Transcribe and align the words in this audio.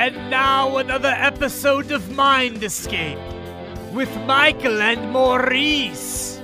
And 0.00 0.30
now 0.30 0.78
another 0.78 1.12
episode 1.14 1.92
of 1.92 2.16
Mind 2.16 2.64
Escape 2.64 3.18
with 3.92 4.08
Michael 4.24 4.80
and 4.80 5.12
Maurice. 5.12 6.40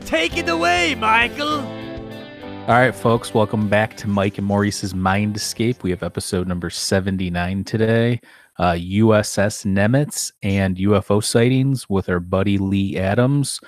Take 0.00 0.36
it 0.36 0.48
away, 0.48 0.96
Michael. 0.96 1.60
All 1.60 2.74
right, 2.74 2.92
folks, 2.92 3.32
welcome 3.32 3.68
back 3.68 3.96
to 3.98 4.08
Mike 4.08 4.38
and 4.38 4.46
Maurice's 4.48 4.96
Mind 4.96 5.36
Escape. 5.36 5.84
We 5.84 5.90
have 5.90 6.02
episode 6.02 6.48
number 6.48 6.68
79 6.68 7.62
today 7.62 8.20
uh, 8.58 8.72
USS 8.72 9.64
Nimitz 9.64 10.32
and 10.42 10.76
UFO 10.76 11.22
sightings 11.22 11.88
with 11.88 12.08
our 12.08 12.18
buddy 12.18 12.58
Lee 12.58 12.98
Adams. 12.98 13.60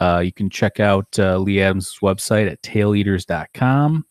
Uh, 0.00 0.22
you 0.24 0.32
can 0.32 0.48
check 0.48 0.80
out 0.80 1.18
uh, 1.18 1.36
Lee 1.36 1.60
Adams' 1.60 1.98
website 2.00 2.50
at 2.50 2.62
taileaters.com. 2.62 4.06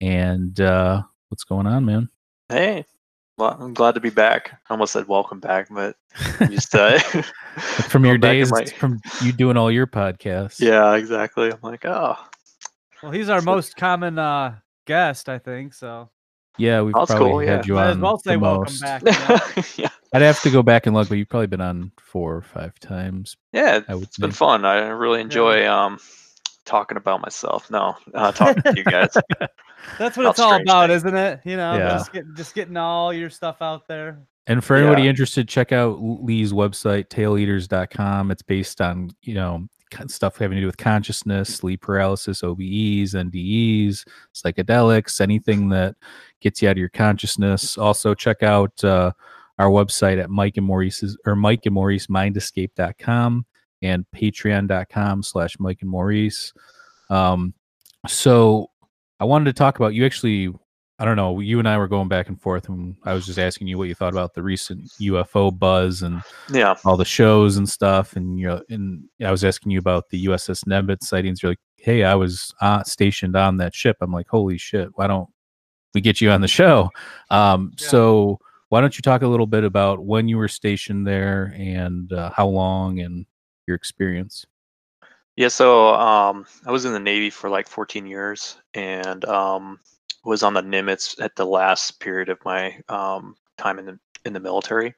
And 0.00 0.60
uh, 0.60 1.02
what's 1.28 1.42
going 1.42 1.66
on, 1.66 1.84
man? 1.86 2.08
Hey, 2.48 2.76
well, 2.76 2.99
I'm 3.40 3.74
glad 3.74 3.94
to 3.94 4.00
be 4.00 4.10
back. 4.10 4.52
I 4.68 4.72
almost 4.74 4.92
said 4.92 5.08
welcome 5.08 5.40
back, 5.40 5.68
but 5.70 5.96
just 6.48 6.74
uh, 6.74 6.98
from 7.88 8.04
your 8.04 8.18
going 8.18 8.20
back 8.20 8.30
in 8.34 8.38
days, 8.40 8.50
my- 8.52 8.64
from 8.64 9.00
you 9.22 9.32
doing 9.32 9.56
all 9.56 9.70
your 9.70 9.86
podcasts. 9.86 10.60
yeah, 10.60 10.94
exactly. 10.94 11.50
I'm 11.50 11.58
like, 11.62 11.84
oh, 11.84 12.16
Well, 13.02 13.12
he's 13.12 13.28
our 13.28 13.40
So- 13.40 13.44
most 13.46 13.76
common 13.76 14.18
uh, 14.18 14.56
guest, 14.86 15.28
I 15.28 15.38
think. 15.38 15.74
So 15.74 16.10
Yeah, 16.58 16.82
we've 16.82 16.94
That's 16.94 17.10
probably 17.10 17.46
cool, 17.46 17.52
had 17.54 17.66
yeah. 17.66 17.72
you 17.74 17.78
on 17.78 17.86
as 17.88 17.98
well 17.98 18.18
say 18.18 18.32
the 18.32 18.38
welcome 18.40 18.72
most. 18.72 18.80
back. 18.82 19.02
you 19.04 19.12
know? 19.12 19.64
yeah, 19.76 19.88
I'd 20.12 20.22
have 20.22 20.40
to 20.42 20.50
go 20.50 20.62
back 20.62 20.86
and 20.86 20.94
look, 20.94 21.08
but 21.08 21.16
you've 21.18 21.28
probably 21.28 21.46
been 21.46 21.60
on 21.60 21.92
four 22.00 22.34
or 22.36 22.42
five 22.42 22.78
times. 22.80 23.36
yeah. 23.52 23.80
I 23.88 23.94
would 23.94 24.04
It's 24.04 24.18
been 24.18 24.32
fun. 24.32 24.64
I 24.64 24.88
really 24.88 25.20
enjoy 25.20 25.66
um 25.68 25.98
talking 26.66 26.96
about 26.98 27.20
myself. 27.20 27.70
No, 27.70 27.96
uh, 28.14 28.30
talking 28.32 28.62
to 28.62 28.74
you 28.76 28.84
guys. 28.84 29.16
That's 29.98 30.16
what 30.16 30.26
it's 30.26 30.38
all 30.40 30.54
about, 30.60 30.88
thing. 30.88 30.96
isn't 30.96 31.16
it? 31.16 31.40
You 31.44 31.56
know, 31.56 31.74
Yeah. 31.74 31.88
just 31.90 32.12
getting 32.12 32.34
just 32.34 32.54
getting 32.54 32.76
all 32.76 33.12
your 33.12 33.30
stuff 33.30 33.62
out 33.62 33.86
there. 33.88 34.20
And 34.46 34.64
for 34.64 34.76
anybody 34.76 35.02
Yeah. 35.02 35.10
interested, 35.10 35.48
check 35.48 35.70
out 35.72 35.98
Lee's 36.02 36.52
website, 36.52 37.08
taileaters.com. 37.08 38.30
It's 38.30 38.42
based 38.42 38.80
on, 38.80 39.10
you 39.22 39.34
know, 39.34 39.66
stuff 40.06 40.38
having 40.38 40.56
to 40.56 40.60
do 40.60 40.66
with 40.66 40.76
consciousness, 40.76 41.54
sleep 41.54 41.82
paralysis, 41.82 42.42
OBEs, 42.42 43.14
NDEs, 43.14 44.04
psychedelics, 44.34 45.20
anything 45.20 45.68
that 45.70 45.94
gets 46.40 46.62
you 46.62 46.68
out 46.68 46.72
of 46.72 46.78
your 46.78 46.88
consciousness. 46.88 47.76
Also, 47.76 48.14
check 48.14 48.42
out 48.42 48.82
uh, 48.84 49.12
our 49.58 49.68
website 49.68 50.20
at 50.20 50.30
Mike 50.30 50.56
and 50.56 50.66
Maurice's 50.66 51.16
or 51.26 51.36
Mike 51.36 51.66
and 51.66 51.74
Maurice 51.74 52.06
mindescape.com 52.06 53.44
and 53.82 54.04
patreon.com 54.14 55.22
slash 55.22 55.58
Mike 55.58 55.78
and 55.82 55.90
Maurice. 55.90 56.52
Um, 57.08 57.54
so 58.06 58.69
I 59.20 59.24
wanted 59.24 59.44
to 59.44 59.52
talk 59.52 59.76
about 59.76 59.94
you 59.94 60.04
actually 60.04 60.52
I 61.00 61.06
don't 61.06 61.16
know. 61.16 61.40
You 61.40 61.58
and 61.58 61.66
I 61.66 61.78
were 61.78 61.88
going 61.88 62.08
back 62.08 62.28
and 62.28 62.38
forth, 62.38 62.68
and 62.68 62.94
I 63.04 63.14
was 63.14 63.24
just 63.24 63.38
asking 63.38 63.68
you 63.68 63.78
what 63.78 63.88
you 63.88 63.94
thought 63.94 64.12
about 64.12 64.34
the 64.34 64.42
recent 64.42 64.90
UFO 65.00 65.58
buzz 65.58 66.02
and 66.02 66.20
Yeah, 66.52 66.74
all 66.84 66.98
the 66.98 67.06
shows 67.06 67.56
and 67.56 67.66
stuff. 67.66 68.16
And 68.16 68.38
you 68.38 68.46
know, 68.46 68.62
and 68.68 69.04
I 69.24 69.30
was 69.30 69.42
asking 69.42 69.72
you 69.72 69.78
about 69.78 70.10
the 70.10 70.26
USS 70.26 70.64
Nimitz 70.64 71.04
sightings. 71.04 71.42
You're 71.42 71.52
like, 71.52 71.60
"Hey, 71.76 72.04
I 72.04 72.14
was 72.16 72.52
uh, 72.60 72.82
stationed 72.82 73.34
on 73.34 73.56
that 73.56 73.74
ship." 73.74 73.96
I'm 74.02 74.12
like, 74.12 74.28
"Holy 74.28 74.58
shit! 74.58 74.90
Why 74.96 75.06
don't 75.06 75.30
we 75.94 76.02
get 76.02 76.20
you 76.20 76.30
on 76.30 76.42
the 76.42 76.48
show?" 76.48 76.90
Um, 77.30 77.72
Yeah. 77.78 77.88
So 77.88 78.38
why 78.68 78.82
don't 78.82 78.98
you 78.98 79.00
talk 79.00 79.22
a 79.22 79.28
little 79.28 79.46
bit 79.46 79.64
about 79.64 80.04
when 80.04 80.28
you 80.28 80.36
were 80.36 80.48
stationed 80.48 81.06
there 81.06 81.54
and 81.56 82.12
uh, 82.12 82.30
how 82.30 82.46
long 82.46 83.00
and 83.00 83.24
your 83.66 83.74
experience? 83.74 84.44
Yeah. 85.36 85.48
So 85.48 85.94
um, 85.94 86.46
I 86.66 86.70
was 86.72 86.84
in 86.84 86.92
the 86.92 87.00
Navy 87.00 87.30
for 87.30 87.48
like 87.50 87.68
14 87.68 88.06
years, 88.06 88.58
and 88.74 89.24
um, 89.24 89.80
was 90.24 90.42
on 90.42 90.54
the 90.54 90.62
Nimitz 90.62 91.20
at 91.20 91.36
the 91.36 91.46
last 91.46 92.00
period 92.00 92.28
of 92.28 92.38
my 92.44 92.78
um 92.88 93.36
time 93.58 93.78
in 93.78 93.86
the 93.86 93.98
in 94.24 94.32
the 94.34 94.40
military. 94.40 94.94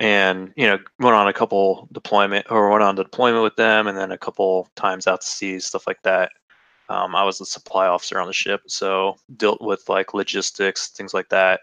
and 0.00 0.52
you 0.56 0.66
know 0.66 0.78
went 1.00 1.16
on 1.16 1.28
a 1.28 1.32
couple 1.32 1.88
deployment 1.92 2.46
or 2.50 2.70
went 2.70 2.82
on 2.84 2.94
deployment 2.96 3.42
with 3.44 3.56
them 3.56 3.86
and 3.88 3.98
then 3.98 4.12
a 4.12 4.18
couple 4.18 4.68
times 4.76 5.06
out 5.06 5.20
to 5.22 5.26
sea 5.26 5.60
stuff 5.60 5.86
like 5.86 6.02
that 6.02 6.32
um, 6.90 7.14
i 7.16 7.24
was 7.24 7.38
the 7.38 7.46
supply 7.46 7.86
officer 7.88 8.20
on 8.20 8.26
the 8.28 8.32
ship 8.34 8.62
so 8.68 9.16
dealt 9.36 9.60
with 9.62 9.88
like 9.88 10.14
logistics 10.14 10.88
things 10.90 11.14
like 11.14 11.28
that 11.30 11.60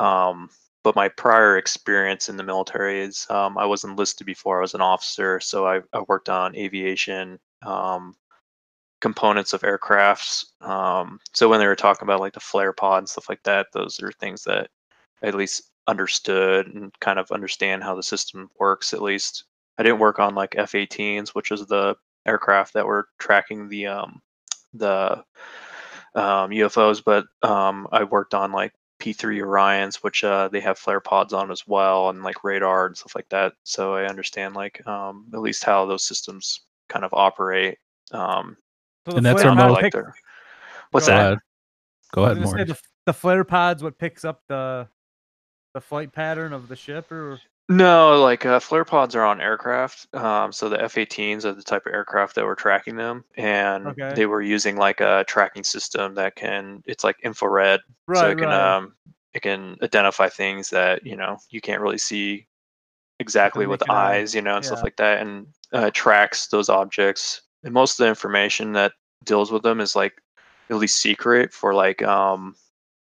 um, 0.00 0.50
but 0.84 0.96
my 0.96 1.08
prior 1.08 1.56
experience 1.58 2.28
in 2.28 2.36
the 2.36 2.42
military 2.42 3.00
is 3.00 3.26
um, 3.30 3.58
i 3.58 3.66
was 3.66 3.84
enlisted 3.84 4.26
before 4.26 4.58
i 4.58 4.62
was 4.62 4.74
an 4.74 4.80
officer 4.80 5.40
so 5.40 5.66
i, 5.66 5.80
I 5.92 6.02
worked 6.08 6.28
on 6.28 6.56
aviation 6.56 7.38
um, 7.62 8.14
components 9.00 9.52
of 9.52 9.62
aircrafts 9.62 10.44
um, 10.62 11.20
so 11.32 11.48
when 11.48 11.60
they 11.60 11.66
were 11.66 11.76
talking 11.76 12.04
about 12.04 12.20
like 12.20 12.32
the 12.32 12.40
FLIR 12.40 12.76
pod 12.76 12.98
and 12.98 13.08
stuff 13.08 13.28
like 13.28 13.42
that 13.44 13.68
those 13.72 14.00
are 14.02 14.12
things 14.12 14.42
that 14.44 14.68
I 15.22 15.28
at 15.28 15.34
least 15.34 15.70
understood 15.86 16.66
and 16.68 16.92
kind 17.00 17.18
of 17.18 17.30
understand 17.30 17.82
how 17.82 17.94
the 17.94 18.02
system 18.02 18.50
works 18.58 18.92
at 18.92 19.02
least. 19.02 19.44
I 19.78 19.82
didn't 19.82 20.00
work 20.00 20.18
on 20.18 20.34
like 20.34 20.56
f-18s 20.56 21.30
which 21.30 21.50
is 21.52 21.66
the 21.66 21.96
aircraft 22.26 22.74
that 22.74 22.86
were 22.86 23.08
tracking 23.18 23.68
the 23.68 23.86
um 23.86 24.20
the 24.74 25.24
um, 26.14 26.50
ufos 26.50 27.02
but 27.04 27.26
um 27.42 27.86
i 27.92 28.02
worked 28.04 28.34
on 28.34 28.52
like 28.52 28.72
p3 29.00 29.40
orions 29.42 29.96
which 29.96 30.24
uh 30.24 30.48
they 30.48 30.60
have 30.60 30.78
FLIR 30.78 31.02
pods 31.04 31.32
on 31.32 31.50
as 31.50 31.66
well 31.68 32.10
and 32.10 32.22
like 32.24 32.42
radar 32.42 32.86
and 32.86 32.96
stuff 32.96 33.14
like 33.14 33.28
that 33.28 33.52
so 33.62 33.94
i 33.94 34.04
understand 34.06 34.54
like 34.56 34.84
um 34.88 35.26
at 35.32 35.40
least 35.40 35.62
how 35.62 35.86
those 35.86 36.04
systems 36.04 36.62
kind 36.88 37.04
of 37.04 37.14
operate 37.14 37.78
um 38.12 38.56
So 39.06 39.16
And 39.16 39.24
the 39.24 39.30
that's 39.34 39.42
FLIR 39.42 39.48
our 39.50 39.54
not 39.54 39.60
pod 39.62 39.68
most- 39.68 39.74
like 39.76 39.82
pick- 39.84 39.92
their- 39.92 40.14
what's 40.90 41.06
Go 41.06 41.12
that 41.12 41.20
ahead. 41.26 41.38
Go 42.12 42.24
ahead, 42.24 42.38
was 42.38 42.50
gonna 42.52 42.64
say 42.64 42.64
Maurice. 42.70 42.82
the, 43.06 43.12
the 43.12 43.18
FLIR 43.18 43.46
pods 43.46 43.82
what 43.82 43.98
picks 43.98 44.24
up 44.24 44.42
the 44.48 44.88
the 45.74 45.80
flight 45.80 46.12
pattern 46.12 46.52
of 46.52 46.66
the 46.68 46.74
ship 46.76 47.12
or 47.12 47.38
No, 47.70 48.22
like 48.22 48.46
uh, 48.46 48.58
FLIR 48.60 48.86
pods 48.86 49.14
are 49.14 49.24
on 49.24 49.42
aircraft. 49.42 50.12
Um, 50.14 50.52
so 50.52 50.70
the 50.70 50.82
F-18s 50.82 51.44
are 51.44 51.52
the 51.52 51.62
type 51.62 51.84
of 51.86 51.92
aircraft 51.92 52.34
that 52.36 52.46
were 52.46 52.54
tracking 52.54 52.96
them, 52.96 53.24
and 53.36 53.86
Okay. 53.88 54.14
they 54.14 54.24
were 54.24 54.40
using 54.40 54.76
like 54.76 55.00
a 55.00 55.24
tracking 55.28 55.64
system 55.64 56.14
that 56.14 56.34
can. 56.34 56.82
It's 56.86 57.04
like 57.04 57.16
infrared, 57.22 57.80
right 58.06 58.20
so 58.20 58.30
it 58.30 58.38
can 58.38 58.48
right. 58.48 58.76
um, 58.76 58.94
it 59.34 59.42
can 59.42 59.76
identify 59.82 60.28
things 60.30 60.70
that 60.70 61.04
you 61.04 61.16
know 61.16 61.36
you 61.50 61.60
can't 61.60 61.82
really 61.82 61.98
see 61.98 62.46
exactly 63.20 63.66
with 63.66 63.80
naked 63.80 63.90
eye, 63.90 64.16
eyes, 64.16 64.34
you 64.34 64.40
know, 64.40 64.56
and 64.56 64.64
stuff 64.64 64.78
yeah. 64.78 64.84
like 64.84 64.96
that, 64.96 65.20
and 65.20 65.46
uh, 65.72 65.90
tracks 65.92 66.46
those 66.46 66.70
objects. 66.70 67.42
And 67.64 67.74
most 67.74 68.00
of 68.00 68.04
the 68.04 68.08
information 68.08 68.72
that 68.72 68.92
deals 69.24 69.52
with 69.52 69.62
them 69.62 69.80
is 69.80 69.94
like 69.94 70.14
at 70.70 70.76
least 70.76 71.00
secret 71.00 71.52
for 71.52 71.74
like 71.74 72.02
um 72.02 72.54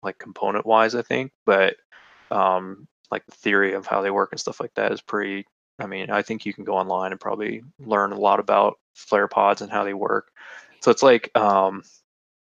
like 0.03 0.17
component 0.19 0.65
wise, 0.65 0.95
I 0.95 1.01
think, 1.01 1.33
but 1.45 1.75
um 2.31 2.87
like 3.13 3.25
the 3.27 3.35
theory 3.35 3.73
of 3.73 3.87
how 3.87 4.01
they 4.01 4.11
work 4.11 4.31
and 4.33 4.41
stuff 4.41 4.59
like 4.61 4.73
that 4.75 4.91
is 4.91 5.01
pretty 5.01 5.45
i 5.79 5.87
mean 5.87 6.11
i 6.11 6.21
think 6.23 6.45
you 6.45 6.53
can 6.53 6.65
go 6.65 6.75
online 6.75 7.11
and 7.13 7.21
probably 7.21 7.63
learn 7.79 8.13
a 8.13 8.19
lot 8.19 8.39
about 8.41 8.79
FLIR 8.97 9.29
pods 9.29 9.61
and 9.61 9.71
how 9.71 9.85
they 9.85 9.93
work 9.95 10.31
so 10.81 10.91
it's 10.91 11.03
like 11.03 11.35
um 11.37 11.83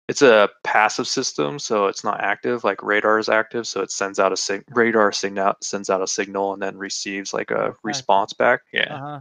it's 0.08 0.22
a 0.24 0.50
passive 0.64 1.08
system 1.08 1.60
so 1.60 1.88
it's 1.88 2.04
not 2.04 2.22
active 2.22 2.64
like 2.64 2.84
radar 2.84 3.20
is 3.20 3.30
active 3.30 3.68
so 3.68 3.82
it 3.82 3.92
sends 3.92 4.20
out 4.20 4.34
a 4.34 4.38
sig- 4.38 4.66
radar 4.76 5.12
signal 5.14 5.56
sends 5.62 5.90
out 5.90 6.02
a 6.04 6.08
signal 6.08 6.54
and 6.54 6.62
then 6.62 6.78
receives 6.78 7.34
like 7.34 7.52
a 7.52 7.76
response 7.84 8.34
back 8.34 8.62
yeah 8.74 8.96
Uh-huh. 8.96 9.20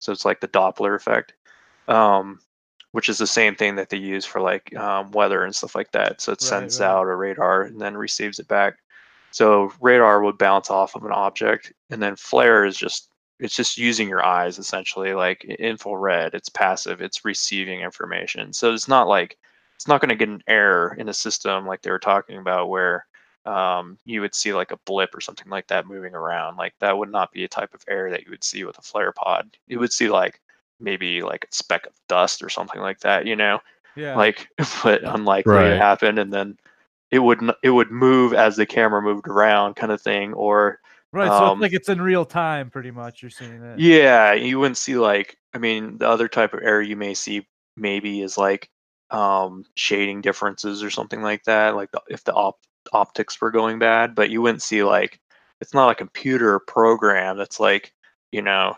so 0.00 0.12
it's 0.12 0.24
like 0.24 0.40
the 0.40 0.48
Doppler 0.48 0.96
effect, 0.96 1.34
um, 1.88 2.40
which 2.92 3.08
is 3.08 3.18
the 3.18 3.26
same 3.26 3.54
thing 3.56 3.76
that 3.76 3.90
they 3.90 3.96
use 3.98 4.26
for 4.26 4.40
like 4.40 4.74
um, 4.76 5.12
weather 5.12 5.44
and 5.44 5.54
stuff 5.54 5.74
like 5.74 5.92
that. 5.92 6.20
So 6.20 6.32
it 6.32 6.42
Right, 6.42 6.48
sends 6.48 6.80
right. 6.80 6.86
out 6.86 7.06
a 7.08 7.16
radar 7.16 7.62
and 7.62 7.80
then 7.80 7.96
receives 7.96 8.38
it 8.38 8.48
back. 8.48 8.78
So 9.34 9.72
radar 9.80 10.22
would 10.22 10.38
bounce 10.38 10.70
off 10.70 10.94
of 10.94 11.04
an 11.04 11.10
object, 11.10 11.72
and 11.90 12.00
then 12.00 12.14
FLIR 12.14 12.68
is 12.68 12.76
just 12.76 13.10
it's 13.40 13.56
just 13.56 13.76
using 13.76 14.08
your 14.08 14.24
eyes 14.24 14.60
essentially, 14.60 15.12
like 15.12 15.42
infrared. 15.44 16.34
It's 16.34 16.48
passive. 16.48 17.02
It's 17.02 17.24
receiving 17.24 17.80
information. 17.80 18.52
So 18.52 18.72
it's 18.72 18.86
not 18.86 19.08
like 19.08 19.36
it's 19.74 19.88
not 19.88 20.00
going 20.00 20.10
to 20.10 20.14
get 20.14 20.28
an 20.28 20.44
error 20.46 20.94
in 20.98 21.06
the 21.06 21.12
system 21.14 21.66
like 21.66 21.82
they 21.82 21.90
were 21.90 21.98
talking 21.98 22.38
about 22.38 22.68
where 22.68 23.06
um, 23.44 23.98
you 24.04 24.20
would 24.20 24.36
see 24.36 24.54
like 24.54 24.70
a 24.70 24.78
blip 24.86 25.12
or 25.16 25.20
something 25.20 25.50
like 25.50 25.66
that 25.66 25.88
moving 25.88 26.14
around. 26.14 26.56
Like 26.56 26.74
that 26.78 26.96
would 26.96 27.10
not 27.10 27.32
be 27.32 27.42
a 27.44 27.48
type 27.48 27.74
of 27.74 27.82
error 27.88 28.10
that 28.10 28.22
you 28.24 28.30
would 28.30 28.44
see 28.44 28.62
with 28.64 28.78
a 28.78 28.82
FLIR 28.82 29.12
pod. 29.16 29.56
You 29.66 29.80
would 29.80 29.92
see 29.92 30.08
like 30.08 30.40
maybe 30.78 31.22
like 31.22 31.44
a 31.50 31.54
speck 31.54 31.86
of 31.86 31.94
dust 32.08 32.40
or 32.40 32.48
something 32.48 32.80
like 32.80 33.00
that, 33.00 33.26
you 33.26 33.34
know, 33.34 33.58
Yeah. 33.96 34.16
like 34.16 34.48
but 34.84 35.02
unlikely 35.04 35.52
Right. 35.52 35.70
to 35.70 35.76
happen, 35.76 36.18
and 36.18 36.32
then 36.32 36.56
it 37.14 37.20
would 37.20 37.40
it 37.62 37.70
would 37.70 37.92
move 37.92 38.34
as 38.34 38.56
the 38.56 38.66
camera 38.66 39.00
moved 39.00 39.28
around, 39.28 39.76
kind 39.76 39.92
of 39.92 40.02
thing, 40.02 40.34
or 40.34 40.80
right. 41.12 41.28
So 41.28 41.44
um, 41.44 41.52
it's 41.52 41.62
like 41.62 41.72
it's 41.72 41.88
in 41.88 42.00
real 42.00 42.24
time, 42.24 42.70
pretty 42.70 42.90
much. 42.90 43.22
You're 43.22 43.30
seeing 43.30 43.62
it. 43.62 43.78
yeah, 43.78 44.32
you 44.32 44.58
wouldn't 44.58 44.78
see 44.78 44.96
like 44.96 45.38
I 45.54 45.58
mean 45.58 45.98
the 45.98 46.08
other 46.08 46.26
type 46.26 46.54
of 46.54 46.60
error 46.60 46.82
you 46.82 46.96
may 46.96 47.14
see 47.14 47.46
maybe 47.76 48.20
is 48.20 48.36
like 48.36 48.68
um 49.10 49.64
shading 49.76 50.22
differences 50.22 50.82
or 50.82 50.90
something 50.90 51.22
like 51.22 51.44
that, 51.44 51.76
like 51.76 51.92
the, 51.92 52.02
if 52.08 52.24
the 52.24 52.34
op- 52.34 52.58
optics 52.92 53.40
were 53.40 53.52
going 53.52 53.78
bad, 53.78 54.16
but 54.16 54.30
you 54.30 54.42
wouldn't 54.42 54.62
see 54.62 54.82
like 54.82 55.20
it's 55.60 55.72
not 55.72 55.92
a 55.92 55.94
computer 55.94 56.58
program 56.66 57.36
that's 57.36 57.60
like 57.60 57.94
you 58.32 58.42
know 58.42 58.74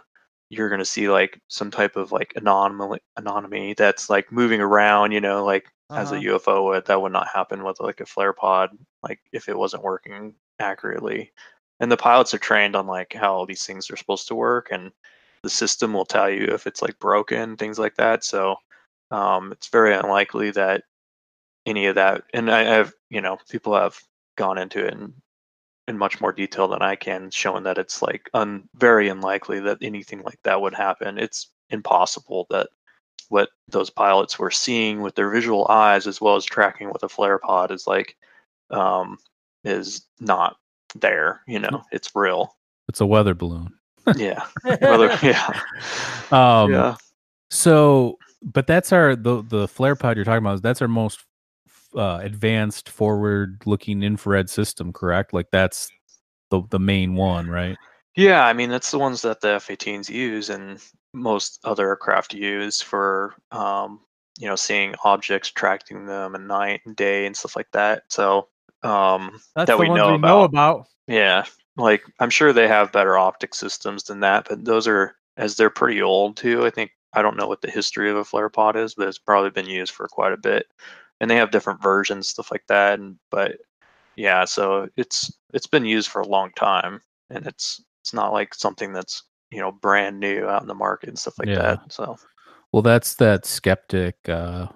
you're 0.51 0.71
gonna 0.71 0.85
see 0.85 1.09
like 1.09 1.41
some 1.49 1.71
type 1.71 1.97
of 1.97 2.13
like 2.13 2.33
anomaly 2.37 3.01
anomaly 3.17 3.75
that's 3.75 4.09
like 4.11 4.31
moving 4.33 4.61
around, 4.61 5.13
you 5.13 5.21
know, 5.21 5.45
like 5.45 5.67
as 5.97 6.13
a 6.13 6.17
Uh-huh. 6.17 6.21
UFO 6.21 6.65
would 6.65 6.87
that 6.87 7.01
would 7.03 7.13
not 7.13 7.29
happen 7.29 7.65
with 7.65 7.81
like 7.81 8.01
a 8.01 8.05
FLIR 8.07 8.35
pod, 8.37 8.71
like 9.03 9.21
if 9.33 9.49
it 9.49 9.59
wasn't 9.59 9.83
working 9.85 10.35
accurately. 10.61 11.33
and 11.81 11.91
the 11.93 11.97
pilots 11.97 12.35
are 12.35 12.39
trained 12.39 12.77
on 12.77 12.87
like 12.87 13.13
how 13.15 13.35
all 13.35 13.47
these 13.47 13.67
things 13.67 13.91
are 13.91 13.97
supposed 13.97 14.29
to 14.29 14.35
work, 14.35 14.69
and 14.73 14.93
the 15.43 15.51
system 15.51 15.93
will 15.93 16.05
tell 16.07 16.31
you 16.31 16.45
if 16.47 16.67
it's 16.67 16.83
like 16.83 16.99
broken, 16.99 17.57
things 17.57 17.79
like 17.79 17.95
that. 17.97 18.25
So 18.25 18.57
um, 19.11 19.53
it's 19.53 19.69
very 19.69 19.95
unlikely 19.95 20.51
that 20.53 20.85
any 21.67 21.87
of 21.87 21.97
that. 21.97 22.25
And 22.35 22.51
I 22.51 22.63
have, 22.65 22.93
you 23.11 23.21
know, 23.21 23.39
people 23.51 23.75
have 23.75 23.99
gone 24.37 24.59
into 24.59 24.85
it 24.87 24.95
in, 24.95 25.13
in 25.89 25.99
much 25.99 26.21
more 26.21 26.33
detail 26.33 26.69
than 26.69 26.83
I 26.83 26.97
can, 26.97 27.31
showing 27.31 27.63
that 27.65 27.79
it's 27.79 28.03
like 28.03 28.29
un, 28.35 28.69
very 28.75 29.09
unlikely 29.09 29.61
that 29.61 29.79
anything 29.83 30.23
like 30.23 30.41
that 30.43 30.61
would 30.61 30.75
happen. 30.75 31.19
It's 31.19 31.51
impossible 31.71 32.47
that 32.51 32.69
what 33.29 33.51
those 33.69 33.91
pilots 33.91 34.39
were 34.39 34.51
seeing 34.51 35.01
with 35.01 35.15
their 35.15 35.31
visual 35.31 35.67
eyes, 35.69 36.07
as 36.07 36.21
well 36.21 36.37
as 36.37 36.45
tracking 36.45 36.89
with 36.93 37.03
a 37.03 37.09
FLIR 37.09 37.41
pod, 37.41 37.71
is 37.71 37.87
like 37.87 38.17
um, 38.71 39.19
is 39.65 40.07
not 40.21 40.57
there. 40.95 41.43
You 41.47 41.61
know, 41.61 41.83
it's 41.93 42.15
real. 42.15 42.57
It's 42.89 43.01
a 43.01 43.07
weather 43.07 43.35
balloon. 43.35 43.73
yeah. 44.17 44.45
Whether, 44.63 45.19
yeah. 45.23 45.61
Um, 46.31 46.73
yeah. 46.73 46.97
So, 47.51 48.19
but 48.43 48.67
that's 48.67 48.93
our 48.93 49.17
the 49.17 49.43
the 49.43 49.67
FLIR 49.67 49.99
pod 49.99 50.17
you're 50.17 50.25
talking 50.25 50.39
about. 50.39 50.55
Is 50.55 50.61
that's 50.61 50.83
our 50.83 50.89
most 50.89 51.25
uh, 51.97 52.21
advanced 52.23 52.89
forward-looking 52.89 54.03
infrared 54.03 54.51
system, 54.51 54.93
correct? 54.93 55.33
Like 55.33 55.49
that's 55.51 55.91
the 56.51 56.63
the 56.71 56.79
main 56.79 57.15
one, 57.15 57.49
right? 57.49 57.77
Yeah, 58.15 58.47
I 58.47 58.53
mean 58.53 58.71
that's 58.71 58.91
the 58.91 58.99
ones 58.99 59.23
that 59.23 59.41
the 59.41 59.55
F-18s 59.55 60.09
use 60.09 60.49
and 60.51 60.81
most 61.13 61.61
other 61.65 61.89
aircraft 61.89 62.35
use 62.35 62.81
for 62.81 63.35
um, 63.51 64.01
you 64.39 64.47
know 64.47 64.57
seeing 64.57 64.95
objects, 65.05 65.51
tracking 65.51 66.07
them 66.07 66.35
at 66.35 66.41
night 66.41 66.81
and 66.87 66.97
day 66.97 67.27
and 67.27 67.37
stuff 67.37 67.57
like 67.57 67.71
that. 67.73 68.05
So 68.09 68.49
um, 68.83 69.41
That's 69.55 69.67
that 69.69 69.77
the 69.77 69.79
we 69.79 69.89
ones 69.89 69.99
know 69.99 70.09
we 70.11 70.15
about. 70.17 70.29
know 70.29 70.43
about. 70.45 70.87
Yeah, 71.09 71.45
like 71.77 72.03
I'm 72.21 72.31
sure 72.31 72.53
they 72.53 72.69
have 72.69 72.93
better 72.93 73.19
optic 73.19 73.55
systems 73.55 74.05
than 74.05 74.21
that, 74.21 74.47
but 74.49 74.65
those 74.65 74.87
are 74.89 75.17
as 75.37 75.57
they're 75.57 75.71
pretty 75.71 76.03
old 76.03 76.37
too. 76.37 76.65
I 76.65 76.71
think 76.71 76.91
I 77.13 77.23
don't 77.23 77.37
know 77.37 77.49
what 77.49 77.63
the 77.63 77.71
history 77.71 78.11
of 78.11 78.17
a 78.17 78.25
FLIR 78.25 78.53
pod 78.53 78.77
is, 78.77 78.95
but 78.95 79.09
it's 79.09 79.19
probably 79.19 79.51
been 79.51 79.67
used 79.67 79.93
for 79.93 80.09
quite 80.09 80.33
a 80.33 80.37
bit, 80.39 80.67
and 81.21 81.31
they 81.31 81.37
have 81.37 81.51
different 81.51 81.83
versions, 81.83 82.29
stuff 82.29 82.51
like 82.51 82.65
that. 82.69 82.99
And 83.01 83.19
but 83.31 83.57
yeah, 84.17 84.45
so 84.45 84.89
it's 84.97 85.33
it's 85.55 85.67
been 85.69 85.85
used 85.85 86.09
for 86.11 86.23
a 86.23 86.29
long 86.29 86.53
time, 86.57 87.01
and 87.31 87.47
it's 87.47 87.83
it's 88.03 88.15
not 88.15 88.33
like 88.33 88.55
something 88.55 88.93
that's 88.93 89.25
you 89.51 89.61
know 89.61 89.73
brand 89.73 90.21
new 90.21 90.47
out 90.47 90.63
in 90.63 90.69
the 90.69 90.75
market 90.75 91.09
and 91.11 91.19
stuff 91.19 91.39
like 91.39 91.49
Yeah. 91.49 91.55
that. 91.55 91.81
So 91.91 92.17
Well, 92.73 92.83
that's 92.83 93.15
that 93.17 93.47
skeptic 93.47 94.17
uh 94.29 94.69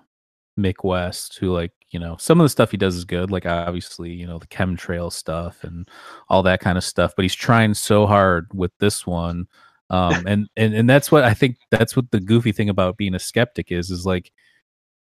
Mick 0.58 0.84
West 0.84 1.38
who 1.38 1.52
like, 1.52 1.72
you 1.90 2.00
know, 2.00 2.16
some 2.18 2.40
of 2.40 2.44
the 2.44 2.50
stuff 2.50 2.70
he 2.72 2.76
does 2.78 2.96
is 2.96 3.04
good, 3.04 3.30
like 3.30 3.46
obviously, 3.46 4.12
you 4.12 4.26
know, 4.26 4.38
the 4.38 4.46
chemtrail 4.48 5.12
stuff 5.12 5.64
and 5.64 5.88
all 6.28 6.42
that 6.44 6.60
kind 6.60 6.78
of 6.78 6.84
stuff, 6.84 7.14
but 7.16 7.24
he's 7.24 7.34
trying 7.34 7.74
so 7.74 8.06
hard 8.06 8.48
with 8.54 8.72
this 8.80 9.06
one. 9.06 9.46
Um 9.90 10.26
and 10.28 10.48
and 10.56 10.74
and 10.74 10.90
that's 10.90 11.12
what 11.12 11.24
I 11.24 11.34
think 11.34 11.58
that's 11.70 11.96
what 11.96 12.10
the 12.12 12.20
goofy 12.20 12.52
thing 12.52 12.70
about 12.70 12.96
being 12.98 13.14
a 13.14 13.18
skeptic 13.20 13.72
is 13.72 13.90
is 13.90 14.06
like 14.06 14.32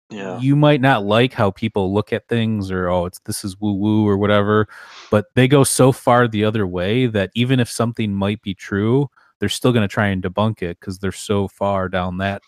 yeah, 0.10 0.40
you 0.40 0.56
might 0.56 0.82
not 0.82 1.06
like 1.06 1.34
how 1.34 1.52
people 1.52 1.94
look 1.94 2.12
at 2.12 2.28
things 2.28 2.72
or 2.72 2.90
oh 2.90 3.06
it's 3.06 3.20
this 3.20 3.44
is 3.44 3.60
woo 3.60 3.74
woo 3.74 4.08
or 4.08 4.18
whatever, 4.18 4.68
but 5.12 5.28
they 5.36 5.48
go 5.48 5.64
so 5.64 5.92
far 5.92 6.28
the 6.28 6.44
other 6.44 6.66
way 6.66 7.06
that 7.06 7.32
even 7.36 7.60
if 7.60 7.70
something 7.70 8.14
might 8.14 8.42
be 8.42 8.54
true, 8.54 9.10
they're 9.40 9.50
still 9.50 9.72
going 9.72 9.88
to 9.88 9.94
try 9.94 10.08
and 10.08 10.24
debunk 10.24 10.62
it 10.62 10.80
because 10.80 11.00
they're 11.00 11.12
so 11.12 11.48
far 11.48 11.90
down 11.90 12.18
that 12.18 12.42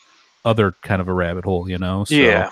other 0.45 0.73
kind 0.81 1.01
of 1.01 1.07
a 1.07 1.13
rabbit 1.13 1.45
hole, 1.45 1.69
you 1.69 1.77
know. 1.77 2.03
So, 2.05 2.15
yeah, 2.15 2.49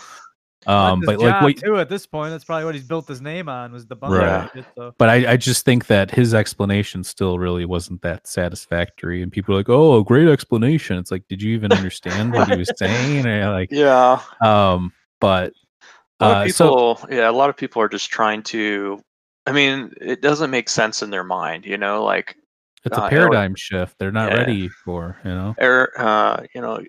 Um, 0.68 1.02
but 1.06 1.18
like 1.20 1.30
job, 1.30 1.44
what 1.44 1.58
too, 1.58 1.78
at 1.78 1.90
this 1.90 2.06
point, 2.06 2.32
that's 2.32 2.44
probably 2.44 2.66
what 2.66 2.76
he's 2.76 2.84
built 2.84 3.08
his 3.08 3.22
name 3.22 3.48
on 3.50 3.72
was 3.72 3.88
the 3.88 3.96
bunk. 3.96 4.14
Right. 4.14 4.50
Shit, 4.54 4.66
so. 4.76 4.94
but 4.98 5.10
I, 5.10 5.34
I 5.34 5.38
just 5.38 5.66
think 5.66 5.88
that 5.88 6.12
his 6.12 6.34
explanation 6.34 7.04
still 7.04 7.40
really 7.40 7.66
wasn't 7.66 8.02
that 8.02 8.28
satisfactory 8.28 9.22
and 9.22 9.32
people 9.32 9.56
are 9.56 9.58
like 9.60 9.70
oh 9.70 10.04
great 10.04 10.28
explanation 10.28 10.98
it's 10.98 11.12
like 11.12 11.28
did 11.30 11.42
you 11.42 11.56
even 11.56 11.72
understand 11.72 12.34
what 12.34 12.50
he 12.50 12.58
was 12.58 12.72
saying 12.76 13.26
or 13.26 13.52
like 13.52 13.70
yeah. 13.72 14.22
um 14.42 14.92
but 15.20 15.54
A 16.20 16.26
lot 16.28 16.42
uh, 16.42 16.46
of 16.46 16.52
so 16.52 16.96
people, 16.96 17.10
yeah, 17.16 17.30
a 17.30 17.32
lot 17.32 17.50
of 17.50 17.58
people 17.58 17.82
are 17.82 17.90
just 17.90 18.10
trying 18.10 18.44
to. 18.44 19.02
I 19.46 19.52
mean, 19.52 19.94
it 20.02 20.22
doesn't 20.22 20.52
make 20.52 20.70
sense 20.70 21.02
in 21.02 21.10
their 21.10 21.24
mind, 21.24 21.66
you 21.66 21.78
know, 21.78 22.04
like 22.04 22.36
it's 22.86 22.98
uh, 22.98 23.02
a 23.02 23.06
Elliot- 23.06 23.10
paradigm 23.12 23.56
shift 23.56 23.98
they're 24.00 24.12
not 24.12 24.32
Yeah. 24.32 24.38
ready 24.40 24.68
for 24.70 25.18
you 25.24 25.32
know 25.32 25.56
air, 25.58 25.92
uh, 26.00 26.44
you 26.54 26.62
know, 26.62 26.82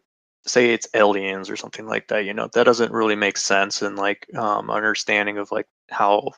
say 0.46 0.72
it's 0.72 0.88
aliens 0.94 1.48
or 1.50 1.56
something 1.56 1.86
like 1.86 2.08
that. 2.08 2.24
You 2.24 2.34
know, 2.34 2.48
that 2.54 2.64
doesn't 2.64 2.92
really 2.92 3.16
make 3.16 3.36
sense 3.38 3.82
in 3.82 3.96
like 3.96 4.26
um, 4.36 4.70
understanding 4.70 5.38
of 5.38 5.50
like 5.52 5.66
how 5.90 6.32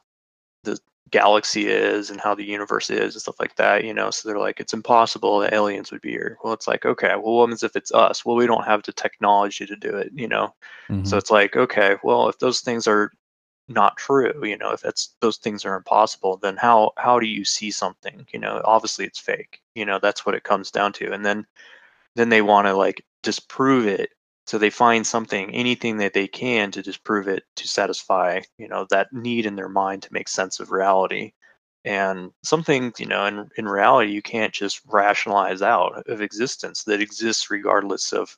the 0.65 0.79
galaxy 1.11 1.69
is 1.69 2.11
and 2.11 2.21
how 2.21 2.35
the 2.35 2.45
universe 2.45 2.91
is 2.91 3.15
and 3.15 3.23
stuff 3.23 3.41
like 3.41 3.57
that. 3.57 3.85
You 3.85 3.95
know, 3.95 4.11
so 4.11 4.29
they're 4.29 4.39
like, 4.39 4.61
it's 4.61 4.73
impossible 4.75 5.39
that 5.41 5.53
aliens 5.53 5.91
would 5.93 6.01
be 6.03 6.11
here. 6.13 6.39
Well, 6.43 6.53
it's 6.55 6.67
like, 6.69 6.85
okay, 6.87 7.09
well, 7.17 7.35
what 7.37 7.47
happens 7.49 7.63
if 7.63 7.77
it's 7.77 7.93
us? 7.93 8.25
Well, 8.25 8.37
we 8.37 8.47
don't 8.47 8.65
have 8.65 8.83
the 8.83 8.93
technology 8.93 9.67
to 9.67 9.77
do 9.77 9.97
it. 9.97 10.11
You 10.15 10.29
know, 10.29 10.55
Mhm. 10.89 11.07
so 11.07 11.17
it's 11.19 11.31
like, 11.31 11.57
okay, 11.57 11.97
well, 12.03 12.29
if 12.29 12.39
those 12.39 12.61
things 12.61 12.87
are 12.87 13.13
not 13.69 13.97
true, 13.97 14.33
you 14.45 14.59
know, 14.59 14.73
if 14.73 14.81
that's 14.83 15.15
those 15.21 15.39
things 15.39 15.65
are 15.65 15.77
impossible, 15.77 16.39
then 16.39 16.57
how 16.57 16.93
how 16.99 17.19
do 17.21 17.27
you 17.27 17.45
see 17.45 17.71
something? 17.71 18.27
You 18.33 18.41
know, 18.41 18.61
obviously 18.65 19.05
it's 19.07 19.19
fake. 19.21 19.63
You 19.75 19.87
know, 19.87 19.99
that's 20.01 20.27
what 20.27 20.35
it 20.37 20.45
comes 20.45 20.71
down 20.71 20.93
to. 20.95 21.13
And 21.13 21.25
then 21.27 21.47
then 22.17 22.29
they 22.31 22.43
want 22.43 22.67
to 22.67 22.75
like 22.75 23.05
disprove 23.23 23.87
it. 23.87 24.11
So 24.47 24.59
they 24.59 24.71
find 24.71 25.07
something, 25.07 25.51
anything 25.55 25.99
that 25.99 26.15
they 26.15 26.27
can 26.27 26.71
to 26.73 26.83
disprove 26.83 27.29
it 27.29 27.45
to 27.57 27.69
satisfy, 27.69 28.41
you 28.59 28.69
know, 28.69 28.87
that 28.91 29.13
need 29.13 29.47
in 29.47 29.57
their 29.57 29.69
mind 29.69 30.03
to 30.03 30.13
make 30.13 30.29
sense 30.29 30.61
of 30.61 30.73
reality. 30.73 31.33
And 31.85 32.33
some 32.43 32.63
things, 32.63 33.01
you 33.01 33.07
know, 33.07 33.27
in, 33.27 33.49
in 33.57 33.69
reality, 33.69 34.13
you 34.13 34.23
can't 34.23 34.53
just 34.53 34.81
rationalize 34.87 35.63
out 35.63 36.03
of 36.09 36.21
existence 36.21 36.85
that 36.85 37.01
exists 37.01 37.51
regardless 37.51 38.13
of 38.13 38.37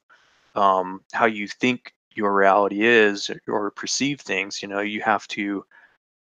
um, 0.54 1.02
how 1.12 1.26
you 1.26 1.48
think 1.48 1.94
your 2.10 2.34
reality 2.34 2.86
is 2.86 3.30
or 3.48 3.70
perceive 3.70 4.20
things. 4.20 4.62
You 4.62 4.68
know, 4.68 4.80
you 4.80 5.00
have 5.02 5.26
to, 5.28 5.64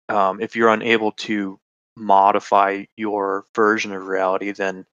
um, 0.09 0.41
if 0.41 0.55
you're 0.55 0.69
unable 0.69 1.11
to 1.13 1.59
modify 1.95 2.83
your 2.95 3.45
version 3.55 3.93
of 3.93 4.07
reality, 4.07 4.51
then 4.51 4.85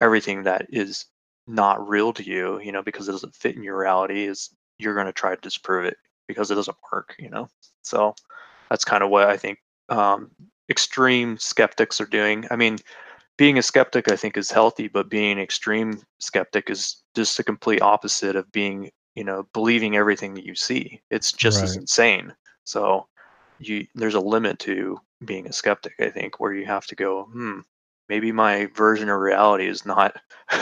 everything 0.00 0.42
that 0.44 0.66
is 0.68 1.06
not 1.46 1.88
real 1.88 2.12
to 2.12 2.22
you, 2.22 2.60
you 2.60 2.72
know, 2.72 2.82
because 2.82 3.08
it 3.08 3.12
doesn't 3.12 3.34
fit 3.34 3.56
in 3.56 3.62
your 3.62 3.78
reality, 3.78 4.24
is 4.26 4.50
you're 4.78 4.94
going 4.94 5.06
to 5.06 5.12
try 5.12 5.34
to 5.34 5.40
disprove 5.40 5.84
it 5.84 5.96
because 6.28 6.50
it 6.50 6.54
doesn't 6.54 6.76
work, 6.92 7.14
you 7.18 7.30
know. 7.30 7.48
So 7.82 8.14
that's 8.70 8.84
kind 8.84 9.02
of 9.02 9.10
what 9.10 9.28
I 9.28 9.36
think 9.36 9.58
um, 9.88 10.30
extreme 10.70 11.36
skeptics 11.38 12.00
are 12.00 12.06
doing. 12.06 12.46
I 12.50 12.56
mean, 12.56 12.78
being 13.36 13.58
a 13.58 13.62
skeptic, 13.62 14.10
I 14.10 14.16
think, 14.16 14.36
is 14.36 14.50
healthy, 14.50 14.88
but 14.88 15.08
being 15.08 15.32
an 15.32 15.38
extreme 15.38 16.00
skeptic 16.20 16.70
is 16.70 17.02
just 17.14 17.36
the 17.36 17.44
complete 17.44 17.82
opposite 17.82 18.36
of 18.36 18.50
being, 18.52 18.90
you 19.14 19.24
know, 19.24 19.46
believing 19.52 19.96
everything 19.96 20.34
that 20.34 20.44
you 20.44 20.54
see. 20.54 21.00
It's 21.10 21.32
just 21.32 21.62
as 21.62 21.76
insane. 21.76 22.34
So 22.64 23.06
you 23.58 23.86
there's 23.94 24.14
a 24.14 24.20
limit 24.20 24.58
to 24.60 24.98
being 25.24 25.46
a 25.46 25.52
skeptic, 25.52 25.94
I 26.00 26.10
think, 26.10 26.40
where 26.40 26.52
you 26.52 26.66
have 26.66 26.86
to 26.86 26.94
go, 26.94 27.24
hmm, 27.24 27.60
maybe 28.08 28.32
my 28.32 28.66
version 28.74 29.08
of 29.08 29.20
reality 29.20 29.66
is 29.66 29.86
not 29.86 30.16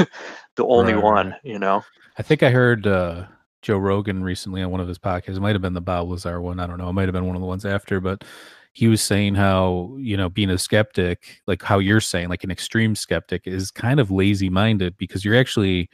the 0.57 0.65
only 0.67 0.95
Right, 0.95 1.03
one, 1.03 1.37
you 1.43 1.59
know? 1.59 1.85
I 2.19 2.23
think 2.23 2.43
I 2.43 2.51
heard 2.51 2.87
uh, 2.87 3.27
Joe 3.63 3.79
Rogan 3.79 4.23
recently 4.23 4.63
on 4.63 4.71
one 4.71 4.81
of 4.81 4.89
his 4.89 4.99
podcasts. 4.99 5.37
It 5.37 5.41
might 5.41 5.55
have 5.55 5.63
been 5.63 5.75
the 5.75 5.81
Bob 5.81 6.09
Lazar 6.09 6.41
one. 6.41 6.61
I 6.61 6.67
don't 6.67 6.79
know. 6.79 6.89
It 6.89 6.93
might 6.95 7.09
have 7.09 7.13
been 7.13 7.27
one 7.27 7.37
of 7.37 7.43
the 7.43 7.49
ones 7.49 7.65
after, 7.65 8.01
but 8.01 8.25
he 8.73 8.89
was 8.89 9.03
saying 9.03 9.35
how, 9.35 9.97
you 9.99 10.17
know, 10.17 10.29
being 10.29 10.51
a 10.51 10.59
skeptic, 10.59 11.41
like 11.47 11.63
how 11.63 11.79
you're 11.79 12.01
saying, 12.01 12.29
like 12.29 12.45
an 12.45 12.51
extreme 12.51 12.95
skeptic, 12.95 13.43
is 13.47 13.71
kind 13.71 14.01
of 14.01 14.11
lazy 14.11 14.49
minded 14.49 14.97
because 14.97 15.25
you're 15.25 15.37
actually 15.37 15.89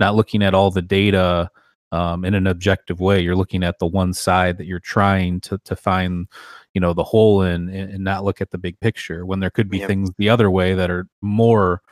not 0.00 0.14
looking 0.14 0.42
at 0.42 0.54
all 0.54 0.70
the 0.70 0.82
data 0.82 1.50
um, 1.92 2.24
in 2.24 2.34
an 2.34 2.46
objective 2.48 2.98
way. 2.98 3.20
You're 3.20 3.36
looking 3.36 3.62
at 3.62 3.78
the 3.78 3.86
one 3.86 4.12
side 4.12 4.58
that 4.58 4.66
you're 4.66 4.80
trying 4.80 5.40
to, 5.42 5.58
to 5.58 5.76
find, 5.76 6.26
you 6.74 6.80
know, 6.80 6.92
the 6.92 7.04
hole 7.04 7.42
in 7.42 7.68
and, 7.68 8.02
not 8.02 8.24
look 8.24 8.40
at 8.40 8.50
the 8.50 8.58
big 8.58 8.80
picture 8.80 9.24
when 9.24 9.38
there 9.38 9.50
could 9.50 9.70
be 9.70 9.78
Yep. 9.78 9.88
things 9.88 10.10
the 10.18 10.28
other 10.28 10.50
way 10.50 10.74
that 10.74 10.90
are 10.90 11.06
more, 11.20 11.82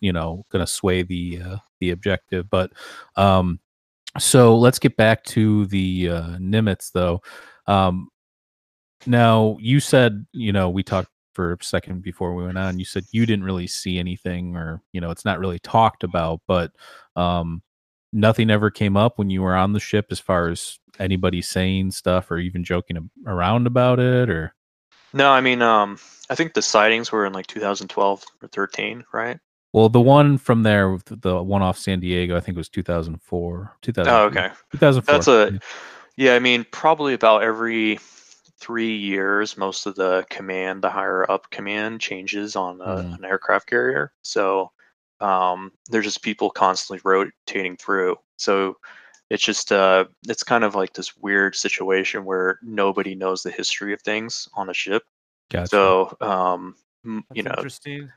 you 0.00 0.12
know, 0.12 0.46
going 0.50 0.64
to 0.64 0.72
sway 0.72 1.02
the, 1.02 1.42
uh, 1.44 1.56
the 1.80 1.90
objective. 1.90 2.48
But, 2.48 2.72
um, 3.16 3.60
so 4.18 4.56
let's 4.56 4.78
get 4.78 4.96
back 4.96 5.24
to 5.24 5.66
the 5.66 6.08
uh, 6.08 6.36
Nimitz, 6.38 6.92
though. 6.92 7.20
Um, 7.66 8.08
now, 9.06 9.56
you 9.60 9.80
said, 9.80 10.26
you 10.32 10.52
know, 10.52 10.68
we 10.68 10.82
talked 10.82 11.10
for 11.32 11.52
a 11.52 11.64
second 11.64 12.02
before 12.02 12.34
we 12.34 12.44
went 12.44 12.58
on. 12.58 12.78
You 12.78 12.84
said 12.84 13.04
you 13.12 13.24
didn't 13.24 13.44
really 13.44 13.66
see 13.66 13.98
anything, 13.98 14.56
or 14.56 14.82
you 14.92 15.00
know, 15.00 15.10
it's 15.10 15.24
not 15.24 15.38
really 15.38 15.58
talked 15.60 16.02
about. 16.02 16.40
But 16.46 16.72
um, 17.16 17.62
nothing 18.12 18.50
ever 18.50 18.70
came 18.70 18.96
up 18.96 19.18
when 19.18 19.30
you 19.30 19.42
were 19.42 19.54
on 19.54 19.72
the 19.72 19.80
ship, 19.80 20.06
as 20.10 20.20
far 20.20 20.48
as 20.48 20.78
anybody 20.98 21.42
saying 21.42 21.90
stuff 21.92 22.30
or 22.30 22.38
even 22.38 22.64
joking 22.64 23.10
around 23.26 23.66
about 23.66 23.98
it, 23.98 24.28
or 24.28 24.54
No, 25.12 25.30
I 25.30 25.40
mean, 25.40 25.62
um, 25.62 25.98
I 26.28 26.34
think 26.34 26.54
the 26.54 26.62
sightings 26.62 27.10
were 27.10 27.26
in 27.26 27.32
like 27.32 27.46
2012 27.46 28.24
or 28.42 28.48
13, 28.48 29.04
right? 29.12 29.38
well, 29.72 29.88
the 29.88 30.00
one 30.00 30.36
from 30.36 30.64
there, 30.64 30.98
the 31.06 31.40
one 31.42 31.62
off 31.62 31.78
San 31.78 32.00
Diego, 32.00 32.36
I 32.36 32.40
think 32.40 32.56
was 32.56 32.68
2004, 32.68 33.76
2000. 33.82 34.12
Oh, 34.12 34.24
okay. 34.24 34.50
2004. 34.72 35.14
That's 35.14 35.28
a, 35.28 35.60
yeah, 36.16 36.34
I 36.34 36.40
mean, 36.40 36.66
probably 36.72 37.14
about 37.14 37.42
every 37.44 38.00
three 38.58 38.96
years, 38.96 39.56
most 39.56 39.86
of 39.86 39.94
the 39.94 40.26
command, 40.28 40.82
the 40.82 40.90
higher 40.90 41.28
up 41.30 41.50
command, 41.50 42.00
changes 42.00 42.56
on 42.56 42.80
a, 42.80 42.84
Mhm. 42.84 43.18
an 43.18 43.24
aircraft 43.24 43.68
carrier. 43.68 44.12
So 44.22 44.72
um, 45.20 45.72
there's 45.90 46.04
just 46.04 46.22
people 46.22 46.50
constantly 46.50 47.00
rotating 47.04 47.76
through. 47.76 48.16
So 48.36 48.76
it's 49.30 49.42
just 49.42 49.70
uh, 49.70 50.06
it's 50.28 50.42
kind 50.42 50.64
of 50.64 50.74
like 50.74 50.92
this 50.92 51.16
weird 51.16 51.54
situation 51.54 52.24
where 52.24 52.58
nobody 52.62 53.14
knows 53.14 53.42
the 53.42 53.50
history 53.50 53.92
of 53.92 54.02
things 54.02 54.48
on 54.54 54.70
a 54.70 54.74
ship. 54.74 55.04
Gotcha. 55.50 55.68
So 55.68 56.16
um, 56.20 56.74
m- 57.04 57.24
you 57.34 57.42
know, 57.42 57.50
interesting. 57.56 58.10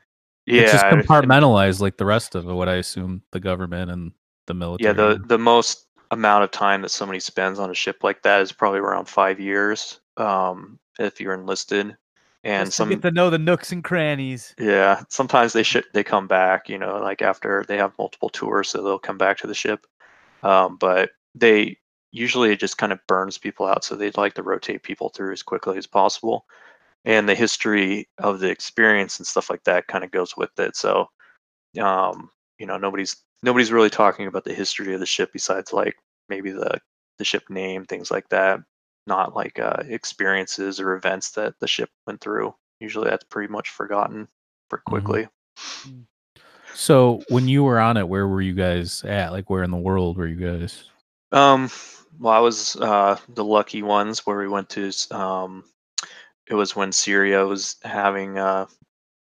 yeah, 0.46 0.62
it's 0.62 0.72
just 0.72 0.84
and- 0.84 1.00
and- 1.00 1.08
compartmentalized 1.08 1.80
like 1.80 1.96
the 1.96 2.06
rest 2.06 2.34
of 2.34 2.46
what 2.46 2.68
I 2.68 2.76
assume 2.76 3.22
the 3.32 3.40
government 3.40 3.90
and 3.90 4.12
the 4.46 4.54
military. 4.54 4.88
Yeah, 4.88 4.92
the 4.92 5.24
the 5.26 5.38
most 5.38 5.86
amount 6.10 6.44
of 6.44 6.50
time 6.50 6.82
that 6.82 6.90
somebody 6.90 7.20
spends 7.20 7.58
on 7.58 7.70
a 7.70 7.74
ship 7.74 7.98
like 8.02 8.22
that 8.22 8.40
is 8.40 8.52
probably 8.52 8.78
around 8.80 9.08
five 9.08 9.40
years, 9.40 10.00
um, 10.16 10.78
if 10.98 11.20
you're 11.20 11.34
enlisted. 11.34 11.96
And 12.44 12.72
some, 12.72 12.90
get 12.90 13.02
to 13.02 13.10
know 13.10 13.30
the 13.30 13.38
nooks 13.38 13.72
and 13.72 13.82
crannies. 13.82 14.54
yeah, 14.58 15.02
sometimes 15.08 15.54
they 15.54 15.62
should 15.62 15.84
they 15.94 16.04
come 16.04 16.28
back, 16.28 16.68
you 16.68 16.78
know, 16.78 16.98
like 16.98 17.22
after 17.22 17.64
they 17.66 17.78
have 17.78 17.98
multiple 17.98 18.28
tours, 18.28 18.68
so 18.68 18.82
they'll 18.82 18.98
come 18.98 19.16
back 19.18 19.38
to 19.38 19.46
the 19.46 19.54
ship. 19.54 19.86
Um, 20.42 20.76
but 20.76 21.10
they 21.34 21.78
usually 22.12 22.52
it 22.52 22.60
just 22.60 22.76
kind 22.76 22.92
of 22.92 23.00
burns 23.08 23.38
people 23.38 23.66
out, 23.66 23.82
so 23.82 23.96
they'd 23.96 24.18
like 24.18 24.34
to 24.34 24.42
rotate 24.42 24.82
people 24.82 25.08
through 25.08 25.32
as 25.32 25.42
quickly 25.42 25.78
as 25.78 25.86
possible. 25.86 26.44
And 27.06 27.28
the 27.28 27.34
history 27.34 28.08
of 28.18 28.40
the 28.40 28.50
experience 28.50 29.18
and 29.18 29.26
stuff 29.26 29.50
like 29.50 29.64
that 29.64 29.86
kind 29.88 30.04
of 30.04 30.10
goes 30.10 30.36
with 30.36 30.58
it. 30.58 30.76
So, 30.76 31.08
um, 31.80 32.30
you 32.58 32.66
know, 32.66 32.76
nobody's 32.76 33.16
nobody's 33.42 33.72
really 33.72 33.90
talking 33.90 34.26
about 34.26 34.44
the 34.44 34.54
history 34.54 34.92
of 34.94 35.00
the 35.00 35.06
ship 35.06 35.30
besides 35.32 35.72
like 35.72 35.96
maybe 36.28 36.50
the 36.50 36.78
the 37.18 37.24
ship 37.24 37.44
name, 37.48 37.84
things 37.84 38.10
like 38.10 38.28
that. 38.30 38.60
Not 39.06 39.36
like 39.36 39.58
uh, 39.58 39.82
experiences 39.86 40.80
or 40.80 40.94
events 40.94 41.32
that 41.32 41.54
the 41.60 41.68
ship 41.68 41.90
went 42.06 42.20
through. 42.20 42.54
Usually, 42.80 43.08
that's 43.08 43.24
pretty 43.24 43.52
much 43.52 43.70
forgotten 43.70 44.28
pretty 44.70 44.84
quickly. 44.86 45.28
So 46.74 47.22
when 47.28 47.46
you 47.46 47.62
were 47.64 47.78
on 47.78 47.96
it, 47.96 48.08
where 48.08 48.26
were 48.26 48.40
you 48.40 48.54
guys 48.54 49.04
at? 49.04 49.32
Like 49.32 49.48
where 49.48 49.62
in 49.62 49.70
the 49.70 49.76
world 49.76 50.16
were 50.16 50.26
you 50.26 50.36
guys? 50.36 50.84
Um, 51.32 51.70
well, 52.18 52.32
I 52.32 52.40
was 52.40 52.76
uh, 52.76 53.18
the 53.28 53.44
lucky 53.44 53.82
ones 53.82 54.26
where 54.26 54.38
we 54.38 54.48
went 54.48 54.68
to. 54.70 54.90
Um, 55.10 55.64
it 56.46 56.54
was 56.54 56.76
when 56.76 56.92
Syria 56.92 57.46
was 57.46 57.76
having. 57.82 58.38
Uh, 58.38 58.66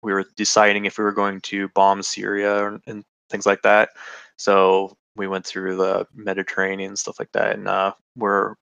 we 0.01 0.13
were 0.13 0.25
deciding 0.35 0.85
if 0.85 0.97
we 0.97 1.03
were 1.03 1.11
going 1.11 1.41
to 1.41 1.69
bomb 1.69 2.03
Syria 2.03 2.67
and, 2.67 2.81
and 2.87 3.03
things 3.29 3.45
like 3.45 3.61
that. 3.63 3.89
So 4.37 4.97
we 5.15 5.27
went 5.27 5.45
through 5.45 5.77
the 5.77 6.07
Mediterranean 6.13 6.89
and 6.89 6.99
stuff 6.99 7.19
like 7.19 7.31
that, 7.31 7.55
and 7.55 7.67
uh, 7.67 7.93
we're 8.15 8.55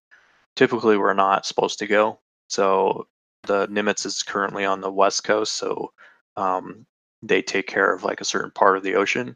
typically 0.55 0.97
we're 0.97 1.13
not 1.13 1.45
supposed 1.45 1.79
to 1.79 1.87
go. 1.87 2.19
So 2.47 3.07
the 3.43 3.67
Nimitz 3.67 4.05
is 4.05 4.23
currently 4.23 4.65
on 4.65 4.81
the 4.81 4.91
west 4.91 5.23
coast, 5.23 5.53
so 5.53 5.91
um, 6.37 6.85
they 7.21 7.41
take 7.41 7.67
care 7.67 7.93
of 7.93 8.03
like 8.03 8.21
a 8.21 8.25
certain 8.25 8.51
part 8.51 8.77
of 8.77 8.83
the 8.83 8.95
ocean 8.95 9.35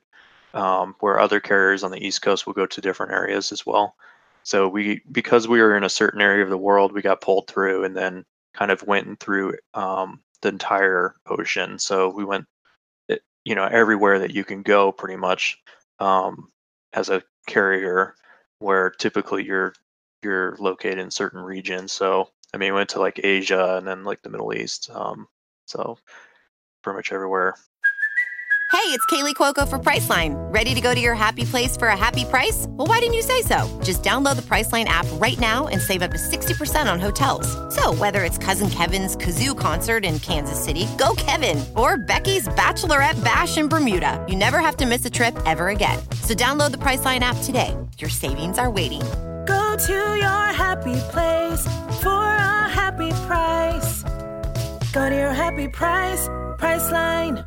um, 0.54 0.96
where 1.00 1.20
other 1.20 1.40
carriers 1.40 1.84
on 1.84 1.92
the 1.92 2.06
East 2.06 2.22
Coast 2.22 2.46
will 2.46 2.54
go 2.54 2.66
to 2.66 2.82
different 2.82 3.12
areas 3.12 3.52
as 3.52 3.66
well. 3.66 3.96
So 4.44 4.68
we, 4.68 5.02
because 5.12 5.48
we 5.48 5.60
were 5.60 5.76
in 5.76 5.84
a 5.84 5.90
certain 5.90 6.22
area 6.22 6.44
of 6.44 6.50
the 6.50 6.58
world, 6.58 6.94
we 6.94 7.02
got 7.02 7.22
pulled 7.22 7.48
through 7.48 7.84
and 7.84 7.96
then 7.96 8.26
kind 8.54 8.72
of 8.72 8.82
went 8.88 9.20
through 9.20 9.56
um, 9.74 10.22
the 10.42 10.50
entire 10.50 11.16
ocean. 11.28 11.78
So 11.80 12.10
we 12.10 12.24
went, 12.24 12.46
eh, 13.10 13.18
you 13.44 13.56
know, 13.56 13.66
everywhere 13.66 14.20
that 14.20 14.34
you 14.34 14.44
can 14.44 14.62
go, 14.62 14.92
pretty 14.92 15.18
much, 15.18 15.58
um, 16.00 16.48
as 16.94 17.10
a 17.10 17.24
carrier, 17.46 18.16
where 18.60 18.90
typically 18.90 19.44
you're 19.44 19.74
you're 20.28 20.56
located 20.60 21.00
in 21.00 21.12
certain 21.12 21.42
regions. 21.42 21.92
So 21.94 22.30
I 22.54 22.58
mean, 22.58 22.74
we 22.74 22.78
went 22.78 22.90
to 22.90 23.00
like 23.00 23.20
Asia 23.24 23.78
and 23.78 23.88
then 23.88 24.04
like 24.04 24.22
the 24.22 24.30
Middle 24.30 24.54
East. 24.54 24.90
Um, 24.94 25.28
so 25.66 25.98
pretty 26.84 26.98
much 26.98 27.12
everywhere. 27.12 27.56
Hey, 28.72 28.94
it's 28.94 29.06
Kaley 29.08 29.34
Cuoco 29.34 29.68
for 29.68 29.80
Priceline. 29.80 30.36
Ready 30.54 30.76
to 30.76 30.82
go 30.82 30.94
to 30.94 31.00
your 31.00 31.16
happy 31.16 31.46
place 31.46 31.76
for 31.76 31.88
a 31.88 31.98
happy 31.98 32.26
price? 32.26 32.68
Well, 32.70 32.88
why 32.88 33.00
didn't 33.00 33.16
you 33.16 33.22
say 33.22 33.42
so? 33.42 33.68
Just 33.84 34.04
download 34.04 34.36
the 34.36 34.42
Priceline 34.42 34.86
app 34.86 35.06
right 35.14 35.40
now 35.40 35.68
and 35.68 35.82
save 35.82 36.02
up 36.02 36.12
to 36.12 36.18
60% 36.18 36.92
on 36.92 37.00
hotels. 37.00 37.48
So, 37.74 37.94
whether 37.96 38.24
it's 38.24 38.38
Cousin 38.38 38.70
Kevin's 38.70 39.16
Kazoo 39.16 39.58
concert 39.58 40.06
in 40.06 40.20
Kansas 40.20 40.62
City, 40.64 40.88
go 40.98 41.16
Kevin, 41.18 41.64
or 41.76 41.98
Becky's 41.98 42.48
Bachelorette 42.50 43.22
Bash 43.24 43.58
in 43.58 43.68
Bermuda, 43.68 44.24
you 44.30 44.36
never 44.36 44.60
have 44.60 44.78
to 44.78 44.86
miss 44.86 45.04
a 45.06 45.10
trip 45.10 45.36
ever 45.46 45.70
again. 45.70 46.00
So, 46.22 46.34
download 46.34 46.72
the 46.72 46.78
Priceline 46.78 47.22
app 47.22 47.38
today. 47.44 47.76
Your 47.98 48.10
savings 48.10 48.58
are 48.58 48.70
waiting. 48.70 49.02
Go 49.48 49.76
to 49.78 49.94
your 49.94 50.46
happy 50.54 50.96
place 51.12 51.64
for 52.02 52.10
a 52.24 52.68
happy 52.70 53.12
price. 53.26 54.04
Go 54.92 55.10
to 55.10 55.16
your 55.16 55.32
happy 55.34 55.68
price, 55.70 56.28
Priceline. 56.58 57.46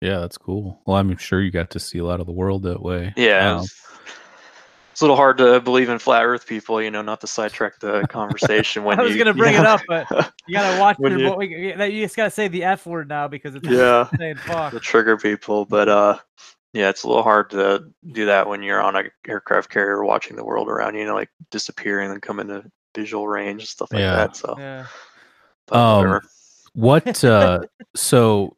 Yeah, 0.00 0.20
that's 0.20 0.36
cool. 0.36 0.82
Well, 0.86 0.96
I'm 0.98 1.16
sure 1.16 1.40
you 1.40 1.50
got 1.50 1.70
to 1.70 1.80
see 1.80 1.98
a 1.98 2.04
lot 2.04 2.20
of 2.20 2.26
the 2.26 2.32
world 2.32 2.64
that 2.64 2.82
way. 2.82 3.14
Yeah. 3.16 3.54
Wow. 3.56 3.62
It's, 3.62 3.80
it's 4.92 5.00
a 5.00 5.04
little 5.04 5.16
hard 5.16 5.38
to 5.38 5.60
believe 5.60 5.88
in 5.88 5.98
flat 5.98 6.24
Earth 6.24 6.46
people, 6.46 6.80
you 6.82 6.90
know, 6.90 7.00
not 7.02 7.20
to 7.22 7.26
sidetrack 7.26 7.80
the 7.80 8.06
conversation. 8.08 8.84
When 8.84 9.00
I 9.00 9.02
was 9.02 9.16
gonna 9.16 9.32
bring 9.42 9.54
it 9.54 9.62
yeah. 9.62 9.72
up, 9.74 9.80
but 9.88 10.06
You 10.46 10.56
gotta 10.58 10.78
watch 10.80 10.96
When 10.98 11.18
your. 11.18 11.20
you- 11.20 11.34
bo- 11.34 11.40
You, 11.40 11.84
you 11.96 12.04
just 12.04 12.16
gotta 12.16 12.30
say 12.30 12.48
the 12.48 12.64
F 12.64 12.86
word 12.86 13.08
now 13.08 13.26
because 13.28 13.54
it's 13.54 13.66
Yeah. 13.66 14.08
saying 14.18 14.36
fuck. 14.36 14.72
to 14.72 14.80
trigger 14.80 15.16
people, 15.16 15.64
but 15.64 15.88
uh, 15.88 16.18
yeah, 16.74 16.88
it's 16.90 17.04
a 17.04 17.08
little 17.08 17.22
hard 17.22 17.50
to 17.50 17.84
do 18.12 18.26
that 18.26 18.48
when 18.48 18.60
you're 18.62 18.82
on 18.82 18.96
a 18.96 19.04
aircraft 19.28 19.70
carrier 19.70 20.04
watching 20.04 20.36
the 20.36 20.44
world 20.44 20.68
around 20.68 20.94
you, 20.94 21.00
you 21.00 21.06
know, 21.06 21.14
like 21.14 21.30
disappearing 21.52 22.06
and 22.06 22.14
then 22.14 22.20
come 22.20 22.40
into 22.40 22.64
visual 22.96 23.28
range 23.28 23.62
and 23.62 23.68
stuff 23.68 23.92
like 23.92 24.02
Yeah. 24.02 24.26
that. 24.26 24.36
So, 24.36 24.58
Yeah. 24.58 24.86
Um. 25.70 26.20
What 26.74 27.24
uh 27.24 27.60
so 27.94 28.56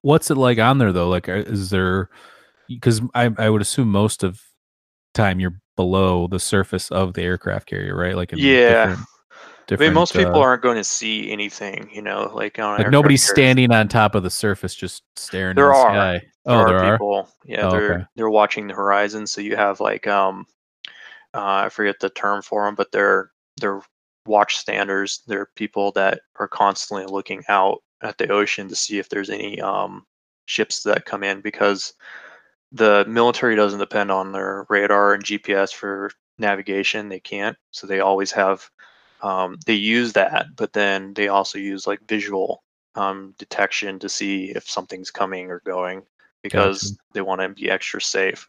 what's 0.00 0.30
it 0.30 0.36
like 0.38 0.58
on 0.58 0.78
there 0.78 0.92
though? 0.92 1.10
Like 1.10 1.28
is 1.28 1.68
there 1.68 2.08
because 2.66 3.02
I 3.14 3.30
I 3.36 3.50
would 3.50 3.60
assume 3.60 3.90
most 3.90 4.22
of 4.22 4.40
time 5.12 5.38
you're 5.38 5.60
below 5.76 6.26
the 6.26 6.40
surface 6.40 6.90
of 6.90 7.12
the 7.12 7.22
aircraft 7.22 7.66
carrier, 7.66 7.94
right? 7.94 8.16
Like 8.16 8.32
in 8.32 8.38
Yeah. 8.38 8.86
different, 8.86 9.00
I 9.70 9.76
mean, 9.76 9.94
most 9.94 10.12
people 10.12 10.36
uh, 10.36 10.40
aren't 10.40 10.62
going 10.62 10.76
to 10.76 10.84
see 10.84 11.30
anything, 11.30 11.88
you 11.92 12.02
know, 12.02 12.30
like 12.34 12.58
on 12.58 12.78
like 12.78 12.90
nobody's 12.90 13.26
standing 13.28 13.72
on 13.72 13.88
top 13.88 14.14
of 14.14 14.22
the 14.22 14.30
surface 14.30 14.74
just 14.74 15.02
staring 15.16 15.56
There 15.56 15.66
the 15.68 15.74
are. 15.74 15.92
sky. 15.92 16.26
There 16.44 16.54
oh, 16.54 16.58
are 16.58 16.68
there 16.68 16.78
are. 16.78 16.92
people. 16.92 17.28
Yeah, 17.44 17.66
Oh, 17.66 17.70
they're 17.70 17.94
okay. 17.94 18.04
they're 18.16 18.30
watching 18.30 18.66
the 18.66 18.74
horizon. 18.74 19.26
So 19.26 19.40
you 19.40 19.56
have 19.56 19.80
like 19.80 20.06
um, 20.06 20.46
uh, 21.32 21.64
I 21.66 21.68
forget 21.70 21.96
the 22.00 22.10
term 22.10 22.42
for 22.42 22.66
them, 22.66 22.74
but 22.74 22.92
they're 22.92 23.30
they're 23.60 23.80
watch 24.26 24.56
standers. 24.56 25.22
They're 25.26 25.48
people 25.56 25.92
that 25.92 26.20
are 26.38 26.48
constantly 26.48 27.06
looking 27.06 27.42
out 27.48 27.78
at 28.02 28.18
the 28.18 28.28
ocean 28.28 28.68
to 28.68 28.76
see 28.76 28.98
if 28.98 29.08
there's 29.08 29.30
any 29.30 29.60
um 29.60 30.04
ships 30.46 30.82
that 30.82 31.06
come 31.06 31.22
in 31.22 31.40
because 31.40 31.94
the 32.72 33.04
military 33.08 33.56
doesn't 33.56 33.78
depend 33.78 34.10
on 34.10 34.32
their 34.32 34.66
radar 34.68 35.14
and 35.14 35.24
GPS 35.24 35.72
for 35.72 36.10
navigation. 36.38 37.08
They 37.08 37.20
can't, 37.20 37.56
so 37.70 37.86
they 37.86 38.00
always 38.00 38.30
have. 38.32 38.68
Um, 39.24 39.58
they 39.66 39.74
use 39.74 40.12
that, 40.14 40.56
but 40.56 40.74
then 40.74 41.14
they 41.14 41.28
also 41.28 41.58
use 41.58 41.86
like 41.86 42.06
visual 42.08 42.62
um, 42.94 43.34
detection 43.38 43.98
to 44.00 44.08
see 44.08 44.50
if 44.50 44.68
something's 44.68 45.10
coming 45.10 45.50
or 45.50 45.62
going 45.64 46.04
because 46.42 46.96
Gotcha. 46.96 47.02
they 47.14 47.22
want 47.22 47.40
to 47.40 47.48
be 47.48 47.70
extra 47.70 48.00
safe. 48.00 48.48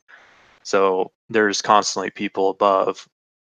So 0.63 1.11
there's 1.29 1.61
constantly 1.61 2.11
people 2.11 2.49
above 2.49 3.07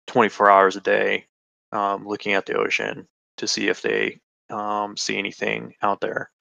24 0.08 0.52
hours 0.52 0.76
a 0.78 0.82
day 0.82 1.26
um, 1.72 2.08
looking 2.08 2.34
at 2.34 2.46
the 2.46 2.56
ocean 2.56 3.08
to 3.38 3.48
see 3.48 3.70
if 3.70 3.82
they 3.82 4.20
um, 4.52 4.96
see 4.98 5.18
anything 5.18 5.74
out 5.82 6.02
there. 6.02 6.32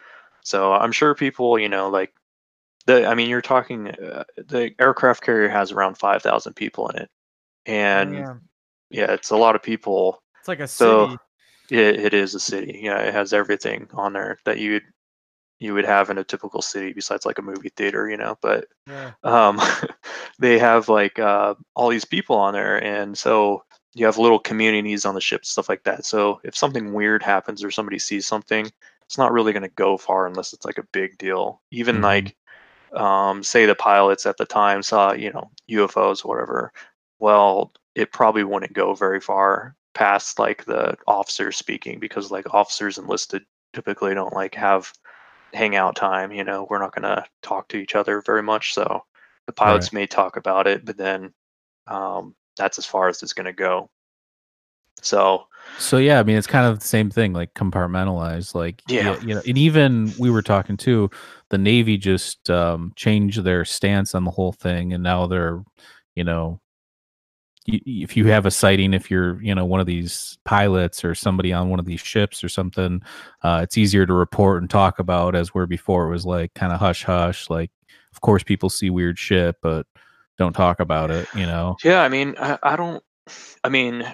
So 0.43 0.75
I'm 0.75 0.93
sure 0.93 1.15
people, 1.15 1.59
you 1.59 1.69
know, 1.69 1.89
like 1.89 2.15
the, 2.87 3.07
I 3.07 3.15
mean, 3.15 3.31
you're 3.31 3.43
talking, 3.43 3.89
uh, 3.89 4.25
the 4.37 4.75
aircraft 4.79 5.23
carrier 5.23 5.49
has 5.49 5.73
around 5.73 5.97
5,000 5.99 6.55
people 6.55 6.89
in 6.91 6.97
it. 7.03 7.11
And 7.67 8.15
Yeah. 8.15 8.35
yeah, 8.91 9.13
it's 9.13 9.31
a 9.31 9.37
lot 9.37 9.57
of 9.57 9.63
people. 9.63 10.23
It's 10.45 10.49
like 10.49 10.61
a 10.61 10.69
So 10.69 11.09
city. 11.09 11.19
it, 11.71 11.97
it 12.01 12.15
is 12.15 12.35
a 12.35 12.41
city. 12.41 12.81
Yeah, 12.85 12.99
it 13.01 13.15
has 13.15 13.33
everything 13.33 13.89
on 13.95 14.13
there 14.15 14.39
that 14.45 14.59
you'd 14.59 14.85
you 15.61 15.75
would 15.75 15.87
have 15.87 16.11
in 16.11 16.19
a 16.19 16.25
typical 16.25 16.63
city 16.63 16.93
besides 16.93 17.27
like 17.27 17.39
a 17.39 17.43
movie 17.43 17.71
theater, 17.71 18.09
you 18.11 18.17
know. 18.19 18.39
But 18.43 18.67
Yeah. 18.87 19.13
um, 19.25 19.61
they 20.41 20.59
have 20.59 20.89
like 20.89 21.19
uh, 21.19 21.55
all 21.75 21.89
these 21.91 22.05
people 22.07 22.37
on 22.37 22.55
there, 22.55 22.83
and 22.83 23.17
so 23.19 23.65
you 23.95 24.07
have 24.07 24.19
little 24.19 24.39
communities 24.41 25.05
on 25.07 25.15
the 25.15 25.21
ship, 25.21 25.45
stuff 25.47 25.69
like 25.69 25.85
that. 25.85 26.07
So 26.07 26.41
if 26.45 26.57
something 26.57 26.93
weird 26.95 27.23
happens 27.23 27.65
or 27.65 27.71
somebody 27.71 27.99
sees 27.99 28.27
something, 28.27 28.71
it's 29.07 29.19
not 29.19 29.33
really 29.33 29.53
going 29.53 29.63
to 29.65 29.69
go 29.71 29.97
far 29.99 30.27
unless 30.27 30.53
it's 30.53 30.67
like 30.67 30.79
a 30.79 30.89
big 30.93 31.19
deal. 31.19 31.63
Even 31.73 32.01
Mhm. 32.01 32.03
like, 32.03 32.37
um, 32.95 33.43
say 33.43 33.67
the 33.67 33.75
pilots 33.75 34.27
at 34.27 34.37
the 34.39 34.47
time 34.47 34.83
saw, 34.83 35.13
you 35.13 35.33
know, 35.33 35.51
UFOs, 35.69 36.25
whatever. 36.25 36.73
Well, 37.19 37.73
it 37.95 38.13
probably 38.13 38.45
wouldn't 38.45 38.73
go 38.75 38.95
very 38.95 39.21
far 39.21 39.77
past 39.95 40.39
like 40.39 40.65
the 40.65 40.97
officers 41.07 41.57
speaking 41.57 41.99
because 41.99 42.31
like 42.31 42.53
officers 42.53 42.99
enlisted 42.99 43.43
typically 43.73 44.15
don't 44.15 44.35
like 44.35 44.55
have 44.55 44.93
hangout 45.53 45.97
time. 45.97 46.33
You 46.33 46.45
know, 46.45 46.67
we're 46.69 46.79
not 46.81 46.95
going 46.95 47.03
to 47.03 47.25
talk 47.43 47.69
to 47.69 47.77
each 47.77 47.95
other 47.95 48.23
very 48.23 48.43
much. 48.43 48.75
So 48.75 49.05
the 49.47 49.53
pilots 49.53 49.93
may 49.93 50.07
talk 50.07 50.37
about 50.37 50.67
it, 50.67 50.85
but 50.85 50.97
then 50.97 51.33
um, 51.87 52.35
that's 52.57 52.79
as 52.79 52.87
far 52.87 53.09
as 53.09 53.23
it's 53.23 53.33
going 53.33 53.47
to 53.47 53.53
go. 53.53 53.91
So 55.03 55.47
So 55.79 55.99
yeah, 55.99 56.21
I 56.21 56.23
mean 56.23 56.37
it's 56.37 56.47
kind 56.47 56.67
of 56.67 56.79
the 56.81 56.87
same 56.87 57.11
thing, 57.11 57.33
like 57.33 57.53
compartmentalized. 57.55 58.55
Like 58.55 58.83
Yeah. 58.89 59.19
you 59.21 59.35
know, 59.35 59.43
and 59.47 59.59
even 59.59 60.15
we 60.19 60.31
were 60.31 60.43
talking 60.43 60.77
too, 60.77 61.11
the 61.51 61.59
Navy 61.59 61.97
just 61.97 62.49
um 62.51 62.93
changed 62.97 63.43
their 63.45 63.65
stance 63.65 64.15
on 64.15 64.25
the 64.25 64.31
whole 64.31 64.53
thing 64.53 64.93
and 64.93 65.03
now 65.03 65.27
they're, 65.27 65.63
you 66.15 66.25
know, 66.25 66.61
if 67.67 68.17
you 68.17 68.27
have 68.27 68.47
a 68.47 68.51
sighting, 68.51 68.93
if 68.93 69.11
you're, 69.11 69.41
you 69.43 69.55
know, 69.55 69.65
one 69.65 69.81
of 69.81 69.87
these 69.87 70.39
pilots 70.45 71.05
or 71.05 71.15
somebody 71.15 71.53
on 71.53 71.71
one 71.71 71.79
of 71.79 71.87
these 71.87 72.01
ships 72.01 72.45
or 72.45 72.49
something, 72.49 73.03
uh, 73.43 73.61
it's 73.63 73.79
easier 73.79 74.07
to 74.07 74.13
report 74.13 74.61
and 74.63 74.71
talk 74.71 74.99
about 74.99 75.35
as 75.35 75.55
where 75.55 75.67
before 75.67 76.07
it 76.07 76.11
was 76.11 76.27
like 76.27 76.53
kind 76.55 76.73
of 76.73 76.79
hush 76.79 77.05
hush. 77.05 77.49
Like, 77.49 77.71
of 78.13 78.21
course, 78.21 78.43
people 78.43 78.69
see 78.69 78.91
weird 78.91 79.19
shit, 79.19 79.57
but 79.63 79.87
don't 80.37 80.53
talk 80.53 80.81
about 80.81 81.11
it. 81.11 81.27
You 81.35 81.47
know? 81.47 81.77
Yeah, 81.83 82.03
I 82.03 82.09
mean, 82.09 82.35
I, 82.39 82.59
I 82.63 82.77
don't. 82.77 83.03
I 83.63 83.71
mean, 83.71 84.05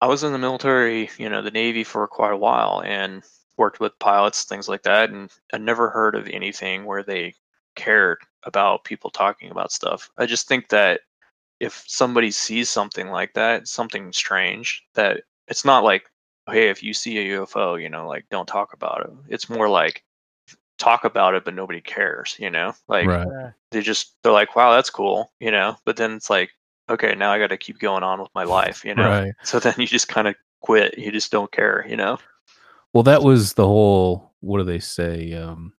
I 0.00 0.06
was 0.06 0.24
in 0.24 0.32
the 0.32 0.38
military, 0.38 1.10
you 1.18 1.28
know, 1.28 1.42
the 1.42 1.50
Navy 1.50 1.84
for 1.84 2.06
quite 2.06 2.32
a 2.32 2.38
while, 2.38 2.82
and 2.84 3.22
worked 3.58 3.80
with 3.80 3.98
pilots, 3.98 4.44
things 4.44 4.68
like 4.68 4.82
that, 4.84 5.10
and 5.10 5.30
I 5.52 5.58
never 5.58 5.90
heard 5.90 6.14
of 6.14 6.28
anything 6.28 6.84
where 6.84 7.02
they 7.02 7.34
cared 7.74 8.18
about 8.44 8.84
people 8.84 9.10
talking 9.10 9.50
about 9.50 9.72
stuff. 9.72 10.10
I 10.16 10.26
just 10.26 10.48
think 10.48 10.68
that 10.68 11.00
if 11.60 11.84
somebody 11.86 12.30
sees 12.30 12.70
something 12.70 13.08
like 13.10 13.34
that, 13.34 13.68
something 13.68 14.12
strange, 14.12 14.84
that 14.94 15.22
it's 15.48 15.64
not 15.64 15.84
like, 15.84 16.10
hey, 16.50 16.68
if 16.70 16.82
you 16.82 16.94
see 16.94 17.18
a 17.18 17.38
UFO, 17.38 17.80
you 17.80 17.88
know, 17.88 18.06
like 18.06 18.26
don't 18.30 18.46
talk 18.46 18.72
about 18.72 19.02
it. 19.02 19.10
It's 19.28 19.50
more 19.50 19.68
like 19.68 20.04
talk 20.78 21.04
about 21.04 21.34
it, 21.34 21.44
but 21.44 21.54
nobody 21.54 21.80
cares, 21.80 22.36
you 22.38 22.50
know, 22.50 22.74
like 22.86 23.06
right. 23.06 23.52
They 23.70 23.82
just 23.82 24.14
they're 24.22 24.32
like, 24.32 24.56
wow, 24.56 24.72
that's 24.72 24.90
cool, 24.90 25.30
you 25.40 25.50
know. 25.50 25.76
But 25.84 25.96
then 25.96 26.12
it's 26.12 26.30
like, 26.30 26.50
okay, 26.88 27.14
now 27.14 27.32
I 27.32 27.38
got 27.38 27.48
to 27.48 27.58
keep 27.58 27.78
going 27.78 28.02
on 28.02 28.20
with 28.20 28.30
my 28.34 28.44
life, 28.44 28.84
you 28.84 28.94
know. 28.94 29.08
Right. 29.08 29.34
So 29.42 29.58
then 29.58 29.74
you 29.76 29.86
just 29.86 30.08
kind 30.08 30.28
of 30.28 30.36
quit. 30.60 30.96
You 30.96 31.12
just 31.12 31.30
don't 31.30 31.52
care, 31.52 31.84
you 31.88 31.96
know. 31.96 32.18
Well, 32.92 33.02
that 33.02 33.22
was 33.22 33.54
the 33.54 33.66
whole. 33.66 34.32
What 34.40 34.58
do 34.58 34.64
they 34.64 34.78
say? 34.78 35.34
Um, 35.34 35.72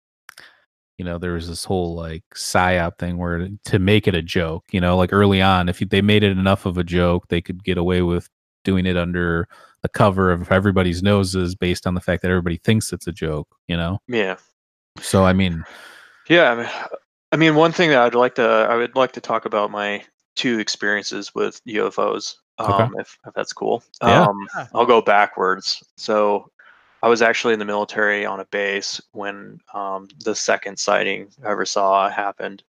you 0.98 1.04
know, 1.04 1.16
there 1.16 1.32
was 1.32 1.48
this 1.48 1.64
whole 1.64 1.94
like 1.94 2.24
psyop 2.34 2.98
thing 2.98 3.16
where 3.18 3.48
to 3.64 3.78
make 3.78 4.06
it 4.08 4.14
a 4.14 4.22
joke, 4.22 4.64
you 4.72 4.80
know, 4.80 4.96
like 4.96 5.12
early 5.12 5.40
on, 5.40 5.68
if 5.68 5.78
they 5.78 6.02
made 6.02 6.22
it 6.24 6.32
enough 6.36 6.66
of 6.66 6.76
a 6.76 6.84
joke, 6.84 7.28
they 7.28 7.40
could 7.40 7.62
get 7.64 7.78
away 7.78 8.02
with 8.02 8.28
doing 8.64 8.84
it 8.84 8.96
under 8.96 9.48
the 9.82 9.88
cover 9.88 10.32
of 10.32 10.50
everybody's 10.50 11.02
noses, 11.02 11.54
based 11.54 11.86
on 11.86 11.94
the 11.94 12.00
fact 12.00 12.20
that 12.22 12.30
everybody 12.32 12.56
thinks 12.58 12.92
it's 12.92 13.06
a 13.06 13.12
joke, 13.12 13.48
you 13.68 13.76
know. 13.76 14.00
Yeah, 14.08 14.36
So 15.00 15.24
I 15.24 15.32
mean, 15.32 15.64
yeah. 16.28 16.50
I 16.50 16.54
mean, 16.56 16.68
I 17.32 17.36
mean, 17.36 17.54
one 17.54 17.70
thing 17.72 17.90
that 17.90 18.00
I'd 18.02 18.14
like 18.16 18.34
to 18.34 18.42
I 18.42 18.74
would 18.74 18.96
like 18.96 19.12
to 19.12 19.20
talk 19.20 19.44
about 19.44 19.70
my 19.70 20.02
two 20.34 20.58
experiences 20.58 21.32
with 21.34 21.60
UFOs, 21.66 22.34
Okay. 22.58 22.72
um, 22.82 22.94
if 22.98 23.16
if 23.24 23.34
that's 23.34 23.52
cool. 23.52 23.84
Yeah. 24.02 24.24
Um, 24.24 24.48
Yeah. 24.56 24.66
I'll 24.74 24.86
go 24.86 25.00
backwards. 25.00 25.80
So. 25.96 26.50
I 27.02 27.08
was 27.08 27.22
actually 27.22 27.52
in 27.52 27.58
the 27.58 27.64
military 27.64 28.26
on 28.26 28.40
a 28.40 28.44
base 28.46 29.00
when 29.12 29.60
um, 29.72 30.08
the 30.24 30.34
second 30.34 30.78
sighting 30.78 31.28
I 31.44 31.50
ever 31.50 31.64
saw 31.64 32.08
happened. 32.08 32.62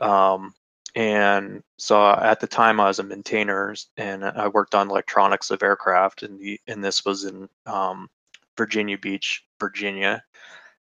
Um, 0.00 0.54
and 0.96 1.62
so 1.76 2.10
at 2.10 2.40
the 2.40 2.46
time 2.46 2.80
I 2.80 2.88
was 2.88 2.98
a 2.98 3.04
maintainer 3.04 3.74
and 3.96 4.24
I 4.24 4.48
worked 4.48 4.74
on 4.74 4.90
electronics 4.90 5.50
of 5.50 5.62
aircraft 5.62 6.22
and 6.22 6.40
the 6.40 6.58
and 6.66 6.82
this 6.82 7.04
was 7.04 7.24
in 7.24 7.48
um, 7.66 8.08
Virginia 8.56 8.98
Beach, 8.98 9.44
Virginia. 9.60 10.22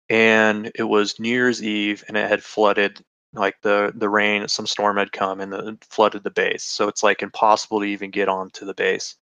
And 0.09 0.71
it 0.75 0.83
was 0.83 1.19
New 1.19 1.29
Year's 1.29 1.62
Eve 1.62 2.03
and 2.07 2.15
it 2.15 2.29
had 2.29 2.43
flooded 2.43 3.03
like 3.33 3.55
the 3.62 3.91
the 3.95 4.09
rain 4.09 4.47
some 4.47 4.65
storm 4.65 4.97
had 4.97 5.12
come 5.12 5.41
and 5.41 5.53
it 5.53 5.85
flooded 5.89 6.24
the 6.24 6.31
base. 6.31 6.63
So 6.63 6.88
it's 6.88 7.03
like 7.03 7.21
impossible 7.21 7.81
to 7.81 7.85
even 7.85 8.09
get 8.09 8.29
onto 8.29 8.65
the 8.65 8.74
base. 8.74 9.15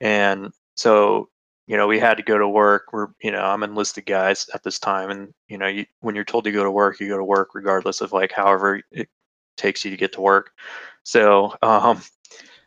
And 0.00 0.52
so 0.74 1.28
you 1.70 1.76
know, 1.76 1.86
we 1.86 2.00
had 2.00 2.16
to 2.16 2.24
go 2.24 2.36
to 2.36 2.48
work. 2.48 2.92
We're, 2.92 3.10
you 3.22 3.30
know, 3.30 3.44
I'm 3.44 3.62
enlisted 3.62 4.04
guys 4.04 4.50
at 4.52 4.64
this 4.64 4.80
time, 4.80 5.08
and 5.08 5.32
you 5.48 5.56
know, 5.56 5.68
you, 5.68 5.86
when 6.00 6.16
you're 6.16 6.24
told 6.24 6.42
to 6.42 6.50
go 6.50 6.64
to 6.64 6.70
work, 6.70 6.98
you 6.98 7.06
go 7.06 7.16
to 7.16 7.22
work 7.22 7.54
regardless 7.54 8.00
of 8.00 8.12
like 8.12 8.32
however 8.32 8.82
it 8.90 9.08
takes 9.56 9.84
you 9.84 9.92
to 9.92 9.96
get 9.96 10.12
to 10.14 10.20
work. 10.20 10.50
So, 11.04 11.54
um, 11.62 12.02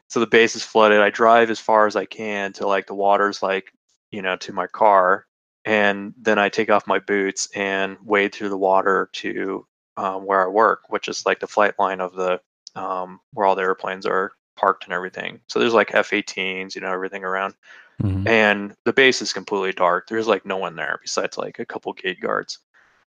so 0.07 0.21
the 0.21 0.27
base 0.27 0.55
is 0.55 0.63
flooded. 0.63 1.01
I 1.01 1.09
drive 1.09 1.49
as 1.49 1.59
far 1.59 1.85
as 1.85 1.97
I 1.97 2.05
can 2.05 2.53
to 2.53 2.65
like 2.65 2.87
the 2.87 2.95
water's 2.95 3.43
like, 3.43 3.73
you 4.11 4.21
know, 4.21 4.37
to 4.37 4.53
my 4.53 4.67
car, 4.67 5.25
and 5.65 6.13
then 6.17 6.39
I 6.39 6.47
take 6.47 6.69
off 6.69 6.87
my 6.87 6.99
boots 6.99 7.49
and 7.53 7.97
wade 8.05 8.33
through 8.33 8.49
the 8.49 8.57
water 8.57 9.09
to 9.15 9.67
um, 9.97 10.25
where 10.25 10.45
I 10.45 10.47
work, 10.47 10.83
which 10.87 11.09
is 11.09 11.25
like 11.25 11.41
the 11.41 11.47
flight 11.47 11.73
line 11.77 11.99
of 11.99 12.13
the 12.13 12.39
um, 12.73 13.19
where 13.33 13.45
all 13.45 13.55
the 13.55 13.63
airplanes 13.63 14.05
are 14.05 14.31
parked 14.55 14.85
and 14.85 14.93
everything. 14.93 15.39
So 15.47 15.59
there's 15.59 15.73
like 15.73 15.93
F-18s, 15.93 16.75
you 16.75 16.81
know, 16.81 16.91
everything 16.91 17.23
around 17.23 17.55
mhm. 18.01 18.27
and 18.27 18.75
the 18.85 18.93
base 18.93 19.21
is 19.21 19.33
completely 19.33 19.73
dark. 19.73 20.07
There's 20.07 20.27
like 20.27 20.45
no 20.45 20.57
one 20.57 20.75
there 20.75 20.99
besides 21.01 21.37
like 21.37 21.59
a 21.59 21.65
couple 21.65 21.93
gate 21.93 22.21
guards, 22.21 22.59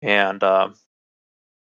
and 0.02 0.44
um, 0.44 0.76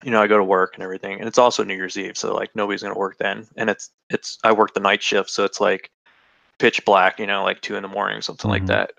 you 0.05 0.11
know 0.11 0.23
I 0.23 0.27
go 0.27 0.39
to 0.39 0.45
work 0.45 0.75
and 0.75 0.83
everything, 0.83 1.19
and 1.19 1.27
it's 1.29 1.39
also 1.39 1.65
New 1.65 1.75
Year's 1.75 1.99
Eve, 1.99 2.17
so 2.17 2.35
like 2.35 2.55
nobody's 2.55 2.83
gonna 2.83 2.99
work 2.99 3.19
then, 3.19 3.47
and 3.57 3.69
it's 3.71 3.91
it's 4.11 4.39
I 4.45 4.53
work 4.53 4.75
the 4.75 4.81
night 4.81 5.03
shift, 5.03 5.31
so 5.31 5.45
it's 5.45 5.61
like 5.61 5.91
pitch 6.59 6.85
black, 6.85 7.19
you 7.21 7.27
know, 7.27 7.45
like 7.45 7.61
two 7.63 7.77
in 7.77 7.83
the 7.83 7.89
morning, 7.89 8.23
something 8.23 8.51
like 8.51 8.65
Mhm. 8.65 8.67
that, 8.67 8.93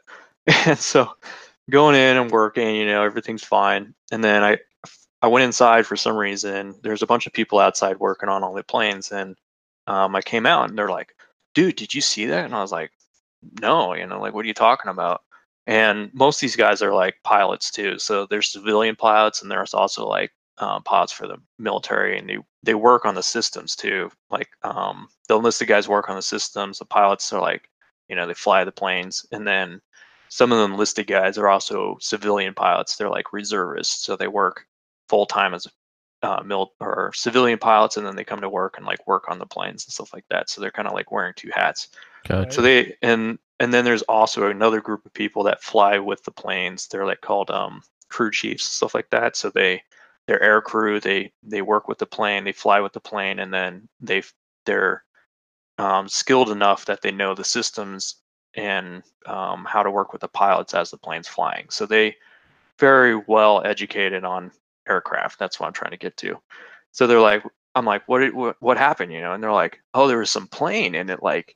and 0.67 0.79
so 0.79 1.09
going 1.69 1.95
in 1.95 2.17
and 2.17 2.31
working, 2.31 2.75
you 2.75 2.85
know, 2.85 3.03
everything's 3.03 3.43
fine, 3.43 3.93
and 4.11 4.23
then 4.23 4.43
I 4.43 4.59
I 5.21 5.27
went 5.27 5.45
inside 5.45 5.85
for 5.87 5.95
some 5.97 6.17
reason. 6.17 6.75
There's 6.83 7.03
a 7.03 7.07
bunch 7.07 7.27
of 7.27 7.33
people 7.33 7.59
outside 7.59 7.99
working 7.99 8.29
on 8.29 8.43
all 8.43 8.53
the 8.53 8.63
planes, 8.63 9.11
and 9.11 9.37
um, 9.89 10.15
I 10.15 10.21
came 10.21 10.45
out 10.45 10.69
and 10.69 10.77
they're 10.77 10.89
like, 10.89 11.13
"Dude, 11.55 11.75
did 11.75 11.93
you 11.93 12.01
see 12.01 12.25
that?" 12.27 12.45
And 12.45 12.55
I 12.55 12.61
was 12.61 12.71
like, 12.71 12.91
no, 13.61 13.93
you 13.93 14.05
know, 14.05 14.19
like 14.19 14.33
what 14.33 14.45
are 14.45 14.47
you 14.47 14.53
talking 14.53 14.91
about? 14.91 15.21
And 15.67 16.11
most 16.13 16.37
of 16.37 16.41
these 16.41 16.55
guys 16.55 16.81
are 16.81 16.93
like 16.93 17.15
pilots 17.23 17.71
too. 17.71 17.99
So 17.99 18.25
there's 18.25 18.51
civilian 18.51 18.95
pilots 18.95 19.41
and 19.41 19.51
there's 19.51 19.73
also 19.73 20.07
like 20.07 20.31
uh, 20.57 20.79
pilots 20.81 21.13
for 21.13 21.27
the 21.27 21.37
military 21.57 22.17
and 22.17 22.27
they, 22.27 22.37
they 22.63 22.73
work 22.73 23.05
on 23.05 23.15
the 23.15 23.23
systems 23.23 23.75
too. 23.75 24.11
Like 24.29 24.49
um, 24.63 25.07
the 25.27 25.37
enlisted 25.37 25.67
guys 25.67 25.87
work 25.87 26.09
on 26.09 26.15
the 26.15 26.21
systems. 26.21 26.79
The 26.79 26.85
pilots 26.85 27.31
are 27.33 27.41
like, 27.41 27.69
you 28.07 28.15
know, 28.15 28.25
they 28.27 28.33
fly 28.33 28.63
the 28.63 28.71
planes. 28.71 29.25
And 29.31 29.45
then 29.47 29.79
some 30.29 30.51
of 30.51 30.57
the 30.57 30.65
enlisted 30.65 31.07
guys 31.07 31.37
are 31.37 31.47
also 31.47 31.97
civilian 32.01 32.53
pilots. 32.53 32.95
They're 32.95 33.09
like 33.09 33.31
reservists. 33.31 34.05
So 34.05 34.15
they 34.15 34.27
work 34.27 34.65
full 35.07 35.25
time 35.25 35.53
as 35.53 35.67
uh, 36.21 36.41
mil- 36.45 36.73
or 36.79 37.11
civilian 37.13 37.57
pilots 37.57 37.97
and 37.97 38.05
then 38.05 38.15
they 38.15 38.23
come 38.23 38.41
to 38.41 38.49
work 38.49 38.75
and 38.77 38.85
like 38.85 39.05
work 39.07 39.29
on 39.29 39.39
the 39.39 39.45
planes 39.45 39.85
and 39.85 39.93
stuff 39.93 40.13
like 40.13 40.25
that. 40.29 40.49
So 40.49 40.59
they're 40.59 40.71
kind 40.71 40.87
of 40.87 40.93
like 40.93 41.11
wearing 41.11 41.33
two 41.35 41.49
hats. 41.53 41.89
Gotcha. 42.27 42.51
So 42.51 42.61
they 42.61 42.95
and 43.01 43.39
and 43.59 43.73
then 43.73 43.85
there's 43.85 44.01
also 44.03 44.47
another 44.47 44.81
group 44.81 45.05
of 45.05 45.13
people 45.13 45.43
that 45.43 45.63
fly 45.63 45.99
with 45.99 46.23
the 46.23 46.31
planes. 46.31 46.87
They're 46.87 47.05
like 47.05 47.21
called 47.21 47.49
um, 47.51 47.81
crew 48.09 48.31
chiefs, 48.31 48.65
and 48.65 48.71
stuff 48.71 48.93
like 48.93 49.09
that. 49.11 49.35
So 49.35 49.49
they 49.49 49.81
they're 50.27 50.41
air 50.41 50.61
crew. 50.61 50.99
They 50.99 51.31
they 51.43 51.61
work 51.61 51.87
with 51.87 51.97
the 51.97 52.05
plane. 52.05 52.43
They 52.43 52.51
fly 52.51 52.79
with 52.79 52.93
the 52.93 52.99
plane, 52.99 53.39
and 53.39 53.53
then 53.53 53.87
they 53.99 54.23
they're 54.65 55.03
um, 55.77 56.09
skilled 56.09 56.49
enough 56.49 56.85
that 56.85 57.01
they 57.01 57.11
know 57.11 57.33
the 57.33 57.43
systems 57.43 58.15
and 58.55 59.03
um, 59.25 59.65
how 59.65 59.83
to 59.83 59.91
work 59.91 60.11
with 60.11 60.21
the 60.21 60.27
pilots 60.27 60.73
as 60.73 60.91
the 60.91 60.97
plane's 60.97 61.27
flying. 61.27 61.67
So 61.69 61.85
they 61.85 62.15
very 62.77 63.15
well 63.15 63.61
educated 63.65 64.23
on 64.23 64.51
aircraft. 64.89 65.39
That's 65.39 65.59
what 65.59 65.67
I'm 65.67 65.73
trying 65.73 65.91
to 65.91 65.97
get 65.97 66.17
to. 66.17 66.37
So 66.91 67.07
they're 67.07 67.21
like, 67.21 67.43
I'm 67.75 67.85
like, 67.85 68.07
what 68.07 68.19
did, 68.19 68.33
what 68.33 68.57
what 68.61 68.77
happened? 68.77 69.13
You 69.13 69.21
know, 69.21 69.33
and 69.33 69.43
they're 69.43 69.51
like, 69.53 69.79
oh, 69.93 70.07
there 70.07 70.17
was 70.19 70.31
some 70.31 70.47
plane 70.47 70.95
and 70.95 71.09
it 71.09 71.23
like 71.23 71.55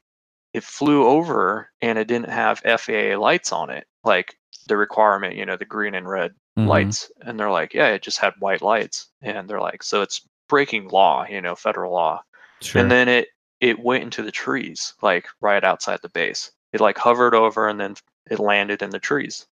it 0.54 0.64
flew 0.64 1.06
over 1.08 1.70
and 1.82 1.98
it 1.98 2.08
didn't 2.08 2.30
have 2.30 2.62
FAA 2.66 3.18
lights 3.18 3.52
on 3.52 3.70
it, 3.70 3.88
like 4.04 4.36
the 4.68 4.78
requirement, 4.78 5.36
you 5.36 5.46
know, 5.46 5.58
the 5.58 5.66
green 5.66 5.96
and 5.96 6.08
red 6.08 6.34
Mhm. 6.58 6.68
lights. 6.68 7.12
And 7.22 7.40
they're 7.40 7.52
like, 7.52 7.74
yeah, 7.74 7.88
it 7.90 8.04
just 8.04 8.20
had 8.20 8.34
white 8.40 8.62
lights. 8.62 9.10
And 9.22 9.50
they're 9.50 9.60
like, 9.62 9.84
so 9.84 10.02
it's 10.02 10.28
breaking 10.50 10.90
law, 10.90 11.26
you 11.28 11.42
know, 11.42 11.56
federal 11.56 11.94
law. 11.94 12.24
Sure. 12.62 12.82
And 12.82 12.92
then 12.92 13.10
it 13.10 13.30
it 13.60 13.80
went 13.80 14.04
into 14.04 14.22
the 14.24 14.32
trees, 14.32 14.94
like 15.02 15.28
right 15.42 15.64
outside 15.64 16.00
the 16.02 16.10
base. 16.10 16.52
It 16.74 16.82
like 16.82 16.98
hovered 16.98 17.34
over 17.36 17.68
and 17.70 17.80
then 17.80 17.96
it 18.30 18.40
landed 18.40 18.82
in 18.82 18.90
the 18.92 19.00
trees. 19.00 19.48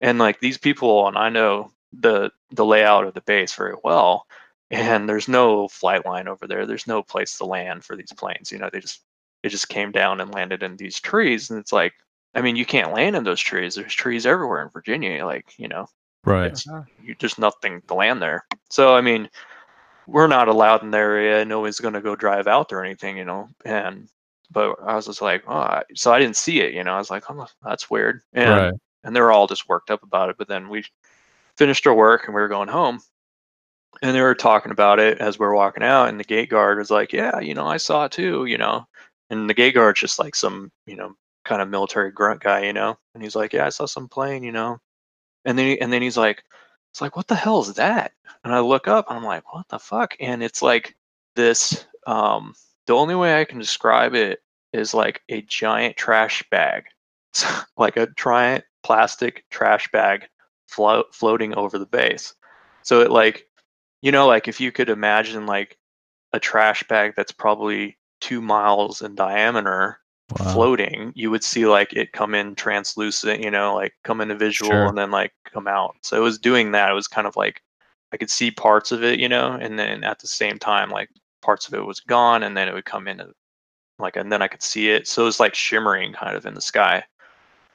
And 0.00 0.18
like 0.18 0.40
these 0.40 0.58
people, 0.58 1.08
and 1.08 1.16
I 1.16 1.28
know 1.30 1.72
the 1.92 2.30
the 2.50 2.64
layout 2.64 3.04
of 3.04 3.14
the 3.14 3.20
base 3.22 3.54
very 3.54 3.74
well. 3.84 4.26
And 4.70 5.06
there's 5.06 5.28
no 5.28 5.68
flight 5.68 6.06
line 6.06 6.28
over 6.28 6.46
there. 6.46 6.64
There's 6.64 6.86
no 6.86 7.02
place 7.02 7.36
to 7.38 7.44
land 7.44 7.84
for 7.84 7.94
these 7.94 8.12
planes. 8.12 8.50
You 8.50 8.58
know, 8.58 8.70
they 8.72 8.80
just 8.80 9.02
it 9.42 9.50
just 9.50 9.68
came 9.68 9.92
down 9.92 10.20
and 10.20 10.32
landed 10.32 10.62
in 10.62 10.76
these 10.76 10.98
trees. 10.98 11.50
And 11.50 11.58
it's 11.58 11.72
like, 11.72 11.92
I 12.34 12.40
mean, 12.40 12.56
you 12.56 12.64
can't 12.64 12.94
land 12.94 13.14
in 13.16 13.24
those 13.24 13.40
trees. 13.40 13.74
There's 13.74 13.94
trees 13.94 14.24
everywhere 14.24 14.62
in 14.62 14.70
Virginia. 14.70 15.26
Like, 15.26 15.52
you 15.58 15.68
know, 15.68 15.86
right. 16.24 16.58
You 17.02 17.14
there's 17.18 17.38
nothing 17.38 17.82
to 17.88 17.94
land 17.94 18.22
there. 18.22 18.46
So 18.70 18.94
I 18.96 19.02
mean, 19.02 19.28
we're 20.06 20.26
not 20.26 20.48
allowed 20.48 20.82
in 20.82 20.90
the 20.90 20.98
area. 20.98 21.44
Nobody's 21.44 21.80
going 21.80 21.94
to 21.94 22.00
go 22.00 22.16
drive 22.16 22.46
out 22.46 22.68
there 22.68 22.78
or 22.78 22.84
anything, 22.84 23.18
you 23.18 23.24
know. 23.24 23.48
And 23.64 24.08
but 24.50 24.76
I 24.82 24.94
was 24.94 25.06
just 25.06 25.22
like, 25.22 25.44
oh, 25.46 25.54
I- 25.54 25.84
so 25.94 26.12
I 26.12 26.18
didn't 26.18 26.36
see 26.36 26.60
it, 26.60 26.74
you 26.74 26.84
know. 26.84 26.94
I 26.94 26.98
was 26.98 27.10
like, 27.10 27.24
oh, 27.30 27.46
that's 27.62 27.90
weird. 27.90 28.22
And 28.32 28.50
Right. 28.50 28.74
and 29.04 29.14
they 29.14 29.20
were 29.20 29.32
all 29.32 29.46
just 29.46 29.68
worked 29.68 29.90
up 29.90 30.02
about 30.02 30.30
it. 30.30 30.36
But 30.38 30.48
then 30.48 30.68
we 30.68 30.84
finished 31.56 31.86
our 31.86 31.94
work 31.94 32.24
and 32.26 32.34
we 32.34 32.40
were 32.40 32.48
going 32.48 32.68
home, 32.68 33.00
and 34.02 34.14
they 34.16 34.20
were 34.20 34.34
talking 34.34 34.72
about 34.72 34.98
it 34.98 35.18
as 35.18 35.38
we 35.38 35.46
were 35.46 35.54
walking 35.54 35.84
out. 35.84 36.08
And 36.08 36.18
the 36.18 36.24
gate 36.24 36.50
guard 36.50 36.78
was 36.78 36.90
like, 36.90 37.12
yeah, 37.12 37.38
you 37.40 37.54
know, 37.54 37.66
I 37.66 37.76
saw 37.76 38.06
it 38.06 38.12
too, 38.12 38.46
you 38.46 38.58
know. 38.58 38.86
And 39.30 39.48
the 39.48 39.54
gate 39.54 39.74
guard's 39.74 40.00
just 40.00 40.18
like 40.18 40.34
some, 40.34 40.70
you 40.86 40.96
know, 40.96 41.14
kind 41.44 41.62
of 41.62 41.68
military 41.68 42.10
grunt 42.10 42.40
guy, 42.42 42.64
you 42.64 42.72
know. 42.72 42.98
And 43.14 43.22
he's 43.22 43.36
like, 43.36 43.52
"Yeah, 43.52 43.66
I 43.66 43.70
saw 43.70 43.86
some 43.86 44.08
plane, 44.08 44.42
you 44.42 44.52
know." 44.52 44.78
And 45.44 45.58
then 45.58 45.76
and 45.80 45.92
then 45.92 46.02
he's 46.02 46.16
like, 46.16 46.44
"It's 46.92 47.00
like, 47.00 47.16
what 47.16 47.28
the 47.28 47.34
hell 47.34 47.60
is 47.60 47.74
that?" 47.74 48.12
And 48.44 48.54
I 48.54 48.60
look 48.60 48.88
up, 48.88 49.06
and 49.08 49.18
I'm 49.18 49.24
like, 49.24 49.52
"What 49.54 49.68
the 49.68 49.78
fuck?" 49.78 50.14
And 50.20 50.42
it's 50.42 50.62
like 50.62 50.96
this. 51.36 51.86
Um, 52.06 52.54
the 52.86 52.94
only 52.94 53.14
way 53.14 53.40
I 53.40 53.44
can 53.44 53.58
describe 53.58 54.14
it 54.14 54.40
is 54.72 54.94
like 54.94 55.22
a 55.28 55.42
giant 55.42 55.96
trash 55.96 56.42
bag, 56.50 56.84
like 57.76 57.96
a 57.96 58.08
giant 58.16 58.64
plastic 58.82 59.44
trash 59.50 59.88
bag 59.92 60.28
float 60.72 61.14
floating 61.14 61.54
over 61.54 61.78
the 61.78 61.86
base. 61.86 62.34
So 62.82 63.00
it 63.02 63.10
like, 63.10 63.48
you 64.02 64.12
know, 64.12 64.26
like 64.26 64.48
if 64.48 64.60
you 64.60 64.72
could 64.72 64.88
imagine 64.90 65.46
like 65.46 65.78
a 66.32 66.40
trash 66.40 66.82
bag 66.88 67.14
that's 67.16 67.32
probably 67.32 67.98
two 68.20 68.40
miles 68.40 69.02
in 69.02 69.14
diameter 69.14 70.00
Wow. 70.28 70.44
floating, 70.52 71.12
you 71.14 71.30
would 71.30 71.44
see 71.44 71.66
like 71.66 71.92
it 71.92 72.12
come 72.12 72.34
in 72.34 72.54
translucent, 72.54 73.40
you 73.42 73.50
know, 73.50 73.74
like 73.74 73.94
come 74.04 74.20
into 74.20 74.34
visual 74.36 74.70
Sure. 74.72 74.88
and 74.88 74.98
then 74.98 75.10
like 75.10 75.32
come 75.52 75.68
out. 75.68 75.96
So 76.02 76.16
it 76.16 76.20
was 76.20 76.38
doing 76.38 76.72
that. 76.72 76.90
It 76.90 76.94
was 76.94 77.08
kind 77.08 77.26
of 77.26 77.36
like 77.36 77.62
I 78.12 78.16
could 78.16 78.30
see 78.30 78.50
parts 78.50 78.92
of 78.92 79.04
it, 79.04 79.20
you 79.20 79.28
know, 79.28 79.52
and 79.60 79.78
then 79.78 80.04
at 80.04 80.18
the 80.20 80.28
same 80.28 80.58
time, 80.58 80.90
like 80.90 81.10
parts 81.42 81.68
of 81.68 81.74
it 81.74 81.84
was 81.86 82.00
gone, 82.00 82.42
and 82.42 82.56
then 82.56 82.68
it 82.68 82.74
would 82.74 82.84
come 82.84 83.08
in, 83.08 83.20
and, 83.20 83.32
like, 83.98 84.16
and 84.16 84.32
then 84.32 84.42
I 84.42 84.48
could 84.48 84.62
see 84.62 84.90
it. 84.90 85.08
So 85.08 85.22
it 85.22 85.26
was 85.26 85.40
like 85.40 85.54
shimmering 85.54 86.12
kind 86.14 86.36
of 86.36 86.46
in 86.46 86.54
the 86.54 86.60
sky, 86.60 87.04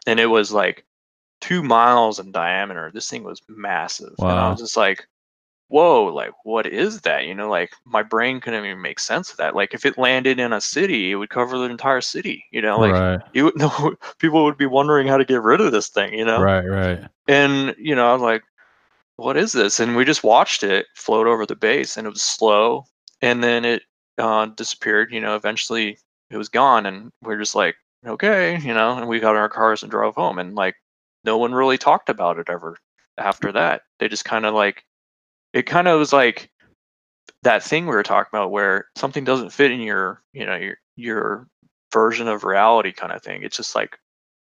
and 0.07 0.19
it 0.19 0.27
was 0.27 0.51
like 0.51 0.85
two 1.41 1.63
miles 1.63 2.19
in 2.19 2.31
diameter. 2.31 2.91
This 2.93 3.09
thing 3.09 3.23
was 3.23 3.41
massive, 3.47 4.13
and 4.19 4.29
I 4.29 4.49
was 4.49 4.59
just 4.59 4.77
like, 4.77 5.07
whoa, 5.69 6.05
like 6.05 6.31
what 6.43 6.65
is 6.65 7.01
that? 7.01 7.25
You 7.25 7.35
know, 7.35 7.49
like 7.49 7.71
my 7.85 8.03
brain 8.03 8.39
couldn't 8.39 8.65
even 8.65 8.81
make 8.81 8.99
sense 8.99 9.31
of 9.31 9.37
that. 9.37 9.55
Like 9.55 9.73
if 9.73 9.85
it 9.85 9.97
landed 9.97 10.39
in 10.39 10.53
a 10.53 10.61
city, 10.61 11.11
it 11.11 11.15
would 11.15 11.29
cover 11.29 11.57
the 11.57 11.65
entire 11.65 12.01
city. 12.01 12.45
You 12.51 12.61
know, 12.61 12.79
like 12.79 12.93
right, 12.93 13.19
you 13.33 13.45
would 13.45 13.57
know 13.57 13.95
people 14.19 14.43
would 14.45 14.57
be 14.57 14.65
wondering 14.65 15.07
how 15.07 15.17
to 15.17 15.25
get 15.25 15.41
rid 15.41 15.61
of 15.61 15.71
this 15.71 15.89
thing. 15.89 16.13
You 16.13 16.25
know, 16.25 16.41
right, 16.41 16.65
right. 16.65 16.99
and 17.27 17.75
you 17.77 17.95
know, 17.95 18.09
I 18.09 18.13
was 18.13 18.21
like, 18.21 18.43
"What 19.17 19.37
is 19.37 19.51
this?" 19.53 19.79
And 19.79 19.95
we 19.95 20.05
just 20.05 20.23
watched 20.23 20.63
it 20.63 20.87
float 20.95 21.27
over 21.27 21.45
the 21.45 21.55
base, 21.55 21.97
and 21.97 22.07
it 22.07 22.11
was 22.11 22.23
slow, 22.23 22.85
and 23.21 23.43
then 23.43 23.65
it 23.65 23.83
uh, 24.17 24.47
disappeared. 24.47 25.11
You 25.11 25.21
know, 25.21 25.35
eventually 25.35 25.97
it 26.29 26.37
was 26.37 26.49
gone, 26.49 26.85
and 26.85 27.11
we're 27.23 27.39
just 27.39 27.55
like, 27.55 27.75
"Okay," 28.05 28.57
you 28.59 28.73
know, 28.73 28.97
and 28.97 29.07
we 29.07 29.19
got 29.19 29.31
in 29.31 29.37
our 29.37 29.49
cars 29.49 29.83
and 29.83 29.91
drove 29.91 30.15
home, 30.15 30.39
and 30.39 30.55
like, 30.55 30.75
no 31.27 31.37
one 31.37 31.53
really 31.55 31.77
talked 31.79 32.09
about 32.09 32.39
it 32.39 32.49
ever 32.49 32.77
after 33.19 33.53
that. 33.53 33.83
They 33.99 34.09
just 34.09 34.25
kind 34.25 34.47
of 34.47 34.55
like, 34.55 34.85
it 35.53 35.63
kind 35.63 35.87
of 35.89 35.99
was 35.99 36.13
like 36.13 36.51
that 37.43 37.63
thing 37.63 37.85
we 37.85 37.95
were 37.95 38.03
talking 38.03 38.29
about, 38.33 38.51
where 38.51 38.87
something 38.95 39.25
doesn't 39.25 39.51
fit 39.51 39.71
in 39.71 39.81
your, 39.81 40.23
you 40.33 40.45
know, 40.45 40.55
your 40.55 40.77
your 40.97 41.47
version 41.93 42.27
of 42.29 42.43
reality, 42.45 42.93
kind 42.93 43.13
of 43.13 43.23
thing. 43.23 43.43
It's 43.43 43.57
just 43.57 43.75
like 43.75 43.97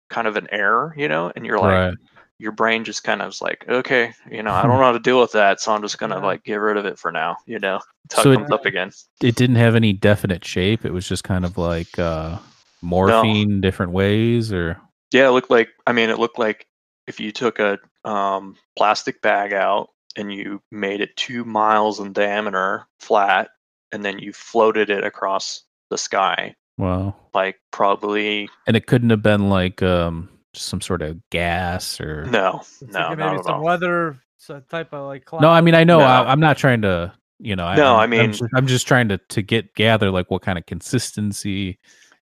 kind 0.09 0.27
of 0.27 0.37
an 0.37 0.47
error, 0.51 0.93
you 0.97 1.07
know, 1.09 1.31
and 1.35 1.45
you're 1.45 1.59
like 1.59 1.85
right. 1.87 1.97
your 2.39 2.53
brain 2.53 2.83
just 2.85 3.03
kind 3.03 3.21
of 3.21 3.29
is 3.29 3.41
like, 3.41 3.65
okay, 3.69 4.13
you 4.31 4.43
know, 4.43 4.53
I 4.53 4.63
don't 4.63 4.71
know 4.79 4.85
how 4.85 4.93
to 4.93 4.99
deal 4.99 5.21
with 5.21 5.33
that, 5.33 5.61
so 5.61 5.73
I'm 5.73 5.83
just 5.83 5.99
gonna 5.99 6.19
Yeah. 6.19 6.25
like 6.25 6.43
get 6.43 6.55
rid 6.55 6.77
of 6.77 6.85
it 6.85 6.99
for 6.99 7.11
now, 7.11 7.37
you 7.47 7.59
know, 7.59 7.79
until 8.11 8.23
So 8.23 8.31
it 8.31 8.41
it- 8.41 8.51
up 8.51 8.65
again. 8.65 8.91
It 9.21 9.35
didn't 9.35 9.57
have 9.57 9.75
any 9.75 9.93
definite 9.93 10.43
shape. 10.45 10.85
It 10.85 10.93
was 10.93 11.07
just 11.07 11.23
kind 11.23 11.45
of 11.45 11.57
like 11.57 11.99
uh, 11.99 12.39
morphine 12.81 13.61
different 13.61 13.91
ways, 13.91 14.51
or 14.51 14.81
Yeah, 15.11 15.27
it 15.27 15.31
looked 15.31 15.51
like, 15.51 15.69
I 15.85 15.91
mean, 15.91 16.09
it 16.09 16.19
looked 16.19 16.39
like 16.39 16.65
if 17.07 17.19
you 17.19 17.31
took 17.31 17.59
a 17.59 17.79
um, 18.05 18.55
plastic 18.77 19.21
bag 19.21 19.53
out 19.53 19.89
and 20.15 20.33
you 20.33 20.61
made 20.71 21.01
it 21.01 21.15
two 21.17 21.43
miles 21.45 21.99
in 21.99 22.13
diameter, 22.13 22.85
flat, 22.99 23.49
and 23.91 24.03
then 24.05 24.19
you 24.19 24.33
floated 24.33 24.89
it 24.89 25.03
across 25.03 25.63
the 25.89 25.97
sky, 25.97 26.55
wow. 26.77 27.15
like 27.33 27.57
probably 27.71 28.49
And 28.67 28.75
it 28.77 28.87
couldn't 28.87 29.09
have 29.09 29.21
been 29.21 29.49
like 29.49 29.81
um, 29.83 30.29
some 30.53 30.81
sort 30.81 31.01
of 31.01 31.17
gas 31.29 31.99
or 31.99 32.25
no, 32.25 32.59
It's 32.61 32.81
no, 32.81 32.99
like 33.09 33.17
not 33.17 33.17
maybe 33.17 33.37
at 33.39 33.45
some 33.45 33.55
all. 33.55 33.63
weather 33.63 34.17
so 34.37 34.59
type 34.69 34.93
of 34.93 35.07
like 35.07 35.25
cloud. 35.25 35.41
No, 35.41 35.49
I 35.49 35.61
mean 35.61 35.75
I 35.75 35.83
know 35.83 35.99
No. 35.99 36.05
I, 36.05 36.31
I'm 36.31 36.39
not 36.39 36.57
trying 36.57 36.81
to, 36.83 37.13
you 37.39 37.55
know. 37.55 37.73
No, 37.75 37.95
I'm, 37.95 37.99
I 37.99 38.03
I'm 38.03 38.09
mean- 38.09 38.31
just, 38.31 38.43
I'm 38.55 38.67
just 38.67 38.87
trying 38.87 39.09
to 39.09 39.17
to 39.29 39.41
get 39.41 39.73
gather 39.75 40.09
like 40.11 40.31
what 40.31 40.41
kind 40.41 40.57
of 40.57 40.65
consistency 40.65 41.77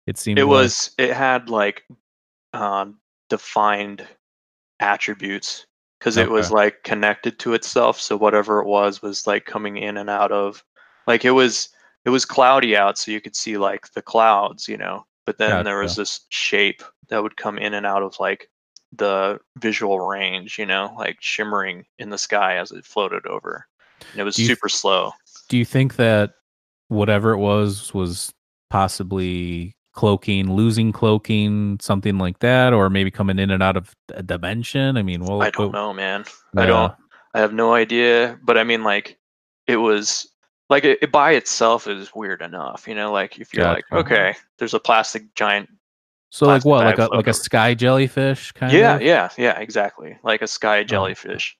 it 0.06 0.16
seemed. 0.18 0.38
it 0.38 0.44
like. 0.46 0.50
was 0.50 0.90
it 0.98 1.12
had 1.12 1.48
like 1.50 1.84
um, 2.54 2.98
defined 3.28 4.06
attributes 4.80 5.66
because 5.98 6.16
it 6.16 6.30
was 6.30 6.52
like 6.52 6.82
connected 6.84 7.38
to 7.38 7.54
itself 7.54 8.00
so 8.00 8.16
whatever 8.16 8.60
it 8.60 8.66
was 8.66 9.02
was 9.02 9.26
like 9.26 9.44
coming 9.44 9.76
in 9.76 9.96
and 9.96 10.08
out 10.08 10.30
of 10.30 10.62
like 11.06 11.24
it 11.24 11.32
was 11.32 11.70
it 12.04 12.10
was 12.10 12.24
cloudy 12.24 12.76
out 12.76 12.96
so 12.96 13.10
you 13.10 13.20
could 13.20 13.34
see 13.34 13.58
like 13.58 13.92
the 13.94 14.02
clouds 14.02 14.68
you 14.68 14.76
know 14.76 15.04
but 15.26 15.38
then 15.38 15.64
there 15.64 15.80
was 15.80 15.96
this 15.96 16.20
shape 16.28 16.82
that 17.08 17.22
would 17.22 17.36
come 17.36 17.58
in 17.58 17.74
and 17.74 17.84
out 17.84 18.02
of 18.02 18.14
like 18.20 18.48
the 18.92 19.38
visual 19.58 20.00
range 20.00 20.58
you 20.58 20.64
know 20.64 20.94
like 20.96 21.16
shimmering 21.20 21.84
in 21.98 22.10
the 22.10 22.18
sky 22.18 22.56
as 22.56 22.70
it 22.70 22.84
floated 22.84 23.26
over 23.26 23.66
and 24.12 24.20
it 24.20 24.24
was 24.24 24.38
you 24.38 24.46
th- 24.46 24.56
super 24.56 24.68
slow. 24.68 25.12
Do 25.48 25.56
you 25.56 25.64
think 25.64 25.96
that 25.96 26.34
whatever 26.88 27.32
it 27.32 27.38
was 27.38 27.92
was 27.94 28.32
possibly 28.70 29.76
cloaking, 29.98 30.54
losing 30.54 30.92
cloaking, 30.92 31.76
something 31.80 32.18
like 32.18 32.38
that, 32.38 32.72
or 32.72 32.88
maybe 32.88 33.10
coming 33.10 33.40
in 33.40 33.50
and 33.50 33.64
out 33.64 33.76
of 33.76 33.96
a 34.14 34.22
dimension? 34.22 34.96
I 34.96 35.02
mean, 35.02 35.24
well, 35.24 35.42
i 35.42 35.50
don't 35.50 35.72
know 35.72 35.92
man 35.92 36.24
yeah. 36.54 36.62
I 36.62 36.66
don't. 36.66 36.94
I 37.34 37.40
have 37.40 37.52
no 37.52 37.74
idea. 37.74 38.38
But 38.44 38.56
I 38.56 38.62
mean, 38.62 38.84
like, 38.84 39.18
it 39.66 39.78
was 39.78 40.32
like 40.70 40.84
it, 40.84 41.00
it 41.02 41.10
by 41.10 41.32
itself 41.32 41.88
is 41.88 42.14
weird 42.14 42.42
enough, 42.42 42.86
you 42.86 42.94
know. 42.94 43.10
Like 43.10 43.40
if 43.40 43.52
you're 43.52 43.66
like, 43.66 43.84
okay, 43.92 44.36
there's 44.58 44.74
a 44.74 44.80
plastic 44.80 45.34
giant. 45.34 45.68
So 46.30 46.46
like 46.46 46.64
what, 46.64 46.84
like 46.84 46.98
a 46.98 47.06
like 47.06 47.26
a 47.26 47.34
sky 47.34 47.74
jellyfish 47.74 48.52
kind 48.52 48.72
yeah, 48.72 48.96
of? 48.96 49.02
yeah, 49.02 49.30
yeah, 49.36 49.58
exactly, 49.58 50.16
like 50.22 50.42
a 50.42 50.46
sky 50.46 50.80
oh. 50.80 50.84
jellyfish. 50.84 51.56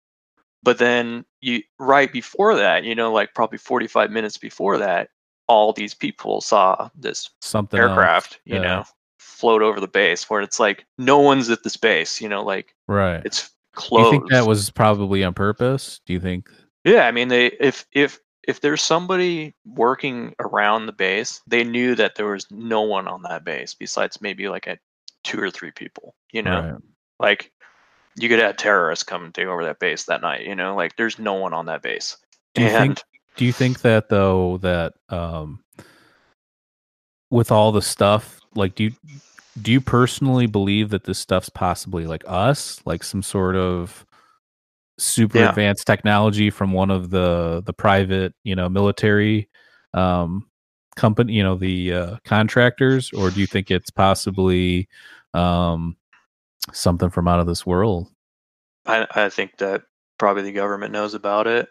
But 0.63 0.79
then 0.79 1.25
you 1.41 1.63
right 1.81 2.13
before 2.13 2.55
that, 2.55 2.85
you 2.85 2.95
know, 2.95 3.13
like 3.13 3.35
probably 3.35 3.59
45 3.59 4.13
minutes 4.13 4.39
before 4.39 4.79
that, 4.79 5.09
all 5.49 5.73
these 5.73 5.95
people 5.95 6.41
saw 6.41 6.89
this 6.95 7.29
Something 7.41 7.81
aircraft, 7.81 8.41
you 8.45 8.59
know, 8.59 8.85
float 9.19 9.63
over 9.63 9.81
the 9.81 9.89
base 9.89 10.29
where 10.31 10.43
it's 10.43 10.61
like 10.61 10.85
no 10.99 11.19
one's 11.19 11.51
at 11.51 11.63
this 11.65 11.77
base, 11.77 12.21
you 12.21 12.29
know, 12.29 12.43
like 12.43 12.75
Right. 12.87 13.23
it's 13.25 13.49
Do 13.49 13.55
closed. 13.75 14.05
you 14.07 14.11
think 14.21 14.31
that 14.31 14.47
was 14.47 14.71
probably 14.71 15.25
on 15.25 15.35
purpose? 15.35 16.01
Do 16.07 16.13
you 16.13 16.21
think? 16.21 16.49
Yeah, 16.85 17.07
I 17.07 17.11
mean, 17.13 17.29
they 17.29 17.47
if 17.61 17.87
if 17.93 18.21
if 18.47 18.61
there's 18.61 18.83
somebody 18.83 19.55
working 19.67 20.35
around 20.41 20.87
the 20.87 20.93
base, 20.93 21.41
they 21.47 21.65
knew 21.65 21.95
that 21.95 22.15
there 22.15 22.27
was 22.27 22.47
no 22.51 22.81
one 22.83 23.07
on 23.07 23.23
that 23.23 23.45
base 23.45 23.75
besides 23.75 24.21
maybe 24.21 24.49
like 24.49 24.67
a 24.67 24.79
two 25.25 25.41
or 25.41 25.51
three 25.51 25.71
people. 25.71 26.15
You 26.33 26.43
know, 26.43 26.61
Right. 26.61 26.81
like 27.21 27.53
you 28.17 28.29
could 28.29 28.39
have 28.41 28.57
terrorists 28.57 29.05
come 29.05 29.25
and 29.25 29.35
take 29.35 29.47
over 29.47 29.65
that 29.65 29.79
base 29.79 30.05
that 30.05 30.23
night. 30.23 30.47
You 30.47 30.55
know, 30.57 30.75
like 30.75 30.97
there's 30.97 31.19
no 31.19 31.35
one 31.35 31.55
on 31.55 31.67
that 31.67 31.83
base. 31.83 32.17
Do 32.55 32.63
you 32.63 32.69
and 32.69 32.97
think 32.97 33.03
do 33.39 33.47
you 33.47 33.53
think 33.53 33.81
that 33.81 34.11
though 34.11 34.59
that 34.59 34.93
um 35.09 35.65
with 37.31 37.51
all 37.51 37.73
the 37.73 37.81
stuff 37.81 38.41
like 38.55 38.75
do 38.75 38.85
you 38.85 38.93
do 39.63 39.73
you 39.73 39.81
personally 39.81 40.47
believe 40.47 40.91
that 40.91 41.05
this 41.05 41.19
stuff's 41.19 41.49
possibly 41.49 42.07
like 42.07 42.23
us 42.27 42.81
like 42.85 43.03
some 43.03 43.23
sort 43.23 43.57
of 43.57 44.05
super 44.99 45.39
Yeah. 45.39 45.49
advanced 45.51 45.87
technology 45.87 46.51
from 46.51 46.73
one 46.73 46.91
of 46.91 47.11
the 47.11 47.63
the 47.65 47.73
private 47.73 48.35
you 48.45 48.55
know 48.55 48.69
military 48.69 49.49
um 49.95 50.47
company 50.97 51.33
you 51.33 51.43
know 51.43 51.55
the 51.55 51.93
uh, 51.93 52.17
contractors 52.25 53.13
or 53.13 53.31
do 53.31 53.41
you 53.41 53.47
think 53.47 53.71
it's 53.71 53.91
possibly 53.91 54.89
um 55.35 55.97
something 56.73 57.09
from 57.09 57.29
out 57.29 57.39
of 57.41 57.47
this 57.47 57.65
world 57.65 58.09
I, 58.87 59.07
I 59.15 59.29
think 59.29 59.59
that 59.59 59.83
probably 60.19 60.43
the 60.43 60.53
government 60.53 60.93
knows 60.93 61.15
about 61.15 61.47
it. 61.47 61.69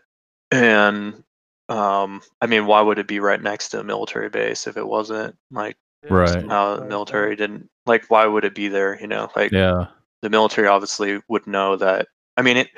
And 0.51 1.23
um, 1.69 2.21
I 2.41 2.47
mean, 2.47 2.65
why 2.65 2.81
would 2.81 2.99
it 2.99 3.07
be 3.07 3.19
right 3.19 3.41
next 3.41 3.69
to 3.69 3.79
a 3.79 3.83
military 3.83 4.29
base 4.29 4.67
if 4.67 4.77
it 4.77 4.87
wasn't? 4.87 5.35
Like, 5.51 5.77
Right. 6.09 6.29
somehow 6.29 6.77
the 6.77 6.85
military 6.85 7.35
didn't 7.35 7.69
like. 7.85 8.05
Why 8.09 8.25
would 8.25 8.45
it 8.45 8.55
be 8.55 8.69
there? 8.69 8.99
You 8.99 9.07
know, 9.07 9.29
like 9.35 9.51
yeah 9.51 9.87
the 10.21 10.29
military 10.29 10.67
obviously 10.67 11.21
would 11.27 11.47
know 11.47 11.75
that. 11.77 12.07
I 12.37 12.41
mean, 12.41 12.57
it. 12.57 12.69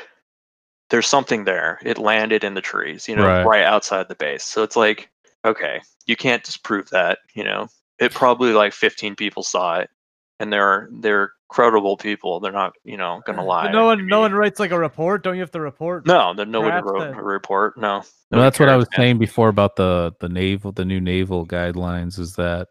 There's 0.89 1.08
something 1.08 1.43
there. 1.43 1.80
It 1.84 1.99
landed 1.99 2.43
in 2.43 2.56
the 2.56 2.62
trees, 2.62 3.08
you 3.08 3.15
know, 3.15 3.23
Right. 3.23 3.45
right, 3.45 3.63
outside 3.63 4.08
the 4.08 4.15
base. 4.15 4.43
So 4.43 4.63
it's 4.63 4.75
like, 4.75 5.10
okay, 5.45 5.82
you 6.08 6.15
can't 6.15 6.43
disprove 6.43 6.89
that. 6.89 7.19
You 7.36 7.43
know, 7.43 7.67
it 7.99 8.12
probably 8.12 8.54
like 8.54 8.73
15 8.73 9.15
people 9.15 9.43
saw 9.43 9.78
it, 9.80 9.89
and 10.39 10.52
they're 10.52 10.89
they're 10.91 11.32
credible 11.49 11.97
people. 11.97 12.39
They're 12.39 12.52
not, 12.52 12.73
you 12.84 12.95
know, 12.97 13.21
gonna 13.25 13.43
lie. 13.43 13.65
But 13.65 13.71
no 13.71 13.86
one, 13.86 14.06
no 14.08 14.19
one 14.19 14.34
writes 14.34 14.60
like 14.60 14.71
a 14.71 14.78
report. 14.80 15.23
Don't 15.23 15.36
you 15.36 15.41
have 15.41 15.52
to 15.52 15.60
report? 15.60 16.06
No, 16.06 16.34
then 16.34 16.52
nobody 16.52 16.71
Perhaps 16.71 16.88
wrote 16.91 16.99
that- 17.12 17.19
a 17.19 17.23
report. 17.23 17.78
No, 17.78 18.04
No, 18.32 18.39
that's 18.39 18.60
what 18.60 18.69
I 18.69 18.75
was 18.78 18.88
man. 18.91 18.97
saying 18.97 19.17
before 19.17 19.49
about 19.49 19.75
the 19.75 20.13
the 20.19 20.30
naval 20.30 20.71
the 20.71 20.86
new 20.86 20.99
naval 21.02 21.45
guidelines 21.45 22.19
is 22.19 22.36
that 22.36 22.67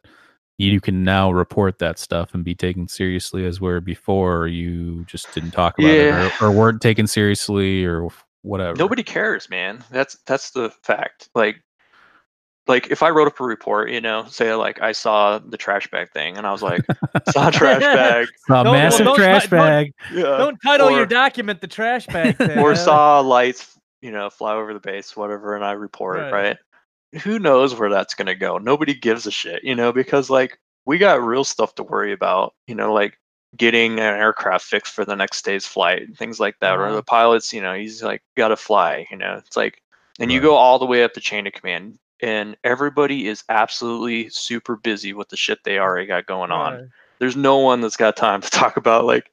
you 0.60 0.80
can 0.80 1.04
now 1.04 1.30
report 1.30 1.78
that 1.78 1.98
stuff 2.00 2.34
and 2.34 2.44
be 2.44 2.54
taken 2.54 2.88
seriously 2.88 3.44
as 3.46 3.60
where 3.60 3.80
before 3.80 4.48
you 4.48 5.04
just 5.04 5.32
didn't 5.32 5.52
talk 5.52 5.78
about 5.78 5.88
Yeah. 5.92 6.26
it 6.26 6.42
or, 6.42 6.46
or 6.46 6.50
weren't 6.50 6.80
taken 6.82 7.06
seriously 7.06 7.84
or 7.84 8.08
whatever. 8.42 8.76
Nobody 8.76 9.02
cares, 9.04 9.48
man. 9.50 9.84
That's 9.90 10.16
that's 10.26 10.50
the 10.50 10.70
fact. 10.82 11.28
Like 11.34 11.62
like 12.68 12.90
if 12.90 13.02
I 13.02 13.10
wrote 13.10 13.26
up 13.28 13.40
a 13.40 13.44
report, 13.44 13.90
you 13.90 14.00
know, 14.00 14.24
say 14.28 14.54
like 14.54 14.80
I 14.82 14.92
saw 14.92 15.38
the 15.38 15.56
trash 15.56 15.90
bag 15.90 16.10
thing, 16.12 16.36
and 16.36 16.46
I 16.46 16.52
was 16.52 16.62
like, 16.62 16.82
saw 17.30 17.48
a 17.48 17.52
trash 17.52 17.80
bag, 17.80 18.28
A 18.50 18.64
Don't- 18.64 18.72
massive 18.72 19.06
don't- 19.06 19.16
trash 19.16 19.42
don't- 19.48 19.50
bag. 19.60 19.92
yeah, 20.12 20.22
Don't 20.22 20.58
title 20.62 20.90
your 20.90 21.06
document 21.06 21.60
the 21.60 21.66
trash 21.68 22.06
bag. 22.06 22.36
Thing. 22.38 22.58
or 22.58 22.74
saw 22.76 23.20
lights, 23.20 23.78
you 24.02 24.10
know, 24.12 24.30
fly 24.30 24.54
over 24.54 24.72
the 24.74 24.80
base, 24.80 25.16
whatever, 25.16 25.56
and 25.56 25.64
I 25.64 25.72
report 25.72 26.18
Right. 26.18 26.32
right? 26.32 26.56
Who 27.22 27.38
knows 27.38 27.74
where 27.74 27.88
that's 27.90 28.14
gonna 28.14 28.34
go? 28.34 28.58
Nobody 28.58 28.92
gives 28.94 29.26
a 29.26 29.30
shit, 29.30 29.64
you 29.64 29.74
know, 29.74 29.92
because 29.92 30.28
like 30.28 30.58
we 30.84 30.98
got 30.98 31.22
real 31.22 31.44
stuff 31.44 31.74
to 31.76 31.82
worry 31.82 32.12
about, 32.12 32.54
you 32.66 32.74
know, 32.74 32.92
like 32.92 33.18
getting 33.56 33.92
an 33.94 34.00
aircraft 34.14 34.64
fixed 34.66 34.92
for 34.92 35.06
the 35.06 35.16
next 35.16 35.42
day's 35.42 35.66
flight, 35.66 36.02
and 36.02 36.16
things 36.18 36.38
like 36.38 36.56
that. 36.60 36.76
Or 36.76 36.84
Uh-huh. 36.86 36.96
the 36.96 37.02
pilots, 37.02 37.50
you 37.52 37.62
know, 37.62 37.72
he's 37.74 38.02
like 38.02 38.20
got 38.36 38.48
to 38.48 38.56
fly, 38.56 39.06
you 39.10 39.16
know. 39.16 39.36
It's 39.44 39.56
like, 39.56 39.80
and 40.20 40.30
you 40.30 40.38
Right. 40.40 40.44
go 40.44 40.54
all 40.56 40.78
the 40.78 40.84
way 40.86 41.02
up 41.02 41.14
the 41.14 41.20
chain 41.22 41.46
of 41.46 41.54
command, 41.54 41.98
and 42.20 42.56
everybody 42.64 43.28
is 43.28 43.44
absolutely 43.48 44.28
super 44.28 44.76
busy 44.76 45.12
with 45.12 45.28
the 45.28 45.36
shit 45.36 45.58
they 45.64 45.78
already 45.78 46.06
got 46.06 46.26
going 46.26 46.50
on 46.50 46.74
Right. 46.74 46.84
there's 47.20 47.36
no 47.36 47.58
one 47.58 47.80
that's 47.80 47.96
got 47.96 48.16
time 48.16 48.40
to 48.40 48.50
talk 48.60 48.76
about 48.76 49.04
like 49.04 49.30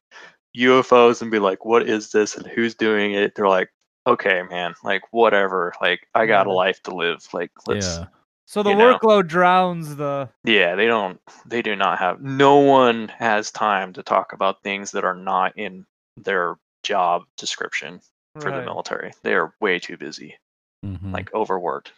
UFOs 0.58 1.22
and 1.22 1.30
be 1.32 1.40
like, 1.40 1.66
what 1.66 1.88
is 1.88 2.12
this 2.12 2.36
and 2.36 2.48
who's 2.48 2.76
doing 2.76 3.14
it? 3.14 3.36
They're 3.36 3.48
like, 3.48 3.70
okay, 4.08 4.42
man, 4.50 4.74
like 4.84 5.02
whatever. 5.12 5.74
Like 5.82 6.08
I 6.16 6.26
got 6.26 6.48
a 6.48 6.54
life 6.54 6.82
to 6.84 6.96
live. 6.96 7.28
Like 7.34 7.52
let's 7.68 7.98
Yeah. 8.00 8.06
So 8.48 8.64
the 8.64 8.70
you 8.70 8.76
know. 8.78 8.98
workload 8.98 9.28
drowns 9.28 9.96
the. 9.96 10.30
yeah, 10.44 10.76
they 10.76 10.86
don't 10.88 11.20
they 11.46 11.62
do 11.62 11.76
not 11.76 12.00
have 12.00 12.22
no 12.22 12.58
one 12.58 13.08
has 13.10 13.52
time 13.52 13.92
to 13.94 14.04
talk 14.04 14.34
about 14.34 14.64
things 14.64 14.92
that 14.92 15.04
are 15.04 15.16
not 15.16 15.58
in 15.58 15.86
their 16.18 16.56
job 16.84 17.24
description 17.38 18.00
for 18.40 18.52
the 18.52 18.62
military. 18.66 19.12
They 19.24 19.34
are 19.34 19.54
way 19.60 19.80
too 19.80 19.98
busy, 19.98 20.38
Mhm. 20.86 21.12
like 21.12 21.34
overworked. 21.34 21.92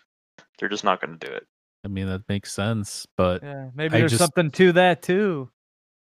They're 0.60 0.70
just 0.70 0.84
not 0.84 1.02
going 1.02 1.18
to 1.18 1.28
do 1.28 1.32
it. 1.34 1.46
I 1.86 1.88
mean, 1.88 2.08
that 2.08 2.28
makes 2.28 2.52
sense, 2.52 3.06
but 3.16 3.44
Yeah, 3.44 3.70
maybe 3.76 3.96
I 3.96 4.00
there's 4.00 4.12
just- 4.12 4.22
something 4.24 4.52
to 4.52 4.72
that 4.74 5.02
too. 5.02 5.50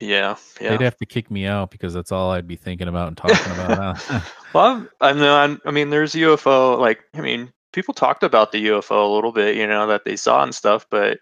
Yeah, 0.01 0.37
yeah. 0.61 0.69
they'd 0.69 0.85
have 0.85 0.95
to 0.97 1.05
kick 1.05 1.29
me 1.29 1.45
out 1.45 1.71
because 1.71 1.93
that's 1.93 2.13
all 2.13 2.31
I'd 2.31 2.47
be 2.47 2.55
thinking 2.55 2.87
about 2.87 3.09
and 3.09 3.17
talking 3.17 3.51
about. 3.51 3.97
huh? 3.97 4.19
Well, 4.53 4.65
I'm- 4.65 4.89
I 5.01 5.11
know. 5.13 5.35
I'm, 5.35 5.61
I 5.65 5.71
mean, 5.71 5.89
there's 5.89 6.13
UFO. 6.13 6.79
Like, 6.79 7.01
I 7.13 7.19
mean, 7.21 7.51
people 7.73 7.93
talked 7.93 8.23
about 8.23 8.51
the 8.53 8.67
UFO 8.67 9.03
a 9.05 9.13
little 9.13 9.33
bit, 9.33 9.57
you 9.57 9.67
know, 9.67 9.87
that 9.87 10.05
they 10.05 10.15
saw 10.15 10.41
and 10.41 10.55
stuff. 10.55 10.85
But 10.89 11.19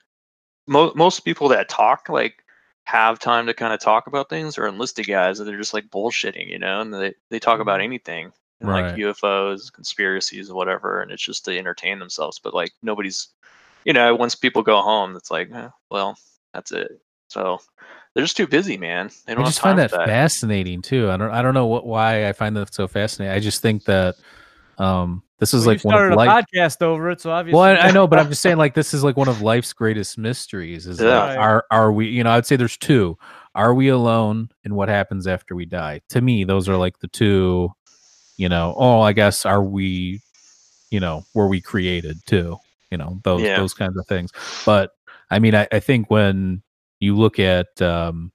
mo- 0.68 0.94
most 0.96 1.22
people 1.26 1.48
that 1.50 1.70
talk, 1.70 2.08
like, 2.08 2.44
have 2.86 3.18
time 3.20 3.48
to 3.48 3.54
kind 3.56 3.74
of 3.74 3.80
talk 3.82 4.06
about 4.08 4.30
things 4.30 4.58
are 4.60 4.68
enlisted 4.68 5.08
guys, 5.08 5.40
and 5.40 5.50
they're 5.50 5.58
just 5.58 5.74
like 5.74 5.90
bullshitting, 5.90 6.48
you 6.48 6.60
know, 6.60 6.80
and 6.80 6.94
they 6.94 7.14
they 7.32 7.40
talk 7.40 7.60
about 7.60 7.80
Mhm. 7.80 7.86
anything, 7.86 8.32
and, 8.60 8.70
Right. 8.70 8.86
like 8.92 8.96
UFOs, 9.00 9.72
conspiracies, 9.72 10.52
whatever, 10.52 11.02
and 11.02 11.12
it's 11.12 11.24
just 11.24 11.46
to 11.46 11.58
entertain 11.58 12.00
themselves. 12.00 12.40
But 12.40 12.54
like, 12.54 12.72
nobody's, 12.82 13.28
you 13.86 13.94
know, 13.94 14.16
once 14.16 14.36
people 14.36 14.64
go 14.64 14.82
home, 14.82 15.16
it's 15.16 15.32
like, 15.32 15.50
eh, 15.54 15.70
well, 15.92 16.18
that's 16.54 16.72
it. 16.72 17.00
So 17.30 17.60
they're 18.14 18.24
just 18.24 18.38
too 18.38 18.48
busy, 18.48 18.78
man. 18.78 19.10
They 19.26 19.34
I 19.34 19.36
don't 19.36 19.46
just 19.46 19.60
find 19.60 19.78
that, 19.80 19.92
that. 19.92 20.08
fascinating 20.08 20.82
too. 20.82 21.12
I 21.12 21.18
don't 21.18 21.30
I 21.32 21.42
don't 21.42 21.54
know 21.54 21.68
what 21.68 21.86
why 21.86 22.28
I 22.28 22.34
find 22.34 22.56
that 22.58 22.74
so 22.74 22.88
fascinating. 22.88 23.36
I 23.36 23.40
just 23.40 23.62
think 23.62 23.84
that 23.86 24.16
um 24.78 25.24
this 25.40 25.54
is 25.54 25.66
Well, 25.66 25.76
like 25.76 25.84
you 25.84 25.88
one 25.90 26.04
of 26.04 26.12
a 26.12 26.16
life. 26.16 26.46
podcast 26.46 26.82
over 26.82 27.12
it, 27.12 27.22
so 27.22 27.30
obviously. 27.32 27.58
Well, 27.60 27.66
I, 27.66 27.90
I 27.90 27.92
know, 27.92 28.08
but 28.08 28.18
I'm 28.18 28.30
just 28.30 28.42
saying 28.42 28.58
like 28.64 28.74
this 28.74 28.94
is 28.94 29.04
like 29.04 29.18
one 29.18 29.28
of 29.28 29.42
life's 29.42 29.72
greatest 29.74 30.18
mysteries. 30.18 30.88
Is 30.88 31.00
Yeah. 31.00 31.26
like, 31.26 31.38
are 31.38 31.66
are 31.70 31.92
we? 31.92 32.08
You 32.08 32.24
know, 32.24 32.32
I'd 32.32 32.46
say 32.48 32.56
there's 32.56 32.78
two. 32.78 33.18
Are 33.54 33.74
we 33.74 33.90
alone, 33.90 34.50
and 34.64 34.76
what 34.76 34.90
happens 34.90 35.28
after 35.28 35.54
we 35.56 35.66
die? 35.66 36.02
To 36.10 36.22
me, 36.22 36.44
those 36.44 36.68
are 36.70 36.78
like 36.78 36.98
the 37.00 37.08
two. 37.08 37.72
You 38.38 38.50
know, 38.50 38.76
oh, 38.78 39.02
I 39.02 39.14
guess 39.14 39.46
are 39.46 39.64
we? 39.64 40.22
You 40.90 41.00
know, 41.00 41.26
were 41.34 41.48
we 41.48 41.60
created 41.60 42.26
too? 42.26 42.58
You 42.92 42.98
know, 42.98 43.20
those 43.24 43.44
Yeah. 43.44 43.58
those 43.58 43.74
kinds 43.74 43.98
of 43.98 44.08
things. 44.08 44.32
But 44.66 44.92
I 45.30 45.40
mean, 45.40 45.56
I, 45.56 45.68
I 45.72 45.80
think 45.80 46.10
when 46.10 46.64
you 47.00 47.16
look 47.16 47.40
at 47.40 47.82
um, 47.82 48.32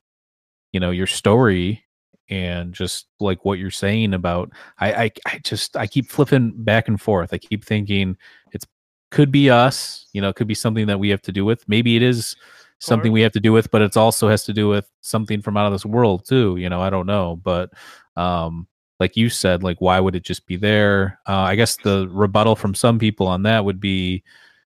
you 0.72 0.80
know 0.80 0.90
your 0.90 1.06
story 1.06 1.84
and 2.30 2.72
just 2.72 3.06
like 3.20 3.44
what 3.44 3.58
you're 3.58 3.70
saying 3.70 4.14
about 4.14 4.50
I, 4.78 4.92
I 5.04 5.10
i 5.26 5.38
just 5.44 5.76
i 5.76 5.86
keep 5.86 6.10
flipping 6.10 6.52
back 6.56 6.88
and 6.88 7.00
forth 7.00 7.32
i 7.32 7.38
keep 7.38 7.64
thinking 7.64 8.16
it's 8.52 8.66
could 9.10 9.30
be 9.30 9.50
us 9.50 10.06
you 10.12 10.22
know 10.22 10.30
it 10.30 10.36
could 10.36 10.46
be 10.46 10.54
something 10.54 10.86
that 10.86 10.98
we 10.98 11.10
have 11.10 11.22
to 11.22 11.32
do 11.32 11.44
with 11.44 11.68
maybe 11.68 11.96
it 11.96 12.02
is 12.02 12.34
something 12.78 13.12
we 13.12 13.20
have 13.20 13.32
to 13.32 13.40
do 13.40 13.52
with 13.52 13.70
but 13.70 13.82
it's 13.82 13.96
also 13.96 14.28
has 14.28 14.44
to 14.44 14.52
do 14.52 14.68
with 14.68 14.88
something 15.02 15.42
from 15.42 15.56
out 15.56 15.66
of 15.66 15.72
this 15.72 15.84
world 15.84 16.24
too 16.26 16.56
you 16.56 16.68
know 16.68 16.80
i 16.80 16.88
don't 16.88 17.06
know 17.06 17.36
but 17.36 17.70
um 18.16 18.66
like 19.00 19.16
you 19.16 19.28
said 19.28 19.62
like 19.62 19.80
why 19.80 19.98
would 19.98 20.14
it 20.14 20.22
just 20.22 20.46
be 20.46 20.56
there 20.56 21.18
uh, 21.28 21.40
i 21.40 21.54
guess 21.54 21.76
the 21.76 22.08
rebuttal 22.10 22.56
from 22.56 22.74
some 22.74 22.98
people 22.98 23.26
on 23.26 23.42
that 23.42 23.64
would 23.64 23.80
be 23.80 24.22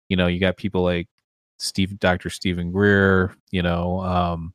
you 0.09 0.17
know 0.17 0.27
you 0.27 0.41
got 0.41 0.57
people 0.57 0.83
like 0.83 1.09
steve 1.59 1.99
dr 1.99 2.29
Steven 2.31 2.73
Greer 2.73 3.35
you 3.51 3.63
know 3.63 4.01
um 4.01 4.53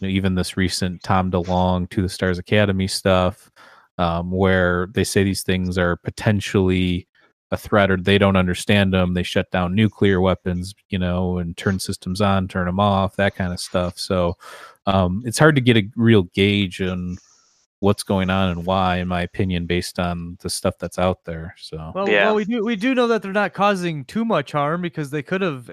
you 0.00 0.08
know, 0.08 0.12
even 0.12 0.34
this 0.34 0.56
recent 0.56 1.02
Tom 1.02 1.30
DeLonge 1.30 1.90
to 1.90 2.02
the 2.02 2.08
Stars 2.08 2.38
Academy 2.38 2.86
stuff, 2.86 3.50
um, 3.98 4.30
where 4.30 4.88
they 4.92 5.04
say 5.04 5.24
these 5.24 5.42
things 5.42 5.76
are 5.76 5.96
potentially 5.96 7.06
a 7.50 7.56
threat 7.56 7.90
or 7.90 7.96
they 7.96 8.18
don't 8.18 8.36
understand 8.36 8.92
them. 8.92 9.14
They 9.14 9.22
shut 9.22 9.50
down 9.50 9.74
nuclear 9.74 10.20
weapons, 10.20 10.74
you 10.90 10.98
know, 10.98 11.38
and 11.38 11.56
turn 11.56 11.78
systems 11.78 12.20
on, 12.20 12.46
turn 12.46 12.66
them 12.66 12.78
off, 12.78 13.16
that 13.16 13.34
kind 13.34 13.52
of 13.52 13.60
stuff. 13.60 13.98
So 13.98 14.36
um, 14.86 15.22
it's 15.24 15.38
hard 15.38 15.54
to 15.56 15.60
get 15.60 15.76
a 15.76 15.88
real 15.96 16.24
gauge 16.34 16.80
on 16.80 17.18
what's 17.80 18.02
going 18.02 18.28
on 18.30 18.50
and 18.50 18.66
why, 18.66 18.96
in 18.96 19.06
my 19.08 19.22
opinion, 19.22 19.66
based 19.66 19.98
on 19.98 20.36
the 20.40 20.50
stuff 20.50 20.74
that's 20.78 20.98
out 20.98 21.24
there. 21.24 21.54
So 21.58 21.92
Well, 21.94 22.08
Yeah. 22.08 22.26
well, 22.26 22.34
we 22.36 22.44
do 22.44 22.64
we 22.64 22.76
do 22.76 22.94
know 22.94 23.06
that 23.08 23.22
they're 23.22 23.32
not 23.32 23.52
causing 23.54 24.04
too 24.04 24.24
much 24.24 24.52
harm 24.52 24.82
because 24.82 25.10
they 25.10 25.22
could 25.22 25.40
have 25.42 25.70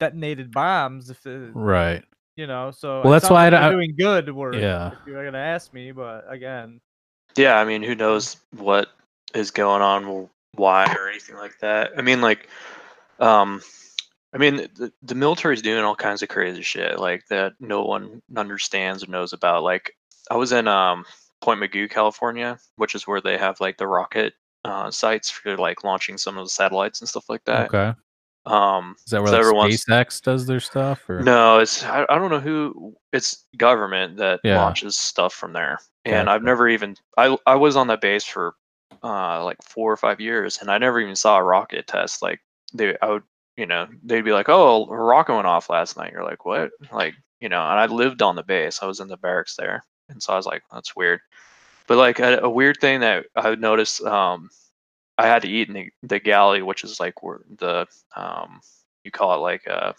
detonated 0.00 0.50
bombs 0.52 1.10
if 1.10 1.24
it, 1.26 1.50
right. 1.54 2.02
you 2.36 2.46
know. 2.46 2.70
So 2.72 3.02
Well, 3.02 3.12
that's 3.12 3.30
why 3.30 3.42
I 3.46 3.48
like 3.48 3.50
they're 3.52 3.60
don't- 3.70 3.72
doing 3.72 3.94
good 3.96 4.34
work. 4.34 4.54
Yeah. 4.56 4.92
you're 5.06 5.24
gonna 5.24 5.38
ask 5.38 5.72
me, 5.72 5.92
but 5.92 6.24
again, 6.28 6.80
Yeah, 7.36 7.58
I 7.58 7.64
mean, 7.64 7.82
who 7.82 7.94
knows 7.94 8.36
what 8.56 8.88
is 9.34 9.50
going 9.50 9.82
on, 9.82 10.04
or 10.04 10.28
why, 10.54 10.84
or 10.96 11.08
anything 11.08 11.36
like 11.36 11.58
that. 11.60 11.90
I 11.98 12.02
mean, 12.02 12.20
like, 12.20 12.48
um, 13.18 13.60
I 14.32 14.38
mean, 14.38 14.56
the, 14.74 14.92
the 15.02 15.14
military's 15.14 15.62
doing 15.62 15.82
all 15.84 15.96
kinds 15.96 16.22
of 16.22 16.28
crazy 16.28 16.62
shit, 16.62 16.98
like 16.98 17.26
that 17.28 17.54
no 17.60 17.82
one 17.84 18.22
understands 18.36 19.02
or 19.04 19.10
knows 19.10 19.32
about. 19.32 19.62
Like, 19.64 19.96
I 20.30 20.36
was 20.36 20.52
in 20.52 20.66
um 20.68 21.04
Point 21.44 21.60
Mugu, 21.60 21.90
California, 21.90 22.58
which 22.76 22.94
is 22.94 23.06
where 23.06 23.20
they 23.20 23.36
have 23.36 23.60
like 23.60 23.76
the 23.76 23.86
rocket 23.86 24.32
uh, 24.64 24.90
sites 24.90 25.28
for 25.30 25.58
like 25.58 25.84
launching 25.84 26.16
some 26.16 26.38
of 26.38 26.46
the 26.46 26.48
satellites 26.50 27.00
and 27.02 27.08
stuff 27.08 27.28
like 27.28 27.44
that. 27.44 27.66
Okay. 27.74 27.92
Um, 28.46 28.96
Is 29.06 29.10
that 29.10 29.20
where 29.22 29.28
so 29.28 29.32
like, 29.36 29.40
everyone's- 29.40 29.84
SpaceX 29.84 30.22
does 30.22 30.46
their 30.46 30.60
stuff? 30.60 31.08
Or 31.08 31.20
no, 31.20 31.58
it's 31.58 31.84
I, 31.84 32.06
I 32.08 32.18
don't 32.18 32.30
know 32.30 32.40
who 32.40 32.94
it's 33.12 33.44
government 33.58 34.16
that 34.16 34.40
Yeah. 34.42 34.56
launches 34.56 34.96
stuff 34.96 35.34
from 35.34 35.52
there. 35.52 35.78
And 36.06 36.28
I've 36.30 36.40
Gotcha. 36.40 36.44
never 36.46 36.68
even 36.68 36.96
I 37.18 37.36
I 37.46 37.54
was 37.56 37.76
on 37.76 37.86
that 37.88 38.00
base 38.00 38.24
for 38.24 38.54
uh 39.02 39.44
like 39.44 39.58
4 39.62 39.92
or 39.92 39.96
5 39.98 40.20
years 40.20 40.58
and 40.62 40.70
I 40.70 40.78
never 40.78 40.98
even 41.00 41.16
saw 41.16 41.36
a 41.36 41.42
rocket 41.42 41.86
test 41.86 42.22
like 42.22 42.40
they 42.72 42.96
I 43.02 43.08
would 43.08 43.22
you 43.58 43.66
know 43.66 43.86
they'd 44.02 44.24
be 44.24 44.32
like 44.32 44.48
oh 44.48 44.84
a 44.90 44.96
rocket 44.96 45.34
went 45.34 45.46
off 45.46 45.68
last 45.68 45.96
night 45.96 46.12
you're 46.12 46.24
like 46.24 46.44
what 46.46 46.70
like 46.92 47.14
you 47.40 47.48
know 47.50 47.60
and 47.60 47.78
I 47.80 47.86
lived 47.86 48.22
on 48.22 48.36
the 48.36 48.42
base 48.42 48.82
I 48.82 48.86
was 48.86 49.00
in 49.00 49.08
the 49.08 49.16
barracks 49.16 49.56
there 49.56 49.82
and 50.08 50.22
so 50.22 50.32
I 50.32 50.36
was 50.36 50.46
like 50.46 50.62
that's 50.72 50.94
weird 50.96 51.20
but 51.86 51.98
like 51.98 52.18
a, 52.18 52.38
a 52.38 52.50
weird 52.50 52.78
thing 52.80 53.00
that 53.00 53.26
I 53.36 53.50
would 53.50 53.60
notice 53.60 54.02
um 54.04 54.50
I 55.16 55.26
had 55.26 55.42
to 55.42 55.48
eat 55.48 55.68
in 55.68 55.74
the, 55.74 55.90
the 56.02 56.18
galley 56.18 56.62
which 56.62 56.84
is 56.84 56.98
like 57.00 57.22
where 57.22 57.40
the 57.58 57.86
um 58.16 58.60
you 59.04 59.10
call 59.10 59.34
it 59.34 59.38
like 59.38 59.68
uh 59.68 59.92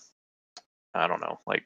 I 0.95 1.07
don't 1.07 1.19
know, 1.19 1.39
like 1.45 1.63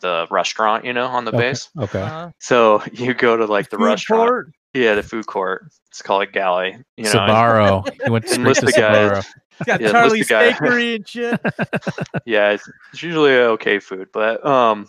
the 0.00 0.26
restaurant, 0.30 0.84
you 0.84 0.92
know, 0.92 1.06
on 1.06 1.24
the 1.24 1.32
okay. 1.34 1.48
base. 1.48 1.68
Okay. 1.78 2.00
uh, 2.00 2.30
So 2.38 2.82
you 2.92 3.14
go 3.14 3.36
to 3.36 3.46
like 3.46 3.68
the 3.68 3.76
food 3.76 3.84
restaurant. 3.84 4.28
court, 4.28 4.52
Yeah, 4.74 4.94
the 4.94 5.02
food 5.02 5.26
court. 5.26 5.66
It's 5.90 6.02
called 6.02 6.22
a 6.22 6.26
galley. 6.26 6.78
You 6.96 7.04
know, 7.04 7.10
Sbarro. 7.14 8.02
He 8.04 8.10
went 8.10 8.26
straight 8.28 8.36
to 8.36 8.40
Enlisted 8.42 8.74
guys. 8.74 9.10
Sbarro. 9.10 9.26
it's 9.58 9.66
got 9.66 9.80
Yeah, 9.80 9.90
Charlie's. 9.92 10.28
Bakery 10.28 10.94
and 10.94 11.08
shit. 11.08 11.40
yeah, 12.24 12.50
it's, 12.50 12.70
it's 12.92 13.02
usually 13.02 13.32
okay 13.32 13.80
food, 13.80 14.08
but 14.12 14.44
um, 14.46 14.88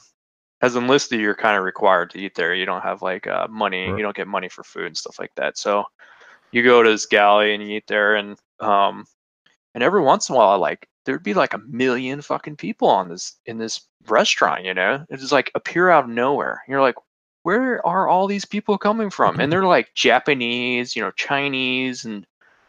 as 0.62 0.76
enlisted, 0.76 1.20
you're 1.20 1.36
kind 1.36 1.58
of 1.58 1.64
required 1.64 2.10
to 2.12 2.20
eat 2.20 2.36
there. 2.36 2.54
You 2.54 2.66
don't 2.66 2.82
have 2.82 3.02
like 3.02 3.28
uh, 3.28 3.48
money. 3.50 3.88
Right. 3.88 3.98
You 3.98 4.04
don't 4.04 4.16
get 4.16 4.28
money 4.28 4.50
for 4.50 4.64
food 4.64 4.88
and 4.88 4.98
stuff 4.98 5.20
like 5.20 5.34
that. 5.36 5.58
So 5.58 5.84
you 6.52 6.64
go 6.64 6.82
to 6.82 6.90
this 6.90 7.06
galley 7.06 7.54
and 7.54 7.62
you 7.62 7.78
eat 7.78 7.88
there, 7.88 8.16
and 8.16 8.38
um, 8.60 9.06
and 9.74 9.84
every 9.84 10.02
once 10.02 10.30
in 10.30 10.36
a 10.36 10.38
while, 10.38 10.58
like 10.60 10.88
there'd 11.06 11.24
be 11.24 11.34
like 11.34 11.54
a 11.54 11.60
million 11.70 12.22
fucking 12.22 12.56
people 12.56 12.88
on 12.90 13.10
this 13.10 13.36
in 13.46 13.58
this 13.58 13.82
restaurant. 14.08 14.66
You 14.66 14.74
know, 14.74 15.06
it 15.10 15.18
just 15.20 15.32
like 15.32 15.52
appear 15.56 15.90
out 15.90 16.06
of 16.06 16.10
nowhere. 16.10 16.64
You're 16.68 16.82
like, 16.82 16.96
where 17.44 17.86
are 17.86 18.08
all 18.08 18.28
these 18.28 18.46
people 18.46 18.78
coming 18.78 19.10
from? 19.10 19.40
And 19.40 19.52
they're 19.52 19.64
like 19.64 19.94
Japanese, 19.94 20.96
you 20.96 21.04
know, 21.04 21.12
Chinese, 21.12 22.06
and 22.06 22.26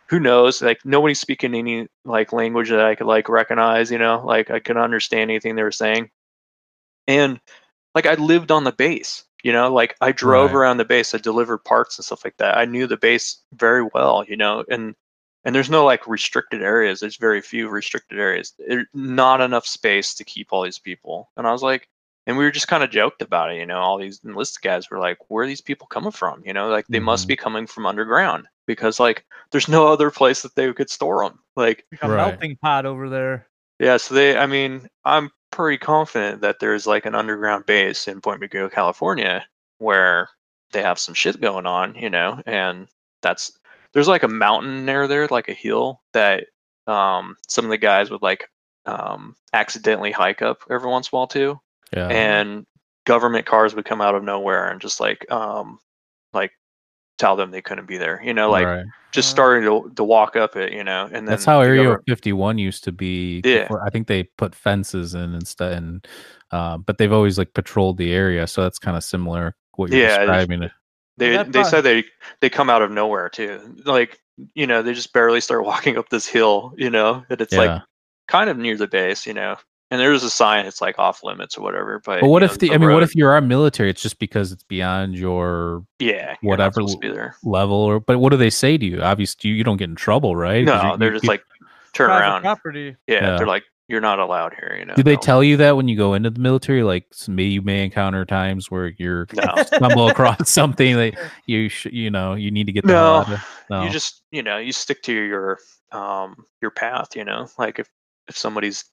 who 0.09 0.21
knows? 0.21 0.61
Like 0.61 0.85
nobody's 0.85 1.21
speaking 1.21 1.55
any 1.55 1.89
like 2.05 2.33
language 2.35 2.69
that 2.69 2.85
I 2.85 2.95
could 2.95 3.07
like 3.07 3.31
recognize. 3.31 3.91
You 3.91 3.99
know, 3.99 4.23
like 4.25 4.51
I 4.51 4.61
could 4.61 4.77
understand 4.77 5.31
anything 5.31 5.57
they 5.57 5.63
were 5.63 5.73
saying. 5.73 6.11
And 7.07 7.41
like 7.99 8.07
I 8.07 8.15
lived 8.15 8.51
on 8.51 8.65
the 8.65 8.73
base. 8.73 9.25
You 9.45 9.53
know, 9.53 9.73
like 9.73 9.97
I 10.01 10.13
drove 10.13 10.51
Right. 10.53 10.59
around 10.59 10.79
the 10.79 10.85
base. 10.85 11.15
I 11.15 11.19
delivered 11.19 11.59
parts 11.65 11.97
and 11.99 12.05
stuff 12.05 12.25
like 12.25 12.37
that. 12.39 12.57
I 12.59 12.65
knew 12.65 12.87
the 12.87 12.97
base 12.97 13.39
very 13.55 13.83
well. 13.95 14.25
You 14.29 14.37
know, 14.37 14.65
and 14.71 14.95
and 15.45 15.55
there's 15.55 15.71
no 15.71 15.85
like 15.85 16.07
restricted 16.09 16.63
areas. 16.63 17.01
There's 17.01 17.17
very 17.17 17.41
few 17.41 17.69
restricted 17.69 18.19
areas. 18.19 18.53
There's 18.59 18.87
not 18.95 19.41
enough 19.41 19.67
space 19.67 20.15
to 20.15 20.25
keep 20.25 20.49
all 20.53 20.63
these 20.63 20.79
people. 20.81 21.31
And 21.37 21.47
I 21.47 21.53
was 21.53 21.63
like, 21.63 21.89
and 22.27 22.37
we 22.37 22.45
were 22.45 22.51
just 22.51 22.69
kind 22.69 22.83
of 22.85 22.91
joked 22.91 23.23
about 23.23 23.53
it, 23.53 23.59
you 23.59 23.65
know. 23.67 23.79
All 23.79 23.97
these 23.99 24.21
enlisted 24.25 24.63
guys 24.63 24.91
were 24.91 24.99
like, 24.99 25.19
"Where 25.29 25.45
are 25.45 25.47
these 25.47 25.61
people 25.63 25.87
coming 25.87 26.11
from?" 26.11 26.43
You 26.45 26.53
know, 26.53 26.69
like 26.69 26.87
they 26.89 27.01
must 27.01 27.25
Mhm. 27.25 27.29
be 27.29 27.37
coming 27.37 27.67
from 27.67 27.87
underground 27.87 28.49
because 28.67 28.99
like 29.01 29.25
there's 29.53 29.69
no 29.69 29.87
other 29.87 30.11
place 30.11 30.43
that 30.43 30.55
they 30.57 30.73
could 30.73 30.91
store 30.91 31.25
them. 31.25 31.39
Like, 31.57 31.85
Like 31.93 32.03
a 32.03 32.09
Right. 32.09 32.17
melting 32.17 32.57
pot 32.57 32.85
over 32.87 33.09
there. 33.09 33.47
yeah. 33.79 33.97
So 33.99 34.15
they, 34.15 34.37
I 34.37 34.47
mean, 34.47 34.89
I'm 35.05 35.31
pretty 35.51 35.79
confident 35.79 36.41
that 36.43 36.61
there's 36.61 36.87
like 36.87 37.07
an 37.07 37.15
underground 37.15 37.67
base 37.67 38.09
in 38.09 38.21
Point 38.21 38.41
Mugu, 38.41 38.71
California, 38.71 39.47
where 39.79 40.29
they 40.73 40.83
have 40.83 40.99
some 40.99 41.15
shit 41.15 41.41
going 41.41 41.67
on, 41.67 41.95
you 41.95 42.11
know, 42.11 42.43
and 42.47 42.89
that's 43.23 43.53
there's 43.93 44.09
like 44.09 44.23
a 44.23 44.29
mountain 44.29 44.85
near 44.85 45.09
there, 45.09 45.27
like 45.29 45.49
a 45.49 45.55
hill 45.55 46.03
that 46.13 46.45
um 46.87 47.37
some 47.49 47.65
of 47.65 47.71
the 47.71 47.77
guys 47.79 48.11
would 48.11 48.23
like 48.23 48.49
um 48.87 49.37
accidentally 49.53 50.13
hike 50.13 50.41
up 50.43 50.59
every 50.71 50.89
once 50.89 51.09
in 51.09 51.11
a 51.15 51.19
while 51.19 51.27
too 51.27 51.61
Yeah. 51.93 52.09
and 52.09 52.67
government 53.05 53.45
cars 53.47 53.75
would 53.75 53.85
come 53.85 54.01
out 54.01 54.15
of 54.15 54.23
nowhere 54.25 54.71
and 54.71 54.81
just 54.81 54.99
like 55.01 55.31
um 55.31 55.79
like 56.33 56.53
tell 57.19 57.37
them 57.37 57.51
they 57.51 57.61
couldn't 57.63 57.87
be 57.87 57.97
there 57.99 58.21
you 58.25 58.33
know 58.33 58.51
like 58.51 58.65
right. 58.67 58.85
just 59.13 59.29
Uh, 59.29 59.35
starting 59.35 59.65
to, 59.69 59.93
to 59.97 60.05
walk 60.05 60.37
up 60.37 60.57
it 60.57 60.73
you 60.73 60.85
know 60.85 61.05
and 61.07 61.15
then 61.15 61.25
That's 61.27 61.45
how 61.45 61.61
Area 61.61 61.83
government- 61.83 62.05
51 62.09 62.59
used 62.59 62.85
to 62.85 62.93
be. 62.93 63.41
Yeah. 63.45 63.63
before- 63.63 63.85
I 63.85 63.91
think 63.91 64.07
they 64.07 64.25
put 64.39 64.55
fences 64.55 65.15
in 65.15 65.35
instead, 65.35 65.73
and 65.73 66.07
uh, 66.53 66.79
but 66.79 66.99
they've 66.99 67.13
always 67.13 67.37
like 67.39 67.53
patrolled 67.55 67.99
the 67.99 68.13
area, 68.13 68.47
so 68.47 68.63
that's 68.63 68.79
kind 68.79 68.97
of 68.97 69.05
similar 69.05 69.55
what 69.77 69.91
you're 69.91 70.01
Yeah, 70.01 70.23
it's- 70.23 70.27
describing. 70.47 70.71
they 71.19 71.31
that 71.33 71.53
they 71.53 71.65
said 71.65 71.83
they 71.83 72.05
they 72.41 72.49
come 72.51 72.71
out 72.71 72.83
of 72.83 72.91
nowhere 72.91 73.29
too 73.29 73.61
like 73.85 74.21
you 74.55 74.67
know 74.69 74.83
they 74.83 74.95
just 74.95 75.13
barely 75.13 75.41
start 75.41 75.65
walking 75.73 75.99
up 75.99 76.09
this 76.11 76.27
hill 76.27 76.73
you 76.77 76.89
know 76.91 77.25
and 77.29 77.41
it's 77.41 77.53
yeah. 77.53 77.59
like 77.61 77.83
kind 78.29 78.49
of 78.51 78.57
near 78.57 78.77
the 78.77 78.87
base 78.87 79.27
you 79.27 79.35
know 79.35 79.57
and 79.91 80.01
there's 80.01 80.23
a 80.23 80.31
sign 80.31 80.67
it's 80.67 80.81
like 80.81 80.99
off 80.99 81.23
limits 81.25 81.57
or 81.57 81.63
whatever 81.63 82.01
but 82.05 82.21
but 82.21 82.29
what 82.29 82.43
if 82.43 82.53
know, 82.53 82.57
the? 82.69 82.75
I 82.75 82.79
mean, 82.79 82.93
what 82.93 83.03
if 83.03 83.15
you're 83.15 83.31
our 83.33 83.41
military? 83.41 83.91
It's 83.91 84.03
just 84.03 84.19
because 84.19 84.53
it's 84.53 84.65
beyond 84.65 85.15
your 85.17 85.85
yeah 85.99 86.35
whatever 86.43 86.83
be 87.01 87.13
level, 87.43 87.77
or 87.77 88.01
but 88.01 88.19
what 88.19 88.31
do 88.31 88.37
they 88.37 88.51
say 88.51 88.77
to 88.79 88.85
you? 88.85 89.03
Obviously, 89.03 89.51
you, 89.51 89.57
you 89.57 89.65
don't 89.65 89.77
get 89.79 89.89
in 89.91 89.97
trouble, 89.97 90.37
right? 90.37 90.65
no 90.65 90.93
you- 90.93 90.97
they're 90.99 91.09
you- 91.09 91.15
just 91.15 91.25
you- 91.25 91.29
like 91.31 91.43
turn 91.95 92.11
around 92.11 92.43
property. 92.43 92.97
yeah, 93.07 93.15
Yeah. 93.15 93.37
they're 93.39 93.47
like 93.47 93.65
you're 93.91 94.03
not 94.03 94.19
allowed 94.19 94.53
here 94.53 94.77
you 94.79 94.85
know 94.85 94.93
Do 94.95 95.03
they 95.03 95.13
they'll- 95.13 95.21
tell 95.21 95.43
you 95.43 95.57
that 95.57 95.75
when 95.75 95.89
you 95.89 95.97
go 95.97 96.13
into 96.13 96.29
the 96.29 96.39
military? 96.41 96.83
Like, 96.83 97.07
s- 97.11 97.27
may 97.27 97.45
you 97.45 97.63
may 97.63 97.83
encounter 97.85 98.27
times 98.27 98.71
where 98.71 98.89
you're 98.99 99.27
no 99.35 99.55
stumble 99.67 100.09
across 100.11 100.51
something 100.51 100.95
that 100.97 101.15
you 101.47 101.71
sh- 101.71 101.87
you 101.91 102.11
know 102.11 102.35
you 102.35 102.51
need 102.51 102.67
to 102.67 102.73
get 102.73 102.85
the 102.85 102.93
no. 102.93 103.39
No. 103.71 103.83
you 103.85 103.89
just 103.91 104.23
you 104.31 104.43
know 104.43 104.59
you 104.59 104.73
stick 104.73 105.01
to 105.05 105.13
your 105.15 105.59
um 105.93 106.37
your 106.61 106.71
path 106.71 107.17
you 107.17 107.25
know 107.25 107.49
like 107.59 107.79
if 107.79 107.89
if 108.29 108.37
somebody's 108.37 108.85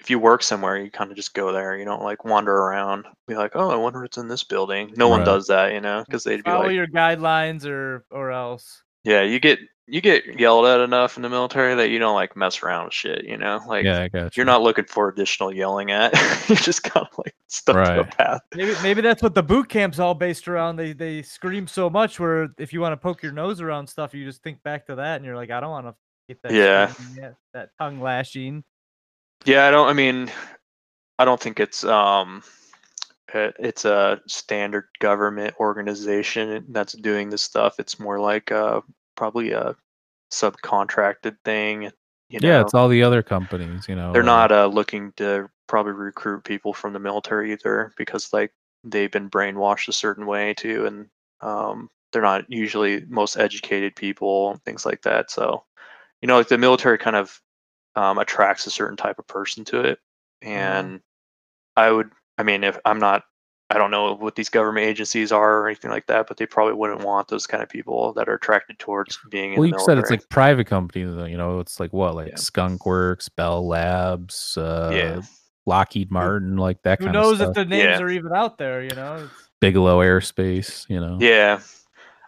if 0.00 0.08
you 0.10 0.18
work 0.18 0.42
somewhere 0.42 0.76
you 0.78 0.90
kind 0.90 1.10
of 1.10 1.16
just 1.16 1.34
go 1.34 1.52
there 1.52 1.76
you 1.76 1.84
don't 1.84 2.02
like 2.02 2.24
wander 2.24 2.52
around 2.54 3.04
be 3.28 3.34
like 3.34 3.52
oh 3.54 3.70
i 3.70 3.76
wonder 3.76 4.00
what's 4.00 4.16
in 4.18 4.28
this 4.28 4.44
building 4.44 4.92
no 4.96 5.08
one 5.08 5.20
Right. 5.20 5.26
does 5.26 5.46
that 5.48 5.72
you 5.72 5.80
know 5.80 6.02
because 6.06 6.24
they'd 6.24 6.42
be 6.42 6.50
Follow 6.50 6.64
like 6.64 6.74
your 6.74 6.86
guidelines 6.86 7.64
or 7.66 8.04
or 8.10 8.30
else. 8.30 8.82
yeah 9.04 9.22
you 9.22 9.38
get 9.38 9.58
you 9.86 10.00
get 10.00 10.24
yelled 10.38 10.66
at 10.66 10.80
enough 10.80 11.16
in 11.16 11.22
the 11.22 11.28
military 11.28 11.74
that 11.74 11.90
you 11.90 11.98
don't 11.98 12.14
like 12.14 12.36
mess 12.36 12.62
around 12.62 12.84
with 12.86 12.94
shit 12.94 13.24
you 13.24 13.36
know 13.36 13.60
like 13.66 13.84
yeah, 13.84 14.02
I 14.02 14.08
got 14.08 14.36
you're 14.36 14.46
not 14.46 14.62
looking 14.62 14.84
for 14.86 15.08
additional 15.08 15.52
yelling 15.52 15.90
at 15.90 16.12
you're 16.48 16.56
just 16.56 16.82
kind 16.84 17.06
of 17.10 17.18
like 17.18 17.34
stuck 17.48 17.74
to 17.76 17.80
a 17.92 17.96
Right. 18.04 18.10
path 18.16 18.40
Maybe 18.54 18.74
maybe 18.82 19.00
that's 19.00 19.22
what 19.22 19.34
the 19.34 19.42
boot 19.42 19.68
camp's 19.68 19.98
all 20.00 20.14
based 20.14 20.48
around. 20.48 20.74
They 20.76 20.92
they 20.92 21.22
scream 21.22 21.66
so 21.68 21.88
much 21.88 22.18
where 22.18 22.48
if 22.58 22.72
you 22.72 22.80
want 22.80 22.92
to 22.94 22.96
poke 22.96 23.22
your 23.22 23.30
nose 23.32 23.60
around 23.60 23.86
stuff, 23.86 24.12
you 24.12 24.24
just 24.24 24.42
think 24.42 24.60
back 24.64 24.86
to 24.86 24.96
that 24.96 25.16
and 25.16 25.24
you're 25.24 25.36
like, 25.36 25.50
I 25.52 25.60
don't 25.60 25.70
want 25.70 25.86
to 25.86 25.94
get 26.26 26.42
that 26.42 26.52
Yeah. 26.52 26.92
screaming 26.92 27.34
that 27.54 27.70
tongue 27.78 28.00
lashing. 28.00 28.64
Yeah, 29.44 29.66
I 29.66 29.70
don't. 29.70 29.88
I 29.88 29.92
mean, 29.92 30.30
I 31.18 31.24
don't 31.24 31.40
think 31.40 31.60
it's 31.60 31.84
um, 31.84 32.42
uh, 33.34 33.50
it's 33.58 33.84
a 33.84 34.20
standard 34.26 34.88
government 34.98 35.54
organization 35.58 36.66
that's 36.68 36.92
doing 36.92 37.30
this 37.30 37.42
stuff. 37.42 37.76
It's 37.78 37.98
more 37.98 38.20
like 38.20 38.52
uh, 38.52 38.80
probably 39.16 39.52
a 39.52 39.76
subcontracted 40.32 41.36
thing. 41.44 41.90
You 42.28 42.40
know, 42.40 42.48
yeah, 42.48 42.60
it's 42.60 42.74
all 42.74 42.88
the 42.88 43.02
other 43.02 43.22
companies. 43.22 43.88
You 43.88 43.96
know, 43.96 44.12
they're 44.12 44.22
uh, 44.22 44.26
not 44.26 44.52
uh, 44.52 44.66
looking 44.66 45.12
to 45.16 45.48
probably 45.66 45.92
recruit 45.92 46.44
people 46.44 46.72
from 46.72 46.92
the 46.92 46.98
military 46.98 47.52
either 47.52 47.92
because 47.96 48.32
like 48.32 48.52
they've 48.84 49.10
been 49.10 49.30
brainwashed 49.30 49.88
a 49.88 49.92
certain 49.92 50.26
way 50.26 50.54
too, 50.54 50.86
and 50.86 51.06
um, 51.40 51.88
they're 52.12 52.22
not 52.22 52.44
usually 52.48 53.04
most 53.08 53.36
educated 53.36 53.96
people 53.96 54.52
and 54.52 54.62
things 54.64 54.84
like 54.84 55.02
that. 55.02 55.30
So, 55.30 55.64
you 56.22 56.28
know, 56.28 56.38
like 56.38 56.48
the 56.48 56.58
military 56.58 56.98
kind 56.98 57.16
of 57.16 57.40
um, 57.96 58.18
attracts 58.18 58.66
a 58.66 58.70
certain 58.70 58.96
type 58.96 59.18
of 59.18 59.26
person 59.26 59.64
to 59.66 59.80
it, 59.80 59.98
and 60.42 61.00
I 61.76 61.90
would, 61.90 62.10
I 62.38 62.42
mean, 62.42 62.64
if 62.64 62.78
I'm 62.84 62.98
not. 62.98 63.24
I 63.72 63.78
don't 63.78 63.92
know 63.92 64.14
what 64.16 64.34
these 64.34 64.48
government 64.48 64.84
agencies 64.84 65.30
are 65.30 65.58
or 65.60 65.68
anything 65.68 65.92
like 65.92 66.08
that, 66.08 66.26
but 66.26 66.38
they 66.38 66.44
probably 66.44 66.74
wouldn't 66.74 67.02
want 67.04 67.28
those 67.28 67.46
kind 67.46 67.62
of 67.62 67.68
people 67.68 68.12
that 68.14 68.28
are 68.28 68.34
attracted 68.34 68.80
towards 68.80 69.16
being 69.30 69.52
Well, 69.52 69.62
in 69.62 69.68
you 69.68 69.74
the 69.74 69.78
said 69.78 69.92
military. 69.94 70.00
it's 70.00 70.10
like 70.24 70.28
private 70.28 70.66
companies. 70.66 71.14
though, 71.14 71.24
You 71.24 71.36
know, 71.36 71.60
it's 71.60 71.78
like 71.78 71.92
what, 71.92 72.16
like 72.16 72.30
Yeah. 72.30 72.34
Skunk 72.34 72.84
Works, 72.84 73.28
Bell 73.28 73.64
Labs, 73.68 74.56
uh, 74.56 74.90
yeah, 74.92 75.20
Lockheed 75.66 76.10
Martin, 76.10 76.56
like 76.56 76.82
that 76.82 76.98
kind 76.98 77.10
of 77.10 77.14
thing. 77.14 77.22
Who 77.22 77.28
kind 77.28 77.38
knows 77.38 77.40
of 77.42 77.48
if 77.50 77.54
the 77.54 77.64
names 77.64 78.00
Yeah. 78.00 78.00
are 78.00 78.10
even 78.10 78.32
out 78.32 78.58
there? 78.58 78.82
You 78.82 78.90
know. 78.96 79.22
It's, 79.22 79.48
Bigelow 79.60 80.00
Aerospace. 80.00 80.90
You 80.90 80.98
know, 80.98 81.18
Yeah. 81.20 81.60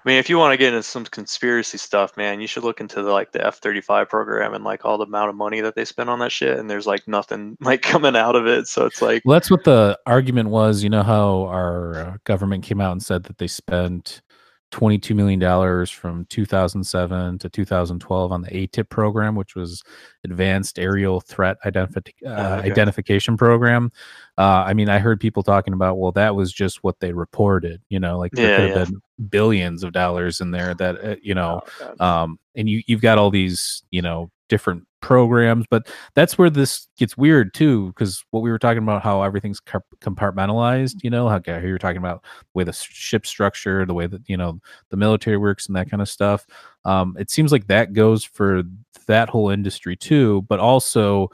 I 0.04 0.08
mean, 0.08 0.18
if 0.18 0.28
you 0.28 0.36
want 0.36 0.52
to 0.52 0.56
get 0.56 0.72
into 0.72 0.82
some 0.82 1.04
conspiracy 1.04 1.78
stuff, 1.78 2.16
man, 2.16 2.40
you 2.40 2.48
should 2.48 2.64
look 2.64 2.80
into 2.80 3.02
the 3.02 3.12
like 3.12 3.30
the 3.32 3.46
F 3.46 3.58
thirty 3.58 3.80
five 3.80 4.08
program 4.08 4.52
and 4.52 4.64
like 4.64 4.84
all 4.84 4.98
the 4.98 5.04
amount 5.04 5.30
of 5.30 5.36
money 5.36 5.60
that 5.60 5.76
they 5.76 5.84
spend 5.84 6.10
on 6.10 6.18
that 6.18 6.32
shit, 6.32 6.58
and 6.58 6.68
there's 6.68 6.86
like 6.86 7.06
nothing 7.06 7.56
like 7.60 7.82
coming 7.82 8.16
out 8.16 8.34
of 8.34 8.46
it. 8.46 8.66
So 8.66 8.84
it's 8.84 9.00
like, 9.00 9.22
Well, 9.24 9.34
that's 9.34 9.50
what 9.50 9.64
the 9.64 9.98
argument 10.06 10.48
was. 10.48 10.82
You 10.82 10.90
know 10.90 11.04
how 11.04 11.44
our 11.44 11.94
uh, 11.94 12.16
government 12.24 12.64
came 12.64 12.80
out 12.80 12.92
and 12.92 13.02
said 13.02 13.24
that 13.24 13.38
they 13.38 13.46
spent 13.46 14.22
$22 14.72 15.14
million 15.14 15.87
from 15.87 16.24
2007 16.26 17.38
to 17.38 17.48
2012 17.48 18.32
on 18.32 18.42
the 18.42 18.48
ATIP 18.50 18.88
program, 18.88 19.35
which 19.37 19.54
was 19.54 19.85
Advanced 20.24 20.78
Aerial 20.78 21.20
Threat 21.20 21.58
uh, 21.64 21.70
Oh, 21.70 22.54
okay. 22.54 22.70
Identification 22.70 23.37
Program. 23.37 23.92
Uh, 24.38 24.64
I 24.66 24.72
mean, 24.74 24.88
I 24.88 24.98
heard 24.98 25.20
people 25.20 25.42
talking 25.42 25.74
about, 25.74 25.98
well, 25.98 26.12
that 26.12 26.35
was 26.35 26.52
just 26.52 26.82
what 26.82 26.98
they 27.00 27.12
reported. 27.12 27.82
You 27.90 28.00
know, 28.00 28.18
like 28.18 28.32
there 28.32 28.48
Yeah, 28.48 28.56
could 28.56 28.76
have 28.76 28.78
yeah. 28.78 28.85
been 28.85 29.28
billions 29.28 29.82
of 29.85 29.92
dollars 29.92 30.40
in 30.40 30.50
there 30.50 30.74
that, 30.74 31.04
uh, 31.04 31.16
you 31.22 31.35
know, 31.35 31.61
oh, 32.00 32.04
um 32.04 32.38
and 32.54 32.68
you 32.68 32.82
you've 32.87 33.00
got 33.00 33.18
all 33.18 33.30
these 33.30 33.82
you 33.90 34.02
know 34.02 34.30
different 34.52 34.84
programs 35.00 35.64
but 35.70 35.90
that's 36.14 36.36
where 36.36 36.50
this 36.50 36.86
gets 36.98 37.16
weird 37.16 37.54
too 37.54 37.86
because 37.86 38.22
what 38.32 38.42
we 38.42 38.50
were 38.50 38.58
talking 38.58 38.82
about 38.82 39.02
how 39.02 39.22
everything's 39.22 39.62
compartmentalized 40.02 40.96
you 41.02 41.08
know 41.08 41.26
how 41.26 41.40
how 41.46 41.56
you 41.56 41.72
were 41.72 41.78
talking 41.78 41.96
about 41.96 42.22
the 42.22 42.58
way 42.58 42.62
the 42.62 42.72
ship 42.74 43.24
structure 43.24 43.86
the 43.86 43.94
way 43.94 44.06
that 44.06 44.20
you 44.28 44.36
know 44.36 44.60
the 44.90 44.96
military 44.98 45.38
works 45.38 45.68
and 45.68 45.74
that 45.74 45.88
kind 45.88 46.02
of 46.02 46.08
stuff. 46.08 46.46
Um 46.84 47.16
it 47.18 47.30
seems 47.30 47.50
like 47.50 47.66
that 47.68 47.94
goes 47.94 48.24
for 48.24 48.62
that 49.06 49.30
whole 49.30 49.48
industry 49.48 49.96
too 49.96 50.42
but 50.50 50.60
also 50.60 51.30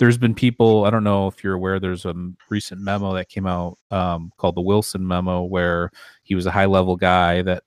there's 0.00 0.18
been 0.18 0.34
people 0.34 0.86
i 0.86 0.90
don't 0.90 1.04
know 1.04 1.28
if 1.28 1.44
you're 1.44 1.54
aware 1.54 1.78
there's 1.78 2.04
a 2.04 2.14
recent 2.50 2.80
memo 2.80 3.14
that 3.14 3.28
came 3.28 3.46
out 3.46 3.78
um, 3.92 4.32
called 4.38 4.56
the 4.56 4.60
wilson 4.60 5.06
memo 5.06 5.44
where 5.44 5.88
he 6.24 6.34
was 6.34 6.46
a 6.46 6.50
high 6.50 6.66
level 6.66 6.96
guy 6.96 7.42
that 7.42 7.62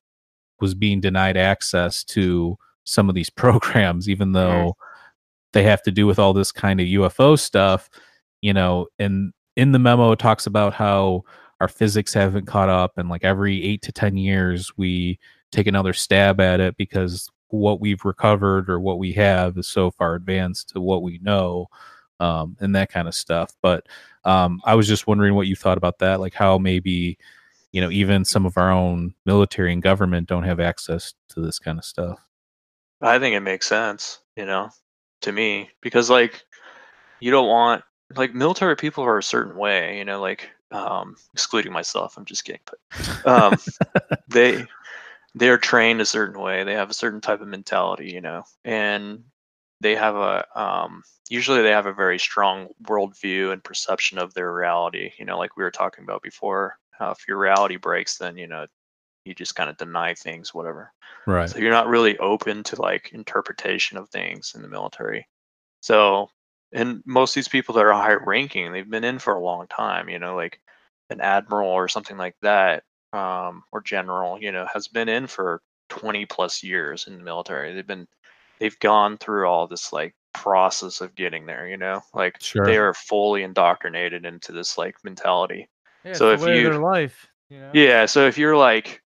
was 0.60 0.76
being 0.76 1.00
denied 1.00 1.38
access 1.38 2.04
to 2.04 2.58
some 2.88 3.10
of 3.10 3.16
these 3.16 3.30
programs 3.44 4.10
even 4.10 4.32
though 4.32 4.76
they 5.54 5.64
have 5.64 5.82
to 5.84 5.92
do 5.92 6.06
with 6.06 6.20
all 6.20 6.34
this 6.34 6.52
kind 6.52 6.80
of 6.80 6.88
ufo 6.88 7.38
stuff 7.38 7.90
you 8.42 8.54
know 8.54 8.88
and 9.00 9.34
in 9.56 9.72
the 9.72 9.80
memo 9.80 10.12
it 10.12 10.20
talks 10.20 10.46
about 10.46 10.74
how 10.74 11.24
our 11.60 11.68
physics 11.68 12.14
haven't 12.14 12.46
caught 12.46 12.70
up 12.70 12.98
and 12.98 13.10
like 13.10 13.24
every 13.24 13.64
eight 13.64 13.82
to 13.82 13.92
ten 13.92 14.18
years 14.18 14.72
we 14.78 15.20
take 15.52 15.68
another 15.68 15.94
stab 15.94 16.40
at 16.40 16.60
it 16.60 16.78
because 16.78 17.30
what 17.50 17.80
we've 17.80 18.04
recovered 18.04 18.70
or 18.70 18.80
what 18.80 19.00
we 19.00 19.14
have 19.14 19.58
is 19.58 19.68
so 19.68 19.90
far 19.90 20.16
advanced 20.16 20.70
to 20.70 20.82
what 20.82 21.02
we 21.02 21.18
know 21.24 21.66
um, 22.20 22.58
and 22.60 22.76
that 22.76 22.92
kind 22.92 23.08
of 23.08 23.16
stuff. 23.16 23.54
But 23.62 23.88
um, 24.28 24.62
i 24.66 24.76
was 24.76 24.88
just 24.88 25.08
wondering 25.08 25.34
what 25.34 25.48
you 25.48 25.56
thought 25.56 25.78
about 25.78 26.00
that 26.00 26.20
like 26.20 26.34
how 26.34 26.58
maybe 26.60 27.18
you 27.72 27.82
know 27.82 27.90
even 27.90 28.26
some 28.26 28.46
of 28.46 28.58
our 28.58 28.70
own 28.70 29.16
military 29.26 29.74
and 29.74 29.82
government 29.82 30.28
don't 30.28 30.44
have 30.44 30.60
access 30.60 31.14
to 31.30 31.40
this 31.40 31.58
kind 31.58 31.80
of 31.80 31.86
stuff 31.86 32.20
I 33.02 33.20
think 33.20 33.36
it 33.36 33.42
makes 33.42 33.68
sense, 33.68 34.20
you 34.36 34.46
know, 34.46 34.70
to 35.22 35.32
me 35.32 35.70
because 35.82 36.10
like 36.10 36.44
you 37.20 37.32
don't 37.32 37.48
want 37.48 37.84
like 38.16 38.34
military 38.34 38.76
people 38.76 39.04
are 39.04 39.18
a 39.18 39.24
certain 39.24 39.58
way, 39.58 39.98
you 39.98 40.06
know, 40.06 40.22
like 40.22 40.50
um 40.72 41.16
excluding 41.34 41.72
myself. 41.72 42.18
I'm 42.18 42.26
just 42.26 42.46
kidding, 42.46 42.62
but 42.66 43.32
um 43.32 43.60
they 44.28 44.68
they're 45.36 45.58
trained 45.58 46.02
a 46.02 46.06
certain 46.06 46.40
way. 46.42 46.64
They 46.64 46.74
have 46.74 46.90
a 46.90 46.96
certain 46.96 47.22
type 47.22 47.42
of 47.42 47.48
mentality, 47.48 48.12
you 48.12 48.22
know, 48.22 48.44
and 48.66 49.24
they 49.82 49.96
have 49.96 50.16
a 50.16 50.46
um 50.60 51.04
usually 51.30 51.62
they 51.62 51.72
have 51.72 51.86
a 51.86 51.94
very 51.94 52.20
strong 52.20 52.70
worldview 52.84 53.52
and 53.52 53.64
perception 53.64 54.18
of 54.18 54.34
their 54.34 54.54
reality. 54.54 55.12
You 55.20 55.26
know, 55.26 55.38
like 55.38 55.56
we 55.58 55.64
were 55.64 55.72
talking 55.72 56.04
about 56.04 56.24
before. 56.24 56.78
How 56.92 57.12
if 57.12 57.28
your 57.28 57.38
reality 57.38 57.78
breaks, 57.78 58.18
then 58.18 58.38
you 58.38 58.48
know 58.48 58.66
you 59.28 59.36
just 59.36 59.56
kind 59.56 59.70
of 59.70 59.78
deny 59.78 60.14
things, 60.14 60.54
whatever. 60.54 60.94
Right. 61.26 61.50
So 61.50 61.60
you're 61.60 61.72
not 61.72 61.88
really 61.88 62.18
open 62.20 62.64
to 62.64 62.82
like 62.82 63.12
interpretation 63.14 63.98
of 63.98 64.10
things 64.10 64.54
in 64.56 64.62
the 64.62 64.68
military. 64.68 65.28
So, 65.82 66.30
and 66.74 67.02
most 67.06 67.32
of 67.32 67.36
these 67.36 67.48
people 67.48 67.76
that 67.76 67.86
are 67.86 67.94
high 67.94 68.14
ranking, 68.14 68.72
they've 68.72 68.90
been 68.90 69.04
in 69.04 69.20
for 69.20 69.34
a 69.36 69.44
long 69.44 69.68
time, 69.68 70.10
you 70.10 70.20
know, 70.20 70.36
like 70.36 70.60
an 71.10 71.22
admiral 71.22 71.70
or 71.70 71.88
something 71.88 72.18
like 72.18 72.36
that, 72.42 72.84
um, 73.14 73.64
or 73.72 73.82
general, 73.82 74.42
you 74.42 74.52
know, 74.52 74.66
has 74.74 74.88
been 74.88 75.08
in 75.10 75.28
for 75.28 75.62
20 75.90 76.26
plus 76.26 76.64
years 76.64 77.08
in 77.08 77.18
the 77.18 77.24
military. 77.24 77.74
They've 77.74 77.88
been, 77.88 78.08
they've 78.60 78.78
gone 78.80 79.18
through 79.18 79.48
all 79.48 79.68
this 79.68 79.94
like 79.94 80.14
process 80.34 81.02
of 81.02 81.16
getting 81.16 81.46
there, 81.46 81.68
you 81.68 81.78
know, 81.78 82.02
like 82.14 82.42
Sure. 82.42 82.66
they 82.66 82.78
are 82.78 82.94
fully 82.94 83.44
indoctrinated 83.44 84.26
into 84.26 84.52
this 84.52 84.78
like 84.78 84.96
mentality. 85.04 85.70
Yeah, 86.04 86.14
So 86.14 86.32
if 86.32 86.42
you- 86.42 86.80
life, 86.80 87.28
you 87.50 87.60
know. 87.60 87.72
Yeah, 87.74 88.06
so 88.06 88.28
if 88.28 88.38
you're 88.38 88.58
like 88.58 89.02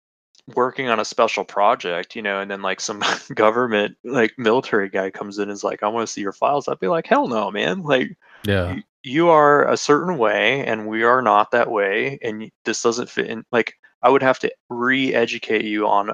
working 0.55 0.89
on 0.89 0.99
a 0.99 1.05
special 1.05 1.43
project, 1.45 2.15
you 2.15 2.21
know, 2.21 2.39
and 2.41 2.49
then 2.51 2.61
like 2.61 2.79
some 2.81 3.01
government 3.35 3.97
like 4.03 4.33
military 4.37 4.89
guy 4.89 5.09
comes 5.11 5.37
in 5.37 5.43
and 5.43 5.51
is 5.51 5.63
like, 5.63 5.83
I 5.83 5.87
want 5.87 6.07
to 6.07 6.11
see 6.13 6.21
your 6.21 6.33
files, 6.33 6.67
I'd 6.67 6.79
be 6.79 6.87
like, 6.87 7.07
hell 7.07 7.27
no, 7.27 7.51
man. 7.51 7.83
Like 7.83 8.17
Yeah. 8.43 8.75
y- 8.75 8.83
you 9.03 9.29
are 9.29 9.67
a 9.69 9.77
certain 9.77 10.17
way 10.17 10.65
and 10.65 10.87
we 10.87 11.03
are 11.03 11.21
not 11.21 11.51
that 11.51 11.71
way 11.71 12.19
and 12.21 12.51
this 12.65 12.81
doesn't 12.83 13.09
fit 13.09 13.27
in 13.27 13.45
like 13.51 13.73
I 14.01 14.09
would 14.09 14.23
have 14.23 14.39
to 14.39 14.51
re-educate 14.69 15.65
you 15.65 15.87
on 15.87 16.11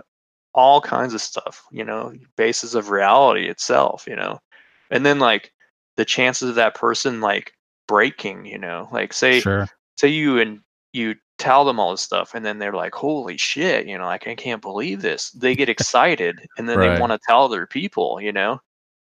all 0.53 0.81
kinds 0.81 1.13
of 1.13 1.21
stuff, 1.21 1.63
you 1.71 1.83
know, 1.83 2.13
basis 2.37 2.73
of 2.75 2.89
reality 2.89 3.47
itself, 3.49 4.05
you 4.07 4.15
know. 4.15 4.39
And 4.91 5.05
then 5.05 5.19
like 5.19 5.51
the 5.97 6.05
chances 6.05 6.49
of 6.49 6.55
that 6.55 6.75
person 6.75 7.21
like 7.21 7.53
breaking, 7.87 8.45
you 8.45 8.57
know, 8.57 8.87
like 8.91 9.13
say 9.13 9.39
Sure. 9.41 9.67
say 9.97 10.07
you 10.09 10.39
and 10.39 10.61
you 10.93 11.15
tell 11.37 11.65
them 11.65 11.79
all 11.79 11.91
this 11.91 12.01
stuff 12.01 12.33
and 12.33 12.45
then 12.45 12.59
they're 12.59 12.71
like 12.73 12.95
holy 12.95 13.35
shit 13.37 13.87
you 13.87 13.97
know 13.97 14.05
like 14.05 14.25
i 14.27 14.33
can't 14.35 14.61
believe 14.61 15.01
this 15.01 15.31
they 15.31 15.53
get 15.55 15.67
excited 15.69 16.39
and 16.57 16.69
then 16.69 16.77
Right. 16.79 16.95
they 16.95 16.99
want 17.01 17.11
to 17.11 17.19
tell 17.27 17.49
their 17.49 17.67
people 17.67 18.21
you 18.21 18.31
know 18.31 18.51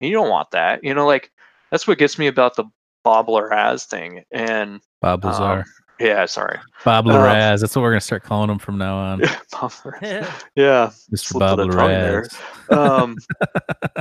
and 0.02 0.10
you 0.10 0.14
don't 0.16 0.30
want 0.30 0.50
that 0.52 0.84
you 0.84 0.94
know 0.96 1.06
like 1.06 1.32
that's 1.72 1.86
what 1.88 1.98
gets 2.00 2.18
me 2.18 2.26
about 2.28 2.56
the 2.56 2.66
bob 3.04 3.28
Laraz 3.28 3.86
thing 3.86 4.24
and 4.32 4.82
Bob 5.02 5.24
um, 5.26 5.32
Lazar. 5.32 5.66
yeah 6.00 6.26
sorry 6.26 6.58
Bob 6.84 7.06
Laraz. 7.06 7.62
That's 7.62 7.76
what 7.76 7.84
we're 7.84 7.92
gonna 7.92 8.02
start 8.02 8.24
calling 8.24 8.50
him 8.50 8.58
from 8.60 8.78
now 8.80 8.96
on. 8.98 9.22
Bob 9.52 9.72
yeah 10.02 10.90
Mr. 11.12 11.20
slipped 11.20 11.40
Bob 11.40 11.60
of 11.60 11.70
the. 11.72 11.78
Laraz. 11.78 12.76
um 12.76 13.16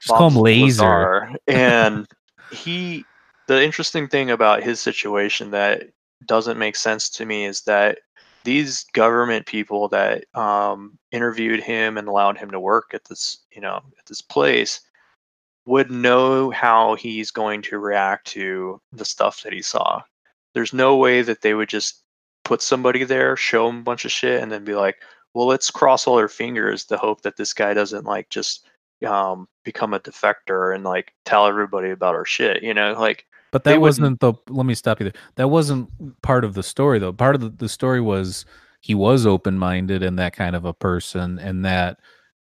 Just 0.00 0.14
call 0.16 0.30
him 0.30 0.36
Laser. 0.36 0.84
Lazar, 0.84 1.30
and 1.46 2.06
he 2.50 3.04
the 3.46 3.62
interesting 3.62 4.08
thing 4.08 4.30
about 4.30 4.62
his 4.62 4.80
situation 4.80 5.50
that 5.52 5.84
doesn't 6.26 6.58
make 6.58 6.76
sense 6.76 7.08
to 7.10 7.26
me 7.26 7.44
is 7.44 7.62
that 7.62 7.98
these 8.44 8.84
government 8.92 9.46
people 9.46 9.88
that 9.88 10.24
um, 10.34 10.98
interviewed 11.12 11.60
him 11.60 11.96
and 11.96 12.08
allowed 12.08 12.36
him 12.36 12.50
to 12.50 12.60
work 12.60 12.90
at 12.92 13.04
this 13.04 13.38
you 13.52 13.60
know 13.60 13.76
at 13.98 14.06
this 14.06 14.20
place 14.20 14.80
would 15.66 15.90
know 15.90 16.50
how 16.50 16.94
he's 16.96 17.30
going 17.30 17.62
to 17.62 17.78
react 17.78 18.26
to 18.26 18.80
the 18.92 19.04
stuff 19.04 19.42
that 19.42 19.52
he 19.52 19.62
saw. 19.62 20.02
There's 20.54 20.72
no 20.72 20.96
way 20.96 21.22
that 21.22 21.42
they 21.42 21.54
would 21.54 21.68
just 21.68 22.02
put 22.44 22.60
somebody 22.60 23.04
there 23.04 23.36
show 23.36 23.68
him 23.68 23.78
a 23.78 23.82
bunch 23.82 24.04
of 24.04 24.10
shit 24.10 24.42
and 24.42 24.50
then 24.50 24.64
be 24.64 24.74
like 24.74 24.96
well 25.32 25.46
let's 25.46 25.70
cross 25.70 26.06
all 26.06 26.18
our 26.18 26.28
fingers 26.28 26.84
to 26.84 26.96
hope 26.96 27.22
that 27.22 27.36
this 27.36 27.54
guy 27.54 27.72
doesn't 27.72 28.04
like 28.04 28.28
just 28.30 28.66
um, 29.06 29.48
become 29.64 29.94
a 29.94 30.00
defector 30.00 30.74
and 30.74 30.84
like 30.84 31.12
tell 31.24 31.46
everybody 31.46 31.90
about 31.90 32.14
our 32.14 32.24
shit 32.24 32.62
you 32.62 32.74
know? 32.74 32.94
Like 32.98 33.26
But 33.52 33.64
that 33.64 33.80
wasn't 33.80 34.18
the. 34.20 34.32
Let 34.48 34.64
me 34.64 34.74
stop 34.74 34.98
you 34.98 35.04
there. 35.04 35.22
That 35.36 35.48
wasn't 35.48 35.90
part 36.22 36.42
of 36.42 36.54
the 36.54 36.62
story, 36.62 36.98
though. 36.98 37.12
Part 37.12 37.34
of 37.34 37.42
the, 37.42 37.50
the 37.50 37.68
story 37.68 38.00
was 38.00 38.46
he 38.80 38.94
was 38.94 39.26
open 39.26 39.58
minded 39.58 40.02
and 40.02 40.18
that 40.18 40.34
kind 40.34 40.56
of 40.56 40.64
a 40.64 40.72
person, 40.72 41.38
and 41.38 41.62
that 41.66 42.00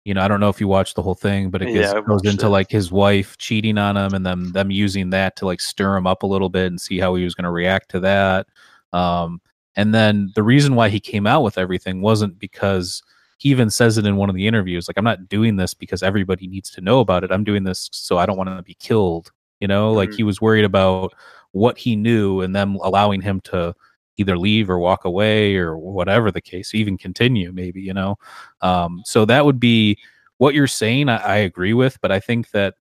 you 0.04 0.16
know 0.16 0.22
I 0.22 0.28
don't 0.28 0.40
know 0.40 0.50
if 0.50 0.60
you 0.60 0.68
watched 0.68 0.96
the 0.96 1.04
whole 1.04 1.14
thing, 1.14 1.52
but 1.52 1.62
it 1.62 1.72
gets, 1.74 1.94
I 1.94 2.02
goes 2.02 2.26
into 2.26 2.48
it. 2.48 2.50
like 2.50 2.72
his 2.72 2.92
wife 2.92 3.38
cheating 3.38 3.78
on 3.78 3.96
him 3.96 4.16
and 4.16 4.26
them 4.26 4.52
them 4.52 4.72
using 4.72 5.12
that 5.12 5.36
to 5.38 5.46
like 5.46 5.62
stir 5.62 5.96
him 5.96 6.08
up 6.08 6.24
a 6.24 6.28
little 6.28 6.50
bit 6.50 6.68
and 6.68 6.82
see 6.82 6.98
how 6.98 7.14
he 7.14 7.24
was 7.24 7.36
going 7.36 7.46
to 7.46 7.52
react 7.52 7.92
to 7.92 8.00
that. 8.00 8.48
Um, 8.92 9.42
and 9.76 9.94
then 9.94 10.32
the 10.34 10.44
reason 10.44 10.74
why 10.74 10.90
he 10.90 11.00
came 11.00 11.28
out 11.28 11.44
with 11.44 11.60
everything 11.60 12.02
wasn't 12.02 12.40
because 12.40 13.04
he 13.38 13.50
even 13.50 13.70
says 13.70 14.00
it 14.00 14.08
in 14.08 14.16
one 14.16 14.30
of 14.30 14.36
the 14.36 14.48
interviews 14.48 14.88
like 14.88 14.98
i'm 14.98 15.04
not 15.04 15.28
doing 15.28 15.58
this 15.58 15.74
because 15.74 16.02
everybody 16.02 16.48
needs 16.48 16.70
to 16.70 16.80
know 16.80 17.02
about 17.02 17.24
it 17.24 17.32
i'm 17.34 17.44
doing 17.44 17.66
this 17.66 17.90
so 17.92 18.18
i 18.18 18.26
don't 18.26 18.38
want 18.38 18.50
to 18.50 18.64
be 18.64 18.76
killed 18.76 19.32
you 19.66 19.70
know 19.74 19.92
like 20.00 20.12
Mhm. 20.12 20.18
he 20.18 20.24
was 20.24 20.40
worried 20.46 20.66
about 20.66 21.14
what 21.54 21.78
he 21.78 21.96
knew 21.96 22.42
and 22.44 22.56
them 22.56 22.76
allowing 22.90 23.22
him 23.22 23.42
to 23.42 23.74
either 24.18 24.38
leave 24.38 24.70
or 24.70 24.78
walk 24.80 25.06
away 25.06 25.56
or 25.56 25.76
whatever 25.78 26.32
the 26.32 26.42
case 26.54 26.76
even 26.76 26.98
continue 26.98 27.52
maybe 27.52 27.82
you 27.82 27.94
know 27.94 28.16
um, 28.62 29.02
so 29.06 29.26
that 29.26 29.44
would 29.46 29.60
be 29.60 29.98
what 30.38 30.54
you're 30.54 30.68
saying 30.84 31.10
I, 31.10 31.18
I 31.18 31.38
agree 31.50 31.74
with 31.74 31.98
but 32.02 32.12
i 32.12 32.20
think 32.20 32.52
that 32.52 32.76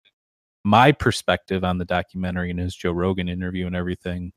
my 0.64 0.92
perspective 0.92 1.64
on 1.64 1.76
the 1.78 1.84
documentary 1.84 2.50
and 2.50 2.60
his 2.60 2.74
joe 2.74 2.92
rogan 2.92 3.28
interview 3.28 3.66
and 3.66 3.76
everything 3.76 4.32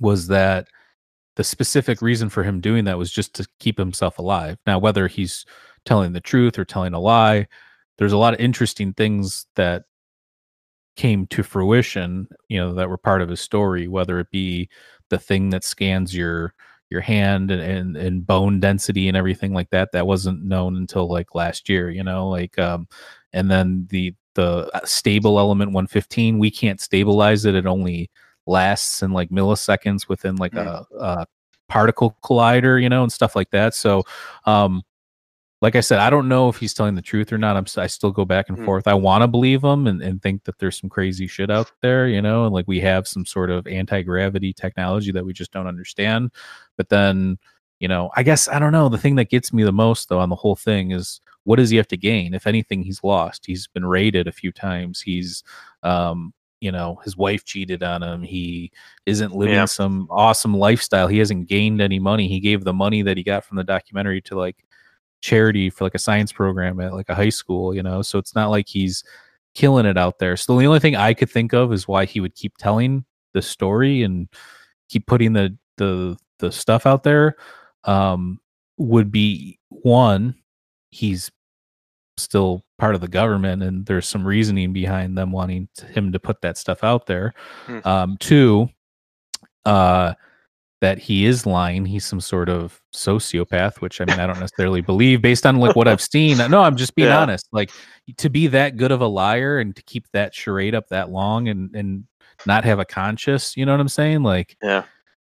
was 0.00 0.28
that 0.28 0.68
the 1.36 1.44
specific 1.44 2.02
reason 2.02 2.28
for 2.28 2.42
him 2.42 2.60
doing 2.60 2.84
that 2.86 2.98
was 2.98 3.12
just 3.12 3.34
to 3.36 3.46
keep 3.60 3.78
himself 3.78 4.18
alive. 4.18 4.58
Now, 4.66 4.78
whether 4.80 5.06
he's 5.06 5.46
telling 5.84 6.12
the 6.12 6.20
truth 6.20 6.58
or 6.58 6.64
telling 6.64 6.94
a 6.94 7.00
lie, 7.00 7.46
there's 7.96 8.12
a 8.12 8.18
lot 8.18 8.34
of 8.34 8.40
interesting 8.40 8.92
things 8.92 9.46
that 9.54 9.84
came 10.98 11.26
to 11.28 11.44
fruition, 11.44 12.28
you 12.48 12.58
know, 12.58 12.74
that 12.74 12.88
were 12.90 12.98
part 12.98 13.22
of 13.22 13.28
his 13.28 13.40
story, 13.40 13.86
whether 13.86 14.18
it 14.18 14.30
be 14.32 14.68
the 15.08 15.18
thing 15.18 15.50
that 15.50 15.64
scans 15.64 16.14
your 16.14 16.52
your 16.90 17.00
hand 17.00 17.50
and, 17.50 17.60
and, 17.62 17.96
and 17.96 18.26
bone 18.26 18.60
density 18.60 19.08
and 19.08 19.16
everything 19.16 19.52
like 19.52 19.70
that 19.70 19.92
that 19.92 20.06
wasn't 20.06 20.42
known 20.42 20.74
until 20.76 21.06
like 21.06 21.34
last 21.34 21.68
year 21.68 21.90
you 21.90 22.02
know 22.02 22.26
like 22.26 22.58
um 22.58 22.88
and 23.34 23.50
then 23.50 23.86
the 23.90 24.14
the 24.36 24.70
uh, 24.74 24.80
stable 24.86 25.38
element 25.38 25.70
115 25.72 26.38
we 26.38 26.50
can't 26.50 26.80
stabilize 26.80 27.44
it 27.44 27.54
it 27.54 27.66
only 27.66 28.10
lasts 28.46 29.02
in 29.02 29.12
like 29.12 29.28
milliseconds 29.28 30.08
within 30.08 30.36
like 30.36 30.54
a, 30.54 30.86
a 30.98 31.26
particle 31.68 32.16
collider 32.24 32.82
you 32.82 32.88
know 32.88 33.02
and 33.02 33.12
stuff 33.12 33.36
like 33.36 33.50
that 33.50 33.74
so 33.74 34.02
um 34.46 34.82
like 35.60 35.74
i 35.76 35.80
said 35.80 35.98
i 35.98 36.08
don't 36.10 36.28
know 36.28 36.48
if 36.48 36.56
he's 36.56 36.72
telling 36.74 36.94
the 36.94 37.02
truth 37.02 37.32
or 37.32 37.38
not. 37.38 37.56
I'm 37.56 37.66
i 37.82 37.86
still 37.86 38.10
go 38.12 38.24
back 38.24 38.48
and 38.48 38.58
Mm. 38.58 38.64
forth. 38.64 38.86
I 38.86 38.94
want 38.94 39.22
to 39.22 39.28
believe 39.28 39.62
him 39.64 39.86
and, 39.86 40.00
and 40.02 40.22
think 40.22 40.44
that 40.44 40.58
there's 40.58 40.78
some 40.80 40.90
crazy 40.90 41.26
shit 41.26 41.50
out 41.50 41.70
there 41.82 42.06
you 42.08 42.22
know 42.22 42.44
and 42.44 42.54
like 42.54 42.68
we 42.68 42.80
have 42.80 43.08
some 43.08 43.24
sort 43.26 43.50
of 43.50 43.66
anti-gravity 43.66 44.52
technology 44.52 45.10
that 45.12 45.24
we 45.24 45.32
just 45.32 45.52
don't 45.52 45.66
understand. 45.66 46.30
But 46.76 46.88
then 46.88 47.38
you 47.80 47.88
know 47.88 48.10
i 48.16 48.22
guess 48.22 48.48
i 48.48 48.58
don't 48.58 48.72
know. 48.72 48.88
The 48.88 48.98
thing 48.98 49.16
that 49.16 49.30
gets 49.30 49.52
me 49.52 49.62
the 49.64 49.72
most 49.72 50.08
though 50.08 50.20
on 50.20 50.30
the 50.30 50.36
whole 50.36 50.56
thing 50.56 50.92
is 50.92 51.20
what 51.44 51.56
does 51.56 51.70
he 51.70 51.76
have 51.78 51.88
to 51.88 51.96
gain? 51.96 52.34
If 52.34 52.46
anything 52.46 52.82
he's 52.82 53.02
lost. 53.02 53.46
He's 53.46 53.66
been 53.68 53.84
raided 53.86 54.28
a 54.28 54.32
few 54.32 54.52
times. 54.52 55.00
He's 55.00 55.42
um 55.82 56.32
you 56.60 56.72
know 56.72 56.98
his 57.04 57.16
wife 57.16 57.44
cheated 57.44 57.82
on 57.84 58.02
him. 58.02 58.22
He 58.22 58.70
isn't 59.06 59.34
living 59.34 59.54
Yeah. 59.54 59.64
some 59.66 60.06
awesome 60.10 60.54
lifestyle. 60.56 61.06
He 61.08 61.18
hasn't 61.18 61.48
gained 61.48 61.80
any 61.80 61.98
money. 62.00 62.26
He 62.28 62.40
gave 62.40 62.64
the 62.64 62.72
money 62.72 63.02
that 63.02 63.16
he 63.16 63.22
got 63.22 63.44
from 63.44 63.56
the 63.56 63.64
documentary 63.64 64.20
to 64.22 64.36
like 64.36 64.56
charity 65.20 65.70
for 65.70 65.84
like 65.84 65.94
a 65.94 65.98
science 65.98 66.32
program 66.32 66.80
at 66.80 66.92
like 66.94 67.08
a 67.08 67.14
high 67.14 67.28
school 67.28 67.74
you 67.74 67.82
know? 67.82 68.02
So 68.02 68.18
it's 68.18 68.34
not 68.34 68.50
like 68.50 68.68
he's 68.68 69.04
killing 69.54 69.86
it 69.86 69.98
out 69.98 70.18
there. 70.18 70.36
So 70.36 70.56
the 70.56 70.66
only 70.66 70.80
thing 70.80 70.96
i 70.96 71.14
could 71.14 71.30
think 71.30 71.52
of 71.52 71.72
is 71.72 71.88
why 71.88 72.04
he 72.04 72.20
would 72.20 72.34
keep 72.34 72.56
telling 72.58 73.04
the 73.34 73.42
story 73.42 74.02
and 74.02 74.28
keep 74.88 75.06
putting 75.06 75.32
the 75.32 75.56
the 75.76 76.16
the 76.38 76.50
stuff 76.52 76.86
out 76.86 77.02
there 77.02 77.36
um 77.84 78.38
would 78.76 79.10
be 79.10 79.58
one 79.68 80.34
he's 80.90 81.30
still 82.16 82.64
part 82.78 82.94
of 82.94 83.00
the 83.00 83.08
government 83.08 83.62
and 83.62 83.86
there's 83.86 84.06
some 84.06 84.26
reasoning 84.26 84.72
behind 84.72 85.16
them 85.16 85.32
wanting 85.32 85.68
to, 85.76 85.86
him 85.86 86.12
to 86.12 86.18
put 86.18 86.40
that 86.40 86.58
stuff 86.58 86.82
out 86.82 87.06
there. 87.06 87.34
Hmm. 87.66 87.78
um 87.84 88.16
two 88.18 88.68
uh 89.64 90.14
that 90.80 90.98
he 90.98 91.24
is 91.26 91.44
lying 91.46 91.84
he's 91.84 92.04
some 92.04 92.20
sort 92.20 92.48
of 92.48 92.80
sociopath 92.94 93.80
which 93.80 94.00
i 94.00 94.04
mean 94.04 94.18
i 94.18 94.26
don't 94.26 94.38
necessarily 94.38 94.80
believe 94.80 95.20
based 95.20 95.44
on 95.46 95.56
like 95.56 95.74
what 95.76 95.88
i've 95.88 96.00
seen 96.00 96.36
no 96.50 96.62
i'm 96.62 96.76
just 96.76 96.94
being 96.94 97.08
Yeah. 97.08 97.20
honest 97.20 97.48
like 97.52 97.70
to 98.16 98.30
be 98.30 98.46
that 98.48 98.76
good 98.76 98.92
of 98.92 99.00
a 99.00 99.06
liar 99.06 99.58
and 99.58 99.74
to 99.76 99.82
keep 99.82 100.06
that 100.12 100.34
charade 100.34 100.74
up 100.74 100.88
that 100.88 101.10
long 101.10 101.48
and 101.48 101.74
and 101.74 102.04
not 102.46 102.64
have 102.64 102.78
a 102.78 102.84
conscience 102.84 103.56
you 103.56 103.66
know 103.66 103.72
what 103.72 103.80
i'm 103.80 103.88
saying 103.88 104.22
like 104.22 104.56
yeah 104.62 104.84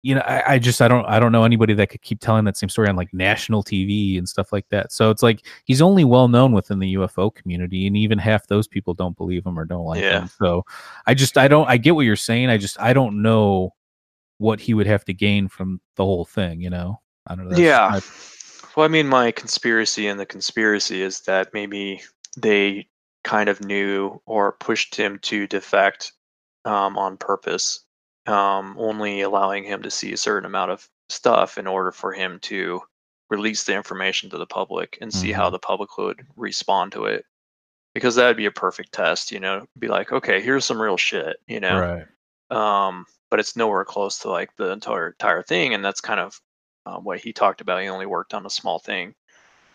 you 0.02 0.14
know, 0.14 0.22
I, 0.22 0.54
I 0.54 0.58
just 0.58 0.80
I 0.80 0.88
don't 0.88 1.04
I 1.04 1.20
don't 1.20 1.30
know 1.30 1.44
anybody 1.44 1.74
that 1.74 1.88
could 1.88 2.00
keep 2.00 2.20
telling 2.20 2.46
that 2.46 2.56
same 2.56 2.70
story 2.70 2.88
on 2.88 2.96
like 2.96 3.12
national 3.12 3.62
TV 3.62 4.16
and 4.16 4.26
stuff 4.26 4.50
like 4.50 4.66
that. 4.70 4.92
So 4.92 5.10
it's 5.10 5.22
like 5.22 5.44
he's 5.66 5.82
only 5.82 6.04
well 6.04 6.26
known 6.26 6.52
within 6.52 6.78
the 6.78 6.94
UFO 6.94 7.34
community, 7.34 7.86
and 7.86 7.94
even 7.98 8.16
half 8.16 8.46
those 8.46 8.66
people 8.66 8.94
don't 8.94 9.14
believe 9.14 9.44
him 9.44 9.58
or 9.58 9.66
don't 9.66 9.84
like 9.84 10.02
Yeah. 10.02 10.20
him. 10.22 10.28
So 10.28 10.64
I 11.06 11.12
just 11.12 11.36
I 11.36 11.48
don't 11.48 11.68
I 11.68 11.76
get 11.76 11.94
what 11.94 12.06
you're 12.06 12.16
saying. 12.16 12.48
I 12.48 12.56
just 12.56 12.80
I 12.80 12.94
don't 12.94 13.20
know 13.20 13.74
what 14.40 14.58
he 14.58 14.72
would 14.72 14.86
have 14.86 15.04
to 15.04 15.12
gain 15.12 15.48
from 15.48 15.80
the 15.96 16.04
whole 16.04 16.24
thing. 16.24 16.60
You 16.62 16.70
know, 16.70 17.00
I 17.26 17.34
don't 17.34 17.44
know. 17.44 17.50
that's 17.50 17.60
yeah. 17.60 17.88
my- 17.92 18.70
Well, 18.76 18.84
I 18.84 18.88
mean, 18.88 19.06
my 19.06 19.30
conspiracy 19.32 20.06
and 20.06 20.18
the 20.18 20.24
conspiracy 20.26 21.02
is 21.02 21.20
that 21.22 21.52
maybe 21.52 22.00
they 22.38 22.88
kind 23.22 23.48
of 23.50 23.60
knew 23.60 24.20
or 24.24 24.52
pushed 24.52 24.94
him 24.94 25.18
to 25.22 25.46
defect 25.46 26.12
um, 26.64 26.96
on 26.96 27.16
purpose, 27.18 27.84
um, 28.26 28.76
only 28.78 29.20
allowing 29.20 29.62
him 29.64 29.82
to 29.82 29.90
see 29.90 30.12
a 30.12 30.16
certain 30.16 30.46
amount 30.46 30.70
of 30.70 30.88
stuff 31.10 31.58
in 31.58 31.66
order 31.66 31.92
for 31.92 32.12
him 32.12 32.38
to 32.40 32.80
release 33.28 33.64
the 33.64 33.74
information 33.74 34.30
to 34.30 34.38
the 34.38 34.46
public 34.46 34.96
and 35.02 35.12
see 35.12 35.32
how 35.32 35.50
the 35.50 35.58
public 35.58 35.98
would 35.98 36.24
respond 36.36 36.92
to 36.92 37.04
it 37.04 37.24
because 37.94 38.14
that 38.14 38.26
would 38.26 38.36
be 38.36 38.46
a 38.46 38.50
perfect 38.50 38.92
test 38.92 39.30
you 39.30 39.38
know 39.38 39.64
be 39.78 39.86
like 39.88 40.10
okay 40.12 40.40
here's 40.40 40.64
some 40.64 40.80
real 40.82 40.96
shit 40.96 41.36
you 41.46 41.60
know 41.60 41.78
Right. 42.50 42.86
um, 42.88 43.04
but 43.30 43.40
it's 43.40 43.56
nowhere 43.56 43.84
close 43.84 44.18
to 44.20 44.30
like 44.30 44.54
the 44.56 44.70
entire 44.72 45.08
entire 45.08 45.42
thing, 45.42 45.74
and 45.74 45.84
that's 45.84 46.00
kind 46.00 46.20
of 46.20 46.40
um, 46.86 47.04
what 47.04 47.20
he 47.20 47.32
talked 47.32 47.60
about. 47.60 47.82
He 47.82 47.88
only 47.88 48.06
worked 48.06 48.34
on 48.34 48.46
a 48.46 48.50
small 48.50 48.78
thing, 48.78 49.14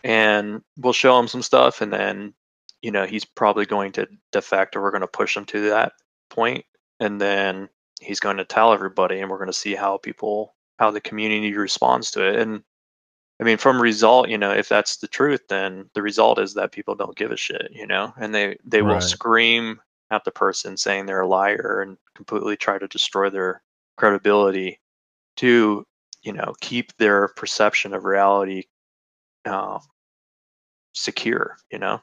and 0.04 0.62
we'll 0.78 0.94
show 0.94 1.20
him 1.20 1.28
some 1.28 1.42
stuff, 1.44 1.82
and 1.82 1.92
then 1.94 2.34
you 2.82 2.92
know 2.92 3.06
he's 3.06 3.26
probably 3.26 3.66
going 3.66 3.92
to 3.94 4.08
defect, 4.32 4.76
or 4.76 4.82
we're 4.82 4.92
going 4.92 5.02
to 5.02 5.08
push 5.08 5.36
him 5.38 5.46
to 5.46 5.70
that 5.70 5.94
point, 6.30 6.66
and 7.00 7.20
then 7.22 7.70
he's 8.02 8.20
going 8.20 8.38
to 8.38 8.46
tell 8.46 8.74
everybody, 8.74 9.20
and 9.20 9.30
we're 9.30 9.38
going 9.38 9.48
to 9.48 9.54
see 9.54 9.76
how 9.76 9.98
people, 9.98 10.56
how 10.80 10.92
the 10.92 11.02
community 11.02 11.56
responds 11.56 12.12
to 12.12 12.28
it, 12.28 12.38
and 12.40 12.64
I 13.40 13.44
mean, 13.44 13.58
from 13.58 13.82
result, 13.82 14.30
you 14.30 14.38
know, 14.38 14.52
if 14.52 14.70
that's 14.70 14.98
the 14.98 15.08
truth, 15.08 15.42
then 15.50 15.90
the 15.94 16.02
result 16.02 16.40
is 16.40 16.54
that 16.54 16.72
people 16.72 16.96
don't 16.96 17.18
give 17.18 17.32
a 17.32 17.38
shit, 17.38 17.70
you 17.72 17.88
know, 17.88 18.14
and 18.20 18.34
they 18.34 18.58
they 18.66 18.82
will 18.82 19.02
Right. 19.02 19.02
scream 19.02 19.82
at 20.12 20.24
the 20.24 20.32
person 20.32 20.78
saying 20.78 21.06
they're 21.06 21.22
a 21.22 21.28
liar 21.28 21.82
and 21.86 21.98
completely 22.16 22.56
try 22.56 22.78
to 22.78 22.88
destroy 22.88 23.30
their 23.30 23.62
credibility 23.98 24.80
to, 25.38 25.86
you 26.24 26.34
know, 26.34 26.54
keep 26.62 26.96
their 26.98 27.30
perception 27.30 27.94
of 27.94 28.06
reality 28.06 28.64
uh, 29.46 29.80
secure, 30.94 31.58
you 31.72 31.80
know. 31.80 32.02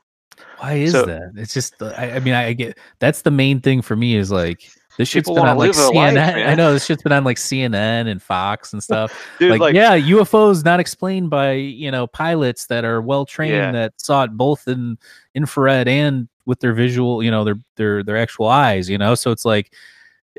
Why 0.58 0.74
is 0.74 0.92
So- 0.92 1.04
that? 1.06 1.32
It's 1.36 1.54
just 1.54 1.80
I, 1.82 2.12
I 2.12 2.18
mean 2.20 2.34
I 2.34 2.52
get 2.54 2.78
that's 2.98 3.22
the 3.22 3.30
main 3.30 3.60
thing 3.60 3.82
for 3.82 3.94
me 3.96 4.16
is 4.16 4.30
like 4.30 4.62
this 4.98 5.08
shit's 5.08 5.28
been 5.28 5.38
on 5.38 5.56
like 5.56 5.74
a 5.74 5.78
life, 5.80 6.14
CNN. 6.14 6.46
I 6.48 6.54
know 6.54 6.72
this 6.72 6.84
shit's 6.86 7.02
been 7.02 7.12
on 7.12 7.24
like 7.24 7.36
CNN 7.36 8.08
and 8.08 8.20
Fox 8.22 8.72
and 8.72 8.82
stuff. 8.82 9.26
Dude, 9.38 9.50
like, 9.50 9.60
like, 9.60 9.74
yeah, 9.74 9.96
UFOs 9.98 10.64
not 10.64 10.80
explained 10.80 11.30
by 11.30 11.52
you 11.52 11.90
know 11.90 12.06
pilots 12.06 12.66
that 12.66 12.84
are 12.84 13.00
well 13.02 13.24
trained 13.26 13.52
Yeah. 13.54 13.72
that 13.72 14.00
saw 14.00 14.24
it 14.24 14.30
both 14.32 14.66
in 14.68 14.98
infrared 15.34 15.86
and 15.88 16.28
with 16.46 16.60
their 16.60 16.72
visual, 16.74 17.22
you 17.22 17.30
know, 17.30 17.44
their 17.44 17.56
their 17.76 18.02
their 18.02 18.16
actual 18.16 18.46
eyes. 18.48 18.88
You 18.90 18.98
know, 18.98 19.14
so 19.14 19.30
it's 19.30 19.44
like 19.44 19.72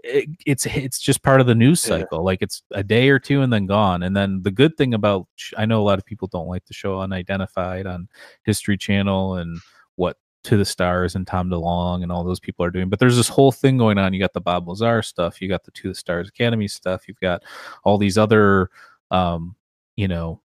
it, 0.03 0.29
it's 0.45 0.65
it's 0.65 0.99
just 0.99 1.23
part 1.23 1.41
of 1.41 1.47
the 1.47 1.55
news 1.55 1.83
Yeah. 1.85 1.99
cycle. 1.99 2.23
Like 2.23 2.41
it's 2.41 2.63
a 2.71 2.83
day 2.83 3.09
or 3.09 3.19
two 3.19 3.41
and 3.41 3.51
then 3.53 3.65
gone. 3.65 4.03
And 4.03 4.15
then 4.15 4.41
the 4.43 4.51
good 4.51 4.75
thing 4.77 4.93
about 4.93 5.27
I 5.57 5.65
know 5.65 5.81
a 5.81 5.83
lot 5.85 5.99
of 5.99 6.05
people 6.05 6.27
don't 6.27 6.47
like 6.47 6.65
the 6.65 6.73
show 6.73 6.99
Unidentified 7.01 7.85
on 7.85 8.07
History 8.43 8.77
Channel 8.77 9.35
and 9.35 9.59
what 9.95 10.17
to 10.43 10.57
the 10.57 10.65
stars 10.65 11.15
and 11.15 11.25
Tom 11.25 11.49
DeLonge 11.49 12.03
and 12.03 12.11
all 12.11 12.23
those 12.25 12.39
people 12.41 12.65
are 12.65 12.71
doing. 12.71 12.89
But 12.89 12.99
there's 12.99 13.15
this 13.15 13.29
whole 13.29 13.51
thing 13.51 13.77
going 13.77 13.97
on. 13.97 14.13
You 14.13 14.19
got 14.19 14.33
the 14.33 14.41
Bob 14.41 14.67
Lazar 14.67 15.01
stuff, 15.01 15.41
you 15.41 15.47
got 15.47 15.63
the 15.63 15.71
To 15.71 15.87
the 15.89 15.95
Stars 15.95 16.27
Academy 16.27 16.67
stuff, 16.67 17.07
you've 17.07 17.19
got 17.21 17.43
all 17.85 17.97
these 17.97 18.17
other 18.17 18.69
um, 19.11 19.55
you 19.95 20.07
know, 20.07 20.41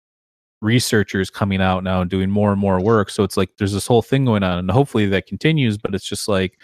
researchers 0.64 1.30
coming 1.30 1.60
out 1.60 1.84
now 1.84 2.00
and 2.00 2.10
doing 2.10 2.30
more 2.30 2.50
and 2.50 2.60
more 2.60 2.80
work. 2.80 3.10
So 3.10 3.22
it's 3.22 3.36
like 3.36 3.50
there's 3.58 3.72
this 3.72 3.86
whole 3.86 4.02
thing 4.02 4.24
going 4.24 4.42
on 4.42 4.58
and 4.58 4.70
hopefully 4.70 5.06
that 5.06 5.26
continues, 5.26 5.78
but 5.78 5.94
it's 5.94 6.08
just 6.08 6.28
like 6.28 6.58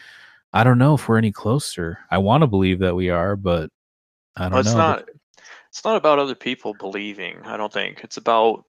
I 0.53 0.65
don't 0.65 0.79
know 0.79 0.95
if 0.95 1.09
we're 1.09 1.19
any 1.19 1.31
closer. 1.33 1.99
I 2.11 2.19
want 2.19 2.43
to 2.43 2.49
believe 2.49 2.81
that 2.81 2.97
we 2.97 3.11
are, 3.11 3.37
but 3.37 3.71
I 4.37 4.45
don't 4.45 4.53
Well, 4.53 4.61
it's 4.61 4.71
know. 4.71 4.79
not 4.79 5.09
it's 5.71 5.85
not 5.85 5.97
about 5.97 6.19
other 6.19 6.35
people 6.35 6.75
believing 6.75 7.39
i 7.45 7.57
don't 7.57 7.73
think 7.73 8.01
it's 8.03 8.17
about 8.17 8.65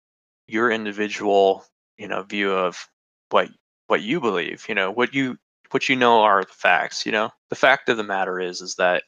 your 0.47 0.71
individual 0.71 1.65
you 1.97 2.07
know 2.07 2.21
view 2.23 2.51
of 2.51 2.87
what 3.31 3.49
what 3.87 4.01
you 4.01 4.19
believe 4.19 4.65
you 4.69 4.75
know 4.75 4.91
what 4.91 5.13
you 5.13 5.37
what 5.71 5.89
you 5.89 5.95
know 5.95 6.21
are 6.21 6.43
the 6.43 6.53
facts 6.53 7.05
you 7.05 7.11
know 7.11 7.29
the 7.49 7.55
fact 7.55 7.89
of 7.89 7.97
the 7.97 8.03
matter 8.03 8.39
is 8.39 8.61
is 8.61 8.75
that 8.75 9.03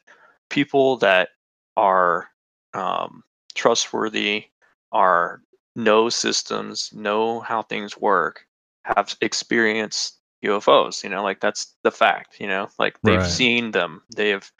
people 0.50 0.96
that 0.96 1.30
are 1.76 2.28
um, 2.74 3.22
trustworthy 3.54 4.44
are 4.92 5.40
know 5.76 6.08
systems 6.08 6.90
know 6.94 7.40
how 7.40 7.62
things 7.62 7.96
work 7.98 8.46
have 8.84 9.16
experienced 9.20 10.18
ufos 10.44 11.02
you 11.02 11.10
know 11.10 11.22
like 11.22 11.40
that's 11.40 11.74
the 11.82 11.90
fact 11.90 12.38
you 12.40 12.46
know 12.46 12.68
like 12.78 12.98
they've 13.04 13.24
Right. 13.24 13.26
seen 13.26 13.70
them 13.72 14.02
they 14.14 14.28
have 14.30 14.50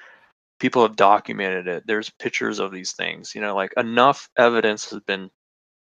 people 0.61 0.83
have 0.83 0.97
documented 0.97 1.67
it 1.69 1.85
there's 1.87 2.11
pictures 2.11 2.59
of 2.59 2.73
these 2.73 2.93
things 2.93 3.35
you 3.35 3.41
know 3.41 3.55
like 3.55 3.73
enough 3.77 4.29
evidence 4.37 4.91
has 4.91 5.01
been 5.01 5.31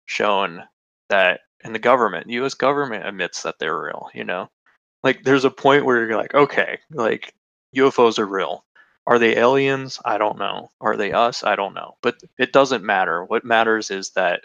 shown 0.06 0.62
that 1.08 1.40
and 1.64 1.74
the 1.74 1.78
government 1.78 2.26
us 2.30 2.54
government 2.54 3.06
admits 3.06 3.42
that 3.42 3.58
they're 3.58 3.78
real 3.80 4.08
you 4.14 4.24
know? 4.24 4.48
Like 5.02 5.22
there's 5.24 5.44
a 5.44 5.50
point 5.50 5.84
where 5.84 6.06
you're 6.06 6.16
like 6.16 6.34
okay 6.34 6.78
like 6.92 7.34
ufos 7.76 8.18
are 8.18 8.26
real. 8.26 8.64
Are 9.06 9.18
they 9.18 9.36
aliens? 9.36 9.98
I 10.04 10.18
don't 10.18 10.38
know. 10.38 10.70
Are 10.80 10.96
they 10.96 11.12
us? 11.12 11.42
I 11.44 11.56
don't 11.56 11.74
know. 11.74 11.96
But 12.02 12.16
it 12.38 12.52
doesn't 12.52 12.84
matter. 12.84 13.24
What 13.24 13.44
matters 13.44 13.90
is 13.90 14.10
that 14.10 14.42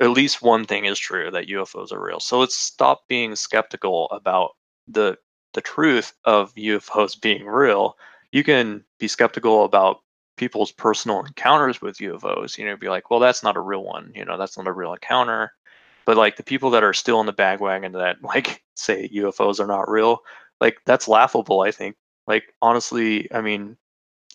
at 0.00 0.10
least 0.10 0.42
one 0.42 0.64
thing 0.64 0.84
is 0.84 0.98
true 0.98 1.30
that 1.30 1.48
ufos 1.48 1.92
are 1.92 2.04
real 2.04 2.20
so 2.20 2.38
let's 2.38 2.56
stop 2.56 3.06
being 3.08 3.34
skeptical 3.34 4.08
about 4.10 4.52
the 4.86 5.16
the 5.54 5.60
truth 5.60 6.12
of 6.24 6.54
ufos 6.54 7.20
being 7.20 7.44
real 7.46 7.96
you 8.32 8.44
can 8.44 8.84
be 8.98 9.08
skeptical 9.08 9.64
about 9.64 10.00
people's 10.38 10.72
personal 10.72 11.20
encounters 11.20 11.82
with 11.82 11.98
UFOs. 11.98 12.56
You 12.56 12.64
know, 12.64 12.76
be 12.76 12.88
like, 12.88 13.10
well, 13.10 13.20
that's 13.20 13.42
not 13.42 13.56
a 13.56 13.60
real 13.60 13.84
one. 13.84 14.12
You 14.14 14.24
know, 14.24 14.38
that's 14.38 14.56
not 14.56 14.66
a 14.66 14.72
real 14.72 14.94
encounter. 14.94 15.52
But 16.06 16.16
like 16.16 16.36
the 16.36 16.42
people 16.42 16.70
that 16.70 16.84
are 16.84 16.94
still 16.94 17.20
in 17.20 17.26
the 17.26 17.32
bandwagon 17.32 17.92
that 17.92 18.22
like 18.22 18.62
say 18.74 19.10
UFOs 19.14 19.60
are 19.60 19.66
not 19.66 19.90
real, 19.90 20.20
like 20.60 20.78
that's 20.86 21.08
laughable. 21.08 21.60
I 21.60 21.70
think. 21.72 21.96
Like 22.26 22.54
honestly, 22.62 23.32
I 23.32 23.40
mean, 23.42 23.76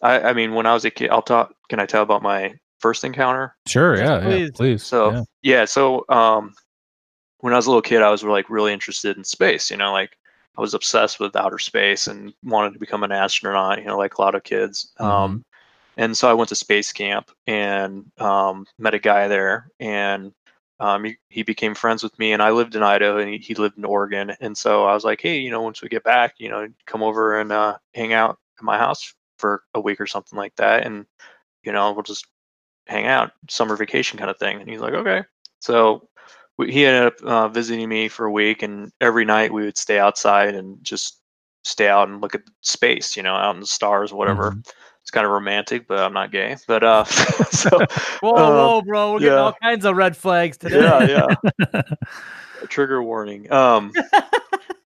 I 0.01 0.20
I 0.20 0.34
mean, 0.34 0.53
when 0.53 0.66
I 0.66 0.74
was 0.74 0.86
a 0.86 0.91
kid, 0.91 1.09
I'll 1.09 1.22
talk. 1.22 1.55
Can 1.70 1.80
I 1.80 1.86
tell 1.86 2.03
about 2.03 2.24
my 2.24 2.55
first 2.84 3.06
encounter? 3.06 3.56
Sure, 3.66 3.96
Yes, 3.96 4.06
yeah, 4.06 4.18
yeah, 4.18 4.24
please. 4.26 4.52
please. 4.52 4.84
So 4.84 5.12
yeah. 5.12 5.24
yeah. 5.42 5.66
so 5.66 6.04
um, 6.10 6.54
when 7.40 7.54
I 7.54 7.56
was 7.56 7.66
a 7.66 7.70
little 7.70 7.82
kid, 7.82 8.02
I 8.02 8.12
was 8.12 8.24
like 8.24 8.50
really 8.50 8.74
interested 8.74 9.16
in 9.16 9.24
space. 9.24 9.72
You 9.72 9.78
know, 9.78 9.94
like 9.94 10.18
I 10.58 10.62
was 10.62 10.74
obsessed 10.74 11.20
with 11.20 11.36
outer 11.38 11.60
space 11.60 12.08
and 12.08 12.34
wanted 12.44 12.74
to 12.74 12.80
become 12.80 13.04
an 13.04 13.14
astronaut. 13.14 13.80
You 13.80 13.86
know, 13.86 13.98
like 13.98 14.18
a 14.18 14.22
lot 14.22 14.36
of 14.36 14.44
kids. 14.44 14.92
Um, 15.00 15.46
and 15.96 16.18
so 16.18 16.30
I 16.30 16.34
went 16.34 16.50
to 16.50 16.56
space 16.56 16.92
camp 16.92 17.32
and 17.48 18.12
um, 18.18 18.66
met 18.78 18.96
a 18.96 19.00
guy 19.00 19.30
there, 19.30 19.70
and 19.80 20.34
um, 20.82 21.06
he, 21.06 21.16
he 21.30 21.44
became 21.44 21.76
friends 21.76 22.04
with 22.04 22.18
me. 22.20 22.34
And 22.34 22.44
I 22.44 22.52
lived 22.52 22.76
in 22.76 22.84
Idaho, 22.84 23.18
and 23.18 23.30
he, 23.30 23.38
he 23.38 23.56
lived 23.56 23.78
in 23.78 23.86
Oregon. 23.86 24.36
And 24.42 24.58
so 24.58 24.84
I 24.84 24.94
was 24.94 25.06
like, 25.06 25.22
hey, 25.22 25.38
you 25.38 25.52
know, 25.52 25.62
once 25.62 25.82
we 25.82 25.88
get 25.88 26.04
back, 26.04 26.34
you 26.38 26.50
know, 26.50 26.68
come 26.86 27.02
over 27.02 27.40
and 27.40 27.52
uh, 27.52 27.78
hang 27.94 28.12
out 28.12 28.40
at 28.60 28.66
my 28.66 28.78
house 28.78 29.14
for 29.38 29.64
a 29.74 29.80
week 29.80 30.02
or 30.02 30.08
something 30.08 30.38
like 30.38 30.56
that, 30.58 30.86
and 30.86 31.06
you 31.64 31.72
know, 31.72 31.94
we'll 31.94 32.04
just 32.04 32.28
hang 32.88 33.06
out, 33.08 33.32
summer 33.50 33.76
vacation 33.76 34.18
kind 34.18 34.30
of 34.30 34.38
thing. 34.38 34.60
And 34.60 34.70
he's 34.70 34.80
like, 34.82 34.94
okay. 34.94 35.24
So 35.60 36.08
we, 36.58 36.72
he 36.72 36.86
ended 36.86 37.14
up 37.14 37.22
uh, 37.24 37.48
visiting 37.50 37.88
me 37.90 38.08
for 38.08 38.26
a 38.26 38.32
week, 38.32 38.62
and 38.64 38.92
every 39.02 39.26
night 39.26 39.54
we 39.54 39.64
would 39.66 39.78
stay 39.78 40.00
outside 40.00 40.56
and 40.56 40.78
just 40.84 41.20
stay 41.64 41.88
out 41.88 42.10
and 42.10 42.22
look 42.22 42.36
at 42.36 42.42
space, 42.62 43.16
you 43.16 43.24
know, 43.24 43.34
out 43.34 43.56
in 43.56 43.62
the 43.62 43.66
stars, 43.68 44.12
whatever. 44.14 44.52
Mhm. 44.52 44.68
It's 45.02 45.12
kind 45.12 45.26
of 45.26 45.32
romantic, 45.34 45.86
but 45.88 46.00
I'm 46.00 46.14
not 46.14 46.32
gay. 46.32 46.56
But 46.66 46.84
uh, 46.84 47.04
so 47.52 47.80
Whoa, 48.22 48.36
Um, 48.36 48.54
whoa, 48.56 48.82
bro! 48.84 49.12
We're 49.14 49.20
getting 49.20 49.38
all 49.38 49.54
kinds 49.62 49.84
of 49.84 49.98
red 49.98 50.16
flags 50.16 50.56
today. 50.58 50.82
yeah, 50.82 51.36
yeah. 51.74 51.82
Trigger 52.70 53.04
warning. 53.04 53.52
Um, 53.52 53.92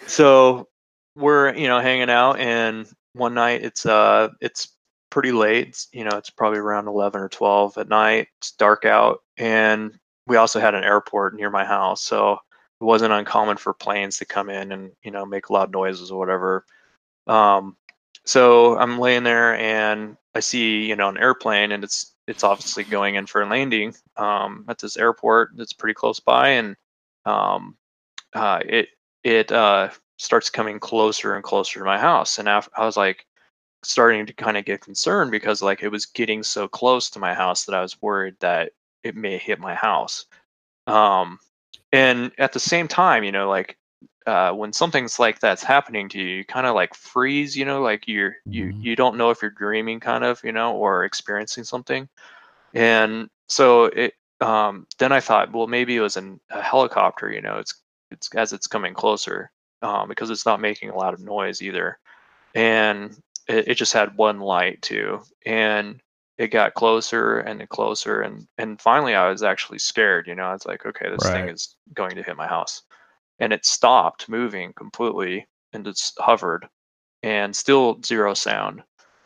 so 0.07 0.69
we're 1.17 1.55
you 1.55 1.67
know 1.67 1.81
hanging 1.81 2.11
out, 2.11 2.39
and 2.39 2.87
one 3.15 3.35
night 3.35 3.65
it's 3.65 3.87
uh 3.87 4.29
it's 4.41 4.69
pretty 5.15 5.31
late. 5.31 5.87
You 5.93 6.03
know, 6.03 6.19
it's 6.19 6.29
probably 6.29 6.59
around 6.59 6.89
eleven 6.89 7.21
or 7.21 7.29
twelve 7.29 7.79
at 7.79 7.89
night. 7.89 8.27
It's 8.39 8.51
dark 8.51 8.85
out, 8.85 9.21
and 9.39 9.97
we 10.27 10.37
also 10.37 10.59
had 10.59 10.75
an 10.75 10.83
airport 10.83 11.37
near 11.37 11.51
my 11.51 11.65
house, 11.65 12.03
so 12.03 12.33
it 12.33 12.85
wasn't 12.85 13.13
uncommon 13.13 13.57
for 13.57 13.73
planes 13.73 14.19
to 14.19 14.25
come 14.25 14.51
in 14.51 14.73
and 14.73 14.91
you 15.05 15.13
know 15.13 15.25
make 15.25 15.51
loud 15.51 15.71
noises 15.71 16.11
or 16.11 16.19
whatever. 16.19 16.67
Um, 17.29 17.77
so 18.25 18.77
I'm 18.77 18.99
laying 18.99 19.23
there 19.23 19.57
and 19.57 20.17
I 20.35 20.41
see 20.41 20.85
you 20.85 20.97
know 20.97 21.09
an 21.09 21.19
airplane 21.19 21.71
and 21.71 21.85
it's 21.85 22.15
it's 22.27 22.43
obviously 22.43 22.83
going 22.83 23.15
in 23.15 23.27
for 23.27 23.43
a 23.43 23.47
landing 23.49 23.95
um, 24.17 24.65
at 24.69 24.79
this 24.81 24.97
airport 24.97 25.53
that's 25.57 25.73
pretty 25.73 25.95
close 25.95 26.19
by 26.19 26.49
and 26.49 26.77
um, 27.25 27.77
uh, 28.35 28.61
it 28.67 28.89
it 29.23 29.53
uh, 29.53 29.91
starts 30.19 30.51
coming 30.51 30.81
closer 30.81 31.35
and 31.37 31.45
closer 31.45 31.79
to 31.79 31.85
my 31.85 31.99
house 31.99 32.39
and 32.39 32.49
I 32.49 32.63
was 32.79 32.97
like 32.97 33.27
starting 33.85 34.27
to 34.27 34.33
kind 34.33 34.57
of 34.57 34.65
get 34.65 34.81
concerned 34.81 35.31
because 35.31 35.63
like 35.63 35.83
it 35.83 35.89
was 35.91 36.07
getting 36.07 36.43
so 36.43 36.69
close 36.69 37.11
to 37.11 37.19
my 37.19 37.35
house 37.35 37.65
that 37.65 37.75
I 37.75 37.83
was 37.83 38.01
worried 38.03 38.37
that 38.41 38.73
it 39.03 39.17
may 39.17 39.39
hit 39.39 39.61
my 39.61 39.75
house 39.75 40.27
um, 40.87 41.39
and 41.93 42.33
at 42.39 42.53
the 42.53 42.61
same 42.61 42.89
time 42.89 43.25
you 43.25 43.33
know 43.33 43.49
like 43.49 43.79
uh, 44.27 44.53
when 44.53 44.73
something's 44.73 45.19
like 45.19 45.41
that's 45.41 45.63
happening 45.63 46.09
to 46.09 46.19
you, 46.19 46.39
you 46.39 46.45
kind 46.45 46.67
of 46.67 46.75
like 46.75 46.95
freeze, 46.95 47.57
you 47.57 47.65
know, 47.65 47.83
like 47.83 48.09
you're 48.09 48.37
you 48.51 48.73
Mhm. 48.73 48.81
you 48.81 48.97
don't 48.97 49.17
know 49.17 49.31
if 49.31 49.43
you're 49.43 49.51
dreaming, 49.51 50.01
kind 50.01 50.25
of, 50.25 50.41
you 50.45 50.53
know, 50.53 50.75
or 50.77 51.05
experiencing 51.05 51.65
something. 51.65 52.09
And 52.75 53.29
so 53.49 53.87
it 53.87 54.15
um, 54.41 54.87
then 54.99 55.13
I 55.13 55.21
thought, 55.21 55.53
well, 55.53 55.67
maybe 55.67 55.97
it 55.97 56.01
was 56.01 56.17
an, 56.17 56.41
a 56.51 56.63
helicopter, 56.63 57.31
you 57.31 57.41
know, 57.41 57.59
it's 57.59 57.75
it's 58.11 58.35
as 58.35 58.53
it's 58.53 58.67
coming 58.67 58.95
closer 58.95 59.51
um, 59.83 60.09
because 60.09 60.31
it's 60.31 60.47
not 60.47 60.61
making 60.61 60.91
a 60.91 60.97
lot 60.97 61.15
of 61.15 61.21
noise 61.21 61.63
either, 61.63 61.99
and 62.55 63.17
it, 63.49 63.69
it 63.69 63.75
just 63.75 63.93
had 63.93 64.17
one 64.17 64.41
light 64.41 64.83
too, 64.83 65.23
and 65.47 66.01
it 66.39 66.49
got 66.49 66.75
closer 66.75 67.39
and 67.39 67.69
closer 67.69 68.21
and 68.21 68.49
and 68.59 68.81
finally 68.81 69.15
I 69.15 69.29
was 69.31 69.43
actually 69.43 69.79
scared, 69.79 70.27
you 70.27 70.35
know. 70.35 70.45
I 70.45 70.53
was 70.53 70.67
like, 70.67 70.85
okay, 70.85 71.09
this 71.11 71.31
thing 71.31 71.49
is 71.49 71.77
going 71.95 72.17
to 72.17 72.23
hit 72.23 72.37
my 72.37 72.47
house. 72.47 72.83
And 73.41 73.53
it 73.53 73.65
stopped 73.65 74.29
moving 74.29 74.73
completely 74.75 75.47
and 75.73 75.85
just 75.85 76.19
hovered 76.21 76.69
and 77.23 77.55
still 77.55 78.01
zero 78.05 78.35
sound. 78.35 78.83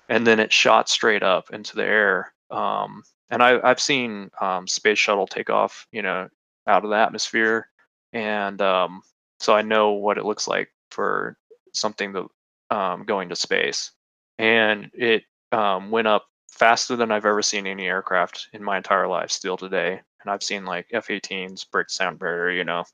And 0.09 0.27
then 0.27 0.41
it 0.41 0.53
shot 0.53 0.89
straight 0.89 1.23
up 1.23 1.51
into 1.53 1.77
the 1.77 1.85
air. 1.85 2.33
Um, 2.51 3.03
and 3.31 3.43
I, 3.43 3.61
I've 3.62 3.81
seen 3.81 4.31
um, 4.41 4.66
space 4.66 4.99
shuttle 4.99 5.27
take 5.27 5.51
off, 5.51 5.87
you 5.93 6.03
know, 6.03 6.29
out 6.66 6.85
of 6.85 6.91
the 6.91 6.97
atmosphere, 6.97 7.69
and 8.12 8.61
um, 8.62 9.03
so 9.41 9.55
I 9.55 9.62
know 9.62 9.93
what 9.93 10.19
it 10.19 10.25
looks 10.25 10.49
like 10.49 10.71
for 10.91 11.37
something 11.73 12.12
that 12.12 12.27
um, 12.71 13.05
going 13.05 13.29
to 13.31 13.37
space. 13.37 13.91
And 14.39 14.91
it 14.95 15.24
um, 15.53 15.91
went 15.91 16.07
up 16.09 16.26
faster 16.51 16.97
than 16.97 17.11
I've 17.11 17.26
ever 17.26 17.43
seen 17.43 17.66
any 17.66 17.86
aircraft 17.86 18.49
in 18.53 18.62
my 18.62 18.76
entire 18.76 19.07
life. 19.09 19.30
Still 19.30 19.57
today, 19.57 20.01
and 20.22 20.30
I've 20.30 20.43
seen 20.43 20.64
like 20.64 20.86
F-18s 20.93 21.64
break 21.64 21.91
sound 21.91 22.18
barrier, 22.18 22.51
you 22.57 22.64
know, 22.64 22.84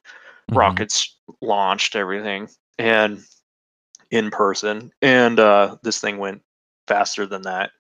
Mhm. 0.51 0.57
rockets 0.57 1.19
launched, 1.41 1.97
everything, 1.97 2.49
and 2.79 3.23
in 4.11 4.31
person. 4.31 4.91
And 5.03 5.39
uh, 5.41 5.77
this 5.83 6.01
thing 6.01 6.19
went 6.19 6.43
faster 6.87 7.27
than 7.27 7.43
that. 7.43 7.71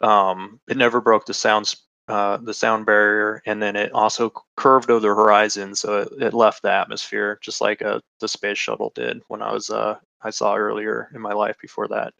Um, 0.00 0.60
it 0.68 0.76
never 0.76 1.00
broke 1.00 1.26
the 1.26 1.34
sounds, 1.34 1.86
uh, 2.08 2.38
the 2.38 2.54
sound 2.54 2.86
barrier, 2.86 3.42
and 3.46 3.62
then 3.62 3.76
it 3.76 3.92
also 3.92 4.32
curved 4.56 4.90
over 4.90 5.00
the 5.00 5.08
horizon, 5.14 5.74
so 5.74 6.02
it, 6.02 6.08
it 6.20 6.34
left 6.34 6.62
the 6.62 6.70
atmosphere 6.70 7.38
just 7.42 7.60
like 7.60 7.82
uh, 7.82 8.00
the 8.20 8.28
space 8.28 8.58
shuttle 8.58 8.92
did 8.94 9.22
when 9.28 9.42
I 9.42 9.52
was 9.52 9.70
uh, 9.70 9.98
I 10.22 10.30
saw 10.30 10.54
earlier 10.56 11.10
in 11.14 11.20
my 11.20 11.32
life 11.32 11.56
before 11.60 11.88
that. 11.88 12.12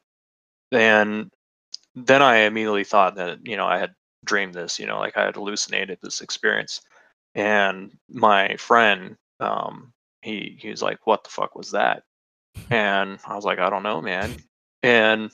And 0.73 1.31
then 1.95 2.23
I 2.23 2.39
immediately 2.39 2.85
thought 2.85 3.17
that 3.17 3.41
you 3.45 3.57
know 3.57 3.67
I 3.67 3.79
had 3.79 3.95
dreamed 4.25 4.55
this, 4.55 4.79
you 4.79 4.87
know, 4.87 4.99
like 4.99 5.17
I 5.17 5.25
had 5.25 5.37
hallucinated 5.37 5.99
this 6.03 6.21
experience. 6.21 6.81
And 7.35 7.93
my 8.09 8.57
friend, 8.57 9.17
um, 9.41 9.93
he 10.23 10.59
he 10.61 10.71
was 10.71 10.83
like, 10.83 11.07
"What 11.07 11.25
the 11.25 11.31
fuck 11.31 11.55
was 11.57 11.73
that?" 11.73 12.03
And 12.71 13.19
I 13.27 13.37
was 13.37 13.45
like, 13.45 13.59
"I 13.61 13.71
don't 13.71 13.83
know, 13.83 14.01
man." 14.03 14.37
And 14.83 15.33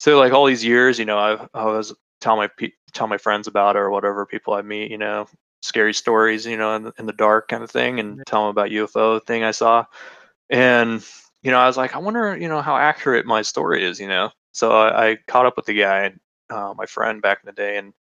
so 0.00 0.18
like 0.18 0.32
all 0.32 0.46
these 0.46 0.64
years, 0.64 0.98
you 0.98 1.04
know, 1.04 1.18
I 1.18 1.46
I 1.54 1.64
was 1.66 1.94
tell 2.20 2.36
my 2.36 2.48
pe- 2.48 2.72
tell 2.92 3.06
my 3.08 3.18
friends 3.18 3.46
about 3.48 3.76
it 3.76 3.80
or 3.80 3.90
whatever 3.90 4.26
people 4.26 4.54
I 4.54 4.62
meet, 4.62 4.90
you 4.90 4.98
know, 4.98 5.28
scary 5.62 5.94
stories, 5.94 6.46
you 6.46 6.56
know, 6.56 6.74
in 6.76 6.84
the, 6.84 6.92
in 6.98 7.06
the 7.06 7.12
dark 7.12 7.48
kind 7.48 7.62
of 7.64 7.70
thing, 7.70 8.00
and 8.00 8.22
tell 8.26 8.42
them 8.42 8.50
about 8.50 8.70
UFO 8.70 9.20
thing 9.26 9.44
I 9.44 9.52
saw. 9.52 9.84
And 10.50 11.04
you 11.42 11.50
know, 11.52 11.58
I 11.58 11.66
was 11.66 11.76
like, 11.76 11.94
I 11.94 11.98
wonder, 11.98 12.36
you 12.36 12.48
know, 12.48 12.62
how 12.62 12.76
accurate 12.76 13.26
my 13.26 13.42
story 13.42 13.84
is, 13.84 14.00
you 14.00 14.08
know. 14.08 14.30
So 14.58 14.72
I, 14.72 15.10
I 15.10 15.16
caught 15.28 15.46
up 15.46 15.56
with 15.56 15.66
the 15.66 15.74
guy, 15.80 16.12
uh, 16.50 16.74
my 16.76 16.86
friend 16.86 17.22
back 17.22 17.38
in 17.42 17.46
the 17.46 17.52
day, 17.52 17.76
and 17.76 17.92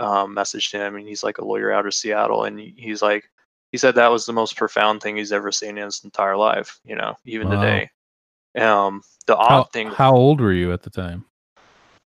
um, 0.00 0.34
messaged 0.34 0.72
him, 0.72 0.96
and 0.96 1.06
he's 1.06 1.22
like 1.22 1.38
a 1.38 1.44
lawyer 1.44 1.70
out 1.70 1.86
of 1.86 1.94
Seattle, 1.94 2.44
and 2.44 2.58
he's 2.58 3.00
like, 3.00 3.30
he 3.70 3.78
said 3.78 3.94
that 3.94 4.10
was 4.10 4.26
the 4.26 4.32
most 4.32 4.56
profound 4.56 5.00
thing 5.02 5.16
he's 5.16 5.32
ever 5.32 5.52
seen 5.52 5.78
in 5.78 5.84
his 5.84 6.02
entire 6.02 6.36
life, 6.36 6.80
you 6.84 6.96
know, 6.96 7.14
even 7.24 7.48
Wow. 7.48 7.60
today. 7.60 7.90
Um, 8.58 9.02
the 9.28 9.36
odd 9.36 9.50
How, 9.50 9.68
thing, 9.72 9.88
how 9.92 10.12
old 10.16 10.40
were 10.40 10.52
you 10.52 10.72
at 10.72 10.82
the 10.82 10.90
time? 10.90 11.26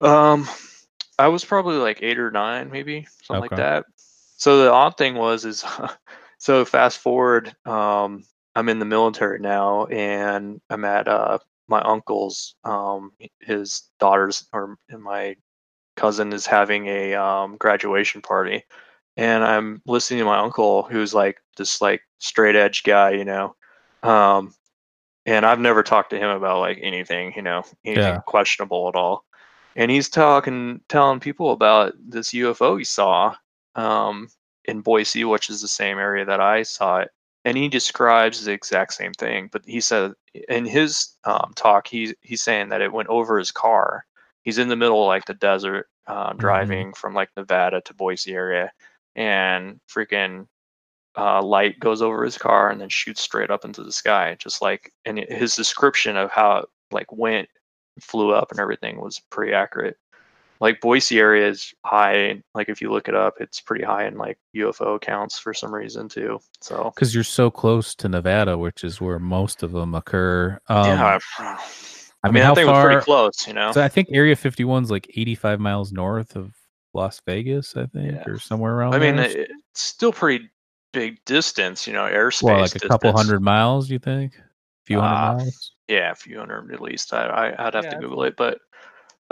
um, 0.00 0.48
I 1.18 1.28
was 1.28 1.44
probably 1.44 1.76
like 1.76 2.03
eight 2.03 2.18
or 2.18 2.32
nine, 2.32 2.70
maybe 2.72 3.07
something 3.22 3.40
like 3.40 3.57
that. 3.57 3.84
So 4.36 4.64
the 4.64 4.72
odd 4.72 4.96
thing 4.96 5.14
was, 5.14 5.44
is 5.44 5.64
so 6.38 6.64
fast 6.64 6.98
forward, 6.98 7.55
um, 7.64 8.24
I'm 8.57 8.68
in 8.68 8.80
the 8.80 8.84
military 8.84 9.38
now, 9.38 9.86
and 9.86 10.61
I'm 10.68 10.84
at 10.84 11.07
uh, 11.07 11.38
my 11.68 11.80
uncle's, 11.82 12.54
um, 12.64 13.12
his 13.40 13.82
daughter's 14.00 14.46
or 14.52 14.76
my 14.98 15.36
cousin 15.96 16.32
is 16.32 16.46
having 16.46 16.86
a 16.86 17.14
um, 17.14 17.56
graduation 17.56 18.22
party, 18.22 18.64
and 19.16 19.44
I'm 19.44 19.82
listening 19.86 20.20
to 20.20 20.24
my 20.26 20.38
uncle, 20.38 20.82
who's 20.84 21.14
like 21.14 21.38
this 21.56 21.80
like 21.80 22.02
straight 22.18 22.56
edge 22.56 22.82
guy, 22.84 23.10
you 23.12 23.24
know, 23.24 23.54
um, 24.02 24.54
and 25.26 25.44
I've 25.46 25.60
never 25.60 25.82
talked 25.82 26.10
to 26.10 26.18
him 26.18 26.30
about 26.30 26.60
like 26.60 26.78
anything, 26.82 27.32
you 27.36 27.42
know, 27.42 27.62
anything 27.84 28.16
Yeah. 28.16 28.22
questionable 28.26 28.88
at 28.88 28.94
all. 28.96 29.24
And 29.76 29.90
he's 29.90 30.08
talking, 30.08 30.80
telling 30.88 31.20
people 31.20 31.52
about 31.52 31.94
this 31.98 32.32
UFO 32.34 32.76
he 32.78 32.84
saw 32.84 33.34
um, 33.74 34.28
in 34.64 34.80
Boise, 34.80 35.24
which 35.24 35.48
is 35.50 35.60
the 35.60 35.68
same 35.68 35.98
area 35.98 36.24
that 36.24 36.40
I 36.40 36.62
saw 36.62 36.98
it. 37.00 37.10
And 37.44 37.56
he 37.56 37.68
describes 37.68 38.44
the 38.44 38.52
exact 38.52 38.94
same 38.94 39.12
thing, 39.12 39.48
but 39.52 39.62
he 39.66 39.80
said 39.80 40.12
in 40.49 40.64
his 40.64 41.16
um, 41.24 41.53
talk, 41.57 41.87
he's 41.87 42.14
he's 42.20 42.43
saying 42.43 42.70
that 42.70 42.80
it 42.80 42.93
went 42.93 43.09
over 43.09 43.39
his 43.39 43.51
car. 43.51 44.05
He's 44.43 44.59
in 44.59 44.68
the 44.68 44.76
middle 44.76 45.03
of 45.03 45.09
like 45.09 45.26
the 45.26 45.35
desert, 45.35 45.89
uh, 46.07 46.33
driving 46.35 46.93
from 46.95 47.14
like 47.14 47.30
Nevada 47.37 47.80
to 47.83 47.95
Boise 47.95 48.33
area, 48.33 48.72
and 49.14 49.80
freaking 49.89 50.47
uh, 51.16 51.43
light 51.43 51.78
goes 51.78 52.03
over 52.03 52.24
his 52.24 52.39
car 52.39 52.70
and 52.70 52.80
then 52.80 52.89
shoots 52.89 53.20
straight 53.20 53.51
up 53.51 53.64
into 53.64 53.83
the 53.83 53.93
sky, 53.93 54.37
just 54.39 54.62
like. 54.62 54.93
And 55.05 55.18
his 55.18 55.55
description 55.57 56.16
of 56.16 56.30
how 56.30 56.59
it 56.59 56.68
like 56.91 57.12
went, 57.12 57.49
flew 58.01 58.33
up, 58.33 58.51
and 58.51 58.61
everything 58.61 59.01
was 59.01 59.20
pretty 59.30 59.53
accurate. 59.53 59.97
Like 60.62 60.80
Boise 60.80 61.18
area 61.18 61.48
is 61.48 61.74
high. 61.84 62.40
Like 62.54 62.68
if 62.68 62.80
you 62.80 62.90
look 62.92 63.08
it 63.08 63.16
up, 63.16 63.34
it's 63.40 63.60
pretty 63.60 63.84
high 63.84 64.06
in 64.06 64.16
like 64.16 64.38
UFO 64.56 64.94
accounts 64.94 65.36
for 65.38 65.52
some 65.52 65.74
reason 65.74 66.08
too. 66.08 66.38
So 66.60 66.92
Because 66.94 67.12
you're 67.14 67.24
so 67.24 67.50
close 67.50 67.96
to 67.96 68.08
Nevada, 68.08 68.56
which 68.56 68.84
is 68.84 69.00
where 69.00 69.18
most 69.18 69.64
of 69.64 69.72
them 69.72 69.92
occur. 69.96 70.60
Um, 70.68 70.86
yeah, 70.86 71.18
I 71.40 71.42
I 72.22 72.28
mean, 72.28 72.34
mean, 72.34 72.42
how 72.44 72.54
that 72.54 72.60
thing 72.60 72.70
was 72.70 72.84
pretty 72.84 73.00
close, 73.00 73.46
you 73.48 73.54
know. 73.54 73.72
So 73.72 73.82
I 73.82 73.88
think 73.88 74.08
Area 74.12 74.36
51 74.36 74.84
is 74.84 74.90
like 74.92 75.08
85 75.16 75.58
miles 75.58 75.90
north 75.92 76.36
of 76.36 76.54
Las 76.94 77.20
Vegas, 77.26 77.76
I 77.76 77.86
think, 77.86 78.12
Yeah. 78.12 78.24
or 78.28 78.38
somewhere 78.38 78.72
around 78.72 78.94
I 78.94 79.00
mean, 79.00 79.16
there. 79.16 79.26
it- 79.26 79.50
it's 79.72 79.82
still 79.82 80.12
pretty 80.12 80.48
big 80.92 81.16
distance, 81.24 81.88
you 81.88 81.92
know, 81.92 82.04
airspace. 82.04 82.42
well, 82.44 82.60
like 82.60 82.76
a 82.76 82.86
couple 82.86 83.10
hundred 83.12 83.40
miles, 83.40 83.90
you 83.90 83.98
think? 83.98 84.36
A 84.36 84.42
few 84.86 85.00
hundred 85.00 85.16
Uh, 85.16 85.34
miles? 85.38 85.72
Yeah, 85.88 86.12
a 86.12 86.14
few 86.14 86.38
hundred 86.38 86.72
at 86.72 86.80
least. 86.80 87.12
I, 87.12 87.26
I 87.26 87.66
I'd 87.66 87.74
have 87.74 87.84
Yeah, 87.84 87.94
to 87.94 87.98
Google 88.00 88.22
it, 88.22 88.36
but 88.36 88.58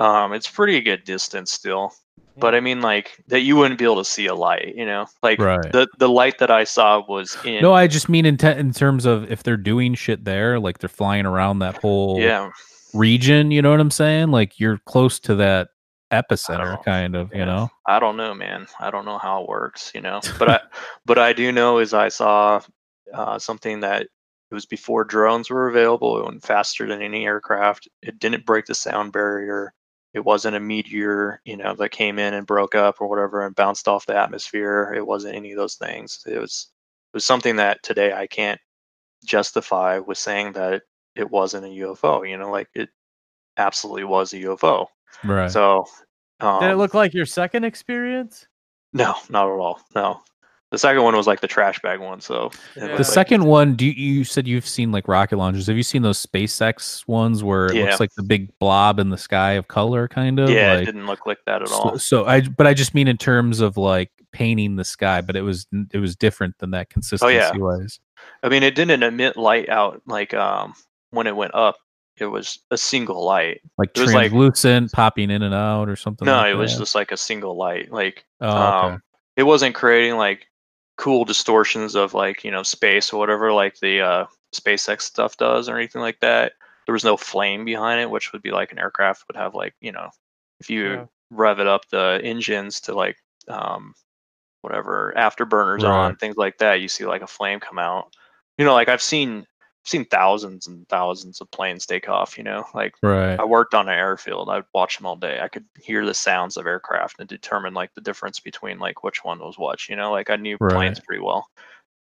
um, 0.01 0.33
it's 0.33 0.49
pretty 0.49 0.81
good 0.81 1.05
distance 1.05 1.53
still. 1.53 1.93
But 2.37 2.55
I 2.55 2.61
mean, 2.61 2.81
like 2.81 3.23
that 3.29 3.41
you 3.41 3.57
wouldn't 3.57 3.79
be 3.79 3.85
able 3.85 3.97
to 3.97 4.05
see 4.05 4.27
a 4.27 4.35
light, 4.35 4.75
you 4.75 4.87
know, 4.87 5.07
like 5.23 5.39
Right. 5.39 5.71
the 5.73 5.87
the 5.99 6.09
light 6.09 6.39
that 6.39 6.51
I 6.51 6.65
saw 6.65 7.05
was 7.07 7.37
in. 7.45 7.61
No, 7.61 7.75
I 7.75 7.87
just 7.87 8.09
mean 8.09 8.25
in, 8.25 8.39
te- 8.39 8.57
in 8.57 8.73
terms 8.73 9.05
of 9.05 9.31
if 9.31 9.43
they're 9.43 9.59
doing 9.59 9.95
shit 9.95 10.25
there, 10.25 10.59
like 10.59 10.79
they're 10.79 10.89
flying 10.89 11.27
around 11.27 11.59
that 11.59 11.77
whole 11.77 12.19
yeah, 12.19 12.51
region, 12.95 13.51
you 13.51 13.61
know 13.61 13.71
what 13.71 13.81
I'm 13.81 13.91
saying? 13.91 14.31
Like 14.31 14.59
you're 14.59 14.79
close 14.79 15.21
to 15.21 15.35
that 15.37 15.69
epicenter, 16.11 16.83
kind 16.85 17.15
of, 17.15 17.33
you 17.35 17.45
know? 17.45 17.69
I 17.87 18.01
don't 18.01 18.17
know, 18.17 18.35
man. 18.35 18.67
I 18.81 18.91
don't 18.91 19.05
know 19.05 19.19
how 19.19 19.43
it 19.43 19.49
works, 19.49 19.93
you 19.95 20.01
know. 20.01 20.21
But 20.39 20.49
I 20.49 20.61
but 21.05 21.19
I 21.19 21.33
do 21.35 21.53
know 21.53 21.79
is 21.79 21.93
I 21.93 22.09
saw 22.09 22.61
uh, 23.13 23.39
something 23.39 23.81
that 23.81 24.03
it 24.03 24.55
was 24.55 24.67
before 24.67 25.05
drones 25.05 25.51
were 25.51 25.69
available. 25.69 26.19
It 26.19 26.25
went 26.25 26.43
faster 26.43 26.87
than 26.87 27.03
any 27.03 27.27
aircraft. 27.27 27.89
It 28.03 28.19
didn't 28.19 28.47
break 28.47 28.67
the 28.67 28.75
sound 28.75 29.13
barrier. 29.13 29.75
It 30.13 30.25
wasn't 30.25 30.57
a 30.57 30.61
meteor, 30.61 31.41
you 31.45 31.57
know, 31.57 31.75
that 31.75 31.91
came 31.91 32.19
in 32.19 32.35
and 32.35 32.47
broke 32.47 32.75
up 32.75 33.01
or 33.01 33.09
whatever 33.09 33.47
and 33.47 33.55
bounced 33.55 33.87
off 33.87 34.07
the 34.07 34.17
atmosphere. 34.17 34.93
It 34.97 35.07
wasn't 35.07 35.37
any 35.37 35.53
of 35.53 35.59
those 35.59 35.77
things. 35.77 36.25
It 36.27 36.39
was 36.39 36.69
it 37.13 37.17
was 37.17 37.25
something 37.25 37.57
that 37.57 37.83
today 37.83 38.13
I 38.13 38.27
can't 38.27 38.61
justify 39.25 39.99
with 39.99 40.19
saying 40.19 40.53
that 40.53 40.83
it 41.15 41.31
wasn't 41.31 41.67
a 41.67 41.69
UFO. 41.69 42.29
You 42.29 42.39
know, 42.39 42.51
like 42.51 42.69
it 42.75 42.89
absolutely 43.57 44.05
was 44.05 44.33
a 44.33 44.39
UFO. 44.39 44.87
Right. 45.25 45.51
So 45.51 45.85
um, 46.41 46.61
Did 46.61 46.71
it 46.73 46.77
look 46.77 46.95
like 46.95 47.15
your 47.15 47.27
second 47.27 47.65
experience? 47.65 48.47
no, 48.93 49.15
not 49.29 49.47
at 49.47 49.59
all. 49.59 49.81
No. 49.95 50.21
The 50.71 50.79
second 50.79 51.03
one 51.03 51.17
was 51.17 51.27
like 51.27 51.41
the 51.41 51.49
trash 51.49 51.81
bag 51.81 51.99
one. 51.99 52.21
So 52.21 52.47
it 52.77 52.81
The 52.81 52.87
the 52.87 52.95
like- 52.99 53.05
second 53.05 53.45
one, 53.45 53.75
do 53.75 53.85
you, 53.87 53.93
you 53.93 54.25
said 54.25 54.47
you've 54.47 54.67
seen 54.67 54.93
like 54.93 55.09
rocket 55.09 55.37
launchers? 55.37 55.67
Have 55.67 55.77
you 55.77 55.83
seen 55.83 56.03
those 56.03 56.25
SpaceX 56.25 57.07
ones 57.09 57.43
where 57.43 57.67
it 57.67 57.75
Yeah. 57.75 57.85
looks 57.87 57.99
like 58.01 58.15
the 58.17 58.23
big 58.23 58.57
blob 58.61 58.99
in 59.01 59.11
the 59.11 59.19
sky 59.19 59.53
of 59.53 59.67
color, 59.69 60.07
kind 60.07 60.39
of? 60.39 60.49
yeah, 60.49 60.75
like, 60.75 60.83
it 60.83 60.87
didn't 60.87 61.07
look 61.07 61.27
like 61.27 61.39
that 61.47 61.63
at 61.63 61.71
all. 61.73 61.99
so 61.99 62.25
I, 62.25 62.43
but 62.43 62.67
I 62.69 62.75
just 62.75 62.95
mean 62.95 63.09
in 63.09 63.17
terms 63.17 63.59
of 63.61 63.77
like 63.77 64.11
painting 64.33 64.77
the 64.77 64.85
sky, 64.85 65.21
but 65.21 65.35
it 65.35 65.43
was 65.43 65.67
it 65.93 65.99
was 65.99 66.15
different 66.15 66.57
than 66.59 66.71
that 66.71 66.89
consistency 66.89 67.37
oh, 67.37 67.37
yeah. 67.37 67.51
wise. 67.57 67.99
I 68.45 68.49
mean, 68.49 68.63
it 68.63 68.77
didn't 68.77 69.03
emit 69.03 69.37
light 69.37 69.69
out 69.69 70.01
like 70.07 70.35
um 70.35 70.75
when 71.11 71.27
it 71.27 71.35
went 71.35 71.55
up. 71.55 71.77
It 72.17 72.27
was 72.27 72.61
a 72.71 72.77
single 72.77 73.25
light. 73.25 73.61
Like 73.79 73.91
It 73.97 74.01
was 74.03 74.13
like- 74.15 74.31
translucent, 74.31 74.93
popping 74.93 75.31
in 75.31 75.43
and 75.43 75.55
out, 75.55 75.89
or 75.89 75.97
something. 75.97 76.27
No, 76.27 76.37
like 76.37 76.53
it 76.53 76.55
was 76.55 76.75
that? 76.75 76.79
just 76.81 76.95
like 76.95 77.11
a 77.11 77.17
single 77.17 77.57
light. 77.57 77.91
Like 77.91 78.25
Oh, 78.41 78.49
okay. 78.49 78.95
um, 78.95 79.03
it 79.37 79.43
wasn't 79.43 79.75
creating 79.75 80.17
like 80.17 80.47
cool 81.01 81.25
distortions 81.25 81.95
of 81.97 82.13
like 82.15 82.45
you 82.45 82.51
know 82.51 82.63
space 82.63 83.13
or 83.13 83.19
whatever 83.19 83.53
like 83.53 83.79
the 83.81 84.03
uh, 84.03 84.27
SpaceX 84.55 85.03
stuff 85.03 85.37
does 85.39 85.69
or 85.69 85.79
anything 85.79 86.03
like 86.03 86.21
that. 86.21 86.53
There 86.87 86.93
was 86.93 87.05
no 87.05 87.17
flame 87.17 87.65
behind 87.65 88.01
it, 88.01 88.11
which 88.11 88.33
would 88.33 88.43
be 88.43 88.51
like 88.53 88.73
an 88.73 88.79
aircraft 88.79 89.25
would 89.29 89.37
have 89.37 89.55
like 89.55 89.75
you 89.81 89.93
know 89.93 90.11
if 90.61 90.69
you 90.71 91.01
Yeah. 91.01 91.07
rev 91.31 91.59
it 91.61 91.67
up 91.67 91.89
the 91.91 92.21
engines 92.23 92.81
to 92.83 92.95
like 92.95 93.17
um, 93.49 93.95
whatever 94.63 95.15
afterburners 95.17 95.85
on 95.85 96.17
things 96.17 96.37
like 96.37 96.59
that, 96.59 96.81
you 96.83 96.89
see 96.89 97.07
like 97.07 97.23
a 97.23 97.27
flame 97.27 97.61
come 97.61 97.79
out. 97.79 98.15
You 98.59 98.67
know, 98.67 98.75
like 98.75 98.89
I've 98.89 99.03
seen 99.03 99.47
seen 99.85 100.05
thousands 100.05 100.67
and 100.67 100.87
thousands 100.89 101.41
of 101.41 101.51
planes 101.51 101.87
take 101.87 102.09
off. 102.09 102.37
You 102.37 102.45
know, 102.45 102.65
like 102.75 102.95
Right. 103.03 103.39
I 103.41 103.45
worked 103.45 103.75
on 103.75 103.89
an 103.89 103.95
airfield. 103.99 104.49
I'd 104.51 104.65
watch 104.75 104.97
them 104.99 105.07
all 105.07 105.17
day. 105.17 105.41
I 105.41 105.49
could 105.49 105.65
hear 105.81 106.05
the 106.05 106.15
sounds 106.15 106.57
of 106.57 106.67
aircraft 106.67 107.19
and 107.19 107.29
determine 107.29 107.75
like 107.75 107.93
the 107.95 108.01
difference 108.01 108.41
between 108.41 108.79
like 108.79 109.03
which 109.03 109.25
one 109.25 109.39
was 109.41 109.59
what. 109.59 109.89
You 109.89 109.97
know, 109.97 110.11
like 110.13 110.31
I 110.31 110.37
knew 110.37 110.59
planes 110.59 111.01
pretty 111.01 111.23
well. 111.23 111.49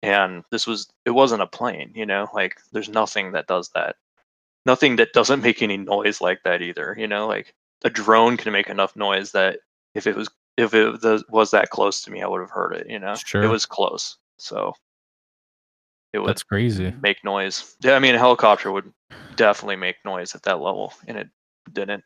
And 0.03 0.45
this 0.51 0.67
was 0.67 0.89
it 1.05 1.11
wasn't 1.11 1.43
a 1.43 1.47
plane. 1.47 1.93
You 1.95 2.07
know, 2.07 2.29
like 2.35 2.59
there's 2.73 2.89
nothing 2.89 3.33
that 3.33 3.47
does 3.47 3.71
that. 3.75 3.97
Nothing 4.67 4.97
that 4.97 5.13
doesn't 5.13 5.43
make 5.43 5.61
any 5.63 5.77
noise 5.77 6.21
like 6.21 6.43
that 6.45 6.63
either. 6.63 6.95
You 6.99 7.07
know, 7.09 7.27
like 7.27 7.55
a 7.85 7.91
drone 7.91 8.37
can 8.37 8.53
make 8.53 8.69
enough 8.69 8.95
noise 8.97 9.33
that 9.33 9.59
if 9.95 10.07
it 10.07 10.15
was 10.17 10.29
if 10.57 10.73
it 10.75 11.03
was- 11.03 11.25
was 11.29 11.51
that 11.51 11.71
close 11.71 12.01
to 12.03 12.11
me, 12.13 12.23
I 12.23 12.27
would 12.29 12.41
have 12.41 12.51
heard 12.51 12.75
it. 12.75 12.89
You 12.89 12.99
know, 13.01 13.15
Sure. 13.17 13.43
it 13.43 13.49
was 13.49 13.67
close, 13.67 14.17
so 14.39 14.73
it 16.15 16.21
would 16.21 16.29
That's 16.29 16.45
crazy. 16.45 16.95
make 17.03 17.23
noise. 17.25 17.77
Yeah, 17.83 17.95
I 17.95 17.99
mean, 17.99 18.15
a 18.15 18.19
helicopter 18.19 18.71
would 18.71 18.91
definitely 19.35 19.77
make 19.77 19.97
noise 20.05 20.35
at 20.37 20.45
that 20.45 20.61
level, 20.61 20.95
and 21.09 21.19
it 21.19 21.29
didn't. 21.73 22.05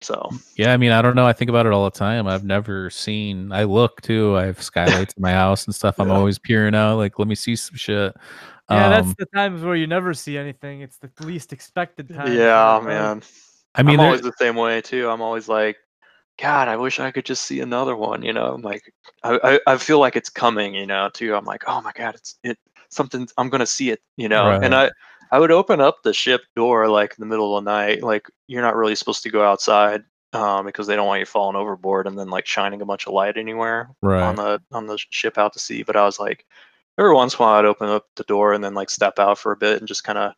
So 0.00 0.30
Yeah, 0.56 0.72
I 0.72 0.78
mean, 0.78 0.90
I 0.90 1.02
don't 1.02 1.14
know. 1.14 1.26
I 1.26 1.34
think 1.34 1.50
about 1.50 1.66
it 1.66 1.72
all 1.72 1.84
the 1.84 1.90
time. 1.90 2.26
I've 2.26 2.44
never 2.44 2.88
seen. 2.88 3.52
I 3.52 3.64
look 3.64 4.00
too. 4.00 4.36
I 4.36 4.46
have 4.46 4.60
skylights 4.62 5.14
in 5.16 5.22
my 5.22 5.32
house 5.32 5.66
and 5.66 5.74
stuff. 5.74 5.96
I'm 5.98 6.08
Yeah. 6.08 6.14
always 6.14 6.38
peering 6.38 6.74
out. 6.74 6.96
Like, 6.96 7.18
let 7.18 7.28
me 7.28 7.34
see 7.34 7.56
some 7.56 7.76
shit. 7.76 8.14
Yeah, 8.70 8.88
that's 8.88 9.08
Um, 9.08 9.14
the 9.18 9.26
times 9.26 9.62
where 9.62 9.76
you 9.76 9.86
never 9.86 10.14
see 10.14 10.38
anything. 10.38 10.80
It's 10.80 10.96
the 10.98 11.10
least 11.20 11.52
expected 11.52 12.08
time. 12.14 12.32
yeah, 12.32 12.80
man. 12.82 13.22
I 13.74 13.82
mean, 13.82 14.00
I'm 14.00 14.06
always 14.06 14.22
the 14.22 14.32
same 14.38 14.56
way 14.56 14.80
too. 14.80 15.10
I'm 15.10 15.20
always 15.20 15.46
like, 15.48 15.76
God, 16.38 16.68
I 16.68 16.76
wish 16.76 17.00
I 17.00 17.10
could 17.10 17.24
just 17.24 17.46
see 17.46 17.60
another 17.60 17.96
one. 17.96 18.22
You 18.22 18.32
know, 18.32 18.54
I'm 18.54 18.62
like, 18.62 18.92
I, 19.22 19.38
I, 19.66 19.74
I 19.74 19.76
feel 19.78 19.98
like 19.98 20.16
it's 20.16 20.28
coming. 20.28 20.74
You 20.74 20.86
know, 20.86 21.10
too. 21.12 21.34
I'm 21.34 21.44
like, 21.44 21.64
oh 21.66 21.80
my 21.80 21.92
God, 21.94 22.14
it's 22.14 22.38
it 22.44 22.58
something. 22.88 23.28
I'm 23.38 23.48
gonna 23.48 23.66
see 23.66 23.90
it. 23.90 24.00
You 24.16 24.28
know, 24.28 24.50
and 24.62 24.74
I. 24.74 24.90
I 25.32 25.40
would 25.40 25.50
open 25.50 25.80
up 25.80 26.04
the 26.04 26.12
ship 26.12 26.42
door 26.54 26.88
like 26.88 27.10
in 27.10 27.20
the 27.20 27.26
middle 27.26 27.56
of 27.56 27.64
the 27.64 27.68
night. 27.70 28.00
Like 28.02 28.28
you're 28.46 28.62
not 28.62 28.76
really 28.76 28.94
supposed 28.94 29.24
to 29.24 29.28
go 29.30 29.42
outside 29.42 30.04
um, 30.32 30.66
because 30.66 30.86
they 30.86 30.94
don't 30.94 31.08
want 31.08 31.18
you 31.20 31.26
falling 31.26 31.56
overboard 31.56 32.06
and 32.06 32.16
then 32.16 32.28
like 32.30 32.46
shining 32.46 32.80
a 32.80 32.86
bunch 32.86 33.06
of 33.08 33.12
light 33.12 33.36
anywhere. 33.36 33.90
on 34.22 34.36
the 34.36 34.62
on 34.72 34.86
the 34.86 34.96
ship 35.10 35.36
out 35.36 35.52
to 35.54 35.58
sea. 35.58 35.82
But 35.82 35.96
I 35.96 36.04
was 36.04 36.20
like, 36.20 36.46
every 36.98 37.12
once 37.12 37.34
in 37.34 37.38
a 37.38 37.42
while, 37.42 37.58
I'd 37.58 37.64
open 37.64 37.88
up 37.88 38.06
the 38.14 38.22
door 38.24 38.52
and 38.52 38.62
then 38.62 38.74
like 38.74 38.88
step 38.90 39.18
out 39.18 39.38
for 39.38 39.52
a 39.52 39.56
bit 39.56 39.78
and 39.78 39.88
just 39.88 40.04
kind 40.04 40.18
of 40.18 40.32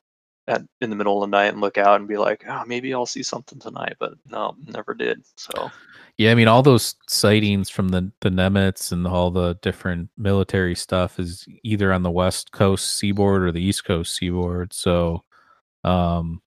at 0.49 0.63
in 0.81 0.91
the 0.91 0.97
middle 0.97 1.23
of 1.23 1.31
the 1.31 1.37
night 1.37 1.53
and 1.53 1.61
look 1.61 1.79
out 1.79 2.01
and 2.01 2.09
be 2.09 2.17
like, 2.17 2.45
oh, 2.49 2.65
maybe 2.67 2.93
I'll 2.95 3.07
see 3.07 3.23
something 3.23 3.59
tonight. 3.61 3.97
But 4.01 4.15
no, 4.27 4.57
never 4.67 4.95
did. 4.95 5.23
So 5.37 5.73
Yeah, 6.19 6.33
I 6.33 6.35
mean, 6.35 6.49
all 6.49 6.63
those 6.63 6.97
sightings 7.09 7.71
from 7.71 7.91
the 7.91 8.11
the 8.21 8.31
Nimitz 8.31 8.91
and 8.93 9.07
all 9.07 9.31
the 9.31 9.55
different 9.63 10.11
military 10.19 10.75
stuff 10.75 11.21
is 11.21 11.47
either 11.63 11.93
on 11.93 12.03
the 12.03 12.11
west 12.11 12.51
coast 12.53 12.95
seaboard 12.99 13.43
or 13.45 13.53
the 13.53 13.63
east 13.63 13.85
coast 13.85 14.17
seaboard. 14.17 14.73
So, 14.73 15.25
um, 15.85 16.43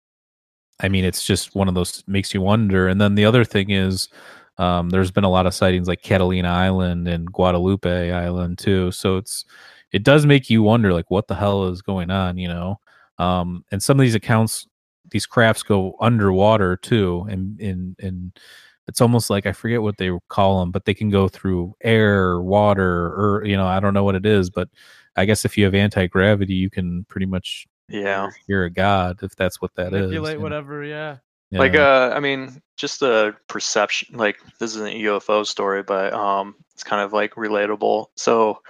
I 0.81 0.89
mean, 0.89 1.05
it's 1.05 1.25
just 1.25 1.55
one 1.55 1.69
of 1.69 1.75
those 1.75 2.03
makes 2.07 2.33
you 2.35 2.41
wonder. 2.41 2.89
And 2.89 3.01
then 3.01 3.15
the 3.15 3.25
other 3.27 3.45
thing 3.45 3.71
is, 3.71 4.09
um, 4.59 4.91
there's 4.91 5.11
been 5.11 5.25
a 5.25 5.31
lot 5.31 5.47
of 5.47 5.55
sightings 5.55 5.89
like 5.89 6.03
Catalina 6.03 6.49
Island 6.49 7.09
and 7.09 7.31
Guadalupe 7.33 8.11
Island 8.13 8.59
too. 8.59 8.91
So 8.93 9.17
it's 9.19 9.45
it 9.93 10.03
does 10.05 10.27
make 10.27 10.51
you 10.51 10.63
wonder, 10.63 10.93
like, 10.93 11.11
what 11.11 11.29
the 11.29 11.35
hell 11.35 11.69
is 11.69 11.83
going 11.83 12.11
on, 12.11 12.39
you 12.39 12.49
know? 12.49 12.81
Um, 13.19 13.65
and 13.71 13.83
some 13.83 13.99
of 13.99 14.05
these 14.05 14.15
accounts, 14.15 14.67
these 15.11 15.27
crafts 15.27 15.63
go 15.63 15.97
underwater 16.01 16.77
too, 16.77 17.27
and 17.29 17.61
and 17.61 17.97
and 18.01 18.39
it's 18.89 19.01
almost 19.01 19.29
like 19.29 19.47
I 19.47 19.53
forget 19.53 19.83
what 19.83 19.99
they 19.99 20.11
call 20.29 20.61
them, 20.61 20.71
but 20.71 20.87
they 20.87 20.95
can 20.95 21.11
go 21.11 21.29
through 21.29 21.75
air, 21.83 22.41
water, 22.41 23.09
or 23.09 23.45
you 23.45 23.57
know, 23.57 23.67
I 23.67 23.81
don't 23.81 23.95
know 23.95 24.05
what 24.05 24.15
it 24.15 24.27
is, 24.27 24.51
but 24.51 24.69
I 25.17 25.27
guess 25.27 25.45
if 25.45 25.59
you 25.59 25.65
have 25.65 25.75
anti 25.75 26.07
gravity, 26.07 26.55
you 26.55 26.71
can 26.71 27.05
pretty 27.05 27.27
much 27.27 27.67
yeah, 27.89 28.23
you're, 28.23 28.33
you're 28.47 28.65
a 28.65 28.71
god 28.71 29.23
if 29.23 29.37
that's 29.37 29.61
what 29.61 29.75
that 29.75 29.89
is. 29.89 30.01
Manipulate 30.01 30.33
you 30.33 30.39
know? 30.39 30.43
whatever. 30.43 30.85
Yeah. 30.85 31.19
like 31.51 31.75
uh, 31.75 32.13
I 32.15 32.21
mean, 32.21 32.63
just 32.77 33.01
the 33.01 33.35
perception. 33.49 34.17
Like 34.17 34.39
this 34.59 34.75
is 34.75 34.81
an 34.81 34.93
UFO 34.93 35.47
story, 35.47 35.83
but 35.83 36.13
um, 36.15 36.55
it's 36.75 36.85
kind 36.85 37.03
of 37.03 37.13
like 37.13 37.35
relatable. 37.35 38.07
So 38.17 38.61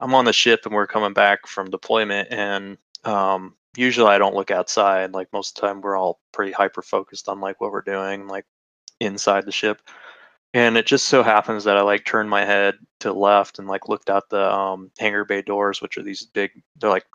I'm 0.00 0.14
on 0.14 0.24
the 0.24 0.32
ship 0.32 0.66
and 0.66 0.74
we're 0.74 0.86
coming 0.86 1.14
back 1.14 1.46
from 1.46 1.70
deployment, 1.70 2.28
and 2.30 2.76
um, 3.04 3.54
usually 3.76 4.10
I 4.10 4.18
don't 4.18 4.34
look 4.34 4.50
outside. 4.50 5.12
Like 5.12 5.32
most 5.32 5.56
of 5.56 5.62
the 5.62 5.68
time, 5.68 5.80
we're 5.80 5.96
all 5.96 6.20
pretty 6.32 6.52
hyper 6.52 6.82
focused 6.82 7.28
on 7.28 7.40
like 7.40 7.60
what 7.60 7.72
we're 7.72 7.82
doing, 7.82 8.28
like 8.28 8.46
inside 9.00 9.46
the 9.46 9.52
ship. 9.52 9.80
And 10.52 10.76
it 10.76 10.86
just 10.86 11.08
so 11.08 11.22
happens 11.22 11.64
that 11.64 11.76
I 11.76 11.82
like 11.82 12.04
turned 12.04 12.30
my 12.30 12.44
head 12.44 12.76
to 13.00 13.08
the 13.08 13.14
left 13.14 13.58
and 13.58 13.66
like 13.66 13.88
looked 13.88 14.08
out 14.08 14.30
the 14.30 14.52
um, 14.52 14.90
hangar 14.98 15.24
bay 15.24 15.42
doors, 15.42 15.82
which 15.82 15.98
are 15.98 16.02
these 16.02 16.24
big, 16.26 16.50
they're 16.76 16.90
like 16.90 17.06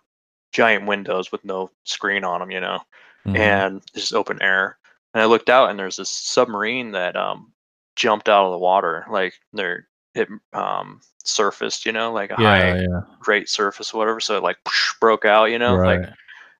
giant 0.51 0.85
windows 0.85 1.31
with 1.31 1.45
no 1.45 1.69
screen 1.85 2.23
on 2.25 2.41
them, 2.41 2.51
you 2.51 2.59
know, 2.59 2.79
Mhm. 3.25 3.37
and 3.37 3.77
it's 3.77 3.91
just 3.93 4.13
open 4.13 4.41
air. 4.41 4.77
And 5.13 5.21
I 5.21 5.25
looked 5.25 5.49
out 5.49 5.69
and 5.69 5.79
there's 5.79 5.97
this 5.97 6.09
submarine 6.09 6.91
that 6.91 7.15
um, 7.15 7.53
jumped 7.95 8.29
out 8.29 8.45
of 8.45 8.51
the 8.51 8.57
water, 8.57 9.05
like 9.09 9.33
they're 9.53 9.87
it 10.15 10.27
um, 10.53 11.01
surfaced, 11.23 11.85
you 11.85 11.91
know, 11.91 12.11
like 12.11 12.31
a 12.31 12.35
yeah, 12.39 12.47
high 12.47 12.79
yeah, 12.81 13.01
great 13.19 13.47
surface, 13.47 13.93
whatever. 13.93 14.19
So 14.19 14.37
it 14.37 14.43
like 14.43 14.57
broke 14.99 15.25
out, 15.25 15.45
you 15.45 15.59
know, 15.59 15.75
right. 15.75 16.01
like 16.01 16.09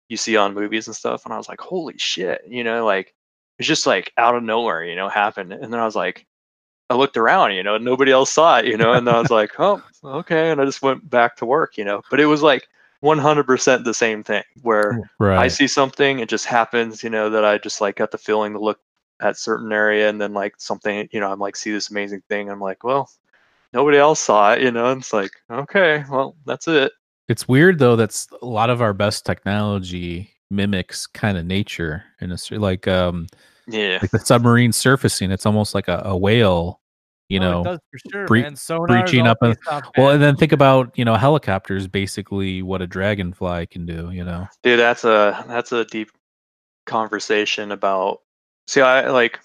you 0.09 0.17
see 0.17 0.35
on 0.35 0.53
movies 0.53 0.87
and 0.87 0.95
stuff. 0.95 1.23
And 1.23 1.33
I 1.33 1.37
was 1.37 1.47
like, 1.47 1.61
holy 1.61 1.97
shit, 1.97 2.41
you 2.47 2.63
know, 2.63 2.85
like 2.85 3.13
it's 3.57 3.67
just 3.67 3.87
like 3.87 4.11
out 4.17 4.35
of 4.35 4.43
nowhere, 4.43 4.83
you 4.83 4.95
know, 4.95 5.07
happened. 5.07 5.53
And 5.53 5.71
then 5.71 5.79
I 5.79 5.85
was 5.85 5.95
like, 5.95 6.25
I 6.89 6.95
looked 6.95 7.17
around, 7.17 7.53
you 7.53 7.63
know, 7.63 7.75
and 7.75 7.85
nobody 7.85 8.11
else 8.11 8.31
saw 8.31 8.57
it, 8.57 8.65
you 8.65 8.75
know, 8.75 8.93
and 8.93 9.07
I 9.07 9.19
was 9.19 9.29
like, 9.29 9.51
oh, 9.59 9.81
okay. 10.03 10.49
And 10.49 10.59
I 10.59 10.65
just 10.65 10.81
went 10.81 11.07
back 11.09 11.35
to 11.37 11.45
work, 11.45 11.77
you 11.77 11.85
know, 11.85 12.01
but 12.09 12.19
it 12.19 12.25
was 12.25 12.41
like 12.41 12.67
100% 13.03 13.83
the 13.83 13.93
same 13.93 14.23
thing 14.23 14.43
where 14.63 14.99
right. 15.19 15.37
I 15.37 15.47
see 15.47 15.67
something, 15.67 16.19
it 16.19 16.29
just 16.29 16.45
happens, 16.45 17.03
you 17.03 17.09
know, 17.09 17.29
that 17.29 17.45
I 17.45 17.59
just 17.59 17.79
like 17.79 17.97
got 17.97 18.11
the 18.11 18.17
feeling 18.17 18.53
to 18.53 18.59
look 18.59 18.79
at 19.21 19.37
certain 19.37 19.71
area 19.71 20.09
and 20.09 20.19
then 20.19 20.33
like 20.33 20.55
something, 20.57 21.07
you 21.11 21.19
know, 21.19 21.31
I'm 21.31 21.39
like, 21.39 21.55
see 21.55 21.71
this 21.71 21.91
amazing 21.91 22.23
thing. 22.27 22.49
I'm 22.49 22.61
like, 22.61 22.83
well, 22.83 23.11
nobody 23.71 23.97
else 23.97 24.19
saw 24.19 24.53
it, 24.53 24.61
you 24.61 24.71
know, 24.71 24.91
and 24.91 25.01
it's 25.01 25.13
like, 25.13 25.31
okay, 25.51 26.03
well, 26.09 26.35
that's 26.45 26.67
it. 26.67 26.91
It's 27.29 27.47
weird 27.47 27.79
though. 27.79 27.95
That's 27.95 28.27
a 28.41 28.45
lot 28.45 28.69
of 28.69 28.81
our 28.81 28.93
best 28.93 29.25
technology 29.25 30.33
mimics 30.51 31.07
kind 31.07 31.37
of 31.37 31.45
nature, 31.45 32.03
and 32.19 32.31
it's 32.31 32.49
like 32.51 32.87
um 32.87 33.27
Yeah. 33.67 33.99
like 34.01 34.11
the 34.11 34.19
submarine 34.19 34.73
surfacing. 34.73 35.31
It's 35.31 35.45
almost 35.45 35.73
like 35.75 35.87
a, 35.87 36.01
a 36.05 36.17
whale, 36.17 36.81
you 37.29 37.39
Oh, 37.39 37.63
know. 37.63 37.77
sure, 38.11 38.25
bre- 38.25 38.41
breaching 38.87 39.27
up 39.27 39.37
in- 39.43 39.51
based 39.51 39.83
Well, 39.95 40.09
and 40.09 40.21
then 40.21 40.35
think 40.35 40.51
about 40.51 40.97
you 40.97 41.05
know 41.05 41.15
helicopters, 41.15 41.87
basically 41.87 42.61
what 42.63 42.81
a 42.81 42.87
dragonfly 42.87 43.67
can 43.67 43.85
do. 43.85 44.09
You 44.11 44.23
know. 44.25 44.47
Dude, 44.63 44.79
that's 44.79 45.03
a 45.05 45.45
that's 45.47 45.71
a 45.71 45.85
deep 45.85 46.09
conversation 46.87 47.71
about 47.71 48.21
see 48.67 48.81
I 48.81 49.09
like 49.11 49.39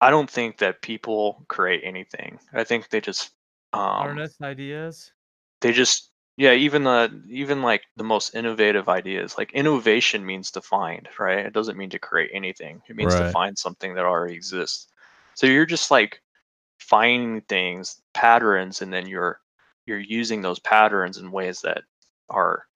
I 0.00 0.10
don't 0.10 0.30
think 0.30 0.58
that 0.58 0.82
people 0.82 1.44
create 1.48 1.80
anything. 1.84 2.38
I 2.52 2.62
think 2.62 2.90
they 2.90 3.00
just 3.00 3.30
um 3.72 3.80
harness 3.80 4.36
ideas. 4.40 5.10
they 5.62 5.72
just 5.72 6.12
yeah, 6.36 6.52
even 6.52 6.84
the 6.84 7.22
even 7.28 7.62
like 7.62 7.84
the 7.96 8.04
most 8.04 8.34
innovative 8.34 8.88
ideas. 8.88 9.38
Like 9.38 9.52
innovation 9.52 10.24
means 10.24 10.50
to 10.52 10.60
find, 10.60 11.08
right? 11.18 11.46
It 11.46 11.54
doesn't 11.54 11.78
mean 11.78 11.90
to 11.90 11.98
create 11.98 12.30
anything. 12.34 12.82
It 12.88 12.96
means 12.96 13.14
to 13.14 13.30
find 13.30 13.56
something 13.56 13.94
that 13.94 14.04
already 14.04 14.34
exists. 14.34 14.88
So 15.34 15.46
you're 15.46 15.66
just 15.66 15.90
like 15.90 16.22
finding 16.78 17.40
things, 17.42 18.02
patterns, 18.12 18.82
and 18.82 18.92
then 18.92 19.06
you're 19.06 19.40
you're 19.86 19.98
using 19.98 20.42
those 20.42 20.58
patterns 20.58 21.16
in 21.16 21.32
ways 21.32 21.62
that 21.62 21.82
are 22.28 22.66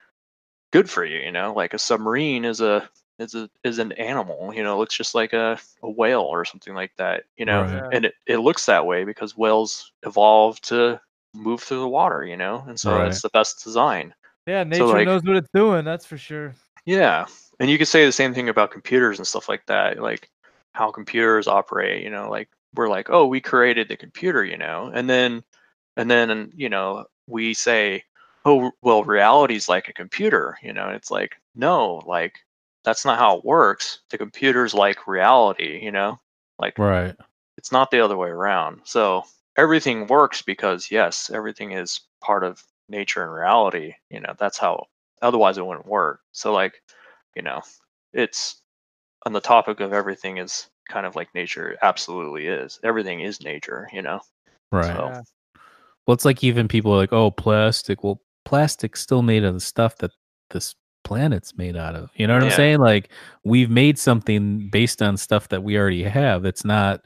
good 0.71 0.89
for 0.89 1.05
you, 1.05 1.19
you 1.19 1.31
know? 1.31 1.53
Like 1.53 1.73
a 1.73 1.79
submarine 1.79 2.45
is 2.45 2.61
a 2.61 2.89
is 3.19 3.35
a 3.35 3.47
is 3.63 3.77
an 3.77 3.91
animal, 3.93 4.51
you 4.55 4.63
know, 4.63 4.79
looks 4.79 4.97
just 4.97 5.13
like 5.13 5.33
a, 5.33 5.59
a 5.83 5.89
whale 5.89 6.21
or 6.21 6.45
something 6.45 6.73
like 6.73 6.93
that, 6.97 7.25
you 7.37 7.45
know. 7.45 7.61
Right. 7.61 7.93
And 7.93 8.05
it, 8.05 8.15
it 8.25 8.37
looks 8.37 8.65
that 8.65 8.87
way 8.87 9.03
because 9.03 9.37
whales 9.37 9.91
evolved 10.03 10.63
to 10.69 10.99
move 11.33 11.61
through 11.61 11.79
the 11.79 11.87
water, 11.87 12.25
you 12.25 12.37
know, 12.37 12.63
and 12.67 12.79
so 12.79 12.95
Right. 12.97 13.07
it's 13.07 13.21
the 13.21 13.29
best 13.29 13.63
design. 13.63 14.13
Yeah, 14.45 14.63
nature 14.63 14.85
like- 14.87 15.05
knows 15.07 15.23
what 15.23 15.35
it's 15.37 15.49
doing. 15.53 15.85
That's 15.85 16.05
for 16.05 16.17
sure. 16.17 16.53
Yeah. 16.85 17.25
And 17.59 17.69
you 17.69 17.77
could 17.77 17.87
say 17.87 18.05
the 18.05 18.11
same 18.11 18.33
thing 18.33 18.49
about 18.49 18.71
computers 18.71 19.19
and 19.19 19.27
stuff 19.27 19.47
like 19.47 19.65
that, 19.67 19.99
like 20.01 20.29
how 20.73 20.91
computers 20.91 21.47
operate, 21.47 22.03
you 22.03 22.09
know, 22.09 22.29
like 22.29 22.49
we're 22.75 22.89
like, 22.89 23.09
oh, 23.09 23.27
we 23.27 23.39
created 23.39 23.87
the 23.87 23.97
computer, 23.97 24.43
you 24.43 24.57
know, 24.57 24.91
and 24.93 25.09
then, 25.09 25.43
and 25.97 26.09
then, 26.09 26.51
you 26.55 26.69
know, 26.69 27.05
we 27.27 27.53
say, 27.53 28.03
oh, 28.45 28.71
well, 28.81 29.03
reality's 29.03 29.69
like 29.69 29.89
a 29.89 29.93
computer, 29.93 30.57
you 30.63 30.73
know, 30.73 30.89
it's 30.89 31.11
like, 31.11 31.35
no, 31.55 32.01
like 32.05 32.39
that's 32.83 33.05
not 33.05 33.19
how 33.19 33.37
it 33.37 33.45
works. 33.45 33.99
The 34.09 34.17
computer's 34.17 34.73
like 34.73 35.05
reality, 35.07 35.79
you 35.83 35.91
know, 35.91 36.19
like 36.57 36.79
Right. 36.79 37.15
it's 37.57 37.71
not 37.71 37.91
the 37.91 37.99
other 37.99 38.17
way 38.17 38.29
around. 38.29 38.81
So 38.85 39.23
everything 39.61 40.07
works 40.07 40.41
because 40.41 40.89
yes, 40.91 41.29
everything 41.33 41.71
is 41.71 42.01
part 42.21 42.43
of 42.43 42.63
nature 42.89 43.23
and 43.23 43.33
reality. 43.33 43.93
You 44.09 44.19
know, 44.21 44.33
that's 44.37 44.57
how 44.57 44.85
otherwise 45.21 45.57
it 45.57 45.65
wouldn't 45.65 45.85
work. 45.87 46.19
So 46.31 46.51
like, 46.53 46.73
you 47.35 47.41
know, 47.41 47.61
it's 48.13 48.61
on 49.25 49.33
the 49.33 49.39
topic 49.41 49.79
of 49.79 49.93
everything 49.93 50.37
is 50.37 50.67
kind 50.89 51.05
of 51.05 51.15
like 51.15 51.33
nature 51.35 51.77
absolutely 51.81 52.47
is. 52.47 52.79
Everything 52.83 53.21
is 53.21 53.41
nature, 53.43 53.87
you 53.93 54.01
know. 54.01 54.19
Right. 54.71 54.85
So- 54.95 55.09
Yeah. 55.13 55.21
Well, 56.07 56.15
it's 56.15 56.25
like 56.25 56.43
even 56.43 56.67
people 56.67 56.91
are 56.93 56.97
like, 56.97 57.13
oh, 57.13 57.29
plastic. 57.29 58.03
Well, 58.03 58.19
plastic's 58.43 58.99
still 59.01 59.21
made 59.21 59.43
of 59.43 59.53
the 59.53 59.59
stuff 59.59 59.97
that 59.97 60.11
this 60.49 60.73
planet's 61.03 61.55
made 61.55 61.77
out 61.77 61.95
of. 61.95 62.09
You 62.15 62.25
know 62.25 62.33
what 62.33 62.43
I'm 62.43 62.49
saying? 62.57 62.79
Like 62.79 63.09
we've 63.45 63.69
made 63.69 63.99
something 63.99 64.67
based 64.71 65.01
on 65.03 65.15
stuff 65.17 65.49
that 65.49 65.61
we 65.63 65.77
already 65.77 66.03
have. 66.03 66.43
It's 66.43 66.65
not, 66.65 67.05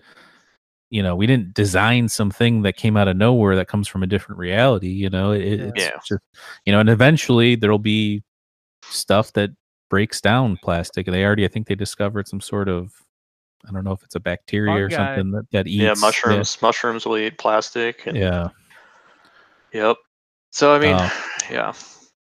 you 0.90 1.02
know, 1.04 1.16
we 1.16 1.26
didn't 1.28 1.54
design 1.54 2.08
something 2.08 2.62
that 2.62 2.78
came 2.78 2.96
out 2.96 3.08
of 3.08 3.18
nowhere 3.18 3.56
that 3.56 3.68
comes 3.68 3.88
from 3.88 4.04
a 4.04 4.08
different 4.08 4.40
reality. 4.40 4.90
You 4.90 5.10
know, 5.10 5.32
it, 5.32 5.72
Yeah. 5.76 5.92
just, 6.06 6.22
you 6.66 6.72
know, 6.72 6.80
and 6.80 6.90
eventually 6.90 7.56
there'll 7.56 7.80
be 7.80 8.24
stuff 8.84 9.34
that 9.34 9.50
breaks 9.90 10.22
down 10.22 10.58
plastic. 10.64 11.08
And 11.08 11.16
they 11.16 11.26
already, 11.26 11.44
I 11.46 11.48
think 11.48 11.68
they 11.68 11.76
discovered 11.76 12.28
some 12.28 12.40
sort 12.42 12.70
of, 12.70 12.92
I 13.68 13.72
don't 13.72 13.84
know 13.84 13.94
if 13.94 14.04
it's 14.04 14.16
a 14.16 14.20
bacteria 14.20 14.86
or 14.86 14.90
something 14.92 15.32
that, 15.32 15.50
that 15.52 15.68
eats. 15.68 15.82
yeah, 15.82 15.94
mushrooms. 16.00 16.62
Mushrooms 16.62 17.06
will 17.06 17.18
eat 17.18 17.38
plastic. 17.40 18.06
And, 18.06 18.16
Yeah. 18.16 18.50
Yep. 19.74 19.98
So 20.52 20.74
I 20.74 20.80
mean, 20.80 20.96
Oh. 20.98 21.24
yeah. 21.52 21.74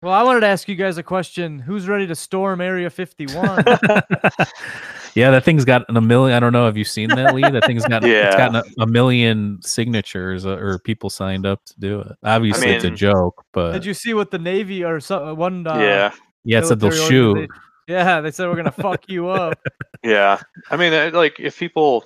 Well, 0.04 0.12
I 0.12 0.22
wanted 0.22 0.40
to 0.40 0.48
ask 0.48 0.68
you 0.68 0.74
guys 0.74 0.98
a 0.98 1.02
question. 1.02 1.58
Who's 1.58 1.88
ready 1.88 2.06
to 2.08 2.14
storm 2.14 2.60
Area 2.60 2.90
51? 2.90 3.64
yeah, 5.14 5.30
that 5.30 5.44
thing's 5.46 5.64
got 5.64 5.86
a 5.88 5.98
million. 5.98 6.36
I 6.36 6.40
don't 6.40 6.52
know. 6.52 6.66
Have 6.66 6.76
you 6.76 6.84
seen 6.84 7.08
that, 7.08 7.34
Lee? 7.34 7.40
That 7.40 7.64
thing's 7.64 7.86
got 7.86 8.04
it's 8.04 8.12
Yeah. 8.12 8.36
gotten 8.36 8.56
a, 8.56 8.82
a 8.82 8.86
million 8.86 9.60
signatures 9.62 10.44
uh, 10.44 10.58
or 10.58 10.78
people 10.80 11.08
signed 11.08 11.46
up 11.46 11.64
to 11.64 11.80
do 11.80 12.00
it. 12.02 12.12
Obviously, 12.22 12.72
it's 12.72 12.84
a 12.84 12.90
joke, 12.90 13.46
but 13.54 13.72
Did 13.72 13.86
you 13.86 13.94
see 13.94 14.12
what 14.12 14.30
the 14.30 14.38
Navy 14.38 14.84
or 14.84 15.00
some, 15.00 15.38
one? 15.38 15.66
Uh, 15.66 15.78
yeah. 15.78 16.12
yeah, 16.44 16.58
it 16.58 16.66
said 16.66 16.80
they'll 16.80 16.90
shoot. 16.90 17.48
Yeah, 17.88 18.20
they 18.20 18.30
said 18.30 18.48
we're 18.48 18.56
gonna 18.56 18.72
fuck 18.72 19.08
you 19.08 19.28
up. 19.28 19.58
Yeah. 20.04 20.38
I 20.70 20.76
mean, 20.76 20.92
uh, 20.92 21.12
like 21.14 21.40
if 21.40 21.58
people 21.58 22.04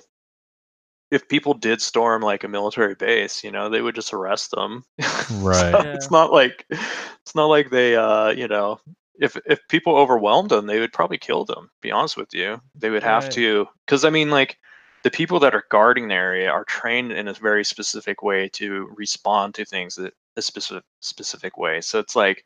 if 1.11 1.27
people 1.27 1.53
did 1.53 1.81
storm 1.81 2.21
like 2.21 2.43
a 2.43 2.47
military 2.47 2.95
base, 2.95 3.43
you 3.43 3.51
know, 3.51 3.69
they 3.69 3.81
would 3.81 3.95
just 3.95 4.13
arrest 4.13 4.51
them. 4.51 4.83
Right. 5.29 5.79
So 5.81 5.91
It's 5.93 6.11
not 6.11 6.31
like 6.31 6.65
it's 6.69 7.35
not 7.35 7.45
like 7.47 7.69
they 7.71 7.95
uh, 7.95 8.29
you 8.29 8.47
know, 8.47 8.79
if 9.19 9.35
if 9.45 9.59
people 9.69 9.95
overwhelmed 9.97 10.49
them, 10.51 10.67
they 10.67 10.79
would 10.79 10.93
probably 10.93 11.17
kill 11.17 11.45
them, 11.45 11.69
be 11.81 11.91
honest 11.91 12.17
with 12.17 12.33
you. 12.33 12.61
They 12.75 12.89
would 12.91 13.03
have 13.03 13.27
Right. 13.27 13.37
to 13.37 13.67
cuz 13.87 14.05
I 14.05 14.09
mean 14.11 14.29
like 14.29 14.57
the 15.03 15.11
people 15.11 15.39
that 15.41 15.55
are 15.55 15.65
guarding 15.71 16.07
the 16.09 16.13
area 16.15 16.49
are 16.51 16.65
trained 16.65 17.11
in 17.13 17.27
a 17.27 17.33
very 17.33 17.63
specific 17.65 18.21
way 18.21 18.49
to 18.49 18.93
respond 18.95 19.55
to 19.55 19.65
things 19.65 19.95
that 19.95 20.13
a 20.37 20.41
specific 20.41 20.83
specific 21.01 21.57
way. 21.57 21.81
So 21.81 21.99
it's 21.99 22.15
like 22.15 22.45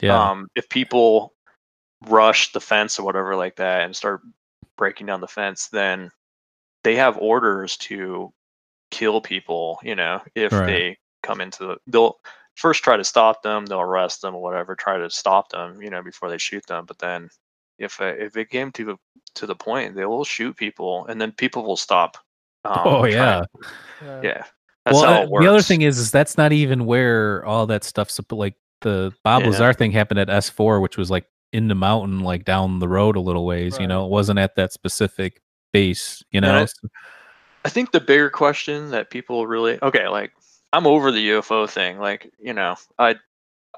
Yeah, 0.00 0.30
um, 0.30 0.48
if 0.56 0.68
people 0.68 1.34
rush 2.08 2.52
the 2.52 2.60
fence 2.60 2.98
or 2.98 3.04
whatever 3.04 3.36
like 3.36 3.56
that 3.56 3.82
and 3.82 3.96
start 3.96 4.20
breaking 4.76 5.06
down 5.06 5.20
the 5.20 5.28
fence, 5.28 5.68
then 5.68 6.10
they 6.86 6.94
have 6.94 7.18
orders 7.18 7.76
to 7.78 8.32
kill 8.92 9.20
people. 9.20 9.80
You 9.82 9.96
know, 9.96 10.20
if 10.36 10.52
Right. 10.52 10.66
they 10.66 10.98
come 11.24 11.40
into 11.40 11.64
the, 11.66 11.76
they'll 11.88 12.16
first 12.54 12.84
try 12.84 12.96
to 12.96 13.02
stop 13.04 13.42
them, 13.42 13.66
they'll 13.66 13.80
arrest 13.80 14.22
them 14.22 14.36
or 14.36 14.40
whatever, 14.40 14.76
try 14.76 14.96
to 14.96 15.10
stop 15.10 15.50
them. 15.50 15.82
You 15.82 15.90
know, 15.90 16.02
before 16.02 16.30
they 16.30 16.38
shoot 16.38 16.64
them. 16.66 16.84
But 16.86 17.00
then 17.00 17.28
if 17.80 18.00
uh, 18.00 18.14
if 18.18 18.36
it 18.36 18.50
came 18.50 18.70
to 18.72 18.96
to 19.34 19.46
the 19.46 19.56
point, 19.56 19.96
they 19.96 20.04
will 20.06 20.24
shoot 20.24 20.56
people, 20.56 21.06
and 21.08 21.20
then 21.20 21.32
people 21.32 21.64
will 21.64 21.76
stop. 21.76 22.16
Um, 22.64 22.78
oh 22.84 23.04
yeah. 23.04 23.42
Yeah. 24.02 24.20
yeah. 24.22 24.42
That's 24.84 24.94
well, 24.94 25.04
how 25.04 25.20
uh, 25.20 25.22
it 25.24 25.28
works. 25.30 25.44
the 25.44 25.50
other 25.50 25.62
thing 25.62 25.82
is, 25.82 25.98
is 25.98 26.12
that's 26.12 26.38
not 26.38 26.52
even 26.52 26.86
where 26.86 27.44
all 27.44 27.66
that 27.66 27.82
stuff's 27.82 28.18
supp- 28.20 28.36
like 28.36 28.54
the 28.82 29.12
Bob 29.24 29.42
Yeah. 29.42 29.48
Lazar 29.48 29.72
thing 29.72 29.90
happened 29.90 30.20
at 30.20 30.28
S4, 30.28 30.80
which 30.80 30.96
was 30.96 31.10
like 31.10 31.26
in 31.52 31.66
the 31.66 31.74
mountain, 31.74 32.20
like 32.20 32.44
down 32.44 32.78
the 32.78 32.86
road 32.88 33.16
a 33.16 33.20
little 33.20 33.44
ways. 33.44 33.76
You 33.80 33.88
know, 33.88 34.04
it 34.06 34.10
wasn't 34.10 34.38
at 34.38 34.54
that 34.54 34.72
specific 34.72 35.42
base. 35.72 36.22
You 36.30 36.40
know, 36.40 36.66
I 37.64 37.68
think 37.68 37.92
the 37.92 38.00
bigger 38.00 38.30
question 38.30 38.90
that 38.90 39.10
people 39.10 39.46
really 39.46 39.78
okay, 39.82 40.08
like 40.08 40.32
I'm 40.72 40.86
over 40.86 41.10
the 41.10 41.30
UFO 41.30 41.68
thing. 41.68 41.98
Like, 41.98 42.32
you 42.38 42.52
know, 42.52 42.76
I 42.98 43.16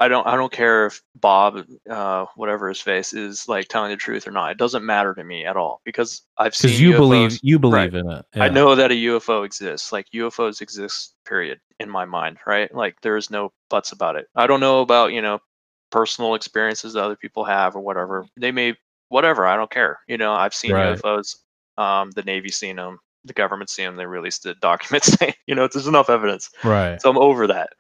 I 0.01 0.09
don't 0.09 0.27
I 0.27 0.37
don't 0.37 0.53
care 0.53 0.87
if 0.87 1.03
Bob 1.17 1.65
uh 1.91 2.27
whatever 2.37 2.69
his 2.69 2.81
face 2.81 3.13
is 3.13 3.49
like 3.49 3.69
telling 3.69 3.91
the 3.91 3.97
truth 3.97 4.27
or 4.27 4.31
not. 4.31 4.51
It 4.53 4.59
doesn't 4.59 4.85
matter 4.85 5.15
to 5.15 5.25
me 5.25 5.45
at 5.45 5.57
all 5.57 5.81
because 5.85 6.23
I've 6.37 6.55
seen 6.55 6.69
because 6.69 6.81
you 6.81 6.91
UFOs. 6.93 6.97
believe 6.97 7.39
you 7.43 7.59
believe 7.59 7.95
Right. 7.95 8.01
in 8.01 8.11
it. 8.11 8.25
I 8.37 8.49
know 8.49 8.75
that 8.75 8.91
a 8.93 8.95
UFO 8.95 9.45
exists. 9.45 9.91
Like 9.93 10.07
UFOs 10.15 10.61
exist, 10.61 11.15
period, 11.25 11.61
in 11.81 11.91
my 11.91 12.05
mind, 12.05 12.39
right? 12.47 12.73
Like 12.75 13.01
there 13.01 13.17
is 13.17 13.31
no 13.31 13.53
buts 13.71 13.93
about 13.93 14.17
it. 14.17 14.29
I 14.37 14.47
don't 14.47 14.61
know 14.61 14.81
about, 14.81 15.13
you 15.13 15.23
know, 15.23 15.41
personal 15.91 16.35
experiences 16.35 16.93
that 16.93 17.03
other 17.03 17.17
people 17.17 17.45
have 17.45 17.75
or 17.75 17.81
whatever. 17.81 18.27
They 18.37 18.53
may 18.53 18.75
whatever, 19.09 19.47
I 19.47 19.57
don't 19.57 19.71
care. 19.71 20.01
You 20.07 20.19
know, 20.19 20.33
I've 20.33 20.55
seen 20.55 20.73
Right. 20.73 20.97
UFOs. 20.99 21.37
Um, 21.79 22.11
the 22.11 22.23
Navy 22.23 22.51
seen 22.51 22.77
them, 22.77 22.99
the 23.25 23.33
government 23.33 23.71
seen 23.71 23.87
them, 23.87 23.97
they 23.97 24.07
released 24.07 24.43
the 24.43 24.55
documents 24.55 25.07
saying, 25.19 25.35
you 25.47 25.55
know, 25.55 25.69
there's 25.69 25.87
enough 25.87 26.11
evidence. 26.11 26.51
Right. 26.65 27.01
So 27.01 27.09
I'm 27.09 27.19
over 27.19 27.47
that. 27.47 27.71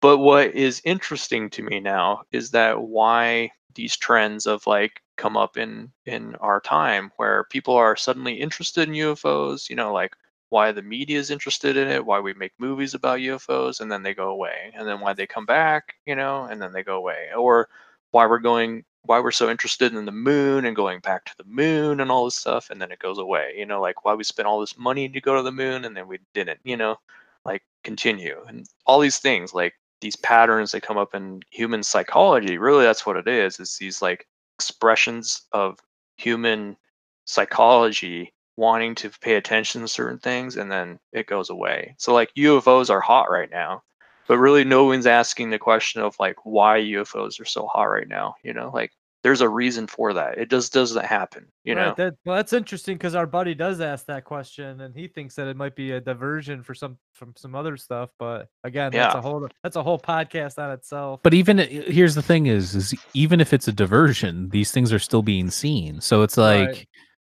But 0.00 0.18
what 0.18 0.54
is 0.54 0.80
interesting 0.84 1.50
to 1.50 1.62
me 1.62 1.80
now 1.80 2.22
is 2.32 2.50
that 2.52 2.80
why 2.80 3.50
these 3.74 3.96
trends 3.96 4.46
of 4.46 4.66
like 4.66 5.00
come 5.16 5.36
up 5.36 5.56
in 5.56 5.92
in 6.06 6.34
our 6.36 6.60
time 6.60 7.12
where 7.16 7.44
people 7.50 7.74
are 7.74 7.96
suddenly 7.96 8.34
interested 8.34 8.88
in 8.88 8.94
UFOs, 8.94 9.68
you 9.68 9.76
know, 9.76 9.92
like 9.92 10.14
why 10.48 10.72
the 10.72 10.82
media 10.82 11.18
is 11.18 11.30
interested 11.30 11.76
in 11.76 11.88
it, 11.88 12.04
why 12.04 12.18
we 12.20 12.34
make 12.34 12.52
movies 12.58 12.94
about 12.94 13.20
UFOs 13.20 13.80
and 13.80 13.90
then 13.90 14.02
they 14.02 14.14
go 14.14 14.30
away. 14.30 14.72
And 14.74 14.86
then 14.86 15.00
why 15.00 15.12
they 15.12 15.26
come 15.26 15.46
back, 15.46 15.94
you 16.06 16.16
know, 16.16 16.44
and 16.44 16.60
then 16.60 16.72
they 16.72 16.82
go 16.82 16.96
away. 16.96 17.28
Or 17.36 17.68
why 18.10 18.26
we're 18.26 18.40
going 18.40 18.84
why 19.04 19.20
we're 19.20 19.30
so 19.30 19.50
interested 19.50 19.94
in 19.94 20.04
the 20.04 20.12
moon 20.12 20.64
and 20.64 20.76
going 20.76 21.00
back 21.00 21.24
to 21.24 21.34
the 21.38 21.44
moon 21.44 22.00
and 22.00 22.10
all 22.10 22.24
this 22.26 22.36
stuff 22.36 22.70
and 22.70 22.80
then 22.80 22.92
it 22.92 22.98
goes 22.98 23.18
away. 23.18 23.54
You 23.56 23.66
know, 23.66 23.80
like 23.80 24.04
why 24.04 24.14
we 24.14 24.24
spent 24.24 24.46
all 24.46 24.60
this 24.60 24.78
money 24.78 25.08
to 25.08 25.20
go 25.20 25.36
to 25.36 25.42
the 25.42 25.52
moon 25.52 25.84
and 25.84 25.96
then 25.96 26.06
we 26.08 26.18
didn't, 26.34 26.60
you 26.64 26.76
know 26.76 26.96
like 27.44 27.62
continue 27.84 28.42
and 28.48 28.66
all 28.86 29.00
these 29.00 29.18
things 29.18 29.54
like 29.54 29.74
these 30.00 30.16
patterns 30.16 30.72
that 30.72 30.82
come 30.82 30.98
up 30.98 31.14
in 31.14 31.40
human 31.50 31.82
psychology 31.82 32.58
really 32.58 32.84
that's 32.84 33.06
what 33.06 33.16
it 33.16 33.28
is 33.28 33.58
it's 33.58 33.78
these 33.78 34.02
like 34.02 34.26
expressions 34.58 35.42
of 35.52 35.78
human 36.16 36.76
psychology 37.24 38.32
wanting 38.56 38.94
to 38.94 39.10
pay 39.20 39.36
attention 39.36 39.80
to 39.80 39.88
certain 39.88 40.18
things 40.18 40.56
and 40.56 40.70
then 40.70 40.98
it 41.12 41.26
goes 41.26 41.48
away 41.48 41.94
so 41.98 42.12
like 42.12 42.30
ufos 42.36 42.90
are 42.90 43.00
hot 43.00 43.30
right 43.30 43.50
now 43.50 43.82
but 44.30 44.38
really 44.38 44.62
no 44.62 44.84
one's 44.84 45.06
asking 45.06 45.50
the 45.50 45.58
question 45.58 46.00
of 46.00 46.14
like 46.20 46.36
why 46.44 46.78
ufos 46.78 47.40
are 47.40 47.44
so 47.44 47.66
hot 47.66 47.82
right 47.82 48.06
now 48.06 48.36
you 48.44 48.54
know 48.54 48.70
like 48.72 48.92
there's 49.24 49.40
a 49.40 49.48
reason 49.48 49.88
for 49.88 50.12
that 50.14 50.38
it 50.38 50.48
just 50.48 50.72
doesn't 50.72 51.04
happen 51.04 51.48
you 51.64 51.74
Right, 51.74 51.88
know 51.88 51.94
that, 51.96 52.14
well, 52.24 52.36
that's 52.36 52.52
interesting 52.52 52.96
because 52.96 53.16
our 53.16 53.26
buddy 53.26 53.54
does 53.54 53.80
ask 53.80 54.06
that 54.06 54.24
question, 54.24 54.80
and 54.80 54.94
he 54.94 55.08
thinks 55.08 55.34
that 55.34 55.46
it 55.46 55.56
might 55.56 55.76
be 55.76 55.92
a 55.92 56.00
diversion 56.00 56.62
for 56.62 56.74
some 56.74 56.96
from 57.12 57.34
some 57.36 57.54
other 57.54 57.76
stuff. 57.76 58.10
But 58.18 58.48
again, 58.64 58.92
that's 58.92 59.14
a 59.14 59.20
whole 59.20 59.46
that's 59.62 59.76
a 59.76 59.82
whole 59.82 59.98
podcast 59.98 60.58
on 60.58 60.70
itself. 60.70 61.20
But 61.22 61.34
even 61.34 61.60
uh, 61.60 61.66
here's 61.66 62.14
the 62.14 62.22
thing: 62.22 62.46
is 62.46 62.74
is 62.74 62.94
even 63.14 63.40
if 63.40 63.52
it's 63.52 63.68
a 63.68 63.72
diversion, 63.72 64.48
these 64.48 64.72
things 64.72 64.92
are 64.92 64.98
still 64.98 65.22
being 65.22 65.50
seen. 65.50 66.00
So 66.00 66.22
it's 66.22 66.36
like, 66.36 66.58
Right. 66.58 66.86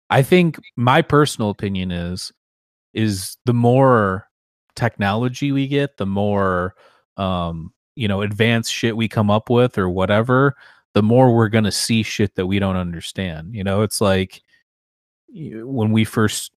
I 0.09 0.23
think 0.23 0.59
my 0.75 1.01
personal 1.01 1.49
opinion 1.49 1.91
is, 1.91 2.31
is 2.93 3.37
the 3.45 3.53
more 3.53 4.27
technology 4.75 5.51
we 5.51 5.67
get, 5.67 5.97
the 5.97 6.05
more, 6.05 6.75
um, 7.17 7.73
you 7.95 8.07
know, 8.07 8.21
advanced 8.21 8.73
shit 8.73 8.97
we 8.97 9.07
come 9.07 9.29
up 9.29 9.49
with 9.49 9.77
or 9.77 9.89
whatever, 9.89 10.55
the 10.93 11.03
more 11.03 11.35
we're 11.35 11.49
gonna 11.49 11.71
see 11.71 12.03
shit 12.03 12.35
that 12.35 12.47
we 12.47 12.59
don't 12.59 12.75
understand. 12.75 13.53
You 13.55 13.63
know, 13.63 13.81
it's 13.81 14.01
like 14.01 14.41
when 15.33 15.91
we 15.91 16.05
first 16.05 16.51